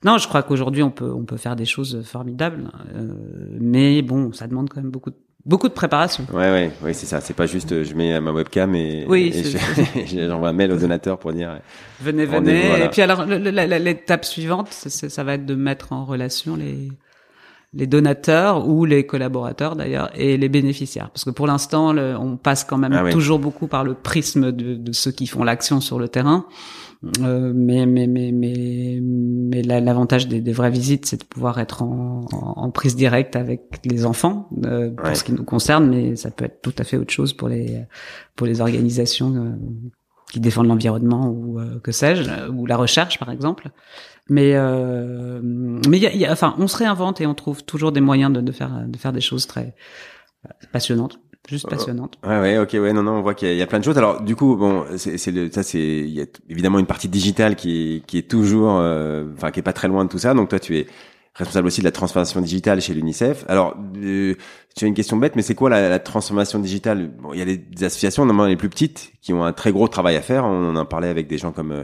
non, 0.03 0.19
je 0.19 0.27
crois 0.27 0.43
qu'aujourd'hui 0.43 0.83
on 0.83 0.91
peut 0.91 1.11
on 1.11 1.25
peut 1.25 1.37
faire 1.37 1.55
des 1.55 1.65
choses 1.65 2.03
formidables, 2.03 2.69
euh, 2.95 3.11
mais 3.59 4.03
bon, 4.03 4.31
ça 4.31 4.45
demande 4.45 4.69
quand 4.69 4.79
même 4.79 4.91
beaucoup 4.91 5.09
de 5.09 5.15
beaucoup 5.45 5.67
de 5.67 5.73
préparation. 5.73 6.25
Ouais, 6.33 6.51
ouais, 6.51 6.71
ouais, 6.83 6.93
c'est 6.93 7.05
ça. 7.05 7.21
C'est 7.21 7.33
pas 7.33 7.45
juste, 7.45 7.71
euh, 7.71 7.83
je 7.83 7.93
mets 7.93 8.19
ma 8.19 8.31
webcam 8.31 8.75
et, 8.75 9.05
oui, 9.07 9.33
j'envoie 10.05 10.49
un 10.49 10.53
mail 10.53 10.71
au 10.71 10.77
donateur 10.77 11.17
pour 11.17 11.33
dire. 11.33 11.59
Venez, 12.01 12.25
venez. 12.25 12.83
Et 12.83 12.89
puis 12.89 13.01
alors, 13.01 13.25
l'étape 13.25 14.25
suivante, 14.25 14.71
ça 14.71 15.23
va 15.23 15.33
être 15.33 15.45
de 15.45 15.55
mettre 15.55 15.93
en 15.93 16.05
relation 16.05 16.55
les 16.55 16.89
les 17.73 17.85
donateurs 17.85 18.67
ou 18.67 18.85
les 18.85 19.05
collaborateurs 19.05 19.75
d'ailleurs 19.75 20.09
et 20.15 20.37
les 20.37 20.49
bénéficiaires 20.49 21.09
parce 21.09 21.25
que 21.25 21.29
pour 21.29 21.47
l'instant 21.47 21.95
on 21.95 22.37
passe 22.37 22.63
quand 22.63 22.77
même 22.77 22.93
ah 22.93 23.11
toujours 23.11 23.39
beaucoup 23.39 23.67
par 23.67 23.83
le 23.83 23.93
prisme 23.93 24.51
de, 24.53 24.75
de 24.75 24.91
ceux 24.93 25.11
qui 25.11 25.27
font 25.27 25.43
l'action 25.43 25.81
sur 25.81 25.99
le 25.99 26.07
terrain 26.07 26.45
euh, 27.19 27.51
mais 27.53 27.85
mais 27.85 28.07
mais 28.07 28.31
mais 28.31 28.99
mais 29.01 29.61
l'avantage 29.61 30.27
des, 30.27 30.41
des, 30.41 30.51
vraies 30.51 30.71
visites, 30.71 31.05
c'est 31.05 31.19
de 31.19 31.23
pouvoir 31.23 31.59
être 31.59 31.83
en, 31.83 32.25
en, 32.31 32.71
prise 32.71 32.95
directe 32.95 33.35
avec 33.35 33.85
les 33.85 34.05
enfants 34.05 34.49
euh, 34.65 34.89
pour 34.89 35.15
ce 35.15 35.23
qui 35.23 35.31
nous 35.31 35.43
concerne, 35.43 35.87
mais 35.89 36.15
ça 36.15 36.31
peut 36.31 36.45
être 36.45 36.61
tout 36.61 36.73
à 36.77 36.83
fait 36.83 36.97
autre 36.97 37.13
chose 37.13 37.33
pour 37.33 37.49
les 37.49 37.83
pour 38.35 38.47
les 38.47 38.61
organisations 38.61 39.35
euh, 39.35 39.51
qui 40.31 40.39
défendent 40.39 40.67
l'environnement 40.67 41.29
ou 41.29 41.59
euh, 41.59 41.79
que 41.79 41.91
sais-je, 41.91 42.49
ou 42.49 42.65
la 42.65 42.77
recherche 42.77 43.19
par 43.19 43.29
exemple. 43.29 43.69
Mais 44.29 44.55
mais 45.43 45.97
il 45.97 46.17
y 46.17 46.25
a, 46.25 46.31
enfin, 46.31 46.55
on 46.57 46.67
se 46.67 46.77
réinvente 46.77 47.21
et 47.21 47.27
on 47.27 47.35
trouve 47.35 47.63
toujours 47.63 47.91
des 47.91 48.01
moyens 48.01 48.33
de, 48.33 48.41
de 48.41 48.51
faire 48.51 48.85
de 48.87 48.97
faire 48.97 49.13
des 49.13 49.21
choses 49.21 49.45
très 49.45 49.75
passionnantes. 50.71 51.19
Juste 51.47 51.69
passionnante. 51.69 52.17
Ouais, 52.23 52.39
ouais, 52.39 52.57
ok, 52.59 52.71
ouais, 52.73 52.93
non, 52.93 53.03
non, 53.03 53.13
on 53.13 53.21
voit 53.21 53.33
qu'il 53.33 53.55
y, 53.55 53.61
a 53.61 53.67
plein 53.67 53.79
de 53.79 53.83
choses. 53.83 53.97
Alors, 53.97 54.21
du 54.21 54.35
coup, 54.35 54.55
bon, 54.55 54.85
c'est, 54.97 55.17
c'est 55.17 55.53
ça, 55.53 55.63
c'est, 55.63 55.79
il 55.79 56.09
y 56.09 56.21
a 56.21 56.25
évidemment 56.49 56.79
une 56.79 56.85
partie 56.85 57.07
digitale 57.07 57.55
qui, 57.55 58.03
qui 58.05 58.17
est 58.17 58.29
toujours, 58.29 58.73
enfin, 59.35 59.51
qui 59.51 59.59
est 59.59 59.63
pas 59.63 59.73
très 59.73 59.87
loin 59.87 60.05
de 60.05 60.09
tout 60.09 60.19
ça. 60.19 60.33
Donc, 60.33 60.49
toi, 60.49 60.59
tu 60.59 60.77
es 60.77 60.87
responsable 61.37 61.67
aussi 61.67 61.81
de 61.81 61.85
la 61.85 61.91
transformation 61.91 62.41
digitale 62.41 62.81
chez 62.81 62.93
l'UNICEF. 62.93 63.45
Alors, 63.47 63.75
euh, 63.97 64.33
tu 64.75 64.85
as 64.85 64.87
une 64.87 64.93
question 64.93 65.17
bête, 65.17 65.35
mais 65.35 65.41
c'est 65.41 65.55
quoi 65.55 65.69
la, 65.69 65.87
la, 65.87 65.99
transformation 65.99 66.59
digitale? 66.59 67.11
Bon, 67.21 67.33
il 67.33 67.39
y 67.39 67.41
a 67.41 67.45
des, 67.45 67.83
associations, 67.83 68.25
normalement 68.25 68.49
les 68.49 68.55
plus 68.55 68.69
petites, 68.69 69.13
qui 69.21 69.33
ont 69.33 69.43
un 69.43 69.53
très 69.53 69.71
gros 69.71 69.87
travail 69.87 70.15
à 70.15 70.21
faire. 70.21 70.45
On 70.45 70.69
en 70.69 70.75
a 70.75 70.85
parlé 70.85 71.07
avec 71.07 71.27
des 71.27 71.37
gens 71.37 71.51
comme 71.51 71.71
euh, 71.71 71.83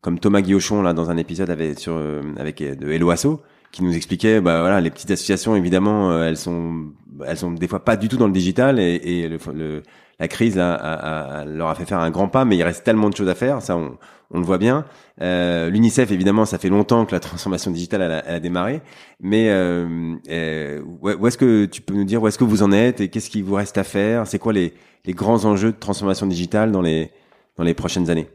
comme 0.00 0.18
Thomas 0.18 0.40
Guillochon 0.40 0.82
là 0.82 0.92
dans 0.92 1.10
un 1.10 1.16
épisode 1.16 1.50
avec 1.50 1.78
sur 1.78 1.94
euh, 1.94 2.22
avec 2.38 2.62
de 2.62 2.90
Hello 2.90 3.10
Asso, 3.10 3.40
qui 3.72 3.82
nous 3.82 3.94
expliquait, 3.94 4.40
bah 4.40 4.60
voilà, 4.60 4.80
les 4.80 4.90
petites 4.90 5.10
associations 5.10 5.54
évidemment, 5.54 6.22
elles 6.22 6.36
sont 6.36 6.86
elles 7.26 7.36
sont 7.36 7.52
des 7.52 7.68
fois 7.68 7.84
pas 7.84 7.96
du 7.96 8.08
tout 8.08 8.16
dans 8.16 8.26
le 8.26 8.32
digital 8.32 8.78
et, 8.78 8.94
et 9.04 9.28
le, 9.28 9.38
le 9.54 9.82
la 10.18 10.26
crise 10.26 10.58
a, 10.58 10.74
a, 10.74 11.44
leur 11.44 11.68
a 11.68 11.74
fait 11.76 11.84
faire 11.84 12.00
un 12.00 12.10
grand 12.10 12.28
pas, 12.28 12.44
mais 12.44 12.56
il 12.56 12.62
reste 12.62 12.84
tellement 12.84 13.08
de 13.08 13.16
choses 13.16 13.28
à 13.28 13.36
faire. 13.36 13.62
Ça, 13.62 13.76
on, 13.76 13.96
on 14.30 14.40
le 14.40 14.44
voit 14.44 14.58
bien. 14.58 14.84
Euh, 15.20 15.70
L'UNICEF, 15.70 16.10
évidemment, 16.10 16.44
ça 16.44 16.58
fait 16.58 16.68
longtemps 16.68 17.06
que 17.06 17.12
la 17.12 17.20
transformation 17.20 17.70
digitale 17.70 18.02
elle 18.02 18.12
a, 18.12 18.24
elle 18.26 18.34
a 18.34 18.40
démarré. 18.40 18.82
Mais 19.20 19.48
euh, 19.48 20.16
euh, 20.28 20.82
où 20.82 21.26
est-ce 21.26 21.38
que 21.38 21.66
tu 21.66 21.80
peux 21.82 21.94
nous 21.94 22.04
dire 22.04 22.22
où 22.22 22.28
est-ce 22.28 22.38
que 22.38 22.44
vous 22.44 22.62
en 22.62 22.72
êtes 22.72 23.00
et 23.00 23.08
qu'est-ce 23.08 23.30
qui 23.30 23.42
vous 23.42 23.54
reste 23.54 23.78
à 23.78 23.84
faire? 23.84 24.26
C'est 24.26 24.38
quoi 24.38 24.52
les, 24.52 24.74
les 25.04 25.12
grands 25.12 25.44
enjeux 25.44 25.72
de 25.72 25.78
transformation 25.78 26.26
digitale 26.26 26.72
dans 26.72 26.82
les 26.82 27.10
dans 27.56 27.64
les 27.64 27.74
prochaines 27.74 28.10
années? 28.10 28.28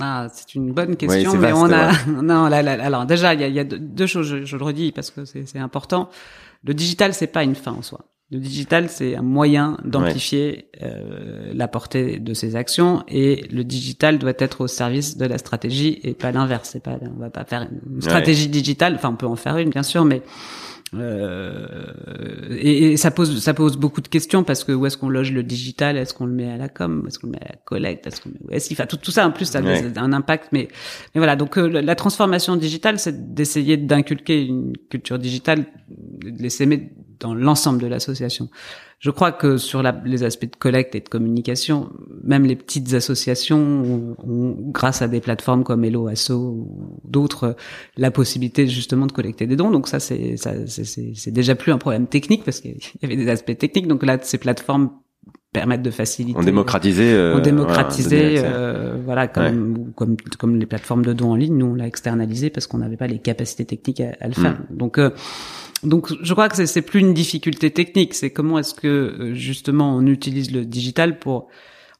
Ah, 0.00 0.26
c'est 0.32 0.56
une 0.56 0.72
bonne 0.72 0.96
question, 0.96 1.36
mais 1.36 1.52
on 1.52 1.70
a 1.72 1.92
non. 2.06 2.48
Là, 2.48 2.62
là, 2.62 2.72
alors 2.84 3.06
déjà, 3.06 3.32
il 3.32 3.40
y 3.40 3.44
a, 3.44 3.48
y 3.48 3.60
a, 3.60 3.64
deux 3.64 4.06
choses. 4.06 4.26
Je, 4.26 4.44
je, 4.44 4.56
le 4.56 4.64
redis 4.64 4.90
parce 4.90 5.10
que 5.10 5.24
c'est 5.24 5.58
important. 5.58 6.10
Le 6.64 6.74
digital, 6.74 7.14
c'est 7.14 7.26
pas 7.26 7.44
une 7.44 7.54
fin 7.54 7.72
en 7.72 7.82
soi. 7.82 8.06
Le 8.30 8.40
digital, 8.40 8.88
c'est 8.88 9.14
un 9.16 9.22
moyen 9.22 9.76
d'amplifier 9.84 10.70
euh, 10.82 11.52
la 11.54 11.68
portée 11.68 12.18
de 12.18 12.32
ces 12.34 12.56
actions 12.56 13.04
et 13.06 13.46
le 13.52 13.64
digital 13.64 14.18
doit 14.18 14.32
être 14.38 14.62
au 14.62 14.66
service 14.66 15.18
de 15.18 15.26
la 15.26 15.36
stratégie 15.38 16.00
et 16.02 16.14
pas 16.14 16.32
l'inverse. 16.32 16.70
C'est 16.72 16.82
pas, 16.82 16.98
on 17.02 17.20
va 17.20 17.30
pas 17.30 17.44
faire 17.44 17.68
une 17.86 18.00
stratégie 18.00 18.48
digitale. 18.48 18.94
Enfin, 18.94 19.10
on 19.10 19.16
peut 19.16 19.26
en 19.26 19.36
faire 19.36 19.58
une, 19.58 19.68
bien 19.68 19.82
sûr, 19.82 20.06
mais 20.06 20.22
euh, 20.96 22.46
et, 22.50 22.92
et, 22.92 22.96
ça 22.96 23.10
pose 23.10 23.40
ça 23.42 23.54
pose 23.54 23.76
beaucoup 23.76 24.00
de 24.00 24.08
questions 24.08 24.44
parce 24.44 24.64
que 24.64 24.72
où 24.72 24.86
est-ce 24.86 24.96
qu'on 24.96 25.08
loge 25.08 25.32
le 25.32 25.42
digital? 25.42 25.96
Est-ce 25.96 26.14
qu'on 26.14 26.26
le 26.26 26.32
met 26.32 26.50
à 26.50 26.56
la 26.56 26.68
com? 26.68 27.04
Est-ce 27.06 27.18
qu'on 27.18 27.28
le 27.28 27.32
met 27.32 27.42
à 27.42 27.48
la 27.48 27.56
collecte? 27.64 28.06
Est-ce 28.06 28.20
qu'on 28.20 28.30
est 28.50 28.72
enfin 28.72 28.86
tout, 28.86 28.96
tout 28.96 29.10
ça 29.10 29.26
en 29.26 29.32
plus 29.32 29.46
ça 29.46 29.58
a 29.58 30.00
un 30.00 30.12
impact 30.12 30.48
mais 30.52 30.68
mais 31.14 31.20
voilà. 31.20 31.36
Donc 31.36 31.58
euh, 31.58 31.68
la 31.68 31.94
transformation 31.94 32.56
digitale 32.56 32.98
c'est 32.98 33.34
d'essayer 33.34 33.76
d'inculquer 33.76 34.44
une 34.44 34.76
culture 34.90 35.18
digitale 35.18 35.64
les 36.24 36.50
s'aimer 36.50 36.92
dans 37.20 37.34
l'ensemble 37.34 37.80
de 37.80 37.86
l'association. 37.86 38.48
Je 38.98 39.10
crois 39.10 39.32
que 39.32 39.58
sur 39.58 39.82
la, 39.82 40.00
les 40.04 40.22
aspects 40.22 40.50
de 40.50 40.56
collecte 40.56 40.94
et 40.94 41.00
de 41.00 41.08
communication, 41.08 41.90
même 42.22 42.44
les 42.44 42.56
petites 42.56 42.94
associations 42.94 44.16
ont, 44.18 44.56
grâce 44.70 45.02
à 45.02 45.08
des 45.08 45.20
plateformes 45.20 45.62
comme 45.62 45.84
Hello 45.84 46.08
Asso 46.08 46.30
ou 46.30 47.00
d'autres, 47.04 47.54
la 47.96 48.10
possibilité 48.10 48.66
justement 48.66 49.06
de 49.06 49.12
collecter 49.12 49.46
des 49.46 49.56
dons. 49.56 49.70
Donc 49.70 49.88
ça, 49.88 50.00
c'est 50.00 50.36
c'est 50.36 51.30
déjà 51.30 51.54
plus 51.54 51.72
un 51.72 51.78
problème 51.78 52.06
technique 52.06 52.44
parce 52.44 52.60
qu'il 52.60 52.78
y 53.02 53.04
avait 53.04 53.16
des 53.16 53.28
aspects 53.28 53.56
techniques. 53.58 53.88
Donc 53.88 54.04
là, 54.04 54.18
ces 54.22 54.38
plateformes 54.38 54.90
permettent 55.54 55.82
de 55.82 55.90
faciliter. 55.90 56.38
On 56.38 56.42
démocratisait. 56.42 57.14
Euh, 57.14 57.36
on 57.36 57.40
démocratisait, 57.40 58.42
euh, 58.44 58.96
voilà, 59.02 59.28
comme, 59.28 59.92
comme 59.94 60.16
comme 60.38 60.56
les 60.56 60.66
plateformes 60.66 61.04
de 61.04 61.14
dons 61.14 61.30
en 61.30 61.36
ligne. 61.36 61.56
Nous, 61.56 61.66
on 61.66 61.74
l'a 61.74 61.86
externalisé 61.86 62.50
parce 62.50 62.66
qu'on 62.66 62.78
n'avait 62.78 62.98
pas 62.98 63.06
les 63.06 63.18
capacités 63.18 63.64
techniques 63.64 64.00
à, 64.00 64.26
le 64.26 64.34
faire. 64.34 64.52
Mm. 64.52 64.76
Donc 64.76 64.98
euh, 64.98 65.10
donc 65.84 66.12
je 66.22 66.32
crois 66.32 66.48
que 66.48 66.64
c'est 66.66 66.82
plus 66.82 67.00
une 67.00 67.14
difficulté 67.14 67.70
technique, 67.70 68.14
c'est 68.14 68.30
comment 68.30 68.58
est-ce 68.58 68.74
que 68.74 68.88
euh, 68.88 69.34
justement 69.34 69.96
on 69.96 70.06
utilise 70.06 70.50
le 70.50 70.64
digital 70.64 71.18
pour 71.18 71.48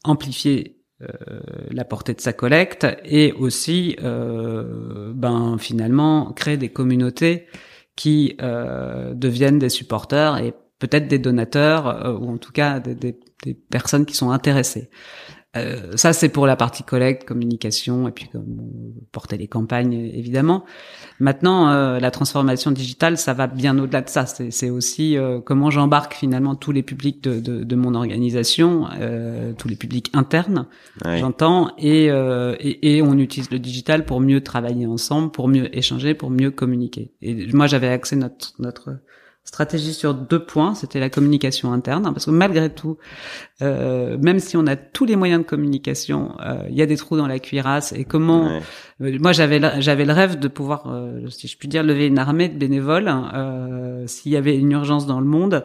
amplifier 0.04 0.84
euh, 1.02 1.40
la 1.70 1.84
portée 1.84 2.14
de 2.14 2.20
sa 2.20 2.32
collecte 2.32 2.86
et 3.04 3.32
aussi 3.32 3.96
euh, 4.02 5.12
ben 5.12 5.58
finalement 5.58 6.32
créer 6.32 6.56
des 6.56 6.68
communautés 6.68 7.46
qui 7.96 8.36
euh, 8.40 9.12
deviennent 9.12 9.58
des 9.58 9.70
supporters 9.70 10.36
et 10.38 10.54
peut-être 10.78 11.08
des 11.08 11.18
donateurs 11.18 12.16
ou 12.20 12.30
en 12.30 12.36
tout 12.36 12.52
cas 12.52 12.78
des, 12.78 12.94
des, 12.94 13.18
des 13.42 13.54
personnes 13.54 14.06
qui 14.06 14.14
sont 14.14 14.30
intéressées. 14.30 14.88
Euh, 15.56 15.96
ça, 15.96 16.12
c'est 16.12 16.28
pour 16.28 16.46
la 16.46 16.56
partie 16.56 16.82
collecte, 16.82 17.24
communication, 17.24 18.08
et 18.08 18.10
puis 18.10 18.28
comme 18.28 18.58
porter 19.12 19.36
les 19.36 19.46
campagnes, 19.46 19.92
évidemment. 19.92 20.64
Maintenant, 21.20 21.68
euh, 21.68 22.00
la 22.00 22.10
transformation 22.10 22.70
digitale, 22.70 23.18
ça 23.18 23.34
va 23.34 23.46
bien 23.46 23.78
au-delà 23.78 24.02
de 24.02 24.08
ça. 24.08 24.26
C'est 24.26 24.70
aussi 24.70 25.16
euh, 25.16 25.40
comment 25.40 25.70
j'embarque 25.70 26.14
finalement 26.14 26.54
tous 26.56 26.72
les 26.72 26.82
publics 26.82 27.22
de, 27.22 27.40
de, 27.40 27.62
de 27.62 27.76
mon 27.76 27.94
organisation, 27.94 28.88
tous 29.58 29.68
les 29.68 29.76
publics 29.76 30.10
internes, 30.14 30.66
j'entends, 31.04 31.72
et, 31.78 32.06
et, 32.06 32.96
et, 32.96 33.02
on 33.02 33.18
utilise 33.18 33.50
le 33.50 33.58
digital 33.58 34.04
pour 34.04 34.20
mieux 34.20 34.40
travailler 34.42 34.86
ensemble, 34.86 35.30
pour 35.30 35.48
mieux 35.48 35.76
échanger, 35.76 36.14
pour 36.14 36.30
mieux 36.30 36.50
communiquer. 36.50 37.12
Et 37.22 37.52
moi, 37.52 37.66
j'avais 37.66 37.88
accès 37.88 38.16
notre 38.16 38.54
notre 38.58 38.98
stratégie 39.44 39.92
sur 39.92 40.14
deux 40.14 40.42
points, 40.42 40.74
c'était 40.74 40.98
la 40.98 41.10
communication 41.10 41.72
interne, 41.72 42.06
hein, 42.06 42.12
parce 42.12 42.24
que 42.24 42.30
malgré 42.30 42.70
tout, 42.70 42.96
euh, 43.62 44.16
même 44.18 44.38
si 44.38 44.56
on 44.56 44.66
a 44.66 44.74
tous 44.74 45.04
les 45.04 45.16
moyens 45.16 45.42
de 45.42 45.46
communication, 45.46 46.34
euh, 46.40 46.64
il 46.70 46.74
y 46.74 46.82
a 46.82 46.86
des 46.86 46.96
trous 46.96 47.16
dans 47.16 47.26
la 47.26 47.38
cuirasse. 47.38 47.92
Et 47.92 48.04
comment 48.04 48.60
euh, 49.00 49.18
Moi, 49.20 49.32
j'avais 49.32 49.60
j'avais 49.80 50.06
le 50.06 50.12
rêve 50.12 50.38
de 50.38 50.48
pouvoir, 50.48 50.90
si 51.28 51.46
je 51.46 51.56
puis 51.58 51.68
dire, 51.68 51.82
lever 51.82 52.06
une 52.06 52.18
armée 52.18 52.48
de 52.48 52.58
bénévoles 52.58 53.08
hein, 53.08 54.04
s'il 54.06 54.32
y 54.32 54.36
avait 54.36 54.56
une 54.56 54.72
urgence 54.72 55.06
dans 55.06 55.20
le 55.20 55.26
monde 55.26 55.64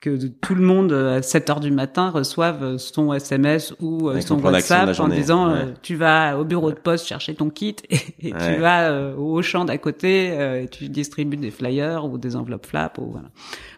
que 0.00 0.26
tout 0.26 0.54
le 0.54 0.62
monde 0.62 0.92
à 0.92 1.22
7 1.22 1.50
heures 1.50 1.60
du 1.60 1.70
matin 1.70 2.10
reçoive 2.10 2.76
son 2.76 3.14
SMS 3.14 3.74
ou 3.80 4.10
euh, 4.10 4.20
son 4.20 4.38
WhatsApp 4.42 4.98
en 5.00 5.08
disant 5.08 5.48
euh, 5.48 5.64
tu 5.82 5.96
vas 5.96 6.38
au 6.38 6.44
bureau 6.44 6.70
de 6.70 6.76
poste 6.76 7.06
chercher 7.06 7.34
ton 7.34 7.48
kit 7.48 7.76
et, 7.90 8.30
tu 8.30 8.56
vas 8.60 8.90
euh, 8.90 9.16
au 9.16 9.40
champ 9.40 9.64
d'à 9.64 9.78
côté 9.78 10.26
et 10.62 10.68
tu 10.68 10.90
distribues 10.90 11.38
des 11.38 11.50
flyers 11.50 12.04
ou 12.04 12.18
des 12.18 12.36
enveloppes 12.36 12.66
flap 12.66 12.98
ou 12.98 13.10
voilà. 13.10 13.30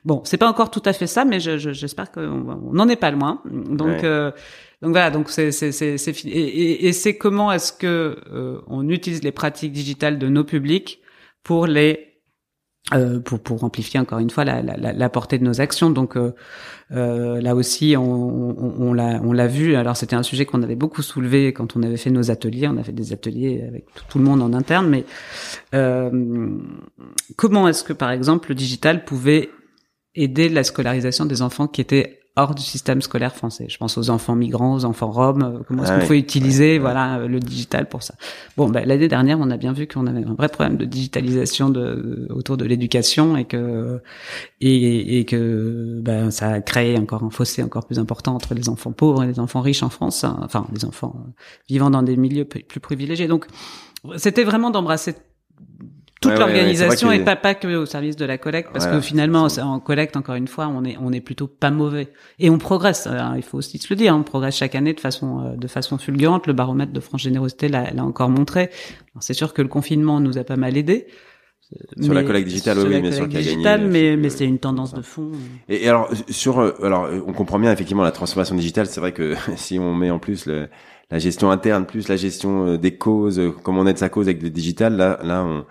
Bon, 0.05 0.23
c'est 0.25 0.39
pas 0.39 0.49
encore 0.49 0.71
tout 0.71 0.83
à 0.85 0.93
fait 0.93 1.07
ça, 1.07 1.25
mais 1.25 1.39
j'espère 1.39 2.07
je, 2.07 2.21
qu'on 2.21 2.73
n'en 2.73 2.89
est 2.89 2.97
pas 2.97 3.13
loin. 3.13 3.41
Donc 3.47 4.05
donc 4.81 4.93
voilà, 4.93 5.11
donc 5.11 5.31
c'est 5.31 5.53
c'est 5.53 5.73
c'est 5.73 6.25
et, 6.25 6.29
et, 6.29 6.87
et 6.87 6.93
c'est 6.93 7.17
comment 7.17 7.53
est-ce 7.53 7.73
que 7.73 8.63
on 8.67 8.89
utilise 8.89 9.23
les 9.23 9.33
pratiques 9.33 9.73
digitales 9.73 10.19
de 10.19 10.29
nos 10.29 10.45
publics 10.45 11.01
pour 11.43 11.67
les 11.67 12.08
euh, 12.95 13.21
pour, 13.21 13.39
pour 13.41 13.65
amplifier 13.65 14.01
encore 14.01 14.19
une 14.19 14.31
fois 14.31 14.45
la, 14.45 14.63
la, 14.63 14.93
la 14.93 15.09
portée 15.09 15.39
de 15.39 15.45
nos 15.45 15.61
actions. 15.61 15.91
Donc 15.91 16.17
euh, 16.17 16.35
euh, 16.91 17.41
là 17.41 17.55
aussi, 17.55 17.97
on, 17.97 18.03
on, 18.03 18.99
on 18.99 19.33
l'a 19.33 19.47
vu. 19.47 19.75
Alors 19.75 19.97
c'était 19.97 20.17
un 20.17 20.23
sujet 20.23 20.47
qu'on 20.47 20.63
avait 20.63 20.77
beaucoup 20.77 21.03
soulevé 21.03 21.53
quand 21.53 21.77
on 21.77 21.83
avait 21.83 21.97
fait 21.97 22.11
nos 22.11 22.31
ateliers. 22.31 22.67
On 22.69 22.77
a 22.79 22.83
fait 22.83 22.93
des 22.93 23.13
ateliers 23.13 23.65
avec 23.67 23.85
tout, 24.09 24.19
le 24.19 24.25
monde 24.25 24.43
en 24.43 24.53
interne. 24.53 24.89
Mais 24.89 25.05
euh, 25.75 26.49
comment 27.37 27.69
est-ce 27.69 27.85
que 27.85 27.93
par 27.93 28.11
exemple 28.11 28.49
le 28.49 28.55
digital 28.55 29.05
pouvait 29.05 29.51
aider 30.15 30.49
la 30.49 30.65
scolarisation 30.65 31.27
des 31.27 31.43
enfants 31.43 31.69
qui 31.69 31.81
étaient 31.81 32.21
hors 32.39 32.55
du 32.55 32.63
système 32.63 33.03
scolaire 33.03 33.35
français. 33.35 33.67
Je 33.69 33.77
pense 33.77 33.99
aux 33.99 34.11
enfants 34.11 34.37
migrants, 34.37 34.75
aux 34.75 34.85
enfants 34.85 35.11
roms. 35.11 35.43
Euh, 35.43 35.59
comment 35.67 35.83
est-ce 35.83 35.93
ah 35.93 35.99
qu'on 35.99 36.07
faut 36.07 36.15
utiliser, 36.15 36.79
voilà, 36.79 37.27
le 37.27 37.41
digital 37.41 37.89
pour 37.89 38.03
ça. 38.03 38.15
Bon, 38.57 38.69
ben, 38.69 38.87
l'année 38.87 39.09
dernière, 39.09 39.39
on 39.41 39.51
a 39.51 39.57
bien 39.57 39.73
vu 39.73 39.87
qu'on 39.87 40.07
avait 40.07 40.25
un 40.25 40.35
vrai 40.35 40.49
problème 40.49 40.77
de 40.77 40.85
digitalisation 40.85 41.69
de, 41.69 42.29
autour 42.31 42.57
de 42.57 42.65
l'éducation 42.65 43.37
et 43.37 43.45
que 43.45 44.01
et, 44.61 45.19
et 45.19 45.25
que 45.25 46.01
ben, 46.01 46.31
ça 46.31 46.51
a 46.51 46.61
créé 46.61 46.97
encore 46.99 47.25
un 47.25 47.31
fossé 47.31 47.63
encore 47.63 47.87
plus 47.87 47.99
important 47.99 48.35
entre 48.35 48.55
les 48.55 48.69
enfants 48.69 48.93
pauvres 48.93 49.25
et 49.25 49.27
les 49.27 49.41
enfants 49.41 49.61
riches 49.61 49.83
en 49.83 49.91
France. 49.91 50.25
Hein. 50.25 50.39
enfin, 50.43 50.67
les 50.73 50.85
enfants 50.85 51.27
vivant 51.69 51.91
dans 51.91 52.03
des 52.03 52.17
milieux 52.17 52.45
plus 52.45 52.81
privilégiés. 52.81 53.27
Donc, 53.27 53.47
c'était 54.17 54.45
vraiment 54.45 54.71
d'embrasser 54.71 55.15
toute 56.21 56.39
l'organisation 56.39 57.13
et 57.13 57.21
pas, 57.21 57.37
pas 57.37 57.55
que 57.55 57.69
au 57.69 57.87
service 57.87 58.17
de 58.17 58.25
la 58.25 58.39
collecte 58.39 58.71
parce 58.73 58.87
que 58.87 59.01
finalement 59.01 59.47
en 59.61 59.81
collecte 59.81 60.17
encore 60.17 60.35
une 60.35 60.49
fois 60.49 60.69
on 60.69 60.85
est 60.85 60.97
on 61.01 61.13
est 61.13 61.21
plutôt 61.21 61.47
pas 61.47 61.71
mauvais 61.71 62.09
et 62.39 62.51
on 62.51 62.59
progresse 62.59 63.07
hein, 63.07 63.35
il 63.37 63.43
faut 63.43 63.59
aussi 63.59 63.79
se 63.79 63.87
le 63.91 63.97
dire 63.97 64.15
on 64.15 64.23
progresse 64.23 64.57
chaque 64.57 64.75
année 64.75 64.95
de 64.95 65.01
façon 65.01 65.45
euh, 65.45 65.57
de 65.57 65.69
façon 65.69 65.99
fulgurante 65.99 66.47
le 66.47 66.53
baromètre 66.53 66.93
de 66.93 67.01
France 67.01 67.23
Générosité 67.23 67.69
l'a 67.69 67.93
encore 67.99 68.31
montré 68.31 68.71
c'est 69.21 69.35
sûr 69.35 69.55
que 69.55 69.63
le 69.63 69.69
confinement 69.69 70.21
nous 70.21 70.39
a 70.39 70.45
pas 70.45 70.57
mal 70.57 70.77
aidé 70.77 71.07
sur 72.01 72.15
la 72.15 72.23
collecte 72.23 72.49
digitale, 72.49 72.79
oui, 72.79 73.01
bien 73.01 73.13
sûr, 73.13 73.29
qui 73.29 73.37
a 73.37 73.43
gagné. 73.43 73.87
mais, 73.87 74.17
mais 74.17 74.31
c'est 74.31 74.47
une 74.47 74.59
tendance 74.59 74.95
de 74.95 75.03
fond. 75.03 75.33
Et, 75.69 75.85
et, 75.85 75.89
alors, 75.89 76.11
sur, 76.31 76.61
euh, 76.61 76.73
alors, 76.83 77.11
on 77.27 77.33
comprend 77.33 77.59
bien 77.59 77.71
effectivement 77.71 78.03
la 78.03 78.11
transformation 78.11 78.55
digitale. 78.55 78.87
C'est 78.87 79.01
vrai 79.01 79.13
que 79.13 79.35
si 79.57 79.79
on 79.79 79.95
met 79.95 80.11
en 80.11 80.19
plus 80.19 80.47
le, 80.47 80.69
la 81.11 81.19
gestion 81.19 81.51
interne, 81.51 81.85
plus 81.85 82.09
la 82.09 82.17
gestion 82.17 82.67
euh, 82.67 82.79
des 82.79 82.97
causes, 82.97 83.41
comment 83.63 83.83
on 83.83 83.87
aide 83.87 83.99
sa 83.99 84.09
cause 84.09 84.29
avec 84.29 84.43
le 84.43 84.49
digital, 84.49 84.97
là, 84.97 85.19
là, 85.23 85.45
on, 85.45 85.67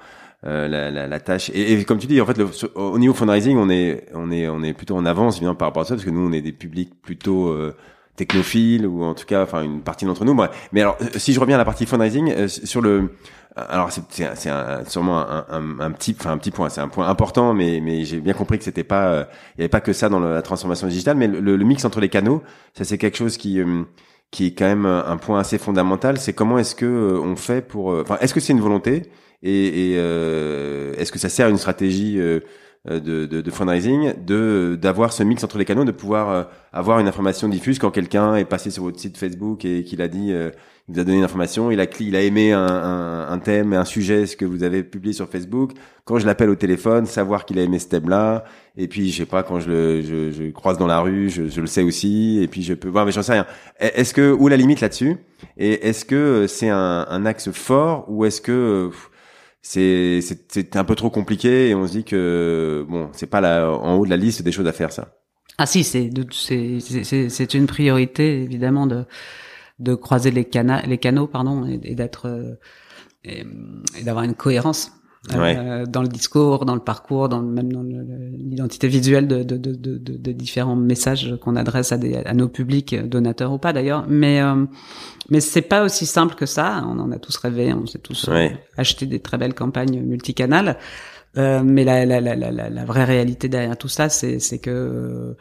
euh, 0.48 0.68
la, 0.70 0.90
la, 0.90 1.08
la, 1.08 1.20
tâche. 1.20 1.50
Et, 1.54 1.74
et, 1.74 1.84
comme 1.84 1.98
tu 1.98 2.08
dis, 2.08 2.22
en 2.22 2.26
fait, 2.26 2.40
au 2.76 2.98
niveau 2.98 3.14
fundraising, 3.14 3.58
on 3.58 3.70
est, 3.70 4.06
on 4.14 4.32
est, 4.32 4.48
on 4.48 4.64
est 4.64 4.74
plutôt 4.74 4.96
en 4.96 5.06
avance 5.06 5.36
évidemment 5.36 5.56
par 5.56 5.68
rapport 5.68 5.82
à 5.82 5.86
ça, 5.86 5.96
parce 5.96 6.06
que 6.06 6.10
nous, 6.10 6.26
on 6.26 6.32
est 6.32 6.42
des 6.42 6.54
publics 6.54 6.94
plutôt 7.02 7.50
euh, 7.50 7.76
technophile 8.16 8.88
ou 8.88 9.04
en 9.04 9.14
tout 9.14 9.26
cas, 9.26 9.44
enfin 9.44 9.62
une 9.64 9.82
partie 9.82 10.06
d'entre 10.06 10.24
nous. 10.24 10.40
Mais 10.72 10.82
alors, 10.82 10.98
si 11.18 11.34
je 11.34 11.40
reviens 11.42 11.56
à 11.56 11.58
la 11.58 11.66
partie 11.66 11.86
fundraising, 11.86 12.48
sur 12.48 12.82
le 12.82 13.12
alors 13.58 13.92
c'est 13.92 14.04
c'est 14.36 14.50
sûrement 14.88 15.20
un, 15.20 15.46
un, 15.50 15.80
un, 15.80 15.92
petit 15.92 16.16
enfin 16.20 16.32
un 16.32 16.38
petit 16.38 16.52
point 16.52 16.70
c'est 16.70 16.80
un 16.80 16.90
point 16.90 17.10
important 17.10 17.56
mais 17.56 17.80
mais 17.82 18.06
j'ai 18.06 18.20
bien 18.20 18.34
compris 18.34 18.60
que 18.60 18.64
c'était 18.64 18.84
pas 18.84 19.28
il 19.56 19.62
y 19.62 19.64
avait 19.64 19.68
pas 19.68 19.82
que 19.82 19.94
ça 19.94 20.10
dans 20.10 20.20
la 20.20 20.44
transformation 20.44 20.86
digitale 20.86 21.18
mais 21.18 21.28
le, 21.28 21.40
le 21.40 21.66
mix 21.66 21.84
entre 21.84 22.00
les 22.00 22.10
canaux 22.10 22.44
ça 22.76 22.84
c'est 22.84 23.00
quelque 23.00 23.18
chose 23.18 23.36
qui 23.36 23.60
qui 24.30 24.46
est 24.46 24.52
quand 24.52 24.68
même 24.68 24.86
un 24.86 25.18
point 25.18 25.40
assez 25.40 25.58
fondamental 25.58 26.20
c'est 26.20 26.34
comment 26.34 26.60
est-ce 26.60 26.76
que 26.76 27.20
on 27.20 27.36
fait 27.36 27.68
pour 27.68 27.88
enfin 27.88 28.20
est-ce 28.22 28.36
que 28.36 28.40
c'est 28.40 28.54
une 28.54 28.62
volonté 28.62 29.10
et, 29.44 29.92
et 29.92 29.96
euh, 29.98 30.94
est-ce 30.98 31.12
que 31.12 31.20
ça 31.20 31.30
sert 31.30 31.48
à 31.48 31.50
une 31.50 31.58
stratégie 31.58 32.20
euh, 32.20 32.40
de, 32.86 33.26
de, 33.26 33.42
de, 33.42 33.52
fundraising 33.52 34.14
de 34.26 34.78
d'avoir 34.82 35.12
ce 35.12 35.22
mix 35.22 35.44
entre 35.44 35.58
les 35.58 35.66
canaux, 35.66 35.84
de 35.84 35.92
pouvoir 35.92 36.30
euh, 36.30 36.44
avoir 36.72 37.00
une 37.00 37.08
information 37.08 37.50
diffuse 37.50 37.80
quand 37.80 37.92
quelqu'un 37.92 38.36
est 38.36 38.46
passé 38.46 38.72
sur 38.72 38.84
votre 38.84 39.00
site 39.00 39.18
Facebook 39.18 39.66
et 39.66 39.84
qu'il 39.84 40.02
a 40.02 40.08
dit, 40.08 40.30
il 40.30 40.52
vous 40.88 41.00
a 41.00 41.04
donné 41.04 41.18
une 41.18 41.24
information, 41.24 41.70
il 41.70 41.82
a 41.82 41.86
il 42.00 42.16
a 42.16 42.22
aimé 42.22 42.54
un, 42.54 42.66
un, 42.66 43.30
un 43.30 43.40
thème, 43.40 43.74
un 43.74 43.84
sujet, 43.84 44.26
ce 44.26 44.38
que 44.38 44.46
vous 44.46 44.64
avez 44.64 44.84
publié 44.84 45.14
sur 45.14 45.28
Facebook. 45.28 45.72
Quand 46.06 46.18
je 46.18 46.26
l'appelle 46.26 46.50
au 46.50 46.56
téléphone, 46.56 47.06
savoir 47.06 47.46
qu'il 47.46 47.60
a 47.60 47.64
aimé 47.64 47.78
ce 47.78 47.88
thème-là. 47.90 48.46
Et 48.78 48.88
puis 48.88 49.12
je 49.12 49.18
sais 49.18 49.26
pas 49.26 49.44
quand 49.44 49.60
je 49.60 49.70
le 49.70 50.02
je, 50.02 50.32
je 50.32 50.52
croise 50.52 50.78
dans 50.78 50.88
la 50.88 51.00
rue, 51.00 51.30
je, 51.30 51.48
je, 51.48 51.62
le 51.62 51.68
sais 51.68 51.84
aussi. 51.84 52.40
Et 52.42 52.48
puis 52.48 52.64
je 52.64 52.74
peux 52.74 52.88
voir, 52.88 53.06
mais 53.06 53.12
j'en 53.12 53.24
sais 53.24 53.34
rien. 53.34 53.48
Est-ce 53.80 54.14
que 54.14 54.32
où 54.32 54.48
la 54.48 54.56
limite 54.56 54.80
là-dessus? 54.80 55.18
Et 55.58 55.90
est-ce 55.90 56.06
que 56.06 56.48
c'est 56.48 56.70
un, 56.70 57.06
un 57.10 57.26
axe 57.26 57.52
fort 57.52 58.06
ou 58.08 58.24
est-ce 58.24 58.40
que 58.40 58.90
c'est 59.62 60.22
c'est 60.22 60.76
un 60.76 60.84
peu 60.84 60.96
trop 60.96 61.10
compliqué 61.10 61.70
et 61.70 61.76
on 61.76 61.88
se 61.88 61.92
dit 61.92 62.04
que 62.04 62.86
bon 62.88 63.10
c'est 63.14 63.28
pas 63.28 63.42
là 63.42 63.70
en 63.70 63.96
haut 63.96 64.06
de 64.06 64.10
la 64.10 64.18
liste 64.18 64.42
des 64.42 64.52
choses 64.52 64.68
à 64.68 64.74
faire 64.74 64.92
ça. 64.92 65.18
Ah 65.58 65.66
si 65.66 65.84
c'est 65.84 66.10
c'est 66.32 67.30
c'est 67.30 67.54
une 67.54 67.68
priorité 67.68 68.44
évidemment 68.44 68.88
de 68.88 69.06
de 69.80 69.96
croiser 69.96 70.32
les 70.32 70.46
canaux 70.46 70.80
les 70.86 70.98
canaux 70.98 71.28
pardon 71.28 71.66
et, 71.66 71.96
d'être 71.96 72.28
euh, 72.28 72.56
et, 73.24 73.44
d'avoir 74.04 74.24
une 74.24 74.36
cohérence 74.36 74.92
euh, 75.36 75.86
dans 75.86 76.02
le 76.02 76.08
discours, 76.08 76.66
dans 76.66 76.76
le 76.76 76.82
parcours, 76.82 77.30
dans 77.30 77.42
même 77.42 77.72
dans 77.72 77.84
l'identité 77.84 78.88
visuelle 78.88 79.28
de, 79.28 79.44
de, 79.44 79.58
de, 79.58 79.74
de, 79.74 79.98
de 79.98 80.32
différents 80.32 80.76
messages 80.76 81.36
qu'on 81.42 81.56
adresse 81.56 81.92
à, 81.92 81.98
des, 81.98 82.16
à 82.16 82.34
nos 82.34 82.48
publics, 82.48 82.96
donateurs 82.96 83.52
ou 83.52 83.58
pas 83.58 83.74
d'ailleurs. 83.74 84.06
Mais 84.08 84.42
euh, 84.42 84.66
mais 85.30 85.42
c'est 85.42 85.62
pas 85.62 85.84
aussi 85.84 86.06
simple 86.06 86.36
que 86.36 86.46
ça. 86.46 86.84
On 86.88 87.00
en 87.00 87.12
a 87.12 87.20
tous 87.20 87.36
rêvé, 87.38 87.74
on 87.74 87.86
s'est 87.86 88.00
tous 88.00 88.30
euh, 88.30 88.50
acheté 88.78 89.06
des 89.06 89.20
très 89.20 89.38
belles 89.38 89.54
campagnes 89.54 90.02
multicanales. 90.02 90.78
Euh, 91.38 91.62
mais 91.64 91.84
la, 91.84 92.06
la, 92.06 92.20
la, 92.20 92.36
la, 92.36 92.52
la 92.52 92.86
vraie 92.86 93.04
réalité 93.04 93.48
derrière 93.50 93.78
tout 93.78 93.90
ça, 93.90 94.10
c'est 94.10 94.60
que 94.60 94.70
euh, 94.70 95.38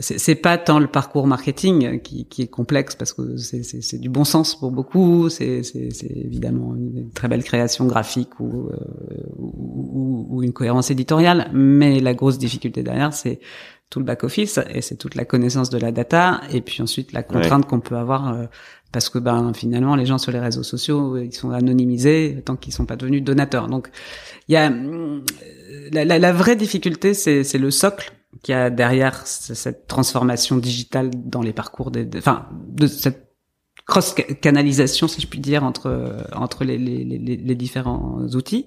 c'est 0.00 0.34
pas 0.36 0.56
tant 0.56 0.78
le 0.78 0.86
parcours 0.86 1.26
marketing 1.26 2.00
qui, 2.00 2.24
qui 2.24 2.42
est 2.42 2.46
complexe 2.46 2.94
parce 2.94 3.12
que 3.12 3.36
c'est 3.36 3.98
du 3.98 4.08
bon 4.08 4.24
sens 4.24 4.58
pour 4.58 4.70
beaucoup, 4.70 5.28
c'est 5.28 5.60
évidemment 5.74 6.74
une 6.74 7.10
très 7.10 7.28
belle 7.28 7.44
création 7.44 7.84
graphique 7.84 8.40
ou, 8.40 8.70
ou, 9.36 10.26
ou, 10.30 10.42
une 10.42 10.54
cohérence 10.54 10.90
éditoriale, 10.90 11.50
mais 11.52 12.00
la 12.00 12.14
grosse 12.14 12.38
difficulté 12.38 12.82
derrière, 12.82 13.12
c'est 13.12 13.40
tout 13.90 13.98
le 13.98 14.06
back 14.06 14.24
office 14.24 14.58
et 14.70 14.80
c'est 14.80 14.96
toute 14.96 15.16
la 15.16 15.26
connaissance 15.26 15.68
de 15.68 15.78
la 15.78 15.92
data 15.92 16.40
et 16.50 16.62
puis 16.62 16.82
ensuite 16.82 17.12
la 17.12 17.22
contrainte 17.22 17.66
qu'on 17.66 17.80
peut 17.80 17.96
avoir 17.96 18.48
parce 18.90 19.10
que 19.10 19.18
ben 19.18 19.52
finalement 19.52 19.96
les 19.96 20.06
gens 20.06 20.16
sur 20.18 20.32
les 20.32 20.40
réseaux 20.40 20.62
sociaux 20.62 21.18
ils 21.18 21.34
sont 21.34 21.50
anonymisés 21.50 22.42
tant 22.44 22.56
qu'ils 22.56 22.72
sont 22.72 22.86
pas 22.86 22.96
devenus 22.96 23.22
donateurs. 23.22 23.68
Donc 23.68 23.90
il 24.48 24.52
y 24.52 24.56
a 24.56 24.72
la, 25.92 26.06
la, 26.06 26.18
la 26.18 26.32
vraie 26.32 26.56
difficulté 26.56 27.12
c'est 27.12 27.58
le 27.58 27.70
socle 27.70 28.12
qui 28.42 28.52
a 28.52 28.70
derrière 28.70 29.26
cette 29.26 29.86
transformation 29.86 30.56
digitale 30.56 31.10
dans 31.14 31.42
les 31.42 31.52
parcours 31.52 31.90
des, 31.90 32.08
enfin 32.16 32.48
de 32.68 32.86
cette 32.86 33.32
cross 33.86 34.14
canalisation 34.40 35.08
si 35.08 35.20
je 35.20 35.26
puis 35.26 35.40
dire 35.40 35.62
entre 35.62 36.26
entre 36.34 36.64
les 36.64 36.78
les, 36.78 37.04
les, 37.04 37.36
les 37.36 37.54
différents 37.54 38.20
outils. 38.34 38.66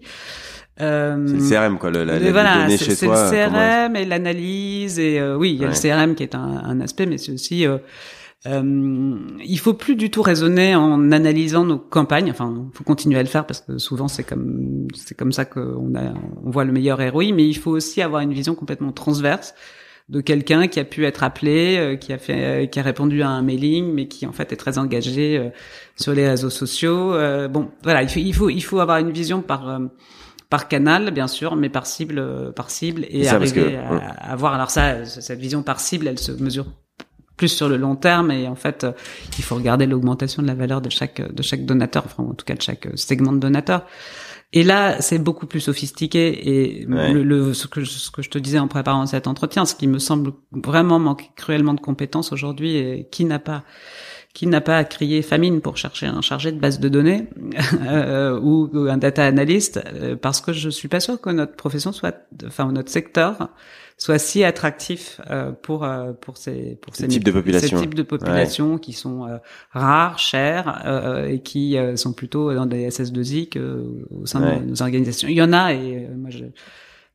Euh, 0.79 1.25
c'est 1.27 1.55
le 1.55 1.67
CRM 1.67 1.79
quoi, 1.79 1.89
le, 1.89 2.03
la, 2.03 2.19
voilà, 2.31 2.67
c'est 2.69 3.01
le 3.01 3.07
CRM 3.07 3.95
et 3.95 4.05
l'analyse 4.05 4.99
et 4.99 5.19
euh, 5.19 5.35
oui, 5.35 5.53
il 5.53 5.61
y 5.61 5.65
a 5.65 5.67
le 5.67 5.73
CRM 5.73 6.13
qui 6.13 6.21
est 6.21 6.35
un, 6.35 6.39
un 6.39 6.79
aspect, 6.81 7.07
mais 7.07 7.17
c'est 7.17 7.31
aussi 7.31 7.65
euh, 7.65 7.79
euh, 8.45 9.17
il 9.43 9.59
faut 9.59 9.73
plus 9.73 9.95
du 9.95 10.11
tout 10.11 10.21
raisonner 10.21 10.75
en 10.75 11.11
analysant 11.11 11.65
nos 11.65 11.79
campagnes. 11.79 12.29
Enfin, 12.29 12.69
faut 12.73 12.83
continuer 12.83 13.17
à 13.17 13.23
le 13.23 13.27
faire 13.27 13.45
parce 13.45 13.61
que 13.61 13.77
souvent 13.77 14.07
c'est 14.07 14.23
comme 14.23 14.87
c'est 14.95 15.15
comme 15.15 15.31
ça 15.31 15.45
qu'on 15.45 15.95
a 15.95 16.13
on 16.43 16.51
voit 16.51 16.63
le 16.63 16.71
meilleur 16.71 16.99
ROI. 16.99 17.33
Mais 17.33 17.47
il 17.47 17.57
faut 17.57 17.71
aussi 17.71 18.01
avoir 18.01 18.21
une 18.21 18.33
vision 18.33 18.55
complètement 18.55 18.91
transverse 18.91 19.53
de 20.09 20.21
quelqu'un 20.21 20.67
qui 20.67 20.79
a 20.79 20.85
pu 20.85 21.05
être 21.05 21.23
appelé, 21.23 21.77
euh, 21.77 21.95
qui 21.97 22.13
a 22.13 22.17
fait, 22.17 22.63
euh, 22.63 22.65
qui 22.65 22.79
a 22.79 22.83
répondu 22.83 23.21
à 23.21 23.27
un 23.27 23.41
mailing, 23.41 23.93
mais 23.93 24.07
qui 24.07 24.25
en 24.25 24.31
fait 24.31 24.53
est 24.53 24.57
très 24.57 24.77
engagé 24.77 25.37
euh, 25.37 25.49
sur 25.97 26.13
les 26.13 26.27
réseaux 26.27 26.49
sociaux. 26.49 27.13
bon, 27.49 27.69
voilà, 27.83 28.03
il 28.03 28.09
faut 28.09 28.19
il 28.19 28.33
faut 28.33 28.49
il 28.49 28.61
faut 28.61 28.79
avoir 28.79 28.99
une 28.99 29.11
vision 29.11 29.41
par 29.41 29.79
par 30.49 30.69
canal 30.69 31.11
bien 31.11 31.27
sûr 31.27 31.57
mais 31.57 31.67
par 31.67 31.85
cible 31.85 32.53
par 32.55 32.69
cible 32.69 33.05
et 33.09 33.27
arriver 33.27 33.75
à, 33.75 34.31
avoir 34.31 34.53
alors 34.53 34.69
ça 34.69 35.03
cette 35.03 35.39
vision 35.39 35.61
par 35.61 35.81
cible 35.81 36.07
elle 36.07 36.19
se 36.19 36.31
mesure 36.31 36.67
plus 37.37 37.47
sur 37.47 37.69
le 37.69 37.77
long 37.77 37.95
terme 37.95 38.31
et 38.31 38.47
en 38.47 38.55
fait 38.55 38.83
euh, 38.83 38.91
il 39.37 39.43
faut 39.43 39.55
regarder 39.55 39.85
l'augmentation 39.85 40.41
de 40.41 40.47
la 40.47 40.55
valeur 40.55 40.81
de 40.81 40.89
chaque 40.89 41.21
de 41.21 41.43
chaque 41.43 41.65
donateur 41.65 42.03
enfin 42.05 42.23
en 42.23 42.33
tout 42.33 42.45
cas 42.45 42.55
de 42.55 42.61
chaque 42.61 42.87
segment 42.95 43.31
de 43.31 43.39
donateur. 43.39 43.85
Et 44.53 44.63
là 44.63 45.01
c'est 45.01 45.19
beaucoup 45.19 45.45
plus 45.45 45.59
sophistiqué 45.59 46.49
et 46.49 46.85
le, 46.87 47.53
ce 47.53 47.67
que 47.67 47.83
ce 47.83 48.09
que 48.09 48.21
je 48.21 48.29
te 48.29 48.37
disais 48.37 48.59
en 48.59 48.67
préparant 48.67 49.05
cet 49.05 49.27
entretien 49.27 49.65
ce 49.65 49.75
qui 49.75 49.87
me 49.87 49.99
semble 49.99 50.31
vraiment 50.51 50.99
manquer 50.99 51.29
cruellement 51.35 51.73
de 51.73 51.81
compétences 51.81 52.31
aujourd'hui 52.31 52.75
et 52.75 53.07
qui 53.11 53.25
n'a 53.25 53.39
pas 53.39 53.63
qui 54.33 54.45
n'a 54.45 54.61
pas 54.61 54.77
à 54.77 54.83
crier 54.83 55.21
famine 55.21 55.61
pour 55.61 55.77
chercher 55.77 56.05
un 56.05 56.21
chargé 56.21 56.51
de 56.51 56.59
base 56.59 56.79
de 56.79 56.89
données 56.89 57.27
euh, 57.87 58.39
ou, 58.39 58.69
un 58.87 58.97
data 58.97 59.25
analyst 59.25 59.81
euh, 59.85 60.15
parce 60.15 60.41
que 60.41 60.53
je 60.53 60.69
suis 60.69 60.87
pas 60.87 60.99
sûr 60.99 61.19
que 61.19 61.29
notre 61.29 61.55
profession 61.55 61.91
soit 61.91 62.15
enfin 62.45 62.71
notre 62.71 62.91
secteur 62.91 63.49
soit 63.97 64.19
si 64.19 64.43
attractif 64.43 65.19
euh, 65.29 65.51
pour 65.51 65.83
euh, 65.83 66.13
pour 66.13 66.37
ces 66.37 66.77
pour 66.81 66.95
ces, 66.95 67.07
types 67.07 67.23
de 67.23 67.31
populations, 67.31 67.77
ces 67.77 67.83
types 67.83 67.95
de 67.95 68.03
populations 68.03 68.77
qui 68.77 68.93
sont 68.93 69.25
euh, 69.25 69.37
rares, 69.71 70.19
chères 70.19 71.25
et 71.27 71.41
qui 71.41 71.77
sont 71.95 72.13
plutôt 72.13 72.53
dans 72.53 72.65
des 72.65 72.87
SS2I 72.89 73.49
que 73.49 73.83
au 74.11 74.25
sein 74.25 74.39
de 74.39 74.65
nos 74.65 74.81
organisations. 74.81 75.27
Il 75.27 75.35
y 75.35 75.41
en 75.41 75.53
a 75.53 75.73
et 75.73 76.07
moi 76.15 76.29
je 76.29 76.45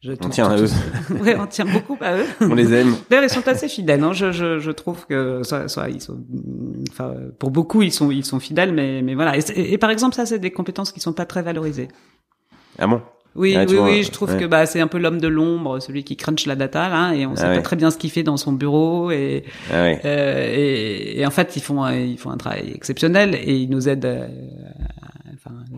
je 0.01 0.11
on 0.21 0.29
tient 0.31 0.51
à 0.51 0.59
eux. 0.59 0.67
ouais, 1.23 1.37
on 1.39 1.47
tient 1.47 1.65
beaucoup 1.65 1.97
à 2.01 2.17
eux. 2.17 2.27
on 2.41 2.57
les 2.57 2.75
aime. 2.75 2.97
D'ailleurs, 3.09 3.27
ils 3.27 3.33
sont 3.33 3.47
assez 3.47 3.69
fidèles. 3.69 4.03
Hein. 4.03 4.13
Je, 4.13 4.33
je, 4.33 4.59
je 4.59 4.71
trouve 4.73 5.07
que 5.07 5.45
soit, 5.45 5.69
soit 5.69 5.91
ils 5.91 6.01
sont, 6.01 6.19
enfin, 6.91 7.15
pour 7.39 7.53
beaucoup, 7.53 7.83
ils 7.83 7.93
sont, 7.93 8.11
ils 8.11 8.25
sont 8.25 8.41
fidèles, 8.41 8.73
mais, 8.73 9.01
mais 9.01 9.15
voilà. 9.15 9.37
Et, 9.37 9.73
et 9.73 9.79
par 9.79 9.91
exemple, 9.91 10.17
ça, 10.17 10.27
c'est 10.27 10.41
des 10.41 10.51
compétences 10.51 10.91
qui 10.91 10.99
sont 10.99 11.13
pas 11.13 11.25
très 11.25 11.43
valorisées. 11.43 11.87
Ah 12.81 12.89
bon? 12.89 13.01
Oui, 13.35 13.57
oui, 13.69 13.77
oui, 13.79 14.03
je 14.03 14.11
trouve 14.11 14.37
que 14.37 14.45
bah 14.45 14.67
c'est 14.67 14.81
un 14.81 14.87
peu 14.87 14.99
l'homme 14.99 15.21
de 15.21 15.29
l'ombre, 15.29 15.81
celui 15.81 16.05
qui 16.05 16.17
crunch 16.17 16.47
la 16.47 16.55
data 16.55 16.89
là, 16.89 17.15
et 17.15 17.25
on 17.27 17.35
sait 17.35 17.45
ah 17.47 17.55
pas 17.55 17.63
très 17.63 17.77
bien 17.77 17.91
ce 17.91 17.97
qu'il 17.97 18.11
fait 18.11 18.23
dans 18.23 18.37
son 18.37 18.53
bureau 18.53 19.11
et, 19.11 19.45
ah 19.71 19.85
euh, 20.05 20.55
et, 20.55 21.21
et 21.21 21.27
en 21.27 21.31
fait 21.31 21.57
ils 21.57 21.63
font 21.63 21.89
ils 21.89 22.19
font 22.19 22.31
un 22.31 22.37
travail 22.37 22.73
exceptionnel 22.75 23.35
et 23.35 23.57
ils 23.57 23.71
nous 23.71 23.89
aident 23.89 24.05
euh, 24.05 24.27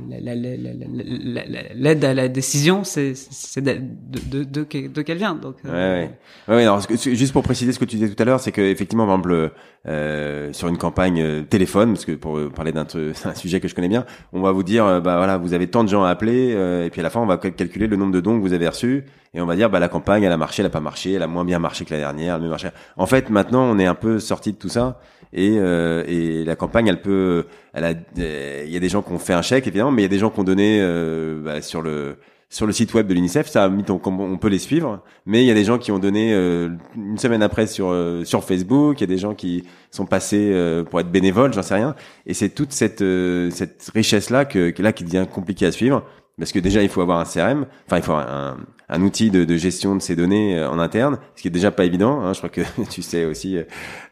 l'aide 0.08 2.04
à 2.04 2.14
la 2.14 2.28
décision, 2.28 2.84
c'est 2.84 3.14
de, 3.56 3.80
de, 4.08 4.44
de, 4.44 4.64
de 4.88 5.02
qu'elle 5.02 5.18
vient. 5.18 5.34
Donc, 5.34 5.56
euh... 5.64 6.08
ouais, 6.48 6.54
ouais. 6.54 6.66
ouais 6.66 6.96
juste 6.96 7.32
pour 7.32 7.42
préciser 7.42 7.72
ce 7.72 7.78
que 7.78 7.84
tu 7.84 7.96
disais 7.96 8.12
tout 8.12 8.22
à 8.22 8.26
l'heure, 8.26 8.40
c'est 8.40 8.52
que 8.52 8.60
effectivement, 8.60 9.06
par 9.06 9.16
exemple, 9.16 9.52
euh, 9.86 10.52
sur 10.52 10.68
une 10.68 10.78
campagne 10.78 11.20
euh, 11.20 11.42
téléphone, 11.42 11.92
parce 11.92 12.04
que 12.04 12.12
pour 12.12 12.38
parler 12.52 12.72
d'un 12.72 12.86
un 13.24 13.34
sujet 13.34 13.60
que 13.60 13.68
je 13.68 13.74
connais 13.74 13.88
bien, 13.88 14.04
on 14.32 14.40
va 14.40 14.52
vous 14.52 14.62
dire, 14.62 14.84
euh, 14.86 15.00
bah 15.00 15.16
voilà, 15.16 15.36
vous 15.36 15.52
avez 15.54 15.66
tant 15.68 15.84
de 15.84 15.88
gens 15.88 16.04
à 16.04 16.10
appeler, 16.10 16.52
euh, 16.54 16.86
et 16.86 16.90
puis 16.90 17.00
à 17.00 17.04
la 17.04 17.10
fin, 17.10 17.20
on 17.20 17.26
va 17.26 17.36
calculer 17.36 17.86
le 17.86 17.96
nombre 17.96 18.12
de 18.12 18.20
dons 18.20 18.36
que 18.36 18.42
vous 18.42 18.52
avez 18.52 18.68
reçus, 18.68 19.04
et 19.34 19.40
on 19.40 19.46
va 19.46 19.56
dire, 19.56 19.70
bah 19.70 19.80
la 19.80 19.88
campagne, 19.88 20.22
elle 20.22 20.32
a 20.32 20.36
marché, 20.36 20.62
elle 20.62 20.66
a 20.66 20.70
pas 20.70 20.80
marché, 20.80 21.12
elle 21.12 21.22
a 21.22 21.26
moins 21.26 21.44
bien 21.44 21.58
marché 21.58 21.84
que 21.84 21.92
la 21.92 22.00
dernière, 22.00 22.36
elle 22.36 22.44
a 22.44 22.48
marché. 22.48 22.68
En 22.96 23.06
fait, 23.06 23.30
maintenant, 23.30 23.64
on 23.64 23.78
est 23.78 23.86
un 23.86 23.94
peu 23.94 24.18
sorti 24.20 24.52
de 24.52 24.58
tout 24.58 24.68
ça 24.68 25.00
et, 25.34 25.56
euh, 25.58 26.04
et 26.06 26.44
la 26.44 26.56
campagne 26.56 26.86
elle 26.86 27.02
peut 27.02 27.46
elle 27.72 27.84
a 27.84 27.92
il 28.16 28.70
y 28.70 28.76
a 28.76 28.80
des 28.80 28.88
gens 28.88 29.02
qui 29.02 29.12
ont 29.12 29.18
fait 29.18 29.34
un 29.34 29.42
chèque 29.42 29.66
évidemment 29.66 29.90
mais 29.90 30.02
il 30.02 30.04
y 30.04 30.06
a 30.06 30.10
des 30.10 30.18
gens 30.18 30.30
qui 30.30 30.40
ont 30.40 30.44
donné 30.44 30.78
euh, 30.80 31.42
bah, 31.44 31.60
sur 31.60 31.82
le 31.82 32.16
sur 32.54 32.66
le 32.66 32.72
site 32.72 32.94
web 32.94 33.08
de 33.08 33.14
l'UNICEF, 33.14 33.48
ça 33.48 33.68
on, 33.68 34.00
on 34.04 34.38
peut 34.38 34.48
les 34.48 34.60
suivre, 34.60 35.02
mais 35.26 35.42
il 35.42 35.46
y 35.46 35.50
a 35.50 35.54
des 35.54 35.64
gens 35.64 35.76
qui 35.76 35.90
ont 35.90 35.98
donné 35.98 36.32
euh, 36.32 36.68
une 36.94 37.18
semaine 37.18 37.42
après 37.42 37.66
sur 37.66 37.88
euh, 37.88 38.22
sur 38.24 38.44
Facebook, 38.44 39.00
il 39.00 39.02
y 39.02 39.04
a 39.04 39.08
des 39.08 39.18
gens 39.18 39.34
qui 39.34 39.64
sont 39.90 40.06
passés 40.06 40.50
euh, 40.52 40.84
pour 40.84 41.00
être 41.00 41.10
bénévoles, 41.10 41.52
j'en 41.52 41.62
sais 41.62 41.74
rien, 41.74 41.96
et 42.26 42.32
c'est 42.32 42.50
toute 42.50 42.72
cette 42.72 43.02
cette 43.50 43.90
richesse 43.92 44.30
là 44.30 44.44
que, 44.44 44.72
là 44.80 44.92
qui 44.92 45.02
devient 45.02 45.26
compliqué 45.30 45.66
à 45.66 45.72
suivre 45.72 46.04
parce 46.38 46.52
que 46.52 46.58
déjà 46.58 46.82
il 46.82 46.88
faut 46.88 47.00
avoir 47.00 47.20
un 47.20 47.24
CRM, 47.24 47.66
enfin 47.86 47.96
il 47.96 48.02
faut 48.02 48.12
un, 48.12 48.56
un 48.88 49.02
outil 49.02 49.30
de, 49.30 49.44
de, 49.44 49.56
gestion 49.56 49.94
de 49.94 50.02
ces 50.02 50.16
données 50.16 50.58
euh, 50.58 50.68
en 50.68 50.78
interne, 50.78 51.18
ce 51.36 51.42
qui 51.42 51.48
est 51.48 51.50
déjà 51.50 51.70
pas 51.70 51.84
évident. 51.84 52.20
Hein, 52.20 52.32
je 52.32 52.38
crois 52.38 52.50
que 52.50 52.62
tu 52.90 53.02
sais 53.02 53.24
aussi 53.24 53.56
euh, 53.56 53.62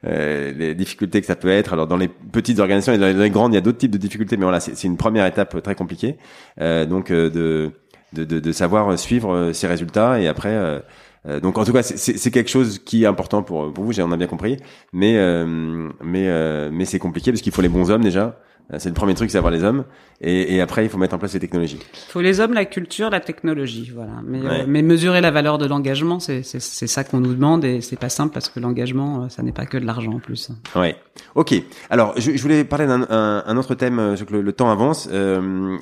euh, 0.06 0.52
les 0.52 0.74
difficultés 0.74 1.20
que 1.20 1.26
ça 1.26 1.36
peut 1.36 1.50
être. 1.50 1.72
Alors 1.72 1.86
dans 1.86 1.96
les 1.96 2.08
petites 2.08 2.58
organisations 2.58 2.92
et 2.92 2.98
dans 2.98 3.20
les 3.20 3.30
grandes, 3.30 3.52
il 3.52 3.56
y 3.56 3.58
a 3.58 3.62
d'autres 3.62 3.78
types 3.78 3.90
de 3.90 3.98
difficultés, 3.98 4.36
mais 4.36 4.44
voilà, 4.44 4.60
c'est 4.60 4.84
une 4.84 4.96
première 4.96 5.26
étape 5.26 5.62
très 5.62 5.74
compliquée. 5.74 6.16
Euh, 6.60 6.86
donc 6.86 7.10
de, 7.10 7.72
de, 8.12 8.24
de, 8.24 8.52
savoir 8.52 8.98
suivre 8.98 9.52
ces 9.52 9.66
résultats 9.66 10.20
et 10.20 10.28
après 10.28 10.82
Euh, 11.26 11.40
donc 11.40 11.56
en 11.58 11.64
tout 11.64 11.72
cas, 11.72 11.82
c'est 11.82 12.30
quelque 12.30 12.50
chose 12.50 12.78
qui 12.78 13.04
est 13.04 13.06
important 13.06 13.42
pour, 13.42 13.72
pour 13.72 13.84
vous, 13.84 14.00
on 14.00 14.12
a 14.12 14.16
bien 14.16 14.26
compris. 14.26 14.56
Mais 14.92 15.16
euh, 15.16 15.88
mais 16.02 16.28
euh, 16.28 16.70
mais 16.72 16.84
c'est 16.84 16.98
compliqué 16.98 17.30
parce 17.30 17.42
qu'il 17.42 17.52
faut 17.52 17.62
les 17.62 17.68
bons 17.68 17.90
hommes 17.90 18.02
déjà. 18.02 18.38
C'est 18.78 18.88
le 18.88 18.94
premier 18.94 19.14
truc, 19.14 19.30
c'est 19.30 19.38
avoir 19.38 19.52
les 19.52 19.64
hommes. 19.64 19.84
Et, 20.20 20.54
et, 20.54 20.60
après, 20.60 20.84
il 20.84 20.88
faut 20.88 20.96
mettre 20.96 21.14
en 21.14 21.18
place 21.18 21.34
les 21.34 21.40
technologies. 21.40 21.78
Il 21.80 22.10
faut 22.10 22.20
les 22.20 22.40
hommes, 22.40 22.54
la 22.54 22.64
culture, 22.64 23.10
la 23.10 23.20
technologie, 23.20 23.92
voilà. 23.94 24.12
Mais, 24.24 24.66
mais 24.66 24.82
mesurer 24.82 25.20
la 25.20 25.30
valeur 25.30 25.58
de 25.58 25.66
l'engagement, 25.66 26.20
c'est 26.20 26.42
ça 26.42 27.04
qu'on 27.04 27.20
nous 27.20 27.34
demande 27.34 27.64
et 27.64 27.80
c'est 27.80 27.98
pas 27.98 28.08
simple 28.08 28.32
parce 28.32 28.48
que 28.48 28.60
l'engagement, 28.60 29.28
ça 29.28 29.42
n'est 29.42 29.52
pas 29.52 29.66
que 29.66 29.76
de 29.76 29.84
l'argent 29.84 30.12
en 30.12 30.20
plus. 30.20 30.50
Ouais. 30.74 30.96
Ok. 31.34 31.54
Alors, 31.90 32.14
je, 32.16 32.32
je 32.32 32.42
voulais 32.42 32.64
parler 32.64 32.86
d'un 32.86 33.02
un, 33.10 33.44
un, 33.46 33.56
autre 33.56 33.74
thème, 33.74 34.14
je 34.16 34.24
que 34.24 34.32
le, 34.32 34.42
le 34.42 34.52
temps 34.52 34.70
avance. 34.70 35.08
Euh, 35.12 35.76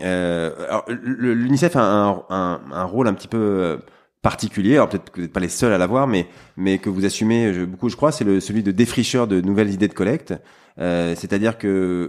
L'UNICEF 0.89 1.77
a 1.77 1.83
un, 1.83 2.23
un, 2.31 2.61
un, 2.73 2.85
rôle 2.85 3.07
un 3.07 3.15
petit 3.15 3.29
peu 3.29 3.79
particulier, 4.23 4.75
alors 4.75 4.89
peut-être 4.89 5.11
que 5.11 5.17
vous 5.17 5.23
n'êtes 5.23 5.33
pas 5.33 5.41
les 5.41 5.49
seuls 5.49 5.73
à 5.73 5.79
l'avoir, 5.79 6.07
mais 6.07 6.27
mais 6.57 6.79
que 6.79 6.91
vous 6.91 7.05
assumez 7.05 7.53
beaucoup, 7.67 7.89
je 7.89 7.97
crois, 7.97 8.13
c'est 8.13 8.41
celui 8.41 8.63
de 8.63 8.73
défricheur 8.73 9.27
de 9.27 9.41
nouvelles 9.41 9.71
idées 9.71 9.89
de 9.89 9.95
collecte. 9.95 10.35
Euh, 10.79 11.15
C'est-à-dire 11.17 11.59
que 11.59 11.67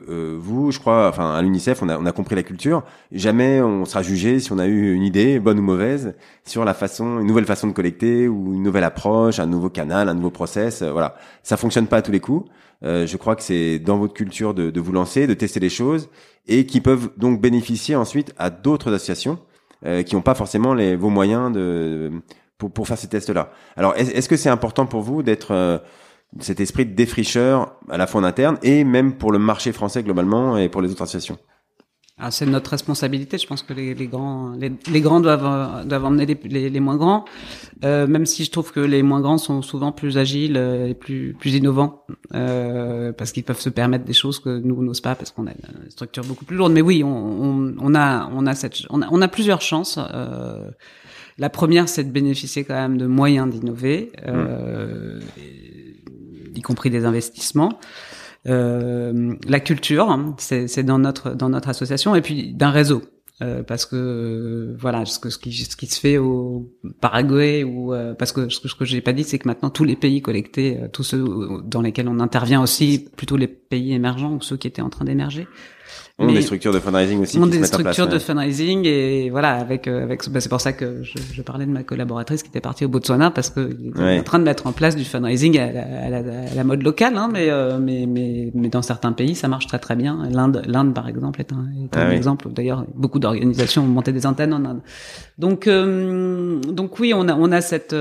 euh, 0.07 0.37
vous, 0.39 0.71
je 0.71 0.79
crois, 0.79 1.09
enfin 1.09 1.33
à 1.33 1.41
l'UNICEF, 1.41 1.81
on 1.81 1.89
a, 1.89 1.97
on 1.97 2.05
a 2.05 2.11
compris 2.11 2.35
la 2.35 2.43
culture. 2.43 2.83
Jamais 3.11 3.61
on 3.61 3.85
sera 3.85 4.03
jugé 4.03 4.39
si 4.39 4.51
on 4.51 4.59
a 4.59 4.67
eu 4.67 4.93
une 4.93 5.03
idée, 5.03 5.39
bonne 5.39 5.59
ou 5.59 5.63
mauvaise, 5.63 6.13
sur 6.45 6.63
la 6.63 6.73
façon, 6.73 7.19
une 7.19 7.27
nouvelle 7.27 7.45
façon 7.45 7.67
de 7.67 7.73
collecter 7.73 8.27
ou 8.27 8.53
une 8.53 8.63
nouvelle 8.63 8.83
approche, 8.83 9.39
un 9.39 9.45
nouveau 9.47 9.69
canal, 9.69 10.09
un 10.09 10.13
nouveau 10.13 10.29
process. 10.29 10.81
Euh, 10.81 10.91
voilà, 10.91 11.15
ça 11.43 11.57
fonctionne 11.57 11.87
pas 11.87 11.97
à 11.97 12.01
tous 12.01 12.11
les 12.11 12.19
coups. 12.19 12.49
Euh, 12.83 13.05
je 13.05 13.17
crois 13.17 13.35
que 13.35 13.43
c'est 13.43 13.79
dans 13.79 13.97
votre 13.97 14.13
culture 14.13 14.53
de, 14.53 14.71
de 14.71 14.79
vous 14.79 14.91
lancer, 14.91 15.27
de 15.27 15.33
tester 15.33 15.59
les 15.59 15.69
choses 15.69 16.09
et 16.47 16.65
qui 16.65 16.81
peuvent 16.81 17.09
donc 17.17 17.41
bénéficier 17.41 17.95
ensuite 17.95 18.33
à 18.37 18.49
d'autres 18.49 18.93
associations 18.93 19.39
qui 20.05 20.13
n'ont 20.15 20.21
pas 20.21 20.35
forcément 20.35 20.75
les, 20.75 20.95
vos 20.95 21.09
moyens 21.09 21.51
de, 21.51 22.11
pour, 22.59 22.69
pour 22.69 22.87
faire 22.87 22.99
ces 22.99 23.07
tests-là. 23.07 23.51
Alors, 23.75 23.95
est-ce 23.97 24.29
que 24.29 24.37
c'est 24.37 24.49
important 24.49 24.85
pour 24.85 25.01
vous 25.01 25.23
d'être 25.23 25.81
cet 26.39 26.59
esprit 26.59 26.85
de 26.85 26.93
défricheur 26.93 27.75
à 27.89 27.97
la 27.97 28.07
fois 28.07 28.21
en 28.21 28.23
interne 28.23 28.57
et 28.63 28.83
même 28.83 29.17
pour 29.17 29.31
le 29.31 29.39
marché 29.39 29.71
français 29.71 30.03
globalement 30.03 30.57
et 30.57 30.69
pour 30.69 30.81
les 30.81 30.91
autres 30.91 31.01
associations 31.01 31.37
ah, 32.23 32.29
c'est 32.29 32.45
notre 32.45 32.69
responsabilité. 32.69 33.39
Je 33.39 33.47
pense 33.47 33.63
que 33.63 33.73
les, 33.73 33.95
les 33.95 34.05
grands, 34.05 34.51
les, 34.51 34.71
les, 34.91 35.01
grands 35.01 35.21
doivent 35.21 35.87
doivent 35.87 36.05
emmener 36.05 36.27
les, 36.27 36.69
les, 36.69 36.79
moins 36.79 36.95
grands. 36.95 37.25
Euh, 37.83 38.05
même 38.05 38.27
si 38.27 38.43
je 38.43 38.51
trouve 38.51 38.71
que 38.71 38.79
les 38.79 39.01
moins 39.01 39.21
grands 39.21 39.39
sont 39.39 39.63
souvent 39.63 39.91
plus 39.91 40.19
agiles 40.19 40.55
et 40.55 40.93
plus 40.93 41.35
plus 41.39 41.55
innovants 41.55 42.05
euh, 42.35 43.11
parce 43.11 43.31
qu'ils 43.31 43.43
peuvent 43.43 43.59
se 43.59 43.69
permettre 43.69 44.05
des 44.05 44.13
choses 44.13 44.39
que 44.39 44.59
nous 44.59 44.83
n'osons 44.83 45.01
pas 45.01 45.15
parce 45.15 45.31
qu'on 45.31 45.47
a 45.47 45.51
une 45.51 45.89
structure 45.89 46.23
beaucoup 46.23 46.45
plus 46.45 46.57
lourde. 46.57 46.73
Mais 46.73 46.81
oui, 46.81 47.03
on, 47.03 47.07
on, 47.09 47.75
on 47.79 47.95
a 47.95 48.29
on 48.31 48.45
a 48.45 48.53
cette 48.53 48.83
on 48.91 49.01
a, 49.01 49.07
on 49.09 49.19
a 49.23 49.27
plusieurs 49.27 49.61
chances. 49.61 49.97
Euh, 49.97 50.69
la 51.41 51.49
première, 51.49 51.89
c'est 51.89 52.03
de 52.03 52.11
bénéficier 52.11 52.63
quand 52.63 52.75
même 52.75 52.99
de 52.99 53.07
moyens 53.07 53.49
d'innover, 53.49 54.11
euh, 54.27 55.19
mmh. 55.19 55.23
Y 56.55 56.61
compris 56.61 56.89
des 56.89 57.05
investissements. 57.05 57.79
Euh, 58.47 59.35
la 59.47 59.59
culture, 59.59 60.09
hein, 60.09 60.35
c'est 60.37 60.83
dans 60.83 60.99
notre 60.99 61.35
dans 61.35 61.49
notre 61.49 61.69
association, 61.69 62.15
et 62.15 62.21
puis 62.21 62.53
d'un 62.53 62.71
réseau. 62.71 63.03
Euh, 63.41 63.63
parce 63.63 63.87
que 63.87 64.75
voilà 64.77 65.03
ce, 65.05 65.17
que, 65.17 65.31
ce, 65.31 65.39
qui, 65.39 65.51
ce 65.51 65.75
qui 65.75 65.87
se 65.87 65.99
fait 65.99 66.19
au 66.19 66.71
Paraguay 66.99 67.63
ou 67.63 67.91
euh, 67.91 68.13
parce 68.13 68.31
que 68.31 68.49
ce 68.49 68.59
que, 68.59 68.67
ce 68.67 68.75
que 68.75 68.85
j'ai 68.85 69.01
pas 69.01 69.13
dit 69.13 69.23
c'est 69.23 69.39
que 69.39 69.47
maintenant 69.47 69.71
tous 69.71 69.83
les 69.83 69.95
pays 69.95 70.21
collectés 70.21 70.77
tous 70.93 71.01
ceux 71.01 71.25
dans 71.63 71.81
lesquels 71.81 72.07
on 72.07 72.19
intervient 72.19 72.61
aussi 72.61 73.09
plutôt 73.17 73.37
les 73.37 73.47
pays 73.47 73.93
émergents 73.93 74.33
ou 74.35 74.41
ceux 74.41 74.57
qui 74.57 74.67
étaient 74.67 74.83
en 74.83 74.91
train 74.91 75.05
d'émerger 75.05 75.47
on 76.19 76.29
a 76.29 76.33
des 76.33 76.41
structures 76.41 76.73
de 76.73 76.79
fundraising 76.79 77.21
aussi. 77.21 77.39
On 77.39 77.47
des 77.47 77.63
structures 77.63 78.07
de 78.07 78.19
fundraising 78.19 78.85
et 78.85 79.29
voilà 79.29 79.53
avec 79.55 79.87
euh, 79.87 80.03
avec 80.03 80.27
bah, 80.29 80.39
c'est 80.39 80.49
pour 80.49 80.61
ça 80.61 80.73
que 80.73 81.03
je, 81.03 81.17
je, 81.33 81.41
parlais 81.41 81.65
de 81.65 81.71
ma 81.71 81.83
collaboratrice 81.83 82.43
qui 82.43 82.49
était 82.49 82.61
partie 82.61 82.85
au 82.85 82.89
Botswana 82.89 83.31
parce 83.31 83.49
que 83.49 83.69
est 83.99 84.19
en 84.19 84.23
train 84.23 84.39
de 84.39 84.43
mettre 84.43 84.67
en 84.67 84.71
place 84.71 84.95
du 84.95 85.05
fundraising 85.05 85.57
à 85.57 85.71
la, 85.71 85.81
à 85.81 86.09
la, 86.09 86.17
à 86.17 86.55
la 86.55 86.63
mode 86.63 86.83
locale, 86.83 87.17
hein, 87.17 87.29
mais, 87.31 87.49
euh, 87.49 87.79
mais 87.79 88.05
mais 88.07 88.51
mais 88.53 88.69
dans 88.69 88.81
certains 88.81 89.13
pays 89.13 89.35
ça 89.35 89.47
marche 89.47 89.67
très 89.67 89.79
très 89.79 89.95
bien. 89.95 90.27
L'Inde 90.31 90.63
l'Inde 90.65 90.93
par 90.93 91.07
exemple 91.07 91.39
est 91.39 91.51
un, 91.53 91.65
est 91.83 91.97
un 91.97 92.09
ah 92.09 92.13
exemple. 92.13 92.49
D'ailleurs 92.51 92.85
beaucoup 92.93 93.19
d'organisations 93.19 93.83
ont 93.83 93.87
monté 93.87 94.11
des 94.11 94.25
antennes 94.25 94.53
en 94.53 94.63
Inde. 94.65 94.81
Donc 95.37 95.67
euh, 95.67 96.59
donc 96.59 96.99
oui 96.99 97.13
on 97.15 97.27
a 97.27 97.35
on 97.35 97.51
a 97.51 97.61
cette 97.61 97.95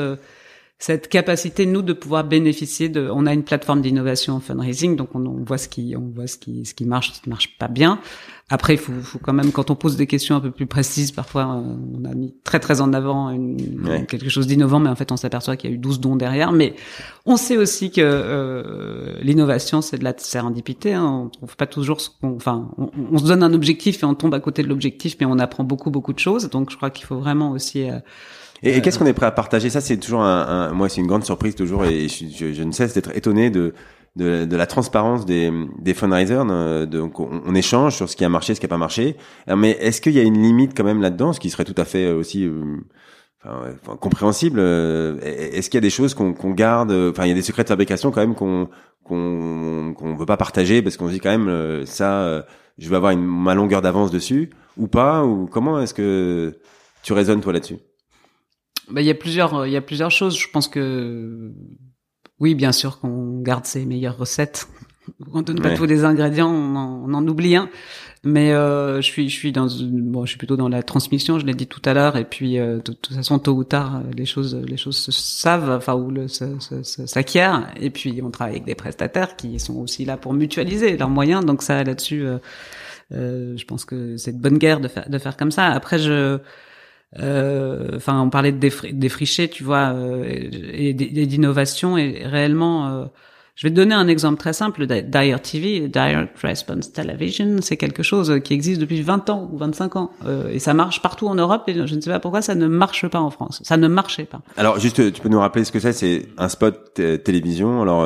cette 0.81 1.09
capacité 1.09 1.67
nous 1.67 1.83
de 1.83 1.93
pouvoir 1.93 2.25
bénéficier 2.25 2.89
de 2.89 3.11
on 3.13 3.27
a 3.27 3.35
une 3.35 3.45
plateforme 3.45 3.83
d'innovation 3.83 4.37
en 4.37 4.41
fundraising 4.41 4.97
donc 4.97 5.11
on, 5.15 5.27
on, 5.27 5.45
voit 5.45 5.59
ce 5.59 5.69
qui 5.69 5.95
on 5.95 6.11
voit 6.15 6.27
ce 6.27 6.39
qui 6.39 6.65
ce 6.65 6.73
qui 6.73 6.87
marche 6.87 7.13
ce 7.13 7.21
qui 7.21 7.29
marche 7.29 7.59
pas 7.59 7.69
bien. 7.69 8.01
Après 8.49 8.75
il 8.75 8.79
faut, 8.79 8.95
faut 9.03 9.19
quand 9.19 9.35
même 9.35 9.53
quand 9.53 9.71
on 9.71 9.75
pose 9.75 9.97
des 9.97 10.07
questions 10.07 10.37
un 10.37 10.41
peu 10.41 10.51
plus 10.51 10.67
précises 10.67 11.13
parfois 11.13 11.45
on 11.45 12.05
a 12.07 12.15
mis 12.15 12.35
très 12.45 12.61
très 12.61 12.81
en 12.81 12.95
avant 12.95 13.29
une, 13.29 14.07
quelque 14.09 14.31
chose 14.31 14.47
d'innovant 14.47 14.81
mais 14.81 14.89
en 14.89 14.97
fait 14.97 15.13
on 15.13 15.19
s'aperçoit 15.19 15.59
qu'il 15.59 15.69
y 15.69 15.73
a 15.75 15.77
eu 15.77 15.79
12 15.79 16.01
dons 16.01 16.17
derrière. 16.17 16.51
Mais 16.51 16.75
on 17.27 17.37
sait 17.37 17.59
aussi 17.59 17.91
que 17.91 18.01
euh, 18.03 19.19
l'innovation 19.21 19.83
c'est 19.83 19.99
de 19.99 20.05
la 20.05 20.15
sérendipité 20.17 20.95
hein, 20.95 21.25
on 21.27 21.29
trouve 21.29 21.57
pas 21.57 21.67
toujours 21.67 22.01
ce 22.01 22.09
qu'on 22.09 22.37
enfin 22.37 22.71
on, 22.79 22.91
on, 23.13 23.19
se 23.19 23.25
donne 23.25 23.43
un 23.43 23.53
objectif 23.53 24.03
et 24.03 24.07
on 24.07 24.15
tombe 24.15 24.33
à 24.33 24.41
côté 24.41 24.63
de 24.63 24.69
l'objectif 24.69 25.19
mais 25.21 25.27
on 25.27 25.39
apprend 25.39 25.63
beaucoup 25.63 25.91
beaucoup 25.91 26.15
de 26.15 26.19
choses. 26.19 26.49
Donc 26.49 26.71
je 26.71 26.77
crois 26.77 26.89
qu'il 26.89 27.05
faut 27.05 27.19
vraiment 27.19 27.51
aussi 27.51 27.91
euh, 27.91 27.99
et, 28.63 28.81
qu'est-ce 28.83 28.99
qu'on 28.99 29.07
est 29.07 29.13
prêt 29.13 29.27
à 29.27 29.31
partager? 29.31 29.71
Ça, 29.71 29.81
c'est 29.81 29.97
toujours 29.97 30.23
un, 30.23 30.69
un 30.69 30.73
moi, 30.73 30.89
c'est 30.89 31.01
une 31.01 31.07
grande 31.07 31.25
surprise 31.25 31.55
toujours, 31.55 31.85
et 31.85 32.09
je, 32.09 32.53
je, 32.53 32.63
ne 32.63 32.73
cesse 32.73 32.95
d'être 32.95 33.17
étonné 33.17 33.51
de, 33.51 33.75
de, 34.17 34.45
de, 34.45 34.57
la 34.57 34.67
transparence 34.67 35.25
des, 35.25 35.51
des 35.79 35.95
fundraisers. 35.95 36.43
Euh, 36.51 36.87
donc, 36.87 37.21
on, 37.21 37.43
on, 37.47 37.55
échange 37.55 37.97
sur 37.97 38.09
ce 38.09 38.17
qui 38.17 38.25
a 38.25 38.29
marché, 38.29 38.55
ce 38.55 38.61
qui 38.61 38.67
a 38.67 38.69
pas 38.69 38.79
marché. 38.79 39.17
Mais 39.49 39.71
est-ce 39.81 40.01
qu'il 40.01 40.13
y 40.13 40.19
a 40.19 40.23
une 40.23 40.43
limite 40.43 40.77
quand 40.77 40.85
même 40.85 41.01
là-dedans, 41.01 41.33
ce 41.33 41.41
qui 41.41 41.51
serait 41.51 41.65
tout 41.65 41.75
à 41.77 41.85
fait 41.85 42.11
aussi 42.11 42.45
euh, 42.45 42.77
enfin, 43.45 43.97
compréhensible. 43.97 44.59
Euh, 44.61 45.19
Est-ce 45.23 45.71
qu'il 45.71 45.79
y 45.79 45.83
a 45.83 45.83
des 45.83 45.91
choses 45.91 46.15
qu'on 46.15 46.33
garde? 46.51 46.93
Enfin, 46.93 47.25
il 47.25 47.29
y 47.29 47.33
a 47.33 47.35
des 47.35 47.43
secrets 47.43 47.65
de 47.65 47.69
fabrication 47.69 48.11
quand 48.11 48.21
même 48.21 48.35
qu'on 48.35 48.69
qu'on 49.05 49.95
qu'on 49.97 50.15
veut 50.15 50.27
pas 50.27 50.37
partager 50.37 50.83
parce 50.83 50.97
qu'on 50.97 51.09
se 51.09 51.13
dit 51.13 51.21
quand 51.21 51.37
même 51.37 51.87
ça, 51.87 52.45
je 52.79 52.89
vais 52.91 52.97
avoir 52.97 53.13
une, 53.13 53.25
ma 53.25 53.55
longueur 53.55 53.81
d'avance 53.81 54.11
dessus 54.11 54.51
ou 54.77 54.87
pas? 54.89 55.25
Ou 55.25 55.47
comment 55.47 55.81
est-ce 55.81 55.95
que 55.95 56.59
tu 57.03 57.13
raisonnes 57.15 57.41
toi 57.41 57.53
là-dessus? 57.53 57.79
Bah, 58.93 59.01
il 59.01 59.07
y 59.07 59.11
a 59.11 59.15
plusieurs, 59.15 59.67
il 59.67 59.73
y 59.73 59.77
a 59.77 59.81
plusieurs 59.81 60.11
choses. 60.11 60.39
Je 60.39 60.49
pense 60.51 60.69
que 60.69 61.53
oui, 62.39 62.55
bien 62.55 62.73
sûr 62.73 62.99
qu'on 62.99 63.41
garde 63.41 63.67
ses 63.67 63.85
meilleures 63.85 64.17
recettes. 64.17 64.69
On 65.33 65.43
donne 65.43 65.61
pas 65.61 65.75
tous 65.75 65.87
les 65.87 66.05
ingrédients, 66.05 66.51
on 66.51 66.77
en, 66.77 67.05
on 67.09 67.15
en 67.15 67.27
oublie 67.27 67.57
un. 67.57 67.69
Mais 68.23 68.53
euh, 68.53 68.97
je 68.97 69.07
suis, 69.07 69.31
je 69.31 69.35
suis 69.35 69.51
dans, 69.51 69.67
bon, 69.81 70.27
je 70.27 70.31
suis 70.31 70.39
plutôt 70.39 70.57
dans 70.57 70.69
la 70.69 70.83
transmission. 70.83 71.39
Je 71.39 71.47
l'ai 71.47 71.55
dit 71.55 71.67
tout 71.67 71.81
à 71.87 71.95
l'heure. 71.95 72.17
Et 72.17 72.25
puis, 72.25 72.59
euh, 72.59 72.77
de, 72.77 72.93
toute 72.93 73.15
façon, 73.15 73.39
tôt 73.39 73.55
ou 73.55 73.65
tard, 73.65 74.03
les 74.15 74.27
choses, 74.27 74.55
les 74.55 74.77
choses 74.77 74.97
se 74.97 75.11
savent, 75.11 75.71
enfin, 75.71 75.95
ou 75.95 76.11
le 76.11 76.27
s'acquièrent. 76.29 77.73
Et 77.81 77.89
puis, 77.91 78.21
on 78.23 78.31
travaille 78.31 78.57
avec 78.57 78.67
des 78.67 78.75
prestataires 78.75 79.37
qui 79.37 79.59
sont 79.59 79.77
aussi 79.77 80.05
là 80.05 80.19
pour 80.19 80.35
mutualiser 80.35 80.97
leurs 80.99 81.09
moyens. 81.09 81.45
Donc 81.47 81.63
ça, 81.63 81.83
là-dessus, 81.83 82.27
euh, 82.27 82.39
euh 83.13 83.57
je 83.57 83.65
pense 83.65 83.87
que 83.87 84.19
c'est 84.19 84.33
de 84.37 84.41
bonne 84.41 84.59
guerre 84.59 84.81
de 84.81 84.89
faire, 84.89 85.09
de 85.09 85.19
faire 85.19 85.37
comme 85.39 85.51
ça. 85.51 85.67
Après, 85.67 85.99
je 85.99 86.13
euh, 86.13 86.39
enfin, 87.17 88.21
on 88.21 88.31
parlait 88.31 88.53
de 88.53 88.93
défricher, 88.93 89.49
tu 89.49 89.65
vois, 89.65 89.93
euh, 89.95 90.25
et, 90.73 90.93
d'innovation. 90.93 91.99
Et 91.99 92.23
réellement, 92.25 92.89
euh, 92.89 93.05
je 93.57 93.67
vais 93.67 93.71
te 93.71 93.77
donner 93.77 93.95
un 93.95 94.09
exemple 94.09 94.39
très 94.39 94.53
simple. 94.53 94.87
Dire 94.87 95.43
TV, 95.43 95.89
Direct 95.89 96.39
Response 96.39 96.93
Television, 96.93 97.57
c'est 97.61 97.77
quelque 97.77 98.03
chose 98.03 98.41
qui 98.45 98.55
existe 98.55 98.81
depuis 98.81 99.03
20 99.03 99.29
ans 99.31 99.49
ou 99.53 99.59
25 99.59 99.97
ans. 99.97 100.11
et 100.53 100.59
ça 100.59 100.73
marche 100.73 101.03
partout 101.03 101.27
en 101.27 101.35
Europe. 101.35 101.65
Et 101.67 101.75
je 101.75 101.95
ne 101.95 102.01
sais 102.01 102.11
pas 102.11 102.21
pourquoi 102.21 102.43
ça 102.43 102.55
ne 102.55 102.69
marche 102.69 103.07
pas 103.09 103.21
en 103.21 103.31
France. 103.31 103.61
Ça 103.65 103.77
ne 103.77 103.89
marchait 103.89 104.25
pas. 104.25 104.41
Alors, 104.57 104.79
juste, 104.79 105.13
tu 105.13 105.21
peux 105.21 105.29
nous 105.29 105.41
rappeler 105.41 105.65
ce 105.65 105.73
que 105.73 105.81
c'est? 105.81 105.93
C'est 105.93 106.29
un 106.39 106.49
spot 106.49 106.95
télévision, 106.95 107.83
alors 107.83 108.05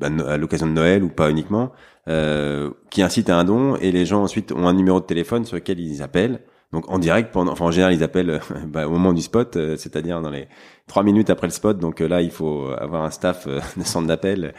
à 0.00 0.36
l'occasion 0.36 0.66
de 0.66 0.72
Noël 0.72 1.04
ou 1.04 1.10
pas 1.10 1.30
uniquement, 1.30 1.72
qui 2.06 3.02
incite 3.02 3.28
à 3.28 3.38
un 3.38 3.44
don. 3.44 3.76
Et 3.76 3.92
les 3.92 4.06
gens 4.06 4.22
ensuite 4.22 4.52
ont 4.52 4.66
un 4.66 4.72
numéro 4.72 5.00
de 5.00 5.04
téléphone 5.04 5.44
sur 5.44 5.56
lequel 5.56 5.78
ils 5.78 6.02
appellent 6.02 6.40
donc 6.72 6.90
en 6.90 6.98
direct, 6.98 7.32
pendant, 7.32 7.52
enfin 7.52 7.66
en 7.66 7.70
général 7.70 7.92
ils 7.94 8.02
appellent 8.02 8.40
bah, 8.66 8.86
au 8.86 8.90
moment 8.90 9.12
du 9.12 9.22
spot, 9.22 9.56
euh, 9.56 9.76
c'est-à-dire 9.76 10.20
dans 10.20 10.30
les 10.30 10.48
trois 10.86 11.02
minutes 11.02 11.30
après 11.30 11.46
le 11.46 11.52
spot. 11.52 11.78
Donc 11.78 12.00
euh, 12.00 12.08
là 12.08 12.22
il 12.22 12.30
faut 12.30 12.68
avoir 12.78 13.02
un 13.02 13.10
staff 13.10 13.46
euh, 13.46 13.60
de 13.76 13.84
centre 13.84 14.06
d'appel 14.06 14.54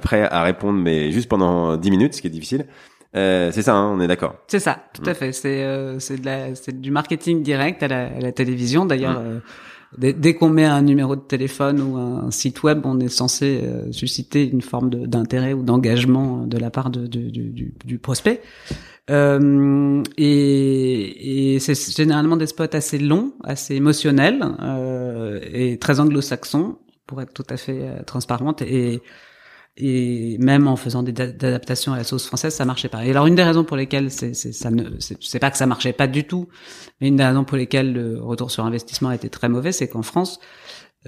prêt 0.00 0.22
à 0.22 0.44
répondre, 0.44 0.78
mais 0.78 1.10
juste 1.10 1.28
pendant 1.28 1.76
dix 1.76 1.90
minutes, 1.90 2.14
ce 2.14 2.20
qui 2.20 2.28
est 2.28 2.30
difficile. 2.30 2.66
c'est 3.12 3.62
ça, 3.62 3.74
hein, 3.74 3.90
on 3.92 4.00
est 4.00 4.06
d'accord. 4.06 4.36
C'est 4.46 4.60
ça, 4.60 4.78
tout 4.94 5.02
à 5.04 5.10
mm. 5.10 5.14
fait. 5.14 5.32
C'est 5.32 5.98
c'est 5.98 6.80
du 6.80 6.92
marketing 6.92 7.42
direct 7.42 7.82
à 7.82 7.88
la, 7.88 8.04
à 8.04 8.20
la 8.20 8.30
télévision. 8.30 8.86
D'ailleurs, 8.86 9.20
mm. 9.20 9.40
Dès, 9.98 10.12
dès 10.12 10.34
qu'on 10.34 10.48
met 10.48 10.64
un 10.64 10.82
numéro 10.82 11.16
de 11.16 11.20
téléphone 11.20 11.80
ou 11.80 11.96
un 11.96 12.30
site 12.30 12.62
web, 12.62 12.80
on 12.84 13.00
est 13.00 13.08
censé 13.08 13.60
susciter 13.90 14.48
une 14.48 14.62
forme 14.62 14.90
d'intérêt 14.90 15.52
ou 15.52 15.62
d'engagement 15.62 16.46
de 16.46 16.58
la 16.58 16.70
part 16.70 16.90
du, 16.90 17.98
prospect. 18.00 18.40
Euh, 19.10 20.02
et, 20.16 21.54
et 21.54 21.58
c'est 21.58 21.96
généralement 21.96 22.36
des 22.36 22.46
spots 22.46 22.64
assez 22.72 22.98
longs, 22.98 23.32
assez 23.42 23.74
émotionnels 23.74 24.44
euh, 24.60 25.40
et 25.52 25.78
très 25.78 25.98
anglo-saxons, 25.98 26.78
pour 27.06 27.20
être 27.20 27.32
tout 27.32 27.46
à 27.50 27.56
fait 27.56 27.80
euh, 27.80 28.02
transparente. 28.04 28.62
Et, 28.62 29.02
et 29.76 30.36
même 30.38 30.68
en 30.68 30.76
faisant 30.76 31.02
des 31.02 31.18
adaptations 31.20 31.92
à 31.92 31.96
la 31.96 32.04
sauce 32.04 32.26
française, 32.26 32.54
ça 32.54 32.64
marchait 32.64 32.88
pas. 32.88 33.04
Et 33.04 33.10
alors 33.10 33.26
une 33.26 33.34
des 33.34 33.42
raisons 33.42 33.64
pour 33.64 33.76
lesquelles 33.76 34.10
c'est 34.10 34.34
ça 34.34 34.70
ne 34.70 34.98
c'est 34.98 35.38
pas 35.38 35.50
que 35.50 35.56
ça 35.56 35.66
marchait 35.66 35.92
pas 35.92 36.06
du 36.06 36.24
tout, 36.24 36.48
mais 37.00 37.08
une 37.08 37.16
des 37.16 37.24
raisons 37.24 37.44
pour 37.44 37.56
lesquelles 37.56 37.92
le 37.92 38.20
retour 38.20 38.50
sur 38.50 38.64
investissement 38.64 39.10
était 39.12 39.30
très 39.30 39.48
mauvais, 39.48 39.72
c'est 39.72 39.88
qu'en 39.88 40.02
France 40.02 40.40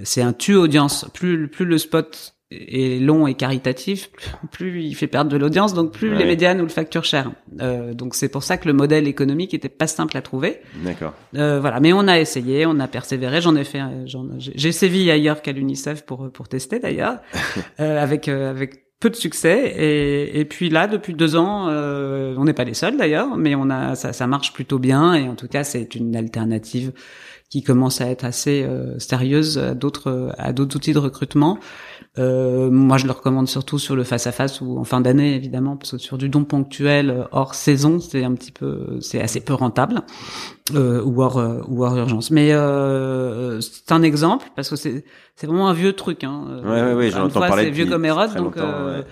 c'est 0.03 0.21
un 0.21 0.33
tu 0.33 0.55
audience. 0.55 1.05
Plus 1.13 1.47
plus 1.47 1.65
le 1.65 1.77
spot 1.77 2.34
est 2.67 2.99
long 2.99 3.27
et 3.27 3.33
caritatif, 3.33 4.09
plus 4.51 4.83
il 4.83 4.95
fait 4.95 5.07
perdre 5.07 5.31
de 5.31 5.37
l'audience, 5.37 5.73
donc 5.73 5.91
plus 5.91 6.13
les 6.13 6.25
médias 6.25 6.53
nous 6.53 6.63
le 6.63 6.69
facturent 6.69 7.05
cher. 7.05 7.31
Euh, 7.61 7.93
donc 7.93 8.15
c'est 8.15 8.29
pour 8.29 8.43
ça 8.43 8.57
que 8.57 8.67
le 8.67 8.73
modèle 8.73 9.07
économique 9.07 9.53
était 9.53 9.69
pas 9.69 9.87
simple 9.87 10.17
à 10.17 10.21
trouver. 10.21 10.59
D'accord. 10.83 11.13
Euh, 11.35 11.59
voilà, 11.59 11.79
mais 11.79 11.93
on 11.93 12.07
a 12.07 12.19
essayé, 12.19 12.65
on 12.65 12.79
a 12.79 12.87
persévéré. 12.87 13.41
J'en 13.41 13.55
ai 13.55 13.63
fait, 13.63 13.79
j'ai 14.39 14.71
sévi 14.71 15.09
ailleurs 15.11 15.41
qu'à 15.41 15.51
l'UNICEF 15.51 16.03
pour 16.03 16.31
pour 16.31 16.47
tester 16.47 16.79
d'ailleurs, 16.79 17.19
euh, 17.79 18.01
avec 18.01 18.27
euh, 18.27 18.49
avec 18.49 18.85
peu 18.99 19.09
de 19.09 19.15
succès. 19.15 19.73
Et, 19.77 20.39
et 20.39 20.45
puis 20.45 20.69
là, 20.69 20.87
depuis 20.87 21.13
deux 21.13 21.35
ans, 21.35 21.67
euh, 21.69 22.35
on 22.37 22.45
n'est 22.45 22.53
pas 22.53 22.63
les 22.63 22.73
seuls 22.73 22.97
d'ailleurs, 22.97 23.35
mais 23.37 23.55
on 23.55 23.69
a 23.69 23.95
ça, 23.95 24.13
ça 24.13 24.27
marche 24.27 24.53
plutôt 24.53 24.79
bien. 24.79 25.13
Et 25.13 25.27
en 25.27 25.35
tout 25.35 25.47
cas, 25.47 25.63
c'est 25.63 25.95
une 25.95 26.15
alternative 26.15 26.91
qui 27.49 27.63
commence 27.63 28.01
à 28.01 28.09
être 28.09 28.25
assez 28.25 28.63
euh, 28.63 28.97
sérieuse 28.99 29.57
à 29.57 29.73
d'autres 29.73 30.33
à 30.37 30.51
d'autres 30.51 30.75
outils 30.75 30.93
de 30.93 30.99
recrutement. 30.99 31.59
Euh, 32.17 32.69
moi, 32.71 32.97
je 32.97 33.05
le 33.05 33.11
recommande 33.11 33.47
surtout 33.47 33.77
sur 33.77 33.95
le 33.95 34.03
face 34.03 34.25
à 34.25 34.31
face 34.31 34.61
ou 34.61 34.77
en 34.77 34.85
fin 34.85 35.01
d'année, 35.01 35.35
évidemment, 35.35 35.75
parce 35.75 35.91
que 35.91 35.97
sur 35.97 36.17
du 36.17 36.29
don 36.29 36.45
ponctuel 36.45 37.09
euh, 37.09 37.23
hors 37.31 37.55
saison, 37.55 37.99
c'est 37.99 38.23
un 38.23 38.33
petit 38.33 38.51
peu, 38.51 38.97
c'est 39.01 39.21
assez 39.21 39.41
peu 39.41 39.53
rentable, 39.53 40.01
euh, 40.73 41.03
ou 41.03 41.21
hors 41.21 41.37
euh, 41.37 41.61
ou 41.67 41.83
hors 41.83 41.95
urgence. 41.97 42.31
Mais 42.31 42.53
euh, 42.53 43.59
c'est 43.61 43.91
un 43.91 44.01
exemple 44.01 44.47
parce 44.55 44.69
que 44.69 44.75
c'est 44.75 45.03
c'est 45.35 45.47
vraiment 45.47 45.67
un 45.67 45.73
vieux 45.73 45.93
truc. 45.93 46.23
Hein. 46.23 46.61
Ouais, 46.63 46.81
ouais, 46.81 46.93
ouais 46.93 47.09
j'en 47.11 47.25
entends 47.25 47.41
parler. 47.41 47.65
C'est 47.65 47.71
vieux 47.71 47.85
comme 47.85 48.05
Hérode, 48.05 48.33
donc. 48.35 48.55
Ouais. 48.55 49.03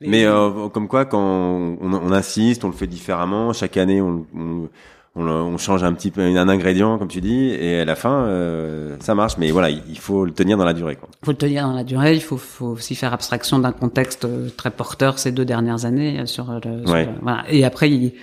Mais 0.00 0.26
comme 0.72 0.86
quoi, 0.86 1.06
quand 1.06 1.20
on, 1.20 1.78
on, 1.80 2.12
insiste, 2.12 2.62
on 2.64 2.68
le 2.68 2.74
fait 2.74 2.86
différemment. 2.86 3.52
Chaque 3.52 3.76
année, 3.78 4.02
on, 4.02 4.26
on 4.36 4.68
on, 5.16 5.28
on, 5.28 5.58
change 5.58 5.84
un 5.84 5.92
petit 5.92 6.10
peu 6.10 6.22
un 6.22 6.48
ingrédient 6.48 6.98
comme 6.98 7.08
tu 7.08 7.20
dis 7.20 7.50
et 7.50 7.80
à 7.80 7.84
la 7.84 7.94
fin 7.94 8.24
euh, 8.24 8.96
ça 9.00 9.14
marche 9.14 9.38
mais 9.38 9.50
voilà 9.50 9.70
il 9.70 9.98
faut 9.98 10.24
le 10.24 10.32
tenir 10.32 10.56
dans 10.56 10.64
la 10.64 10.74
durée 10.74 10.96
quoi. 10.96 11.08
Il 11.22 11.26
faut 11.26 11.30
le 11.30 11.36
tenir 11.36 11.64
dans 11.66 11.72
la 11.72 11.84
durée 11.84 12.14
il 12.14 12.22
faut, 12.22 12.36
faut 12.36 12.66
aussi 12.66 12.94
faire 12.94 13.12
abstraction 13.12 13.58
d'un 13.58 13.72
contexte 13.72 14.24
euh, 14.24 14.48
très 14.56 14.70
porteur 14.70 15.18
ces 15.18 15.30
deux 15.30 15.44
dernières 15.44 15.84
années 15.84 16.20
euh, 16.20 16.26
sur, 16.26 16.50
le, 16.52 16.86
sur 16.86 17.12
voilà 17.22 17.44
et 17.48 17.64
après 17.64 17.90
il, 17.90 18.14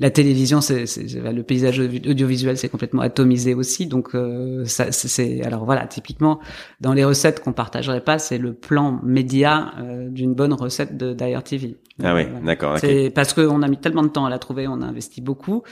la 0.00 0.10
télévision 0.10 0.60
c'est 0.60 0.86
le 0.86 1.42
paysage 1.42 1.78
audiovisuel 1.78 2.56
c'est 2.56 2.68
complètement 2.68 3.02
atomisé 3.02 3.54
aussi 3.54 3.86
donc 3.86 4.14
euh, 4.14 4.64
ça 4.64 4.90
c'est 4.90 5.42
alors 5.44 5.64
voilà 5.64 5.86
typiquement 5.86 6.40
dans 6.80 6.94
les 6.94 7.04
recettes 7.04 7.40
qu'on 7.40 7.52
partagerait 7.52 8.00
pas 8.00 8.18
c'est 8.18 8.38
le 8.38 8.54
plan 8.54 8.98
média 9.04 9.72
d'une 10.08 10.34
bonne 10.34 10.54
recette 10.54 10.96
de 10.96 11.12
d'IRTV. 11.12 11.76
Ah 12.02 12.14
oui, 12.14 12.26
d'accord. 12.44 12.78
C'est 12.78 13.10
parce 13.14 13.34
qu'on 13.34 13.62
a 13.62 13.68
mis 13.68 13.76
tellement 13.76 14.02
de 14.02 14.08
temps 14.08 14.24
à 14.24 14.30
la 14.30 14.38
trouver, 14.38 14.66
on 14.66 14.80
a 14.80 14.86
investi 14.86 15.20
beaucoup. 15.20 15.62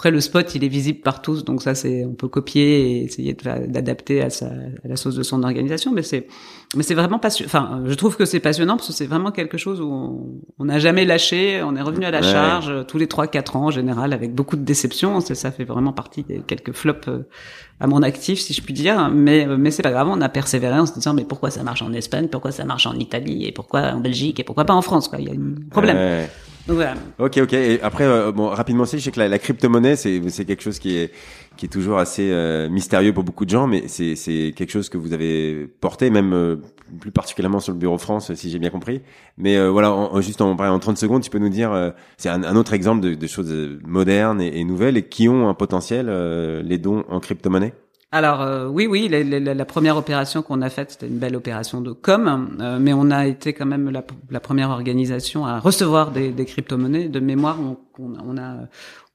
Après, 0.00 0.10
le 0.10 0.22
spot, 0.22 0.54
il 0.54 0.64
est 0.64 0.68
visible 0.68 1.00
par 1.00 1.20
tous, 1.20 1.44
donc 1.44 1.60
ça, 1.60 1.74
c'est, 1.74 2.06
on 2.06 2.14
peut 2.14 2.28
copier 2.28 2.62
et 2.80 3.04
essayer 3.04 3.34
d'adapter 3.34 4.22
à, 4.22 4.30
sa, 4.30 4.46
à 4.46 4.88
la 4.88 4.96
sauce 4.96 5.14
de 5.14 5.22
son 5.22 5.42
organisation, 5.42 5.92
mais 5.92 6.02
c'est, 6.02 6.26
mais 6.74 6.82
c'est 6.82 6.94
vraiment 6.94 7.18
passionnant. 7.18 7.48
Enfin, 7.48 7.82
je 7.84 7.92
trouve 7.92 8.16
que 8.16 8.24
c'est 8.24 8.40
passionnant 8.40 8.76
parce 8.76 8.86
que 8.86 8.94
c'est 8.94 9.04
vraiment 9.04 9.30
quelque 9.30 9.58
chose 9.58 9.78
où 9.82 10.40
on 10.58 10.64
n'a 10.64 10.78
jamais 10.78 11.04
lâché, 11.04 11.62
on 11.62 11.76
est 11.76 11.82
revenu 11.82 12.06
à 12.06 12.10
la 12.10 12.22
charge 12.22 12.86
tous 12.86 12.96
les 12.96 13.08
trois, 13.08 13.26
quatre 13.26 13.56
ans 13.56 13.66
en 13.66 13.70
général, 13.70 14.14
avec 14.14 14.34
beaucoup 14.34 14.56
de 14.56 14.64
déceptions. 14.64 15.20
Ça 15.20 15.50
fait 15.50 15.64
vraiment 15.64 15.92
partie 15.92 16.22
des 16.22 16.40
quelques 16.40 16.72
flops 16.72 17.08
euh, 17.08 17.28
à 17.80 17.86
mon 17.86 18.02
actif, 18.02 18.40
si 18.40 18.52
je 18.52 18.62
puis 18.62 18.74
dire. 18.74 19.10
Mais, 19.10 19.46
mais 19.46 19.70
c'est 19.70 19.82
pas 19.82 19.90
grave, 19.90 20.08
on 20.08 20.20
a 20.20 20.28
persévéré 20.28 20.78
en 20.78 20.86
se 20.86 20.92
disant, 20.92 21.14
mais 21.14 21.24
pourquoi 21.24 21.50
ça 21.50 21.62
marche 21.62 21.82
en 21.82 21.92
Espagne, 21.92 22.28
pourquoi 22.28 22.52
ça 22.52 22.64
marche 22.64 22.86
en 22.86 22.94
Italie, 22.94 23.46
et 23.46 23.52
pourquoi 23.52 23.92
en 23.92 24.00
Belgique, 24.00 24.38
et 24.40 24.44
pourquoi 24.44 24.64
pas 24.64 24.74
en 24.74 24.82
France, 24.82 25.08
quoi. 25.08 25.18
Il 25.18 25.28
y 25.28 25.30
a 25.30 25.34
un 25.34 25.68
problème. 25.70 26.28
Ok, 27.18 27.38
ok. 27.38 27.52
Et 27.54 27.80
après, 27.82 28.04
euh, 28.04 28.32
bon, 28.32 28.48
rapidement 28.48 28.82
aussi, 28.82 28.98
je 28.98 29.04
sais 29.04 29.10
que 29.10 29.18
la, 29.18 29.28
la 29.28 29.38
crypto-monnaie, 29.38 29.96
c'est, 29.96 30.20
c'est 30.28 30.44
quelque 30.44 30.62
chose 30.62 30.78
qui 30.78 30.96
est, 30.96 31.12
qui 31.60 31.66
est 31.66 31.68
toujours 31.68 31.98
assez 31.98 32.30
euh, 32.30 32.70
mystérieux 32.70 33.12
pour 33.12 33.22
beaucoup 33.22 33.44
de 33.44 33.50
gens, 33.50 33.66
mais 33.66 33.86
c'est, 33.86 34.16
c'est 34.16 34.54
quelque 34.56 34.70
chose 34.70 34.88
que 34.88 34.96
vous 34.96 35.12
avez 35.12 35.66
porté, 35.82 36.08
même 36.08 36.32
euh, 36.32 36.56
plus 37.00 37.10
particulièrement 37.10 37.60
sur 37.60 37.74
le 37.74 37.78
Bureau 37.78 37.98
France, 37.98 38.32
si 38.32 38.48
j'ai 38.48 38.58
bien 38.58 38.70
compris. 38.70 39.02
Mais 39.36 39.68
voilà, 39.68 39.92
en, 39.92 40.22
juste 40.22 40.40
en, 40.40 40.52
en 40.58 40.78
30 40.78 40.96
secondes, 40.96 41.22
tu 41.22 41.28
peux 41.28 41.38
nous 41.38 41.50
dire, 41.50 41.92
c'est 42.16 42.30
un, 42.30 42.44
un, 42.44 42.56
autre 42.56 42.72
exemple 42.72 43.02
de, 43.02 43.14
de 43.14 43.26
choses 43.26 43.54
modernes 43.84 44.40
et, 44.40 44.58
et, 44.58 44.64
nouvelles 44.64 44.96
et 44.96 45.02
qui 45.02 45.28
ont 45.28 45.50
un 45.50 45.54
potentiel, 45.54 46.06
les 46.64 46.78
dons 46.78 47.04
en 47.10 47.20
crypto-monnaie? 47.20 47.74
Alors 48.12 48.40
euh, 48.40 48.66
oui, 48.66 48.88
oui, 48.88 49.08
la, 49.08 49.22
la, 49.22 49.54
la 49.54 49.64
première 49.64 49.96
opération 49.96 50.42
qu'on 50.42 50.62
a 50.62 50.68
faite, 50.68 50.90
c'était 50.90 51.06
une 51.06 51.18
belle 51.18 51.36
opération 51.36 51.80
de 51.80 51.92
com, 51.92 52.56
euh, 52.60 52.78
mais 52.80 52.92
on 52.92 53.08
a 53.12 53.28
été 53.28 53.52
quand 53.52 53.66
même 53.66 53.88
la, 53.88 54.02
la 54.30 54.40
première 54.40 54.70
organisation 54.70 55.46
à 55.46 55.60
recevoir 55.60 56.10
des, 56.10 56.32
des 56.32 56.44
crypto-monnaies. 56.44 57.08
De 57.08 57.20
mémoire, 57.20 57.58
on, 57.60 57.76
on, 58.00 58.36
a 58.36 58.56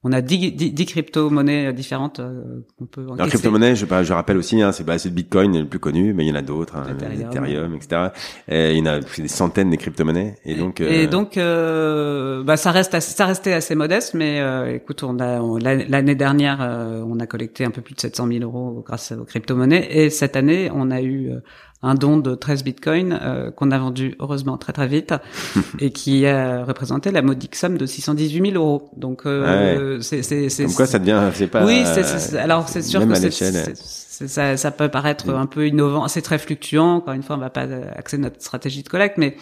on 0.07 0.11
a 0.11 0.21
10, 0.21 0.51
10, 0.51 0.85
crypto-monnaies 0.85 1.73
différentes 1.73 2.19
euh, 2.19 2.63
qu'on 2.77 2.85
peut 2.85 3.07
encaisser. 3.09 3.29
crypto-monnaie, 3.29 3.75
je, 3.75 3.87
je 3.87 4.13
rappelle 4.13 4.37
aussi, 4.37 4.61
hein, 4.61 4.71
c'est 4.71 4.83
bah, 4.83 4.97
le 5.03 5.09
Bitcoin 5.09 5.57
le 5.57 5.65
plus 5.65 5.79
connu, 5.79 6.13
mais 6.13 6.25
il 6.25 6.29
y 6.29 6.31
en 6.31 6.35
a 6.35 6.43
d'autres, 6.43 6.75
hein, 6.75 6.85
Ethereum, 7.11 7.73
etc. 7.73 8.09
Et 8.47 8.73
il 8.73 8.77
y 8.77 8.81
en 8.83 8.85
a 8.85 8.99
des 8.99 9.27
centaines 9.27 9.71
de 9.71 9.75
crypto-monnaies. 9.77 10.35
Et 10.45 10.53
donc, 10.53 10.79
euh... 10.79 10.91
et 10.91 11.07
donc, 11.07 11.37
euh, 11.37 12.43
bah, 12.43 12.55
ça 12.55 12.69
reste, 12.69 12.93
assez, 12.93 13.15
ça 13.15 13.25
restait 13.25 13.53
assez 13.53 13.73
modeste, 13.73 14.13
mais 14.13 14.39
euh, 14.41 14.75
écoute, 14.75 15.01
on 15.01 15.19
a 15.19 15.39
l'année 15.63 16.15
dernière, 16.15 16.59
euh, 16.61 17.03
on 17.03 17.19
a 17.19 17.25
collecté 17.25 17.65
un 17.65 17.71
peu 17.71 17.81
plus 17.81 17.95
de 17.95 17.99
700 17.99 18.27
000 18.27 18.43
euros 18.43 18.83
grâce 18.85 19.11
aux 19.11 19.25
crypto-monnaies, 19.25 19.87
et 19.89 20.11
cette 20.11 20.35
année, 20.35 20.69
on 20.71 20.91
a 20.91 21.01
eu 21.01 21.31
un 21.85 21.95
don 21.95 22.17
de 22.17 22.35
13 22.35 22.63
bitcoins 22.63 23.19
euh, 23.21 23.51
qu'on 23.51 23.71
a 23.71 23.77
vendu 23.77 24.15
heureusement 24.19 24.57
très 24.57 24.73
très 24.73 24.87
vite 24.87 25.13
et 25.79 25.91
qui 25.91 26.25
a 26.25 26.65
représenté 26.65 27.11
la 27.11 27.21
modique 27.21 27.55
somme 27.55 27.77
de 27.77 27.85
618 27.85 28.51
000 28.51 28.63
euros. 28.63 28.89
Donc 28.97 29.25
euh, 29.25 30.01
c'est 30.01 30.23
c'est 30.23 30.49
c'est 30.49 30.65
comme 30.65 30.73
quoi 30.73 30.85
ça 30.85 30.99
devient 30.99 31.21
c'est 31.33 31.47
pas 31.47 31.65
oui 31.65 31.83
c'est 31.85 32.37
alors 32.37 32.67
c'est 32.67 32.81
sûr 32.81 33.07
que 33.07 33.15
c'est 33.15 34.27
ça, 34.27 34.55
ça 34.55 34.71
peut 34.71 34.87
paraître 34.87 35.29
un 35.29 35.45
peu 35.45 35.67
innovant, 35.67 36.07
c'est 36.07 36.21
très 36.21 36.37
fluctuant. 36.37 36.95
Encore 36.95 37.13
une 37.13 37.21
fois, 37.21 37.35
on 37.35 37.39
va 37.39 37.49
pas 37.49 37.67
axer 37.97 38.17
notre 38.17 38.41
stratégie 38.41 38.81
de 38.81 38.87
collecte, 38.87 39.17
mais 39.17 39.35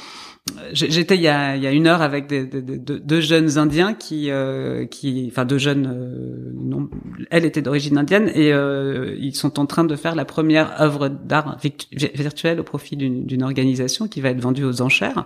J'étais 0.74 1.16
il 1.16 1.22
y 1.22 1.30
a, 1.30 1.56
il 1.56 1.64
y 1.64 1.68
a 1.68 1.72
une 1.72 1.88
heure 1.88 2.02
avec 2.02 2.28
des, 2.28 2.46
des, 2.46 2.62
deux 2.78 3.22
jeunes 3.22 3.58
Indiens 3.58 3.94
qui, 3.94 4.30
euh, 4.30 4.86
qui, 4.86 5.30
enfin 5.32 5.46
deux 5.46 5.58
jeunes, 5.58 5.88
euh, 5.88 6.52
elle 7.29 7.45
était 7.45 7.61
d'origine 7.61 7.97
indienne 7.97 8.31
et 8.34 8.53
euh, 8.53 9.15
ils 9.19 9.36
sont 9.36 9.59
en 9.59 9.65
train 9.65 9.84
de 9.84 9.95
faire 9.95 10.15
la 10.15 10.25
première 10.25 10.81
œuvre 10.81 11.09
d'art 11.09 11.57
virtuelle 11.93 12.59
au 12.59 12.63
profit 12.63 12.95
d'une 12.95 13.43
organisation 13.43 14.07
qui 14.07 14.21
va 14.21 14.29
être 14.29 14.41
vendue 14.41 14.63
aux 14.63 14.81
enchères, 14.81 15.25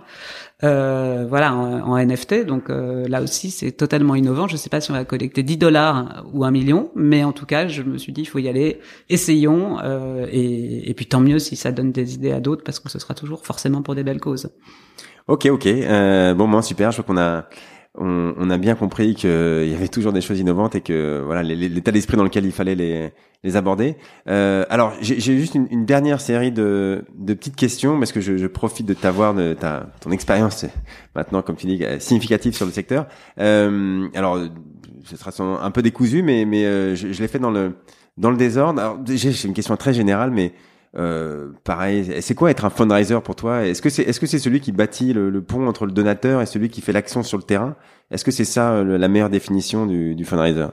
euh, 0.64 1.26
voilà, 1.28 1.54
en, 1.54 1.96
NFT. 1.98 2.46
Donc 2.46 2.70
euh, 2.70 3.06
là 3.08 3.22
aussi, 3.22 3.50
c'est 3.50 3.72
totalement 3.72 4.14
innovant. 4.14 4.48
Je 4.48 4.56
sais 4.56 4.70
pas 4.70 4.80
si 4.80 4.90
on 4.90 4.94
va 4.94 5.04
collecter 5.04 5.42
10 5.42 5.56
dollars 5.56 6.24
ou 6.32 6.44
un 6.44 6.50
million, 6.50 6.90
mais 6.94 7.24
en 7.24 7.32
tout 7.32 7.46
cas, 7.46 7.68
je 7.68 7.82
me 7.82 7.98
suis 7.98 8.12
dit, 8.12 8.22
il 8.22 8.26
faut 8.26 8.38
y 8.38 8.48
aller, 8.48 8.80
essayons, 9.08 9.78
et, 10.30 10.90
et 10.90 10.94
puis 10.94 11.06
tant 11.06 11.20
mieux 11.20 11.38
si 11.38 11.56
ça 11.56 11.72
donne 11.72 11.92
des 11.92 12.14
idées 12.14 12.32
à 12.32 12.40
d'autres 12.40 12.62
parce 12.64 12.80
que 12.80 12.88
ce 12.88 12.98
sera 12.98 13.14
toujours 13.14 13.44
forcément 13.44 13.82
pour 13.82 13.94
des 13.94 14.04
belles 14.04 14.20
causes. 14.20 14.50
Ok, 15.28 15.44
ok. 15.44 15.66
Euh, 15.66 16.32
bon, 16.32 16.46
moi 16.46 16.62
super. 16.62 16.90
Je 16.90 17.02
crois 17.02 17.14
qu'on 17.14 17.20
a 17.20 17.48
on, 17.98 18.34
on, 18.36 18.50
a 18.50 18.58
bien 18.58 18.74
compris 18.74 19.14
qu'il 19.14 19.30
y 19.30 19.74
avait 19.74 19.88
toujours 19.88 20.12
des 20.12 20.20
choses 20.20 20.38
innovantes 20.38 20.74
et 20.74 20.80
que 20.80 21.22
voilà 21.24 21.42
l'état 21.42 21.90
d'esprit 21.90 22.16
dans 22.16 22.24
lequel 22.24 22.44
il 22.44 22.52
fallait 22.52 22.74
les, 22.74 23.12
les 23.44 23.56
aborder. 23.56 23.96
Euh, 24.28 24.64
alors 24.70 24.92
j'ai 25.00 25.18
juste 25.18 25.54
une, 25.54 25.68
une, 25.70 25.84
dernière 25.84 26.20
série 26.20 26.52
de, 26.52 27.04
de 27.16 27.34
petites 27.34 27.56
questions 27.56 27.98
parce 27.98 28.12
que 28.12 28.20
je, 28.20 28.36
je 28.36 28.46
profite 28.46 28.86
de 28.86 28.94
t'avoir 28.94 29.34
de 29.34 29.54
ta 29.54 29.86
ton 30.00 30.10
expérience 30.10 30.64
maintenant 31.14 31.42
comme 31.42 31.56
tu 31.56 31.66
dis 31.66 31.82
significative 31.98 32.54
sur 32.54 32.66
le 32.66 32.72
secteur. 32.72 33.06
Euh, 33.38 34.08
alors 34.14 34.38
ce 35.04 35.16
sera 35.16 35.30
un 35.62 35.70
peu 35.70 35.82
décousu 35.82 36.22
mais 36.22 36.44
mais 36.44 36.64
euh, 36.64 36.94
je, 36.94 37.12
je 37.12 37.20
l'ai 37.20 37.28
fait 37.28 37.38
dans 37.38 37.50
le 37.50 37.76
dans 38.16 38.30
le 38.30 38.36
désordre. 38.36 38.80
Alors 38.80 38.98
j'ai 39.06 39.46
une 39.46 39.54
question 39.54 39.76
très 39.76 39.94
générale 39.94 40.30
mais 40.30 40.52
euh, 40.96 41.50
pareil, 41.64 42.22
c'est 42.22 42.34
quoi 42.34 42.50
être 42.50 42.64
un 42.64 42.70
fundraiser 42.70 43.20
pour 43.22 43.36
toi? 43.36 43.66
Est-ce 43.66 43.82
que 43.82 43.90
c'est 43.90 44.02
est-ce 44.02 44.20
que 44.20 44.26
c'est 44.26 44.38
celui 44.38 44.60
qui 44.60 44.72
bâtit 44.72 45.12
le, 45.12 45.42
pont 45.42 45.66
entre 45.66 45.86
le 45.86 45.92
donateur 45.92 46.40
et 46.40 46.46
celui 46.46 46.70
qui 46.70 46.80
fait 46.80 46.92
l'action 46.92 47.22
sur 47.22 47.36
le 47.36 47.44
terrain? 47.44 47.76
Est-ce 48.10 48.24
que 48.24 48.30
c'est 48.30 48.44
ça 48.44 48.72
euh, 48.72 48.98
la 48.98 49.08
meilleure 49.08 49.30
définition 49.30 49.86
du, 49.86 50.14
du 50.14 50.24
fundraiser? 50.24 50.66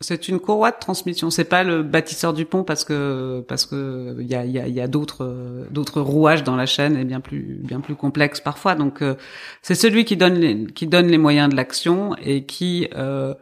C'est 0.00 0.28
une 0.28 0.38
courroie 0.38 0.72
de 0.72 0.78
transmission. 0.78 1.30
C'est 1.30 1.44
pas 1.44 1.64
le 1.64 1.82
bâtisseur 1.82 2.34
du 2.34 2.44
pont 2.44 2.64
parce 2.64 2.84
que 2.84 3.42
parce 3.48 3.64
que 3.64 4.16
il 4.20 4.26
y 4.26 4.34
a 4.34 4.44
y 4.44 4.58
a, 4.58 4.68
y 4.68 4.80
a 4.82 4.88
d'autres 4.88 5.66
d'autres 5.70 6.02
rouages 6.02 6.44
dans 6.44 6.54
la 6.54 6.66
chaîne 6.66 6.98
et 6.98 7.04
bien 7.04 7.20
plus 7.20 7.60
bien 7.64 7.80
plus 7.80 7.94
complexes 7.94 8.40
parfois. 8.40 8.74
Donc 8.74 9.00
euh, 9.00 9.14
c'est 9.62 9.74
celui 9.74 10.04
qui 10.04 10.18
donne 10.18 10.34
les, 10.34 10.66
qui 10.66 10.86
donne 10.86 11.06
les 11.06 11.16
moyens 11.16 11.48
de 11.48 11.56
l'action 11.56 12.14
et 12.16 12.44
qui 12.44 12.88
euh, 12.94 13.32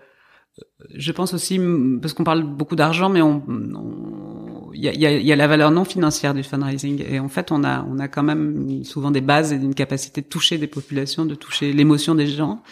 je 0.95 1.11
pense 1.11 1.35
aussi 1.35 1.61
parce 2.01 2.15
qu'on 2.15 2.23
parle 2.23 2.45
beaucoup 2.45 2.77
d'argent, 2.77 3.09
mais 3.09 3.23
on, 3.23 3.43
on 3.49 4.14
y 4.85 4.89
a, 4.89 4.95
y, 4.95 5.07
a, 5.07 5.19
y 5.19 5.33
a, 5.33 5.37
la 5.37 5.47
valeur 5.47 5.71
non 5.71 5.85
financière 5.85 6.35
du 6.35 6.43
fundraising. 6.43 7.05
Et 7.09 7.19
en 7.19 7.29
fait 7.29 7.51
on 7.53 7.65
a 7.65 7.85
on 7.91 7.99
a 7.99 8.09
quand 8.09 8.23
même 8.23 8.85
souvent 8.85 9.11
des 9.11 9.21
bases 9.21 9.53
et 9.53 9.57
une 9.57 9.75
capacité 9.75 10.21
de 10.21 10.27
toucher 10.27 10.59
des 10.59 10.67
populations, 10.67 11.25
de 11.25 11.35
toucher 11.35 11.73
l'émotion 11.73 12.15
des 12.15 12.27
gens. 12.27 12.63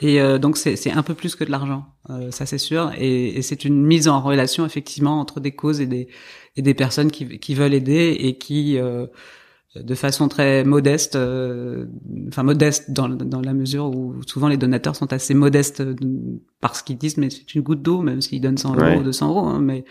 Et 0.00 0.20
euh, 0.20 0.38
donc 0.38 0.56
c'est 0.56 0.90
un 0.90 1.02
peu 1.02 1.14
plus 1.14 1.36
que 1.36 1.44
de 1.44 1.50
l'argent, 1.50 1.86
euh, 2.10 2.30
ça 2.30 2.46
c'est 2.46 2.58
sûr. 2.58 2.92
Et, 2.98 3.38
et 3.38 3.42
c'est 3.42 3.64
une 3.64 3.82
mise 3.82 4.08
en 4.08 4.20
relation 4.20 4.66
effectivement 4.66 5.20
entre 5.20 5.40
des 5.40 5.52
causes 5.52 5.80
et 5.80 5.86
des 5.86 6.08
et 6.56 6.62
des 6.62 6.74
personnes 6.74 7.10
qui 7.10 7.38
qui 7.38 7.54
veulent 7.54 7.74
aider 7.74 8.16
et 8.18 8.36
qui 8.36 8.78
euh, 8.78 9.06
de 9.74 9.94
façon 9.94 10.28
très 10.28 10.64
modeste, 10.64 11.16
enfin 12.28 12.42
modeste 12.42 12.90
dans, 12.90 13.08
dans 13.08 13.40
la 13.40 13.54
mesure 13.54 13.86
où 13.86 14.16
souvent 14.26 14.48
les 14.48 14.58
donateurs 14.58 14.96
sont 14.96 15.10
assez 15.14 15.32
modestes 15.32 15.82
parce 16.60 16.82
qu'ils 16.82 16.98
disent 16.98 17.16
mais 17.16 17.30
c'est 17.30 17.54
une 17.54 17.62
goutte 17.62 17.80
d'eau 17.80 18.02
même 18.02 18.20
s'ils 18.20 18.42
donnent 18.42 18.58
100 18.58 18.76
euros 18.76 19.00
ou 19.00 19.02
200 19.02 19.28
euros, 19.30 19.46
hein, 19.46 19.60
mais 19.62 19.86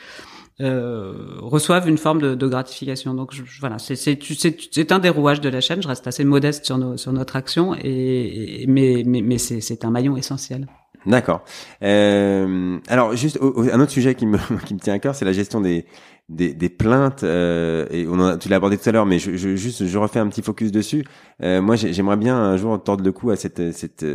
euh, 0.59 1.13
reçoivent 1.39 1.87
une 1.87 1.97
forme 1.97 2.21
de, 2.21 2.35
de 2.35 2.47
gratification. 2.47 3.13
Donc 3.13 3.33
je, 3.33 3.43
voilà, 3.59 3.77
c'est 3.79 4.91
un 4.91 4.99
des 4.99 5.09
rouages 5.09 5.41
de 5.41 5.49
la 5.49 5.61
chaîne. 5.61 5.81
Je 5.81 5.87
reste 5.87 6.07
assez 6.07 6.23
modeste 6.23 6.65
sur 6.65 6.77
nos, 6.77 6.97
sur 6.97 7.13
notre 7.13 7.35
action, 7.35 7.75
et, 7.81 8.65
mais 8.67 9.03
mais, 9.05 9.21
mais 9.21 9.37
c'est 9.37 9.85
un 9.85 9.91
maillon 9.91 10.17
essentiel. 10.17 10.67
D'accord. 11.05 11.43
Euh, 11.83 12.77
alors 12.87 13.15
juste 13.15 13.39
un 13.41 13.79
autre 13.79 13.91
sujet 13.91 14.13
qui 14.13 14.27
me 14.27 14.37
qui 14.65 14.75
me 14.75 14.79
tient 14.79 14.93
à 14.93 14.99
cœur, 14.99 15.15
c'est 15.15 15.25
la 15.25 15.33
gestion 15.33 15.61
des 15.61 15.85
des, 16.29 16.53
des 16.53 16.69
plaintes 16.69 17.23
euh, 17.23 17.85
et 17.89 18.07
on 18.07 18.19
a, 18.23 18.37
tu 18.37 18.47
l'as 18.47 18.55
abordé 18.57 18.77
tout 18.77 18.87
à 18.87 18.91
l'heure, 18.91 19.05
mais 19.05 19.19
je, 19.19 19.35
je, 19.35 19.55
juste 19.55 19.85
je 19.85 19.97
refais 19.97 20.19
un 20.19 20.27
petit 20.27 20.41
focus 20.41 20.71
dessus. 20.71 21.03
Euh, 21.41 21.61
moi, 21.61 21.75
j'aimerais 21.75 22.17
bien 22.17 22.37
un 22.37 22.55
jour 22.55 22.81
tordre 22.81 23.03
le 23.03 23.11
cou 23.11 23.31
à 23.31 23.35
cette 23.35 23.73
cette 23.73 24.05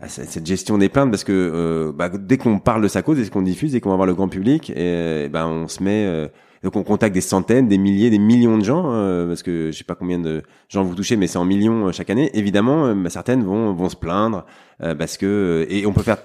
à 0.00 0.08
cette 0.08 0.46
gestion 0.46 0.78
des 0.78 0.88
plaintes 0.88 1.10
parce 1.10 1.24
que 1.24 1.32
euh, 1.32 1.92
bah, 1.92 2.08
dès 2.08 2.36
qu'on 2.38 2.60
parle 2.60 2.82
de 2.82 2.88
sa 2.88 3.02
cause, 3.02 3.18
dès 3.18 3.28
qu'on 3.28 3.42
diffuse, 3.42 3.72
dès 3.72 3.80
qu'on 3.80 3.90
va 3.90 3.96
voir 3.96 4.06
le 4.06 4.14
grand 4.14 4.28
public, 4.28 4.70
et, 4.70 5.28
ben 5.28 5.46
on 5.46 5.66
se 5.66 5.82
met 5.82 6.06
euh, 6.06 6.28
donc 6.62 6.76
on 6.76 6.84
contacte 6.84 7.14
des 7.14 7.20
centaines, 7.20 7.66
des 7.66 7.78
milliers, 7.78 8.08
des 8.08 8.20
millions 8.20 8.58
de 8.58 8.64
gens 8.64 8.92
euh, 8.92 9.26
parce 9.26 9.42
que 9.42 9.72
je 9.72 9.76
sais 9.76 9.84
pas 9.84 9.96
combien 9.96 10.20
de 10.20 10.42
gens 10.68 10.84
vous 10.84 10.94
touchez, 10.94 11.16
mais 11.16 11.26
c'est 11.26 11.38
en 11.38 11.44
millions 11.44 11.90
chaque 11.90 12.10
année. 12.10 12.30
Évidemment, 12.34 12.94
bah, 12.94 13.10
certaines 13.10 13.42
vont 13.42 13.72
vont 13.72 13.88
se 13.88 13.96
plaindre 13.96 14.44
parce 14.78 15.16
que 15.16 15.66
et 15.68 15.84
on 15.86 15.92
peut 15.92 16.02
faire 16.02 16.18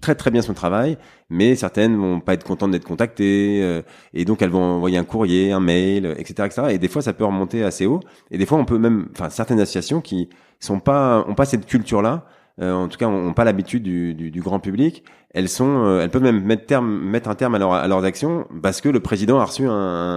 très 0.00 0.16
très 0.16 0.32
bien 0.32 0.42
son 0.42 0.54
travail, 0.54 0.98
mais 1.30 1.54
certaines 1.54 1.96
vont 1.96 2.18
pas 2.18 2.34
être 2.34 2.42
contentes 2.42 2.72
d'être 2.72 2.84
contactées 2.84 3.82
et 4.12 4.24
donc 4.24 4.42
elles 4.42 4.50
vont 4.50 4.62
envoyer 4.62 4.98
un 4.98 5.04
courrier, 5.04 5.52
un 5.52 5.60
mail, 5.60 6.16
etc., 6.18 6.46
etc. 6.46 6.62
Et 6.70 6.78
des 6.78 6.88
fois 6.88 7.02
ça 7.02 7.12
peut 7.12 7.24
remonter 7.24 7.62
assez 7.62 7.86
haut. 7.86 8.00
Et 8.32 8.38
des 8.38 8.46
fois 8.46 8.58
on 8.58 8.64
peut 8.64 8.78
même, 8.78 9.08
enfin 9.12 9.30
certaines 9.30 9.60
associations 9.60 10.00
qui 10.00 10.28
sont 10.58 10.80
pas 10.80 11.24
ont 11.28 11.36
pas 11.36 11.44
cette 11.44 11.66
culture 11.66 12.02
là 12.02 12.26
euh, 12.60 12.72
en 12.72 12.86
tout 12.86 12.98
cas, 12.98 13.08
n'ont 13.08 13.32
pas 13.32 13.42
l'habitude 13.44 13.82
du, 13.82 14.14
du, 14.14 14.30
du, 14.30 14.40
grand 14.40 14.60
public. 14.60 15.02
Elles 15.30 15.48
sont, 15.48 15.84
euh, 15.84 16.02
elles 16.02 16.10
peuvent 16.10 16.22
même 16.22 16.44
mettre 16.44 16.66
terme, 16.66 16.88
mettre 16.88 17.28
un 17.28 17.34
terme 17.34 17.56
à, 17.56 17.58
leur, 17.58 17.72
à 17.72 17.88
leurs 17.88 18.04
actions 18.04 18.46
parce 18.62 18.80
que 18.80 18.88
le 18.88 19.00
président 19.00 19.40
a 19.40 19.44
reçu 19.44 19.66
un, 19.66 19.72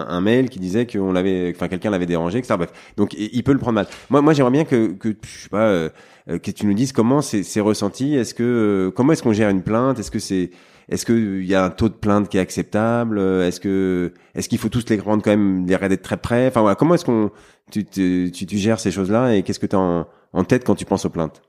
un 0.07 0.21
mail 0.21 0.49
qui 0.49 0.59
disait 0.59 0.85
qu'on 0.85 1.11
l'avait, 1.11 1.51
enfin 1.55 1.67
quelqu'un 1.67 1.89
l'avait 1.89 2.05
dérangé, 2.05 2.37
etc. 2.37 2.53
Bref, 2.57 2.71
donc 2.95 3.15
il 3.17 3.43
peut 3.43 3.53
le 3.53 3.57
prendre 3.57 3.73
mal. 3.73 3.87
Moi, 4.11 4.21
moi, 4.21 4.33
j'aimerais 4.33 4.51
bien 4.51 4.65
que, 4.65 4.93
que 4.93 5.09
je 5.09 5.43
sais 5.43 5.49
pas, 5.49 5.67
euh, 5.67 5.89
que 6.27 6.51
tu 6.51 6.67
nous 6.67 6.75
dises 6.75 6.91
comment 6.91 7.21
c'est 7.21 7.59
ressenti. 7.59 8.15
Est-ce 8.15 8.35
que, 8.35 8.91
comment 8.95 9.13
est-ce 9.13 9.23
qu'on 9.23 9.33
gère 9.33 9.49
une 9.49 9.63
plainte? 9.63 9.97
Est-ce 9.97 10.11
que 10.11 10.19
c'est 10.19 10.51
est-ce 10.89 11.05
qu'il 11.05 11.43
y 11.43 11.55
a 11.55 11.65
un 11.65 11.69
taux 11.69 11.89
de 11.89 11.95
plainte 11.95 12.29
qui 12.29 12.37
est 12.37 12.41
acceptable? 12.41 13.19
Est-ce 13.19 13.59
que 13.59 14.13
est-ce 14.35 14.47
qu'il 14.47 14.59
faut 14.59 14.69
tous 14.69 14.87
les 14.89 14.99
rendre 14.99 15.23
quand 15.23 15.31
même 15.31 15.65
les 15.65 15.75
regarder 15.75 15.97
de 15.97 16.01
très 16.01 16.17
près? 16.17 16.47
Enfin 16.47 16.61
voilà, 16.61 16.75
comment 16.75 16.93
est-ce 16.93 17.05
qu'on 17.05 17.31
tu, 17.71 17.83
tu, 17.83 18.31
tu, 18.31 18.57
gères 18.57 18.79
ces 18.79 18.91
choses-là 18.91 19.35
et 19.35 19.43
qu'est-ce 19.43 19.59
que 19.59 19.65
tu 19.65 19.75
as 19.75 20.05
en 20.33 20.43
tête 20.43 20.63
quand 20.63 20.75
tu 20.75 20.85
penses 20.85 21.05
aux 21.05 21.09
plaintes? 21.09 21.41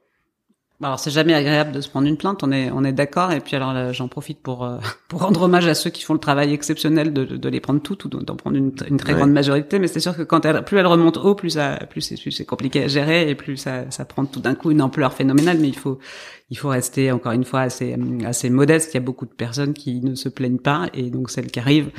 Alors 0.81 1.01
c'est 1.01 1.11
jamais 1.11 1.35
agréable 1.35 1.73
de 1.73 1.81
se 1.81 1.89
prendre 1.89 2.07
une 2.07 2.17
plainte, 2.17 2.45
on 2.45 2.53
est 2.53 2.71
on 2.71 2.85
est 2.85 2.93
d'accord. 2.93 3.33
Et 3.33 3.41
puis 3.41 3.57
alors 3.57 3.93
j'en 3.93 4.07
profite 4.07 4.41
pour 4.41 4.65
euh, 4.65 4.79
pour 5.09 5.23
rendre 5.23 5.43
hommage 5.43 5.67
à 5.67 5.75
ceux 5.75 5.91
qui 5.91 6.05
font 6.05 6.13
le 6.13 6.21
travail 6.21 6.53
exceptionnel 6.53 7.13
de, 7.13 7.25
de 7.25 7.49
les 7.49 7.59
prendre 7.59 7.81
toutes 7.81 8.05
ou 8.05 8.09
d'en 8.09 8.37
prendre 8.37 8.57
une, 8.57 8.73
une 8.89 8.97
très 8.97 9.15
grande 9.15 9.33
majorité. 9.33 9.81
Mais 9.81 9.89
c'est 9.89 9.99
sûr 9.99 10.17
que 10.17 10.23
quand 10.23 10.45
elle, 10.45 10.63
plus 10.65 10.79
elle 10.79 10.87
remonte 10.87 11.17
haut, 11.17 11.35
plus 11.35 11.51
ça 11.51 11.81
plus 11.91 12.01
c'est 12.01 12.45
compliqué 12.45 12.85
à 12.85 12.89
gérer 12.89 13.29
et 13.29 13.35
plus 13.35 13.57
ça 13.57 13.91
ça 13.91 14.05
prend 14.05 14.25
tout 14.25 14.41
d'un 14.41 14.55
coup 14.55 14.71
une 14.71 14.81
ampleur 14.81 15.13
phénoménale. 15.13 15.59
Mais 15.59 15.69
il 15.69 15.77
faut 15.77 15.99
il 16.51 16.57
faut 16.57 16.69
rester 16.69 17.13
encore 17.13 17.33
une 17.33 17.45
fois 17.45 17.61
assez 17.61 17.97
assez 18.25 18.49
modeste. 18.49 18.91
Il 18.93 18.95
y 18.95 18.99
a 18.99 19.01
beaucoup 19.01 19.27
de 19.27 19.33
personnes 19.33 19.75
qui 19.75 20.01
ne 20.01 20.15
se 20.15 20.29
plaignent 20.29 20.59
pas 20.59 20.89
et 20.95 21.11
donc 21.11 21.31
celles 21.31 21.51
qui 21.51 21.61
arrivent, 21.61 21.91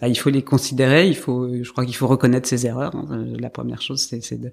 bah, 0.00 0.08
il 0.08 0.18
faut 0.18 0.30
les 0.30 0.42
considérer. 0.42 1.06
Il 1.06 1.16
faut, 1.16 1.48
je 1.62 1.70
crois 1.70 1.84
qu'il 1.84 1.96
faut 1.96 2.06
reconnaître 2.06 2.48
ses 2.48 2.66
erreurs. 2.66 2.94
Hein. 2.94 3.26
La 3.38 3.50
première 3.50 3.82
chose, 3.82 4.00
c'est 4.00 4.40
de 4.40 4.52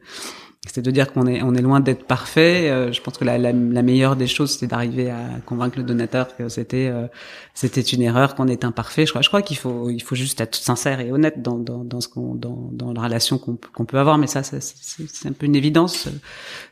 c'est 0.67 0.81
de 0.81 0.91
dire 0.91 1.13
qu'on 1.13 1.27
est 1.27 1.41
on 1.43 1.55
est 1.55 1.61
loin 1.61 1.79
d'être 1.79 2.03
parfait. 2.03 2.69
Euh, 2.69 2.91
je 2.91 3.01
pense 3.01 3.17
que 3.17 3.23
la, 3.23 3.37
la, 3.37 3.53
la 3.53 3.81
meilleure 3.81 4.17
des 4.17 4.27
choses, 4.27 4.51
c'est 4.51 4.67
d'arriver 4.67 5.09
à 5.09 5.39
convaincre 5.45 5.77
le 5.77 5.83
donateur 5.85 6.35
que 6.35 6.49
c'était 6.49 6.89
euh, 6.91 7.07
c'était 7.53 7.79
une 7.79 8.01
erreur, 8.01 8.35
qu'on 8.35 8.47
est 8.47 8.65
imparfait. 8.65 9.05
Je 9.05 9.11
crois 9.11 9.21
je 9.21 9.29
crois 9.29 9.41
qu'il 9.41 9.57
faut 9.57 9.89
il 9.89 10.01
faut 10.01 10.15
juste 10.15 10.41
être 10.41 10.55
sincère 10.55 10.99
et 10.99 11.11
honnête 11.11 11.41
dans 11.41 11.57
dans, 11.57 11.85
dans 11.85 12.01
ce 12.01 12.09
qu'on 12.09 12.35
dans, 12.35 12.69
dans 12.73 12.91
la 12.91 13.01
relation 13.01 13.37
qu'on 13.37 13.85
peut 13.85 13.97
avoir. 13.97 14.17
Mais 14.17 14.27
ça, 14.27 14.43
c'est 14.43 15.29
un 15.29 15.31
peu 15.31 15.45
une 15.45 15.55
évidence. 15.55 16.09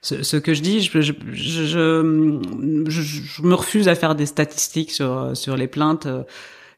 Ce, 0.02 0.24
ce 0.24 0.36
que 0.36 0.54
je 0.54 0.62
dis, 0.62 0.82
je, 0.82 1.02
je 1.32 2.02
je, 2.88 3.42
me 3.42 3.54
refuse 3.54 3.88
à 3.88 3.96
faire 3.96 4.16
des 4.16 4.26
statistiques 4.26 4.92
sur 4.92 5.36
sur 5.36 5.56
les 5.56 5.68
plaintes. 5.68 6.08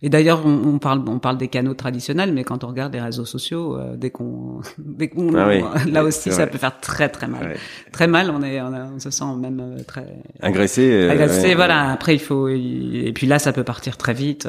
Et 0.04 0.10
d'ailleurs, 0.10 0.46
on, 0.46 0.76
on, 0.76 0.80
parle, 0.80 1.04
on 1.08 1.18
parle 1.18 1.38
des 1.38 1.48
canaux 1.48 1.74
traditionnels, 1.74 2.32
mais 2.32 2.44
quand 2.44 2.64
on 2.64 2.68
regarde 2.68 2.94
les 2.94 3.02
réseaux 3.02 3.26
sociaux, 3.26 3.76
euh, 3.76 3.96
dès 3.98 4.12
qu'on, 4.12 4.62
dès 4.78 5.08
qu'on, 5.08 5.34
ah 5.36 5.50
là 5.90 6.04
aussi, 6.04 6.32
ça 6.32 6.46
peut 6.46 6.60
faire 6.60 6.80
très 6.80 7.10
très 7.10 7.28
mal, 7.28 7.56
très 7.92 8.08
mal. 8.08 8.30
On 8.30 8.44
est, 8.44 8.62
on, 8.62 9.00
se 9.00 9.10
sent 9.10 9.26
même 9.40 9.60
euh, 9.60 9.84
très 9.84 10.06
agressé. 10.42 10.92
Euh, 10.92 11.12
agressé, 11.12 11.56
voilà. 11.56 11.92
Après, 11.92 12.14
il 12.14 12.20
faut, 12.20 12.48
et 12.48 13.12
puis 13.16 13.26
là, 13.26 13.40
ça 13.40 13.54
peut 13.54 13.64
partir 13.64 13.98
très 13.98 14.14
vite 14.14 14.48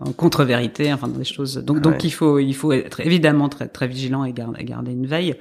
en 0.00 0.12
contre-vérité, 0.12 0.92
enfin 0.92 1.08
des 1.08 1.24
choses. 1.24 1.56
Donc, 1.58 1.80
donc 1.80 2.02
il 2.02 2.12
faut, 2.12 2.38
il 2.38 2.54
faut 2.54 2.72
être 2.72 3.00
évidemment 3.00 3.48
très 3.48 3.68
très 3.68 3.86
vigilant 3.86 4.24
et 4.24 4.32
garder, 4.32 4.64
garder 4.64 4.92
une 4.92 5.06
veille 5.06 5.36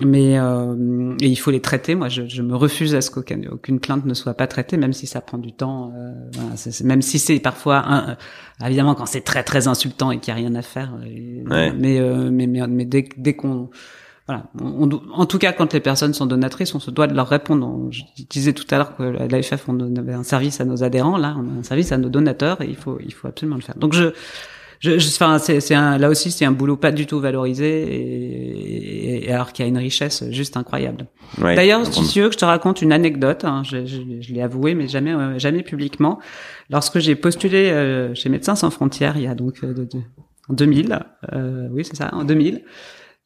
mais 0.00 0.38
euh, 0.38 1.14
et 1.20 1.28
il 1.28 1.36
faut 1.36 1.50
les 1.50 1.60
traiter. 1.60 1.94
Moi, 1.94 2.08
je, 2.08 2.26
je 2.26 2.42
me 2.42 2.54
refuse 2.54 2.94
à 2.94 3.00
ce 3.00 3.10
qu'aucune 3.10 3.48
aucune 3.48 3.80
plainte 3.80 4.04
ne 4.04 4.14
soit 4.14 4.34
pas 4.34 4.46
traitée, 4.46 4.76
même 4.76 4.92
si 4.92 5.06
ça 5.06 5.20
prend 5.20 5.38
du 5.38 5.52
temps. 5.52 5.92
Euh, 5.96 6.12
voilà, 6.32 6.54
même 6.84 7.02
si 7.02 7.18
c'est 7.18 7.38
parfois, 7.40 7.82
un, 7.86 8.16
évidemment, 8.66 8.94
quand 8.94 9.06
c'est 9.06 9.22
très 9.22 9.42
très 9.42 9.68
insultant 9.68 10.10
et 10.10 10.18
qu'il 10.18 10.34
n'y 10.34 10.40
a 10.40 10.48
rien 10.48 10.54
à 10.54 10.62
faire. 10.62 10.92
Euh, 11.02 11.72
mais, 11.76 11.98
euh, 11.98 12.30
mais, 12.30 12.46
mais 12.46 12.66
mais 12.66 12.84
dès, 12.84 13.08
dès 13.16 13.34
qu'on 13.34 13.70
voilà. 14.26 14.42
On, 14.60 14.90
en 15.12 15.26
tout 15.26 15.38
cas, 15.38 15.52
quand 15.52 15.72
les 15.72 15.80
personnes 15.80 16.12
sont 16.12 16.26
donatrices, 16.26 16.74
on 16.74 16.80
se 16.80 16.90
doit 16.90 17.06
de 17.06 17.14
leur 17.14 17.28
répondre. 17.28 17.88
Je 17.90 18.02
disais 18.28 18.52
tout 18.52 18.66
à 18.70 18.78
l'heure 18.78 18.96
que 18.96 19.02
l'AFF, 19.02 19.68
on 19.68 19.96
avait 19.96 20.14
un 20.14 20.24
service 20.24 20.60
à 20.60 20.64
nos 20.64 20.82
adhérents. 20.82 21.16
Là, 21.16 21.36
on 21.38 21.56
a 21.56 21.60
un 21.60 21.62
service 21.62 21.92
à 21.92 21.98
nos 21.98 22.08
donateurs 22.08 22.60
et 22.60 22.66
il 22.66 22.74
faut, 22.74 22.98
il 23.04 23.12
faut 23.12 23.28
absolument 23.28 23.54
le 23.54 23.62
faire. 23.62 23.76
Donc, 23.76 23.92
je, 23.92 24.08
je, 24.86 25.08
enfin, 25.08 25.38
c'est, 25.38 25.74
un, 25.74 25.98
là 25.98 26.08
aussi, 26.08 26.30
c'est 26.30 26.44
un 26.44 26.52
boulot 26.52 26.76
pas 26.76 26.92
du 26.92 27.06
tout 27.06 27.20
valorisé 27.20 27.82
et, 27.82 29.28
et 29.28 29.32
alors 29.32 29.52
qu'il 29.52 29.64
y 29.64 29.66
a 29.66 29.68
une 29.68 29.78
richesse 29.78 30.24
juste 30.30 30.56
incroyable. 30.56 31.06
D'ailleurs, 31.38 31.84
si 31.86 32.06
tu 32.08 32.20
veux 32.20 32.28
que 32.28 32.34
je 32.34 32.38
te 32.38 32.44
raconte 32.44 32.82
une 32.82 32.92
anecdote, 32.92 33.44
hein, 33.44 33.62
je, 33.64 33.84
je, 33.86 34.00
je 34.20 34.32
l'ai 34.32 34.42
avoué, 34.42 34.74
mais 34.74 34.88
jamais, 34.88 35.12
euh, 35.12 35.38
jamais 35.38 35.62
publiquement. 35.62 36.18
Lorsque 36.70 36.98
j'ai 36.98 37.14
postulé 37.14 37.70
euh, 37.70 38.14
chez 38.14 38.28
Médecins 38.28 38.56
sans 38.56 38.70
frontières, 38.70 39.16
il 39.16 39.22
y 39.22 39.26
a 39.26 39.34
donc 39.34 39.62
euh, 39.62 39.72
de, 39.72 39.88
en 40.48 40.54
2000, 40.54 40.98
euh, 41.32 41.68
oui, 41.70 41.84
c'est 41.84 41.96
ça, 41.96 42.10
en 42.12 42.24
2000. 42.24 42.62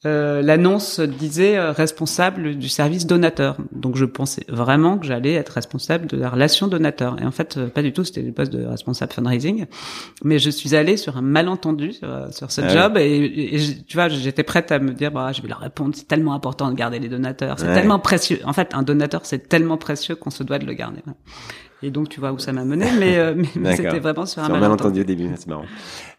Euh, 0.07 0.41
l'annonce 0.41 0.99
disait 0.99 1.59
euh, 1.59 1.73
responsable 1.73 2.57
du 2.57 2.71
service 2.71 3.07
donateur. 3.07 3.59
Donc 3.71 3.97
je 3.97 4.07
pensais 4.07 4.45
vraiment 4.49 4.97
que 4.97 5.05
j'allais 5.05 5.35
être 5.35 5.51
responsable 5.51 6.07
de 6.07 6.17
la 6.17 6.31
relation 6.31 6.69
donateur. 6.69 7.21
Et 7.21 7.27
en 7.27 7.31
fait, 7.31 7.59
euh, 7.59 7.67
pas 7.69 7.83
du 7.83 7.93
tout, 7.93 8.03
c'était 8.05 8.23
le 8.23 8.33
poste 8.33 8.51
de 8.51 8.65
responsable 8.65 9.13
fundraising. 9.13 9.67
Mais 10.25 10.39
je 10.39 10.49
suis 10.49 10.75
allée 10.75 10.97
sur 10.97 11.19
un 11.19 11.23
malentendu 11.23 11.93
sur, 11.93 12.51
ce 12.51 12.67
job 12.69 12.97
et, 12.97 13.59
tu 13.87 13.97
vois, 13.99 14.09
j'étais 14.09 14.43
prête 14.43 14.73
à 14.73 14.79
me 14.79 14.93
dire, 14.93 15.13
bah, 15.13 15.33
je 15.33 15.43
vais 15.43 15.49
leur 15.49 15.61
répondre, 15.61 15.95
c'est 15.95 16.09
tellement 16.09 16.33
important 16.33 16.71
de 16.71 16.77
garder 16.77 16.99
les 16.99 17.11
donateurs, 17.11 17.59
c'est 17.59 17.73
tellement 17.75 17.99
précieux. 17.99 18.41
En 18.45 18.55
fait, 18.55 18.71
un 18.73 18.83
donateur, 18.83 19.21
c'est 19.25 19.49
tellement 19.49 19.77
précieux 19.77 20.15
qu'on 20.15 20.31
se 20.31 20.43
doit 20.43 20.59
de 20.59 20.67
le 20.67 20.73
garder. 20.73 21.01
Et 21.83 21.91
donc, 21.91 22.11
tu 22.11 22.21
vois 22.21 22.33
où 22.33 22.39
ça 22.39 22.53
m'a 22.53 22.65
mené, 22.65 22.87
mais, 22.99 23.19
euh, 23.19 23.35
mais 23.57 23.77
c'était 23.77 23.99
vraiment 23.99 24.27
sur 24.27 24.43
un 24.43 24.49
malentendu. 24.49 24.63
malentendu 24.63 25.01
au 25.01 25.05
début, 25.05 25.31
c'est 25.37 25.47
marrant. 25.47 25.65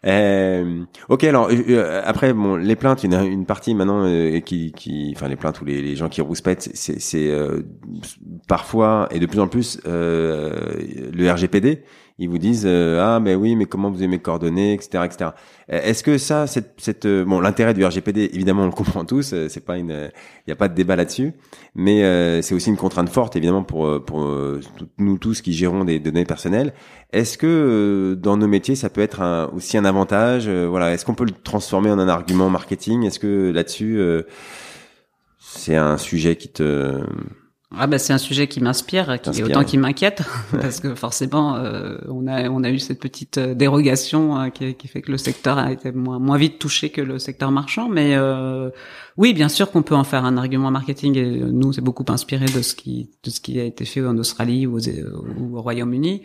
Euh, 0.04 0.82
ok, 1.08 1.22
alors 1.24 1.48
euh, 1.50 1.56
euh, 1.68 2.02
après, 2.04 2.32
bon, 2.32 2.56
les 2.56 2.74
plaintes, 2.74 3.04
une, 3.04 3.14
une 3.14 3.46
partie 3.46 3.74
maintenant 3.74 4.04
qui, 4.44 4.72
qui, 4.72 5.12
enfin 5.14 5.28
les 5.28 5.36
plaintes 5.36 5.60
ou 5.60 5.64
les, 5.64 5.80
les 5.80 5.94
gens 5.94 6.08
qui 6.08 6.20
rouspètent, 6.20 6.70
c'est, 6.74 7.00
c'est 7.00 7.32
parfois 8.48 9.08
et 9.12 9.20
de 9.20 9.26
plus 9.26 9.40
en 9.40 9.48
plus 9.48 9.80
le 9.84 11.30
RGPD 11.30 11.84
ils 12.18 12.28
vous 12.28 12.38
disent 12.38 12.64
euh, 12.66 13.02
ah 13.02 13.20
mais 13.20 13.34
oui 13.34 13.56
mais 13.56 13.66
comment 13.66 13.90
vous 13.90 13.98
avez 13.98 14.08
mes 14.08 14.18
coordonnées 14.18 14.74
etc 14.74 15.04
etc 15.04 15.30
euh, 15.72 15.80
est-ce 15.82 16.02
que 16.02 16.18
ça 16.18 16.46
cette, 16.46 16.74
cette 16.78 17.06
euh, 17.06 17.24
bon 17.24 17.40
l'intérêt 17.40 17.74
du 17.74 17.84
RGPD 17.84 18.30
évidemment 18.32 18.62
on 18.62 18.66
le 18.66 18.72
comprend 18.72 19.04
tous 19.04 19.34
c'est 19.48 19.64
pas 19.64 19.78
une 19.78 20.10
il 20.46 20.50
y 20.50 20.52
a 20.52 20.56
pas 20.56 20.68
de 20.68 20.74
débat 20.74 20.96
là-dessus 20.96 21.32
mais 21.74 22.02
c'est 22.42 22.54
aussi 22.54 22.68
une 22.68 22.76
contrainte 22.76 23.08
forte 23.08 23.36
évidemment 23.36 23.62
pour 23.62 24.04
pour 24.04 24.20
nous 24.98 25.18
tous 25.18 25.40
qui 25.40 25.52
gérons 25.52 25.84
des 25.84 25.98
données 25.98 26.26
personnelles. 26.26 26.74
Est-ce 27.12 27.38
que 27.38 28.18
dans 28.20 28.36
nos 28.36 28.46
métiers 28.46 28.74
ça 28.74 28.90
peut 28.90 29.00
être 29.00 29.50
aussi 29.54 29.78
un 29.78 29.84
avantage 29.84 30.48
voilà 30.48 30.92
est-ce 30.92 31.04
qu'on 31.06 31.14
peut 31.14 31.24
le 31.24 31.32
transformer 31.32 31.90
en 31.90 31.98
un 31.98 32.08
argument 32.08 32.50
marketing? 32.50 33.04
Est-ce 33.06 33.18
que 33.18 33.50
là-dessus 33.52 33.98
c'est 35.38 35.76
un 35.76 35.96
sujet 35.96 36.36
qui 36.36 36.48
te 36.48 37.00
ah 37.78 37.86
bah 37.86 37.98
c'est 37.98 38.12
un 38.12 38.18
sujet 38.18 38.48
qui 38.48 38.60
m'inspire, 38.60 39.20
qui 39.20 39.42
autant 39.42 39.64
qui 39.64 39.78
m'inquiète, 39.78 40.22
parce 40.60 40.80
que 40.80 40.94
forcément 40.94 41.56
euh, 41.56 41.96
on 42.08 42.26
a 42.26 42.48
on 42.50 42.64
a 42.64 42.70
eu 42.70 42.78
cette 42.78 43.00
petite 43.00 43.38
euh, 43.38 43.54
dérogation 43.54 44.38
euh, 44.38 44.48
qui, 44.50 44.74
qui, 44.74 44.88
fait 44.88 45.00
que 45.00 45.10
le 45.10 45.18
secteur 45.18 45.58
a 45.58 45.72
été 45.72 45.92
moins 45.92 46.18
moins 46.18 46.36
vite 46.36 46.58
touché 46.58 46.90
que 46.90 47.00
le 47.00 47.18
secteur 47.18 47.50
marchand, 47.50 47.88
mais 47.88 48.14
euh, 48.14 48.70
oui 49.16 49.32
bien 49.32 49.48
sûr 49.48 49.70
qu'on 49.70 49.82
peut 49.82 49.94
en 49.94 50.04
faire 50.04 50.24
un 50.24 50.36
argument 50.36 50.70
marketing 50.70 51.16
et 51.16 51.24
nous 51.24 51.72
c'est 51.72 51.80
beaucoup 51.80 52.04
inspiré 52.08 52.46
de 52.46 52.62
ce 52.62 52.74
qui 52.74 53.10
de 53.22 53.30
ce 53.30 53.40
qui 53.40 53.58
a 53.58 53.64
été 53.64 53.84
fait 53.84 54.04
en 54.04 54.18
Australie 54.18 54.66
ou, 54.66 54.78
ou 54.78 55.56
au 55.56 55.62
Royaume-Uni. 55.62 56.22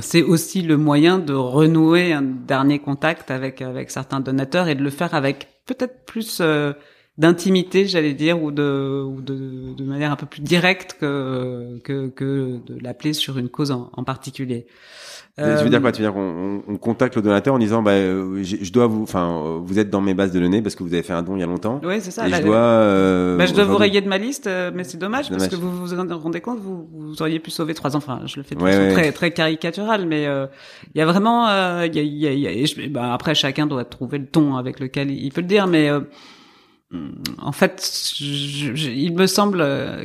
c'est 0.00 0.22
aussi 0.22 0.62
le 0.62 0.76
moyen 0.76 1.18
de 1.18 1.32
renouer 1.32 2.12
un 2.12 2.22
dernier 2.22 2.78
contact 2.78 3.30
avec 3.30 3.62
avec 3.62 3.90
certains 3.90 4.20
donateurs 4.20 4.68
et 4.68 4.74
de 4.74 4.82
le 4.82 4.90
faire 4.90 5.14
avec 5.14 5.48
peut-être 5.66 6.04
plus 6.04 6.40
d'intimité, 7.20 7.86
j'allais 7.86 8.14
dire, 8.14 8.42
ou 8.42 8.50
de, 8.50 9.04
ou 9.04 9.20
de, 9.20 9.74
de 9.76 9.84
manière 9.84 10.10
un 10.10 10.16
peu 10.16 10.26
plus 10.26 10.40
directe 10.40 10.96
que 10.98 11.78
que, 11.84 12.08
que 12.08 12.58
de 12.66 12.82
l'appeler 12.82 13.12
sur 13.12 13.36
une 13.36 13.50
cause 13.50 13.70
en, 13.70 13.90
en 13.92 14.04
particulier. 14.04 14.66
Euh, 15.38 15.56
tu 15.58 15.64
veux 15.64 15.70
dire 15.70 15.80
quoi? 15.80 15.92
Tu 15.92 16.02
veux 16.02 16.08
dire 16.08 16.14
qu'on 16.14 16.62
on 16.66 16.76
contacte 16.76 17.14
le 17.16 17.22
donateur 17.22 17.54
en 17.54 17.58
disant 17.58 17.82
bah 17.82 17.92
euh, 17.92 18.42
je 18.42 18.72
dois 18.72 18.86
vous 18.86 19.02
enfin 19.02 19.28
euh, 19.28 19.58
vous 19.62 19.78
êtes 19.78 19.88
dans 19.88 20.00
mes 20.00 20.12
bases 20.12 20.32
de 20.32 20.40
données 20.40 20.60
parce 20.60 20.74
que 20.74 20.82
vous 20.82 20.92
avez 20.92 21.02
fait 21.02 21.12
un 21.12 21.22
don 21.22 21.36
il 21.36 21.40
y 21.40 21.42
a 21.42 21.46
longtemps. 21.46 21.80
Oui, 21.84 22.00
c'est 22.00 22.10
ça. 22.10 22.26
Et 22.26 22.32
je 22.32 22.42
dois 22.42 22.56
euh, 22.56 23.36
bah, 23.36 23.46
je 23.46 23.54
dois 23.54 23.64
vous 23.64 23.76
rayer 23.76 24.00
de 24.00 24.08
ma 24.08 24.18
liste 24.18 24.48
mais 24.74 24.84
c'est 24.84 24.98
dommage, 24.98 25.30
parce 25.30 25.48
que 25.48 25.56
vous 25.56 25.86
vous 25.86 26.18
rendez 26.18 26.40
compte 26.40 26.58
vous, 26.58 26.88
vous 26.90 27.22
auriez 27.22 27.38
pu 27.38 27.50
sauver 27.50 27.74
trois 27.74 27.96
enfants. 27.96 28.18
Je 28.26 28.38
le 28.38 28.42
fais 28.42 28.54
de 28.54 28.60
façon 28.60 28.92
très 28.92 29.12
très 29.12 29.30
caricatural 29.30 30.06
mais 30.06 30.22
il 30.94 30.98
y 30.98 31.00
a 31.00 31.06
vraiment 31.06 31.48
il 31.84 31.94
y 31.94 32.00
a, 32.00 32.02
y 32.02 32.46
a, 32.46 32.52
y 32.52 32.64
a 32.64 32.88
bah, 32.88 33.12
après 33.14 33.34
chacun 33.34 33.66
doit 33.66 33.84
trouver 33.84 34.18
le 34.18 34.26
ton 34.26 34.56
avec 34.56 34.80
lequel 34.80 35.10
il 35.10 35.30
peut 35.32 35.42
le 35.42 35.46
dire 35.46 35.66
mais 35.66 35.90
en 37.38 37.52
fait, 37.52 37.88
je, 38.18 38.90
il 38.90 39.14
me 39.14 39.28
semble 39.28 39.58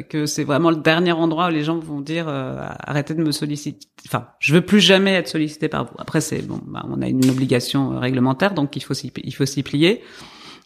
que 0.08 0.28
c'est 0.28 0.44
vraiment 0.44 0.70
le 0.70 0.76
dernier 0.76 1.14
endroit 1.14 1.48
où 1.48 1.52
les 1.52 1.64
gens 1.64 1.80
vont 1.80 2.00
dire 2.00 2.28
euh, 2.28 2.64
arrêtez 2.80 3.16
de 3.16 3.24
me 3.24 3.32
solliciter. 3.32 3.88
Enfin, 4.06 4.28
je 4.40 4.54
veux 4.54 4.62
plus 4.62 4.80
jamais 4.80 5.14
être 5.14 5.28
sollicité 5.28 5.68
par 5.68 5.86
vous. 5.86 5.96
Après, 5.98 6.22
c'est 6.22 6.44
bon, 6.44 6.62
bah, 6.68 6.86
on 6.88 7.02
a 7.02 7.08
une 7.08 7.28
obligation 7.28 8.00
réglementaire, 8.00 8.54
donc 8.54 8.76
il 8.76 8.84
faut 8.84 8.94
s'y, 8.94 9.12
il 9.24 9.34
faut 9.34 9.48
s'y 9.48 9.64
plier. 9.64 10.04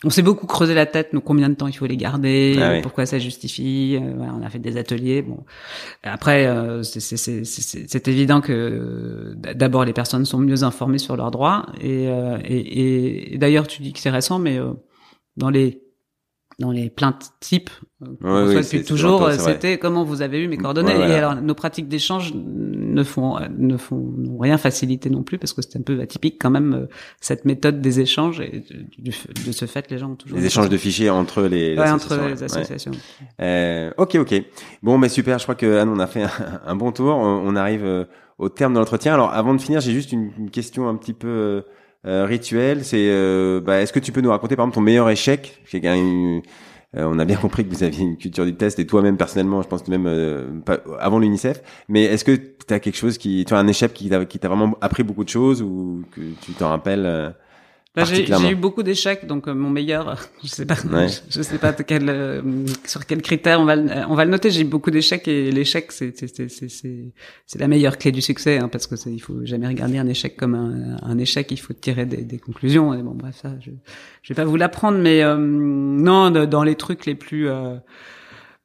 On 0.03 0.09
s'est 0.09 0.22
beaucoup 0.22 0.45
creusé 0.45 0.74
la 0.74 0.86
tête, 0.86 1.13
nous 1.13 1.22
combien 1.22 1.49
de 1.49 1.55
temps 1.55 1.67
il 1.67 1.74
faut 1.74 1.86
les 1.86 1.97
garder, 1.97 2.57
ah 2.61 2.82
pourquoi 2.82 3.05
ça 3.05 3.17
justifie. 3.17 3.97
Euh, 4.01 4.26
on 4.38 4.45
a 4.45 4.49
fait 4.49 4.59
des 4.59 4.76
ateliers. 4.76 5.22
Bon, 5.22 5.45
après, 6.03 6.47
euh, 6.47 6.84
c'est 6.84 8.07
évident 8.09 8.41
que 8.41 9.36
d'abord 9.38 9.86
les 9.86 9.93
personnes 9.93 10.26
sont 10.26 10.39
mieux 10.39 10.63
informées 10.63 10.99
sur 10.99 11.15
leurs 11.15 11.32
droits 11.32 11.65
et, 11.80 12.05
et, 12.43 13.34
et 13.34 13.38
d'ailleurs 13.38 13.67
tu 13.67 13.82
dis 13.82 13.93
que 13.93 13.99
c'est 13.99 14.09
récent, 14.09 14.39
mais 14.39 14.59
dans 15.38 15.49
les 15.49 15.88
dans 16.60 16.72
les 16.72 16.89
plaintes 16.89 17.32
types 17.39 17.70
euh, 18.24 18.47
ouais, 18.47 18.62
depuis 18.62 18.84
toujours 18.84 19.30
c'était 19.32 19.78
comment 19.78 20.03
vous 20.03 20.22
avez 20.22 20.39
eu 20.39 20.47
mes 20.47 20.57
coordonnées. 20.57 20.93
et 20.93 21.14
alors 21.14 21.36
nos 21.36 21.53
pratiques 21.53 21.88
d'échange 21.88 22.34
ne 22.34 23.03
font 23.03 23.38
ne 23.57 23.78
font 23.78 24.14
rien 24.39 24.57
faciliter 24.57 25.10
non 25.10 25.24
plus 25.24 25.38
parce 25.38 25.53
que 25.53 25.62
c'est 25.62 25.78
un 25.78 25.82
peu 25.82 25.99
atypique 25.99 26.38
quand 26.39 26.49
même 26.49 26.74
euh, 26.74 26.86
cette 27.20 27.45
méthode 27.45 27.82
des 27.82 27.99
échanges 27.99 28.39
et 28.39 28.64
de, 28.99 29.12
de 29.45 29.51
ce 29.51 29.66
fait 29.66 29.89
les 29.91 29.97
gens 29.97 30.12
ont 30.12 30.16
toujours 30.16 30.38
les 30.38 30.45
échanges 30.45 30.70
de 30.70 30.78
fichiers 30.78 31.10
entre 31.10 31.43
les, 31.43 31.76
ouais, 31.76 31.84
associations, 31.84 32.16
entre 32.16 32.30
les 32.30 32.43
associations. 32.43 32.91
Euh, 33.41 33.91
ok 33.97 34.16
ok. 34.16 34.43
Bon 34.84 34.97
mais 34.97 35.10
super 35.10 35.38
je 35.38 35.43
crois 35.43 35.55
que 35.55 35.80
Anne 35.80 35.89
on 35.89 35.99
a 35.99 36.07
fait 36.07 36.26
un, 36.66 36.76
bon 36.76 36.91
tour. 36.91 37.16
On, 37.16 37.55
arrive 37.55 37.84
euh, 37.84 38.05
au 38.38 38.49
terme 38.49 38.74
de 38.74 38.80
l'entretien. 38.80 39.14
Alors 39.14 39.34
avant 39.34 39.53
de 39.53 39.62
finir 39.62 39.82
j'ai 39.82 39.93
juste 39.93 40.12
une, 40.12 40.32
une, 40.38 40.49
question 40.49 40.88
un 40.88 40.95
petit 40.95 41.14
peu 41.14 41.64
euh, 42.06 42.26
rituel, 42.26 42.86
c'est 42.86 43.10
euh, 43.10 43.60
bah, 43.60 43.82
est-ce 43.82 43.91
que 43.91 44.00
tu 44.00 44.12
peux 44.12 44.22
nous 44.22 44.30
raconter 44.30 44.56
par 44.56 44.64
exemple 44.66 44.76
ton 44.76 44.82
meilleur 44.82 45.10
échec? 45.10 45.62
Euh, 45.74 46.41
on 46.95 47.20
a 47.20 47.26
bien 47.26 47.36
compris 47.41 47.66
que 47.66 47.70
vous 47.70 47.84
aviez 47.84 48.04
une 48.04 48.18
culture 48.18 48.45
du 48.45 48.56
test 48.56 48.80
et 48.80 48.88
toi-même 48.88 49.18
personnellement, 49.18 49.62
je 49.62 49.68
pense 49.68 49.88
même 49.88 50.62
pas, 50.66 50.80
avant 51.00 51.20
l'UNICEF. 51.20 51.62
Mais 51.88 52.04
est-ce 52.04 52.24
que 52.24 52.32
tu 52.36 52.74
as 52.74 52.80
quelque 52.80 52.97
chose 52.97 53.18
qui, 53.18 53.43
tu 53.45 53.54
as 53.54 53.58
un 53.58 53.68
échec 53.68 53.93
qui 53.93 54.10
t'a 54.10 54.47
vraiment 54.47 54.78
appris 54.82 55.04
beaucoup 55.04 55.24
de 55.24 55.30
choses 55.30 55.62
ou 55.62 56.04
que 56.12 56.22
tu 56.41 56.54
t'en 56.54 56.70
rappelles 56.70 57.36
bah, 57.95 58.03
j'ai 58.05 58.51
eu 58.51 58.55
beaucoup 58.55 58.83
d'échecs, 58.83 59.25
donc 59.25 59.47
euh, 59.47 59.53
mon 59.53 59.71
meilleur, 59.71 60.15
je 60.43 60.47
sais 60.47 60.65
pas, 60.65 60.75
je, 61.29 61.41
sais 61.41 61.57
pas 61.57 61.73
quel, 61.73 62.07
euh, 62.07 62.41
sur 62.85 63.05
quel 63.07 63.21
critère 63.23 63.59
on 63.59 63.65
va 63.65 63.75
le, 63.75 63.89
on 64.07 64.13
va 64.13 64.25
le 64.25 64.31
noter. 64.31 64.51
J'ai 64.51 64.61
eu 64.61 64.65
beaucoup 64.65 64.91
d'échecs 64.91 65.27
et 65.27 65.51
l'échec 65.51 65.91
c'est 65.91 66.15
c'est 66.15 66.49
c'est 66.49 66.69
c'est 67.47 67.59
la 67.59 67.67
meilleure 67.67 67.97
clé 67.97 68.11
du 68.11 68.21
succès, 68.21 68.59
hein, 68.59 68.69
parce 68.69 68.85
que 68.85 68.95
il 69.09 69.19
faut 69.19 69.43
jamais 69.43 69.67
regarder 69.67 69.97
un 69.97 70.07
échec 70.07 70.37
comme 70.37 70.53
un, 70.53 70.97
un 71.01 71.17
échec. 71.17 71.49
Il 71.51 71.57
faut 71.57 71.73
tirer 71.73 72.05
des, 72.05 72.17
des, 72.17 72.37
conclusions. 72.37 72.93
Et 72.93 73.01
bon 73.01 73.15
bref, 73.15 73.37
ça, 73.41 73.55
je, 73.59 73.71
je 74.21 74.33
vais 74.33 74.35
pas 74.35 74.45
vous 74.45 74.55
l'apprendre, 74.55 74.99
mais 74.99 75.23
euh, 75.23 75.35
non, 75.37 76.29
dans 76.29 76.63
les 76.63 76.75
trucs 76.75 77.07
les 77.07 77.15
plus 77.15 77.49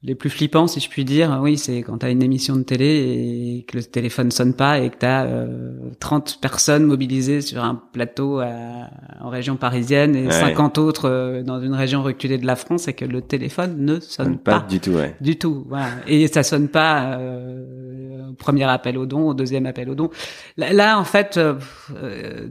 les 0.05 0.15
plus 0.15 0.31
flippants, 0.31 0.67
si 0.67 0.81
je 0.81 0.89
puis 0.89 1.05
dire, 1.05 1.39
oui, 1.41 1.57
c'est 1.57 1.79
quand 1.79 1.99
tu 1.99 2.07
as 2.07 2.11
une 2.11 2.23
émission 2.23 2.57
de 2.57 2.63
télé 2.63 2.87
et 2.87 3.65
que 3.67 3.79
le 3.79 3.83
téléphone 3.83 4.31
sonne 4.31 4.55
pas 4.55 4.79
et 4.79 4.91
que 4.91 4.99
tu 4.99 5.07
as 5.07 5.25
euh, 5.25 5.73
30 5.99 6.39
personnes 6.43 6.85
mobilisées 6.85 7.41
sur 7.41 7.65
un 7.65 7.75
plateau 7.75 8.41
en 8.41 9.29
région 9.31 9.57
parisienne 9.57 10.15
et 10.15 10.31
50 10.31 10.79
autres 10.79 11.09
euh, 11.09 11.43
dans 11.43 11.61
une 11.61 11.75
région 11.75 12.03
reculée 12.03 12.39
de 12.39 12.47
la 12.47 12.57
France 12.57 12.89
et 12.89 12.93
que 12.93 13.05
le 13.05 13.23
téléphone 13.23 13.77
ne 13.79 14.01
sonne 14.01 14.39
pas, 14.39 14.61
pas. 14.61 14.67
du 14.69 14.81
tout, 14.81 14.93
ouais. 14.93 15.17
Du 15.21 15.39
tout, 15.39 15.65
voilà. 15.69 15.89
Et 16.07 16.29
ça 16.29 16.43
sonne 16.43 16.69
pas 16.69 17.19
euh, 17.19 18.31
au 18.31 18.35
premier 18.35 18.65
appel 18.65 18.99
au 18.99 19.07
don, 19.07 19.29
au 19.29 19.35
deuxième 19.35 19.67
appel 19.67 19.89
au 19.89 19.95
don. 19.95 20.11
Là, 20.57 20.99
en 20.99 21.05
fait, 21.05 21.37
euh, 21.39 21.55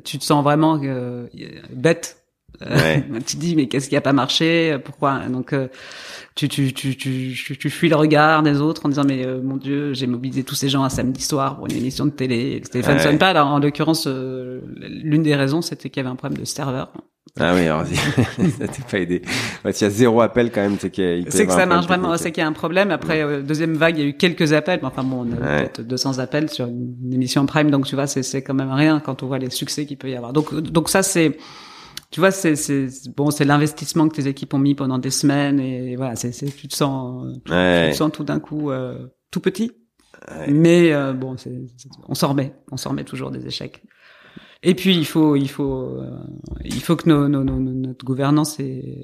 tu 0.03 0.17
te 0.17 0.23
sens 0.23 0.43
vraiment 0.43 0.79
bête. 1.71 2.22
Ouais. 2.61 3.03
tu 3.25 3.37
dis 3.37 3.55
mais 3.55 3.67
qu'est-ce 3.67 3.89
qui 3.89 3.95
a 3.95 4.01
pas 4.01 4.13
marché 4.13 4.77
Pourquoi? 4.83 5.19
Donc 5.27 5.53
tu, 6.35 6.49
tu, 6.49 6.73
tu, 6.73 6.95
tu, 6.95 7.35
tu, 7.35 7.69
fuis 7.69 7.89
le 7.89 7.95
regard 7.95 8.41
des 8.41 8.59
autres 8.59 8.85
en 8.85 8.89
disant 8.89 9.03
mais 9.05 9.23
euh, 9.25 9.39
mon 9.43 9.57
Dieu, 9.57 9.93
j'ai 9.93 10.07
mobilisé 10.07 10.43
tous 10.43 10.55
ces 10.55 10.67
gens 10.67 10.83
un 10.83 10.89
samedi 10.89 11.21
soir 11.21 11.57
pour 11.57 11.67
une 11.67 11.75
émission 11.75 12.05
de 12.05 12.11
télé. 12.11 12.59
Le 12.59 12.67
téléphone 12.67 12.99
sonne 12.99 13.19
pas. 13.19 13.29
Alors 13.29 13.47
en 13.49 13.59
l'occurrence, 13.59 14.05
euh, 14.07 14.61
l'une 14.77 15.21
des 15.21 15.35
raisons 15.35 15.61
c'était 15.61 15.89
qu'il 15.89 16.01
y 16.01 16.05
avait 16.05 16.11
un 16.11 16.15
problème 16.15 16.39
de 16.39 16.45
serveur. 16.45 16.91
Ah 17.39 17.53
oui, 17.55 17.61
alors 17.61 17.85
ça 18.59 18.67
t'a 18.67 18.83
pas 18.89 18.99
aidé. 18.99 19.21
S'il 19.71 19.87
y 19.87 19.89
a 19.89 19.89
zéro 19.89 20.21
appel 20.21 20.51
quand 20.51 20.61
même, 20.61 20.77
c'est 20.79 20.89
qu'il 20.89 21.25
C'est 21.29 21.45
que 21.45 21.53
ça 21.53 21.65
marche 21.65 21.85
vraiment, 21.85 22.15
c'est 22.17 22.31
qu'il 22.31 22.41
y 22.41 22.45
a 22.45 22.47
un 22.47 22.53
problème. 22.53 22.89
Après 22.89 23.21
euh, 23.21 23.41
deuxième 23.41 23.75
vague, 23.75 23.97
il 23.97 24.01
y 24.01 24.05
a 24.05 24.09
eu 24.09 24.13
quelques 24.13 24.53
appels, 24.53 24.79
mais 24.81 24.87
enfin 24.87 25.03
bon, 25.03 25.27
on 25.27 25.33
a 25.33 25.59
peut-être 25.59 25.81
200 25.81 26.17
appels 26.17 26.49
sur 26.49 26.65
une 26.65 27.13
émission 27.13 27.45
prime, 27.45 27.69
donc 27.69 27.85
tu 27.85 27.93
vois, 27.93 28.07
c'est 28.07 28.23
c'est 28.23 28.41
quand 28.41 28.53
même 28.55 28.71
rien 28.71 28.99
quand 28.99 29.21
on 29.21 29.27
voit 29.27 29.39
les 29.39 29.51
succès 29.51 29.85
qu'il 29.85 29.97
peut 29.97 30.09
y 30.09 30.15
avoir. 30.15 30.33
Donc 30.33 30.53
donc 30.55 30.89
ça 30.89 31.03
c'est 31.03 31.37
tu 32.13 32.19
vois, 32.19 32.29
c'est 32.29 32.55
c'est 32.55 32.87
bon, 33.17 33.31
c'est 33.31 33.43
l'investissement 33.43 34.07
que 34.07 34.15
tes 34.15 34.27
équipes 34.27 34.53
ont 34.53 34.59
mis 34.59 34.75
pendant 34.75 34.99
des 34.99 35.09
semaines 35.09 35.59
et 35.59 35.95
voilà, 35.95 36.15
c'est 36.15 36.31
c'est 36.31 36.45
tu 36.45 36.67
te 36.67 36.75
sens 36.75 37.25
tu, 37.43 37.51
te 37.51 37.95
sens 37.95 38.11
tout 38.11 38.23
d'un 38.23 38.39
coup 38.39 38.69
euh, 38.69 39.07
tout 39.31 39.39
petit. 39.39 39.71
Mais 40.47 40.93
euh, 40.93 41.13
bon, 41.13 41.37
c'est 41.37 41.51
on 42.07 42.13
s'en 42.13 42.29
remet, 42.29 42.53
on 42.71 42.77
s'en 42.77 42.91
remet 42.91 43.03
toujours 43.03 43.31
des 43.31 43.47
échecs. 43.47 43.81
Et 44.61 44.75
puis 44.75 44.95
il 44.95 45.07
faut 45.07 45.35
il 45.35 45.49
faut 45.49 46.01
euh, 46.01 46.19
il 46.63 46.83
faut 46.83 46.95
que 46.95 47.09
nos, 47.09 47.27
nos, 47.27 47.43
nos, 47.43 47.59
notre 47.59 48.05
gouvernance 48.05 48.59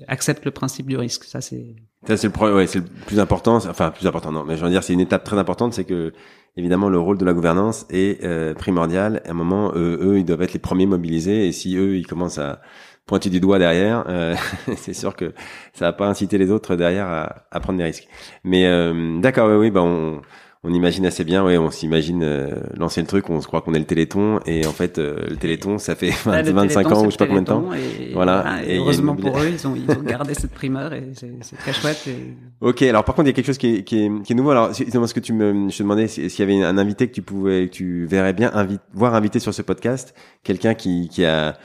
accepte 0.08 0.46
le 0.46 0.52
principe 0.52 0.86
du 0.86 0.96
risque. 0.96 1.24
Ça 1.24 1.42
c'est 1.42 1.78
ça 2.08 2.16
c'est 2.16 2.28
le 2.28 2.56
ouais, 2.56 2.68
c'est 2.68 2.80
le 2.80 2.86
plus 3.08 3.20
important. 3.20 3.56
Enfin 3.56 3.90
plus 3.90 4.06
important 4.06 4.32
non, 4.32 4.46
mais 4.46 4.56
je 4.56 4.64
veux 4.64 4.70
dire 4.70 4.84
c'est 4.84 4.94
une 4.94 5.00
étape 5.00 5.24
très 5.24 5.40
importante, 5.40 5.74
c'est 5.74 5.84
que 5.84 6.14
évidemment 6.58 6.90
le 6.90 7.00
rôle 7.00 7.18
de 7.18 7.26
la 7.26 7.34
gouvernance 7.34 7.88
est 7.90 8.24
primordial. 8.54 9.24
À 9.26 9.32
un 9.32 9.34
moment, 9.34 9.74
eux, 9.76 10.20
ils 10.20 10.26
doivent 10.26 10.44
être 10.44 10.54
les 10.54 10.60
premiers 10.60 10.86
mobilisés 10.86 11.48
et 11.48 11.52
si 11.52 11.76
eux 11.76 11.98
ils 11.98 12.06
commencent 12.06 12.38
à 12.38 12.62
pointer 13.10 13.32
du 13.32 13.40
doigt 13.40 13.58
derrière, 13.58 14.04
euh, 14.08 14.36
c'est 14.78 14.94
sûr 14.94 15.16
que 15.16 15.34
ça 15.74 15.86
va 15.86 15.94
pas 15.94 16.06
inciter 16.06 16.38
les 16.38 16.52
autres 16.52 16.76
derrière 16.76 17.08
à, 17.08 17.38
à 17.50 17.60
prendre 17.60 17.80
des 17.80 17.84
risques. 17.84 18.08
Mais 18.44 18.68
euh, 18.68 19.20
d'accord, 19.20 19.50
oui, 19.50 19.56
oui, 19.56 19.72
bah 19.72 19.82
on, 19.82 20.22
on 20.64 20.72
imagine 20.72 21.08
assez 21.08 21.24
bien, 21.24 21.44
ouais, 21.44 21.58
on 21.58 21.72
s'imagine 21.72 22.22
euh, 22.22 22.52
lancer 22.78 23.02
le 23.02 23.08
truc, 23.08 23.28
on 23.32 23.42
se 23.42 23.48
croit 23.48 23.62
qu'on 23.62 23.74
est 23.74 23.80
le 23.80 23.86
Téléthon, 23.86 24.42
et 24.46 24.68
en 24.68 24.74
fait, 24.74 25.00
le 25.00 25.36
Téléthon, 25.38 25.80
ça 25.80 25.96
fait 25.96 26.12
20, 26.24 26.52
25 26.52 26.92
ans 26.92 27.02
ou 27.02 27.06
je 27.06 27.10
sais 27.10 27.18
pas 27.18 27.26
combien 27.26 27.42
de 27.42 27.48
temps. 27.48 27.66
Et, 27.74 28.14
voilà. 28.14 28.60
et 28.64 28.78
heureusement 28.78 29.16
pour 29.16 29.40
eux, 29.40 29.50
ils 29.50 29.68
ont, 29.68 29.76
ils 29.76 29.90
ont 29.90 30.04
gardé 30.04 30.36
cette 30.36 30.54
primeur 30.54 30.94
et 30.94 31.10
c'est 31.16 31.58
très 31.58 31.74
chouette. 31.74 32.06
Et... 32.08 32.36
Ok, 32.62 32.84
alors 32.84 33.06
par 33.06 33.16
contre, 33.16 33.28
il 33.28 33.32
y 33.32 33.34
a 33.34 33.36
quelque 33.36 33.48
chose 33.48 33.58
qui 33.58 33.78
est, 33.78 33.84
qui 33.84 34.04
est, 34.04 34.12
qui 34.24 34.34
est 34.34 34.36
nouveau. 34.36 34.52
Alors, 34.52 34.76
ce 34.76 35.14
que 35.14 35.20
tu 35.20 35.34
me, 35.34 35.68
je 35.70 35.78
te 35.78 35.82
demandais 35.82 36.08
s'il 36.08 36.30
y 36.30 36.42
avait 36.44 36.62
un 36.62 36.78
invité 36.78 37.08
que 37.08 37.14
tu 37.14 37.24
pouvais, 37.24 37.70
que 37.70 37.72
tu 37.72 38.06
verrais 38.06 38.34
bien 38.34 38.52
invite, 38.54 38.82
voir 38.94 39.16
inviter 39.16 39.40
sur 39.40 39.52
ce 39.52 39.64
podcast, 39.64 40.14
quelqu'un 40.44 40.76
qui, 40.76 41.10
qui 41.10 41.26
a 41.26 41.58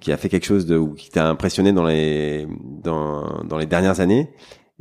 qui 0.00 0.12
a 0.12 0.16
fait 0.16 0.28
quelque 0.28 0.46
chose 0.46 0.66
de 0.66 0.76
ou 0.76 0.94
qui 0.94 1.10
t'a 1.10 1.28
impressionné 1.28 1.72
dans 1.72 1.86
les 1.86 2.46
dans 2.82 3.42
dans 3.44 3.58
les 3.58 3.66
dernières 3.66 4.00
années. 4.00 4.30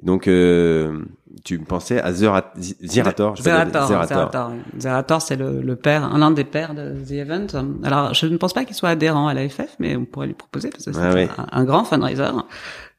Donc 0.04 0.28
euh, 0.28 1.06
tu 1.46 1.58
pensais 1.60 2.02
à 2.02 2.12
Zerator, 2.12 2.52
Zerator, 2.82 3.38
Zerator, 3.38 4.52
Zerator, 4.78 5.22
c'est 5.22 5.38
le, 5.38 5.62
le 5.62 5.76
père, 5.78 6.18
l'un 6.18 6.32
des 6.32 6.44
pères 6.44 6.74
de 6.74 6.94
The 6.94 7.12
Event. 7.12 7.48
Alors, 7.84 8.14
je 8.14 8.26
ne 8.28 8.36
pense 8.36 8.54
pas 8.54 8.66
qu'il 8.66 8.76
soit 8.76 8.90
adhérent 8.90 9.28
à 9.28 9.34
l'AFF, 9.34 9.76
mais 9.80 9.96
on 9.96 10.04
pourrait 10.04 10.28
lui 10.28 10.34
proposer 10.34 10.70
parce 10.70 10.86
que 10.86 10.92
c'est 10.92 11.00
ah 11.00 11.48
un, 11.54 11.62
un, 11.62 11.64
grand 11.64 11.86
fundraiser 11.86 12.28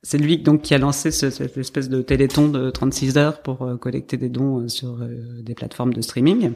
c'est 0.07 0.19
lui 0.19 0.39
donc 0.39 0.63
qui 0.63 0.73
a 0.73 0.79
lancé 0.79 1.11
ce, 1.11 1.31
cette 1.31 1.59
espèce 1.59 1.89
de 1.89 2.01
téléthon 2.01 2.47
de 2.47 2.71
36 2.71 3.19
heures 3.19 3.43
pour 3.43 3.63
euh, 3.63 3.77
collecter 3.77 4.17
des 4.17 4.29
dons 4.29 4.61
euh, 4.61 4.69
sur 4.69 4.91
euh, 4.91 5.09
des 5.43 5.55
plateformes 5.55 5.93
de 5.93 6.01
streaming 6.01 6.53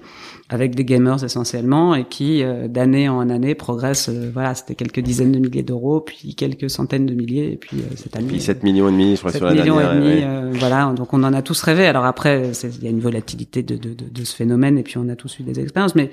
avec 0.48 0.76
des 0.76 0.84
gamers 0.84 1.24
essentiellement 1.24 1.96
et 1.96 2.04
qui 2.04 2.44
d'année 2.68 3.08
en 3.08 3.28
année 3.28 3.56
progresse 3.56 4.08
voilà 4.08 4.54
c'était 4.54 4.76
quelques 4.76 5.00
dizaines 5.00 5.32
de 5.32 5.40
milliers 5.40 5.64
d'euros 5.64 6.00
puis 6.00 6.36
quelques 6.36 6.70
centaines 6.70 7.06
de 7.06 7.14
milliers 7.14 7.52
et 7.52 7.56
puis 7.56 7.78
cette 7.96 8.14
année 8.14 8.28
puis 8.28 8.40
7 8.40 8.62
millions 8.62 8.88
et 8.88 8.92
demi 8.92 9.16
je 9.16 9.20
crois 9.20 9.32
sur 9.32 9.44
la 9.44 9.52
millions 9.52 9.80
et 9.80 9.96
demi 9.96 10.58
voilà 10.60 10.92
donc 10.96 11.12
on 11.12 11.24
en 11.24 11.32
a 11.32 11.42
tous 11.42 11.60
rêvé. 11.62 11.86
Alors 11.86 12.04
après 12.04 12.52
il 12.62 12.84
y 12.84 12.86
a 12.86 12.90
une 12.90 13.00
volatilité 13.00 13.64
de, 13.64 13.74
de, 13.76 13.94
de, 13.94 14.04
de, 14.08 14.24
ce 14.24 14.36
phénomène 14.36 14.78
et 14.78 14.84
puis 14.84 14.96
on 14.96 15.08
a 15.08 15.16
tous 15.16 15.40
eu 15.40 15.42
des 15.42 15.58
expériences 15.58 15.96
mais 15.96 16.10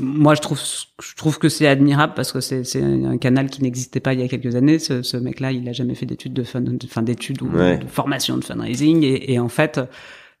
moi, 0.00 0.34
je 0.34 0.40
trouve, 0.40 0.60
je 1.02 1.14
trouve 1.16 1.38
que 1.38 1.48
c'est 1.48 1.66
admirable 1.66 2.12
parce 2.14 2.32
que 2.32 2.40
c'est, 2.40 2.64
c'est 2.64 2.82
un 2.82 3.18
canal 3.18 3.50
qui 3.50 3.62
n'existait 3.62 4.00
pas 4.00 4.14
il 4.14 4.20
y 4.20 4.22
a 4.22 4.28
quelques 4.28 4.56
années. 4.56 4.78
Ce, 4.78 5.02
ce 5.02 5.16
mec-là, 5.16 5.52
il 5.52 5.68
a 5.68 5.72
jamais 5.72 5.94
fait 5.94 6.06
d'études 6.06 6.32
de 6.32 6.42
fin, 6.42 6.60
d'études 6.60 7.42
ou 7.42 7.48
de 7.48 7.86
formation 7.86 8.36
de 8.36 8.44
fundraising. 8.44 9.02
Et, 9.02 9.32
et 9.32 9.38
en 9.38 9.48
fait, 9.48 9.80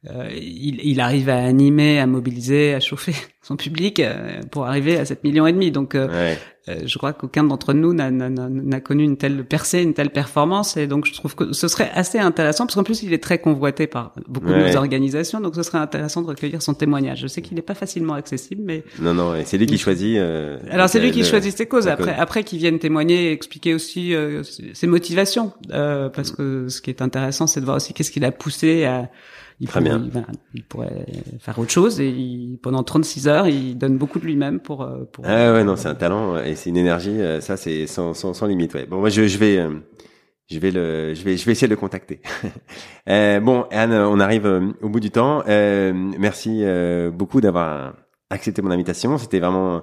euh, 0.06 0.28
il, 0.32 0.80
il, 0.84 1.00
arrive 1.00 1.28
à 1.28 1.38
animer, 1.38 1.98
à 1.98 2.06
mobiliser, 2.06 2.72
à 2.72 2.78
chauffer 2.78 3.14
son 3.42 3.56
public 3.56 3.98
euh, 3.98 4.42
pour 4.52 4.64
arriver 4.64 4.96
à 4.96 5.04
7 5.04 5.24
millions 5.24 5.44
et 5.44 5.52
demi. 5.52 5.72
Donc, 5.72 5.96
euh, 5.96 6.36
je 6.84 6.98
crois 6.98 7.12
qu'aucun 7.12 7.42
d'entre 7.42 7.72
nous 7.72 7.92
n'a 7.94 8.80
connu 8.80 9.02
une 9.02 9.16
telle 9.16 9.44
percée, 9.44 9.82
une 9.82 9.94
telle 9.94 10.10
performance. 10.10 10.76
Et 10.76 10.86
donc, 10.86 11.04
je 11.04 11.14
trouve 11.14 11.34
que 11.34 11.52
ce 11.52 11.66
serait 11.66 11.90
assez 11.94 12.18
intéressant, 12.18 12.66
parce 12.66 12.76
qu'en 12.76 12.84
plus, 12.84 13.02
il 13.02 13.12
est 13.12 13.22
très 13.22 13.38
convoité 13.38 13.88
par 13.88 14.12
beaucoup 14.28 14.46
de 14.46 14.54
nos 14.54 14.76
organisations. 14.76 15.40
Donc, 15.40 15.56
ce 15.56 15.64
serait 15.64 15.78
intéressant 15.78 16.22
de 16.22 16.28
recueillir 16.28 16.62
son 16.62 16.74
témoignage. 16.74 17.22
Je 17.22 17.26
sais 17.26 17.42
qu'il 17.42 17.56
n'est 17.56 17.62
pas 17.62 17.74
facilement 17.74 18.14
accessible, 18.14 18.62
mais 18.64 18.84
non, 19.00 19.14
non, 19.14 19.34
c'est 19.44 19.58
lui 19.58 19.66
qui 19.66 19.78
choisit. 19.78 20.16
Alors, 20.70 20.88
c'est 20.88 21.00
lui 21.00 21.10
qui 21.10 21.24
choisit 21.24 21.56
ses 21.56 21.66
causes. 21.66 21.88
Après, 21.88 22.14
après, 22.14 22.44
qu'il 22.44 22.58
vienne 22.58 22.78
témoigner, 22.78 23.30
et 23.30 23.32
expliquer 23.32 23.74
aussi 23.74 24.14
ses 24.74 24.86
motivations, 24.86 25.54
parce 25.70 26.30
que 26.30 26.68
ce 26.68 26.80
qui 26.80 26.90
est 26.90 27.02
intéressant, 27.02 27.48
c'est 27.48 27.58
de 27.58 27.64
voir 27.64 27.78
aussi 27.78 27.94
qu'est-ce 27.94 28.12
qui 28.12 28.20
l'a 28.20 28.30
poussé 28.30 28.84
à 28.84 29.10
il, 29.60 29.66
Très 29.68 29.80
bien. 29.80 30.08
Il, 30.54 30.62
pourrait 30.62 31.06
faire 31.40 31.58
autre 31.58 31.70
chose 31.70 32.00
et 32.00 32.58
pendant 32.62 32.84
36 32.84 33.26
heures, 33.26 33.48
il 33.48 33.76
donne 33.76 33.98
beaucoup 33.98 34.20
de 34.20 34.24
lui-même 34.24 34.60
pour. 34.60 34.82
Euh, 34.82 35.04
pour 35.12 35.24
ah 35.26 35.52
ouais, 35.52 35.64
non, 35.64 35.74
c'est 35.74 35.88
un 35.88 35.96
talent 35.96 36.38
et 36.38 36.54
c'est 36.54 36.70
une 36.70 36.76
énergie. 36.76 37.20
Euh, 37.20 37.40
ça, 37.40 37.56
c'est 37.56 37.86
sans, 37.88 38.14
sans, 38.14 38.34
sans, 38.34 38.46
limite. 38.46 38.74
Ouais. 38.74 38.86
Bon, 38.86 39.00
moi, 39.00 39.08
je, 39.08 39.26
je 39.26 39.38
vais. 39.38 39.58
Euh, 39.58 39.74
je 40.48 40.58
vais 40.60 40.70
le, 40.70 41.12
je 41.12 41.22
vais, 41.24 41.36
je 41.36 41.44
vais 41.44 41.52
essayer 41.52 41.66
de 41.66 41.72
le 41.72 41.76
contacter. 41.76 42.20
euh, 43.10 43.40
bon, 43.40 43.66
Anne, 43.70 43.92
on 43.92 44.18
arrive 44.18 44.46
au 44.80 44.88
bout 44.88 45.00
du 45.00 45.10
temps. 45.10 45.42
Euh, 45.46 45.92
merci 45.94 46.64
beaucoup 47.12 47.42
d'avoir 47.42 47.94
accepté 48.30 48.62
mon 48.62 48.70
invitation. 48.70 49.18
C'était 49.18 49.40
vraiment 49.40 49.82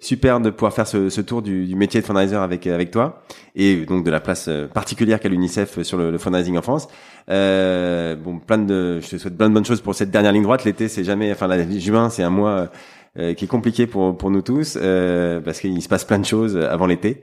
super 0.00 0.40
de 0.40 0.50
pouvoir 0.50 0.72
faire 0.72 0.86
ce, 0.86 1.08
ce 1.08 1.20
tour 1.20 1.42
du, 1.42 1.66
du, 1.66 1.74
métier 1.74 2.00
de 2.00 2.06
fundraiser 2.06 2.36
avec 2.36 2.66
avec 2.66 2.90
toi 2.90 3.22
et 3.54 3.84
donc 3.86 4.04
de 4.04 4.10
la 4.10 4.20
place 4.20 4.46
euh, 4.48 4.66
particulière 4.66 5.20
qu'a 5.20 5.28
l'UNICEF 5.28 5.82
sur 5.82 5.96
le, 5.96 6.10
le, 6.10 6.18
fundraising 6.18 6.56
en 6.58 6.62
France. 6.62 6.88
Euh, 7.30 8.14
bon, 8.16 8.38
plein 8.38 8.58
de, 8.58 9.00
je 9.00 9.08
te 9.08 9.16
souhaite 9.16 9.36
plein 9.36 9.48
de 9.48 9.54
bonnes 9.54 9.64
choses 9.64 9.80
pour 9.80 9.94
cette 9.94 10.10
dernière 10.10 10.32
ligne 10.32 10.42
droite. 10.42 10.64
L'été, 10.64 10.88
c'est 10.88 11.04
jamais, 11.04 11.32
enfin, 11.32 11.46
la, 11.46 11.68
juin, 11.78 12.10
c'est 12.10 12.22
un 12.22 12.30
mois 12.30 12.70
euh, 13.18 13.32
qui 13.32 13.46
est 13.46 13.48
compliqué 13.48 13.86
pour 13.86 14.16
pour 14.18 14.30
nous 14.30 14.42
tous 14.42 14.76
euh, 14.78 15.40
parce 15.40 15.60
qu'il 15.60 15.80
se 15.80 15.88
passe 15.88 16.04
plein 16.04 16.18
de 16.18 16.26
choses 16.26 16.56
avant 16.56 16.86
l'été. 16.86 17.22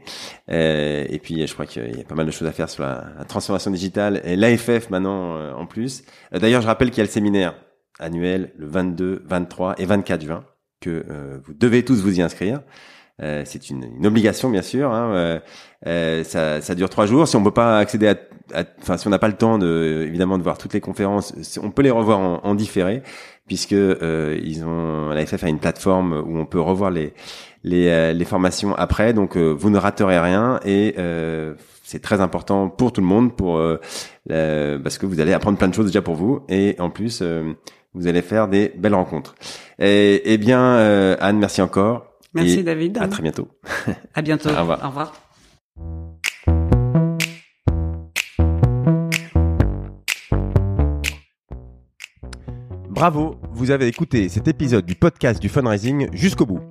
Euh, 0.50 1.06
et 1.08 1.20
puis, 1.20 1.46
je 1.46 1.54
crois 1.54 1.68
qu'il 1.68 1.98
y 1.98 2.02
a 2.02 2.04
pas 2.04 2.16
mal 2.16 2.26
de 2.26 2.32
choses 2.32 2.48
à 2.48 2.52
faire 2.52 2.70
sur 2.70 2.82
la, 2.84 3.06
la 3.20 3.26
transformation 3.26 3.70
digitale 3.70 4.20
et 4.24 4.36
l'AFF 4.36 4.90
maintenant 4.90 5.54
en 5.56 5.68
plus. 5.68 6.04
D'ailleurs, 6.32 6.62
je 6.62 6.68
rappelle 6.68 6.90
qu'il 6.90 6.98
y 6.98 7.02
a 7.02 7.06
le 7.06 7.12
séminaire 7.12 7.56
annuel 8.00 8.54
le 8.58 8.66
22, 8.66 9.22
23 9.26 9.76
et 9.78 9.86
24 9.86 10.22
juin 10.24 10.44
que 10.84 11.06
euh, 11.10 11.40
vous 11.46 11.54
devez 11.54 11.84
tous 11.84 12.02
vous 12.02 12.20
y 12.20 12.22
inscrire. 12.22 12.62
Euh, 13.22 13.44
c'est 13.46 13.70
une, 13.70 13.84
une, 13.98 14.08
obligation 14.08 14.50
bien 14.50 14.64
sûr. 14.64 14.92
Hein, 14.92 15.14
euh, 15.14 15.40
euh 15.86 16.24
ça, 16.24 16.62
ça, 16.62 16.74
dure 16.74 16.90
trois 16.90 17.06
jours. 17.06 17.28
Si 17.28 17.36
on 17.36 17.44
peut 17.44 17.52
pas 17.52 17.78
accéder 17.78 18.08
à, 18.08 18.64
enfin 18.82 18.98
si 18.98 19.06
on 19.06 19.12
n'a 19.12 19.20
pas 19.20 19.28
le 19.28 19.36
temps 19.36 19.60
de 19.60 20.04
évidemment 20.08 20.40
de 20.40 20.44
voir 20.44 20.58
toutes 20.58 20.74
les 20.74 20.82
conférences, 20.82 21.34
on 21.62 21.70
peut 21.70 21.84
les 21.84 21.92
revoir 21.92 22.20
en, 22.20 22.40
en 22.44 22.56
différé 22.56 23.04
puisque 23.46 23.74
euh, 23.74 24.40
ils 24.44 24.66
ont 24.66 25.10
l'AFF 25.10 25.44
a 25.44 25.50
une 25.50 25.60
plateforme 25.60 26.24
où 26.26 26.40
on 26.40 26.46
peut 26.46 26.60
revoir 26.60 26.90
les 26.90 27.14
les, 27.64 27.88
euh, 27.90 28.14
les 28.14 28.26
formations 28.26 28.74
après. 28.76 29.14
Donc 29.14 29.38
vous 29.38 29.70
ne 29.70 29.78
raterez 29.78 30.20
rien 30.20 30.60
et 30.66 30.96
c'est 31.84 32.02
très 32.02 32.20
important 32.20 32.68
pour 32.70 32.94
tout 32.94 33.02
le 33.02 33.08
monde 33.08 33.36
pour 33.36 33.62
parce 34.28 34.98
que 34.98 35.06
vous 35.06 35.20
allez 35.20 35.34
apprendre 35.34 35.60
plein 35.60 35.68
de 35.68 35.76
choses 35.76 35.86
déjà 35.86 36.02
pour 36.02 36.16
vous 36.16 36.42
et 36.50 36.76
en 36.80 36.90
plus 36.90 37.22
vous 37.94 38.08
allez 38.08 38.22
faire 38.22 38.48
des 38.48 38.74
belles 38.76 38.96
rencontres. 38.96 39.36
Et, 39.80 40.22
eh 40.26 40.38
bien, 40.38 40.62
euh, 40.62 41.16
Anne, 41.20 41.39
merci 41.39 41.62
encore. 41.62 42.08
Merci 42.34 42.64
David. 42.64 42.98
À 42.98 43.08
très 43.08 43.22
bientôt. 43.22 43.48
À 44.16 44.22
bientôt. 44.22 44.50
Au 44.50 44.62
revoir. 44.62 44.84
Au 44.84 44.88
revoir. 44.88 45.14
Bravo, 52.89 53.36
vous 53.52 53.72
avez 53.72 53.88
écouté 53.88 54.30
cet 54.30 54.48
épisode 54.48 54.86
du 54.86 54.96
podcast 54.96 55.41
du 55.41 55.50
fundraising 55.50 56.08
jusqu'au 56.14 56.46
bout. 56.46 56.62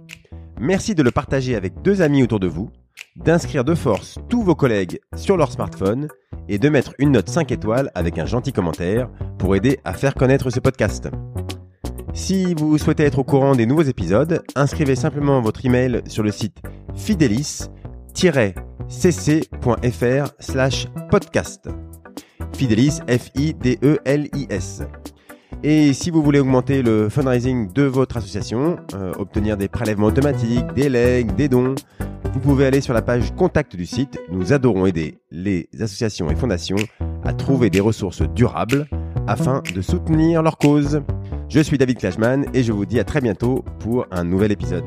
Merci 0.59 0.95
de 0.95 1.03
le 1.03 1.11
partager 1.11 1.57
avec 1.57 1.83
deux 1.83 2.01
amis 2.01 2.23
autour 2.23 2.41
de 2.41 2.47
vous, 2.47 2.71
d'inscrire 3.17 3.65
de 3.65 3.75
force 3.75 4.19
tous 4.29 4.43
vos 4.43 4.55
collègues 4.55 5.01
sur 5.17 5.37
leur 5.37 5.53
smartphone 5.53 6.09
et 6.49 6.59
de 6.59 6.69
mettre 6.69 6.95
une 6.99 7.13
note 7.13 7.29
5 7.29 7.53
étoiles 7.53 7.91
avec 7.95 8.19
un 8.19 8.27
gentil 8.27 8.53
commentaire 8.53 9.09
pour 9.39 9.57
aider 9.57 9.81
à 9.85 9.93
faire 9.93 10.15
connaître 10.15 10.51
ce 10.51 10.61
podcast. 10.61 11.09
Si 12.15 12.55
vous 12.55 12.77
souhaitez 12.77 13.05
être 13.05 13.19
au 13.21 13.25
courant 13.25 13.55
des 13.55 13.65
nouveaux 13.65 13.83
épisodes, 13.83 14.43
inscrivez 14.55 14.97
simplement 14.97 15.41
votre 15.41 15.65
email 15.65 16.03
sur 16.07 16.23
le 16.23 16.31
site 16.31 16.59
fidelis-cc.fr 16.95 17.71
slash 20.39 20.87
podcast. 21.11 21.69
Fidelis, 22.53 23.01
F-I-D-E-L-I-S. 23.09 24.83
Et 25.65 25.93
si 25.93 26.11
vous 26.11 26.23
voulez 26.23 26.41
augmenter 26.41 26.83
le 26.83 27.09
fundraising 27.09 27.73
de 27.73 27.85
votre 27.85 28.17
association, 28.17 28.77
euh, 28.95 29.13
obtenir 29.19 29.57
des 29.57 29.69
prélèvements 29.69 30.09
automatiques, 30.09 30.67
des 30.75 30.89
legs, 30.89 31.35
des 31.37 31.49
dons, 31.49 31.77
vous 32.33 32.41
pouvez 32.41 32.67
aller 32.67 32.81
sur 32.81 32.95
la 32.95 33.03
page 33.03 33.35
contact 33.35 33.77
du 33.77 33.87
site. 33.87 34.19
Nous 34.31 34.53
adorons 34.53 34.87
aider 34.87 35.19
les 35.31 35.69
associations 35.75 36.31
et 36.31 36.35
fondations 36.35 36.77
à 37.25 37.33
trouver 37.33 37.71
des 37.71 37.81
ressources 37.81 38.23
durables 38.23 38.87
afin 39.27 39.63
de 39.75 39.81
soutenir 39.83 40.43
leur 40.43 40.59
cause. 40.59 41.03
Je 41.49 41.61
suis 41.61 41.79
David 41.79 41.99
Klashman 41.99 42.47
et 42.55 42.63
je 42.63 42.73
vous 42.73 42.87
dis 42.87 42.99
à 42.99 43.05
très 43.05 43.21
bientôt 43.21 43.65
pour 43.79 44.07
un 44.11 44.25
nouvel 44.25 44.53
épisode. 44.53 44.85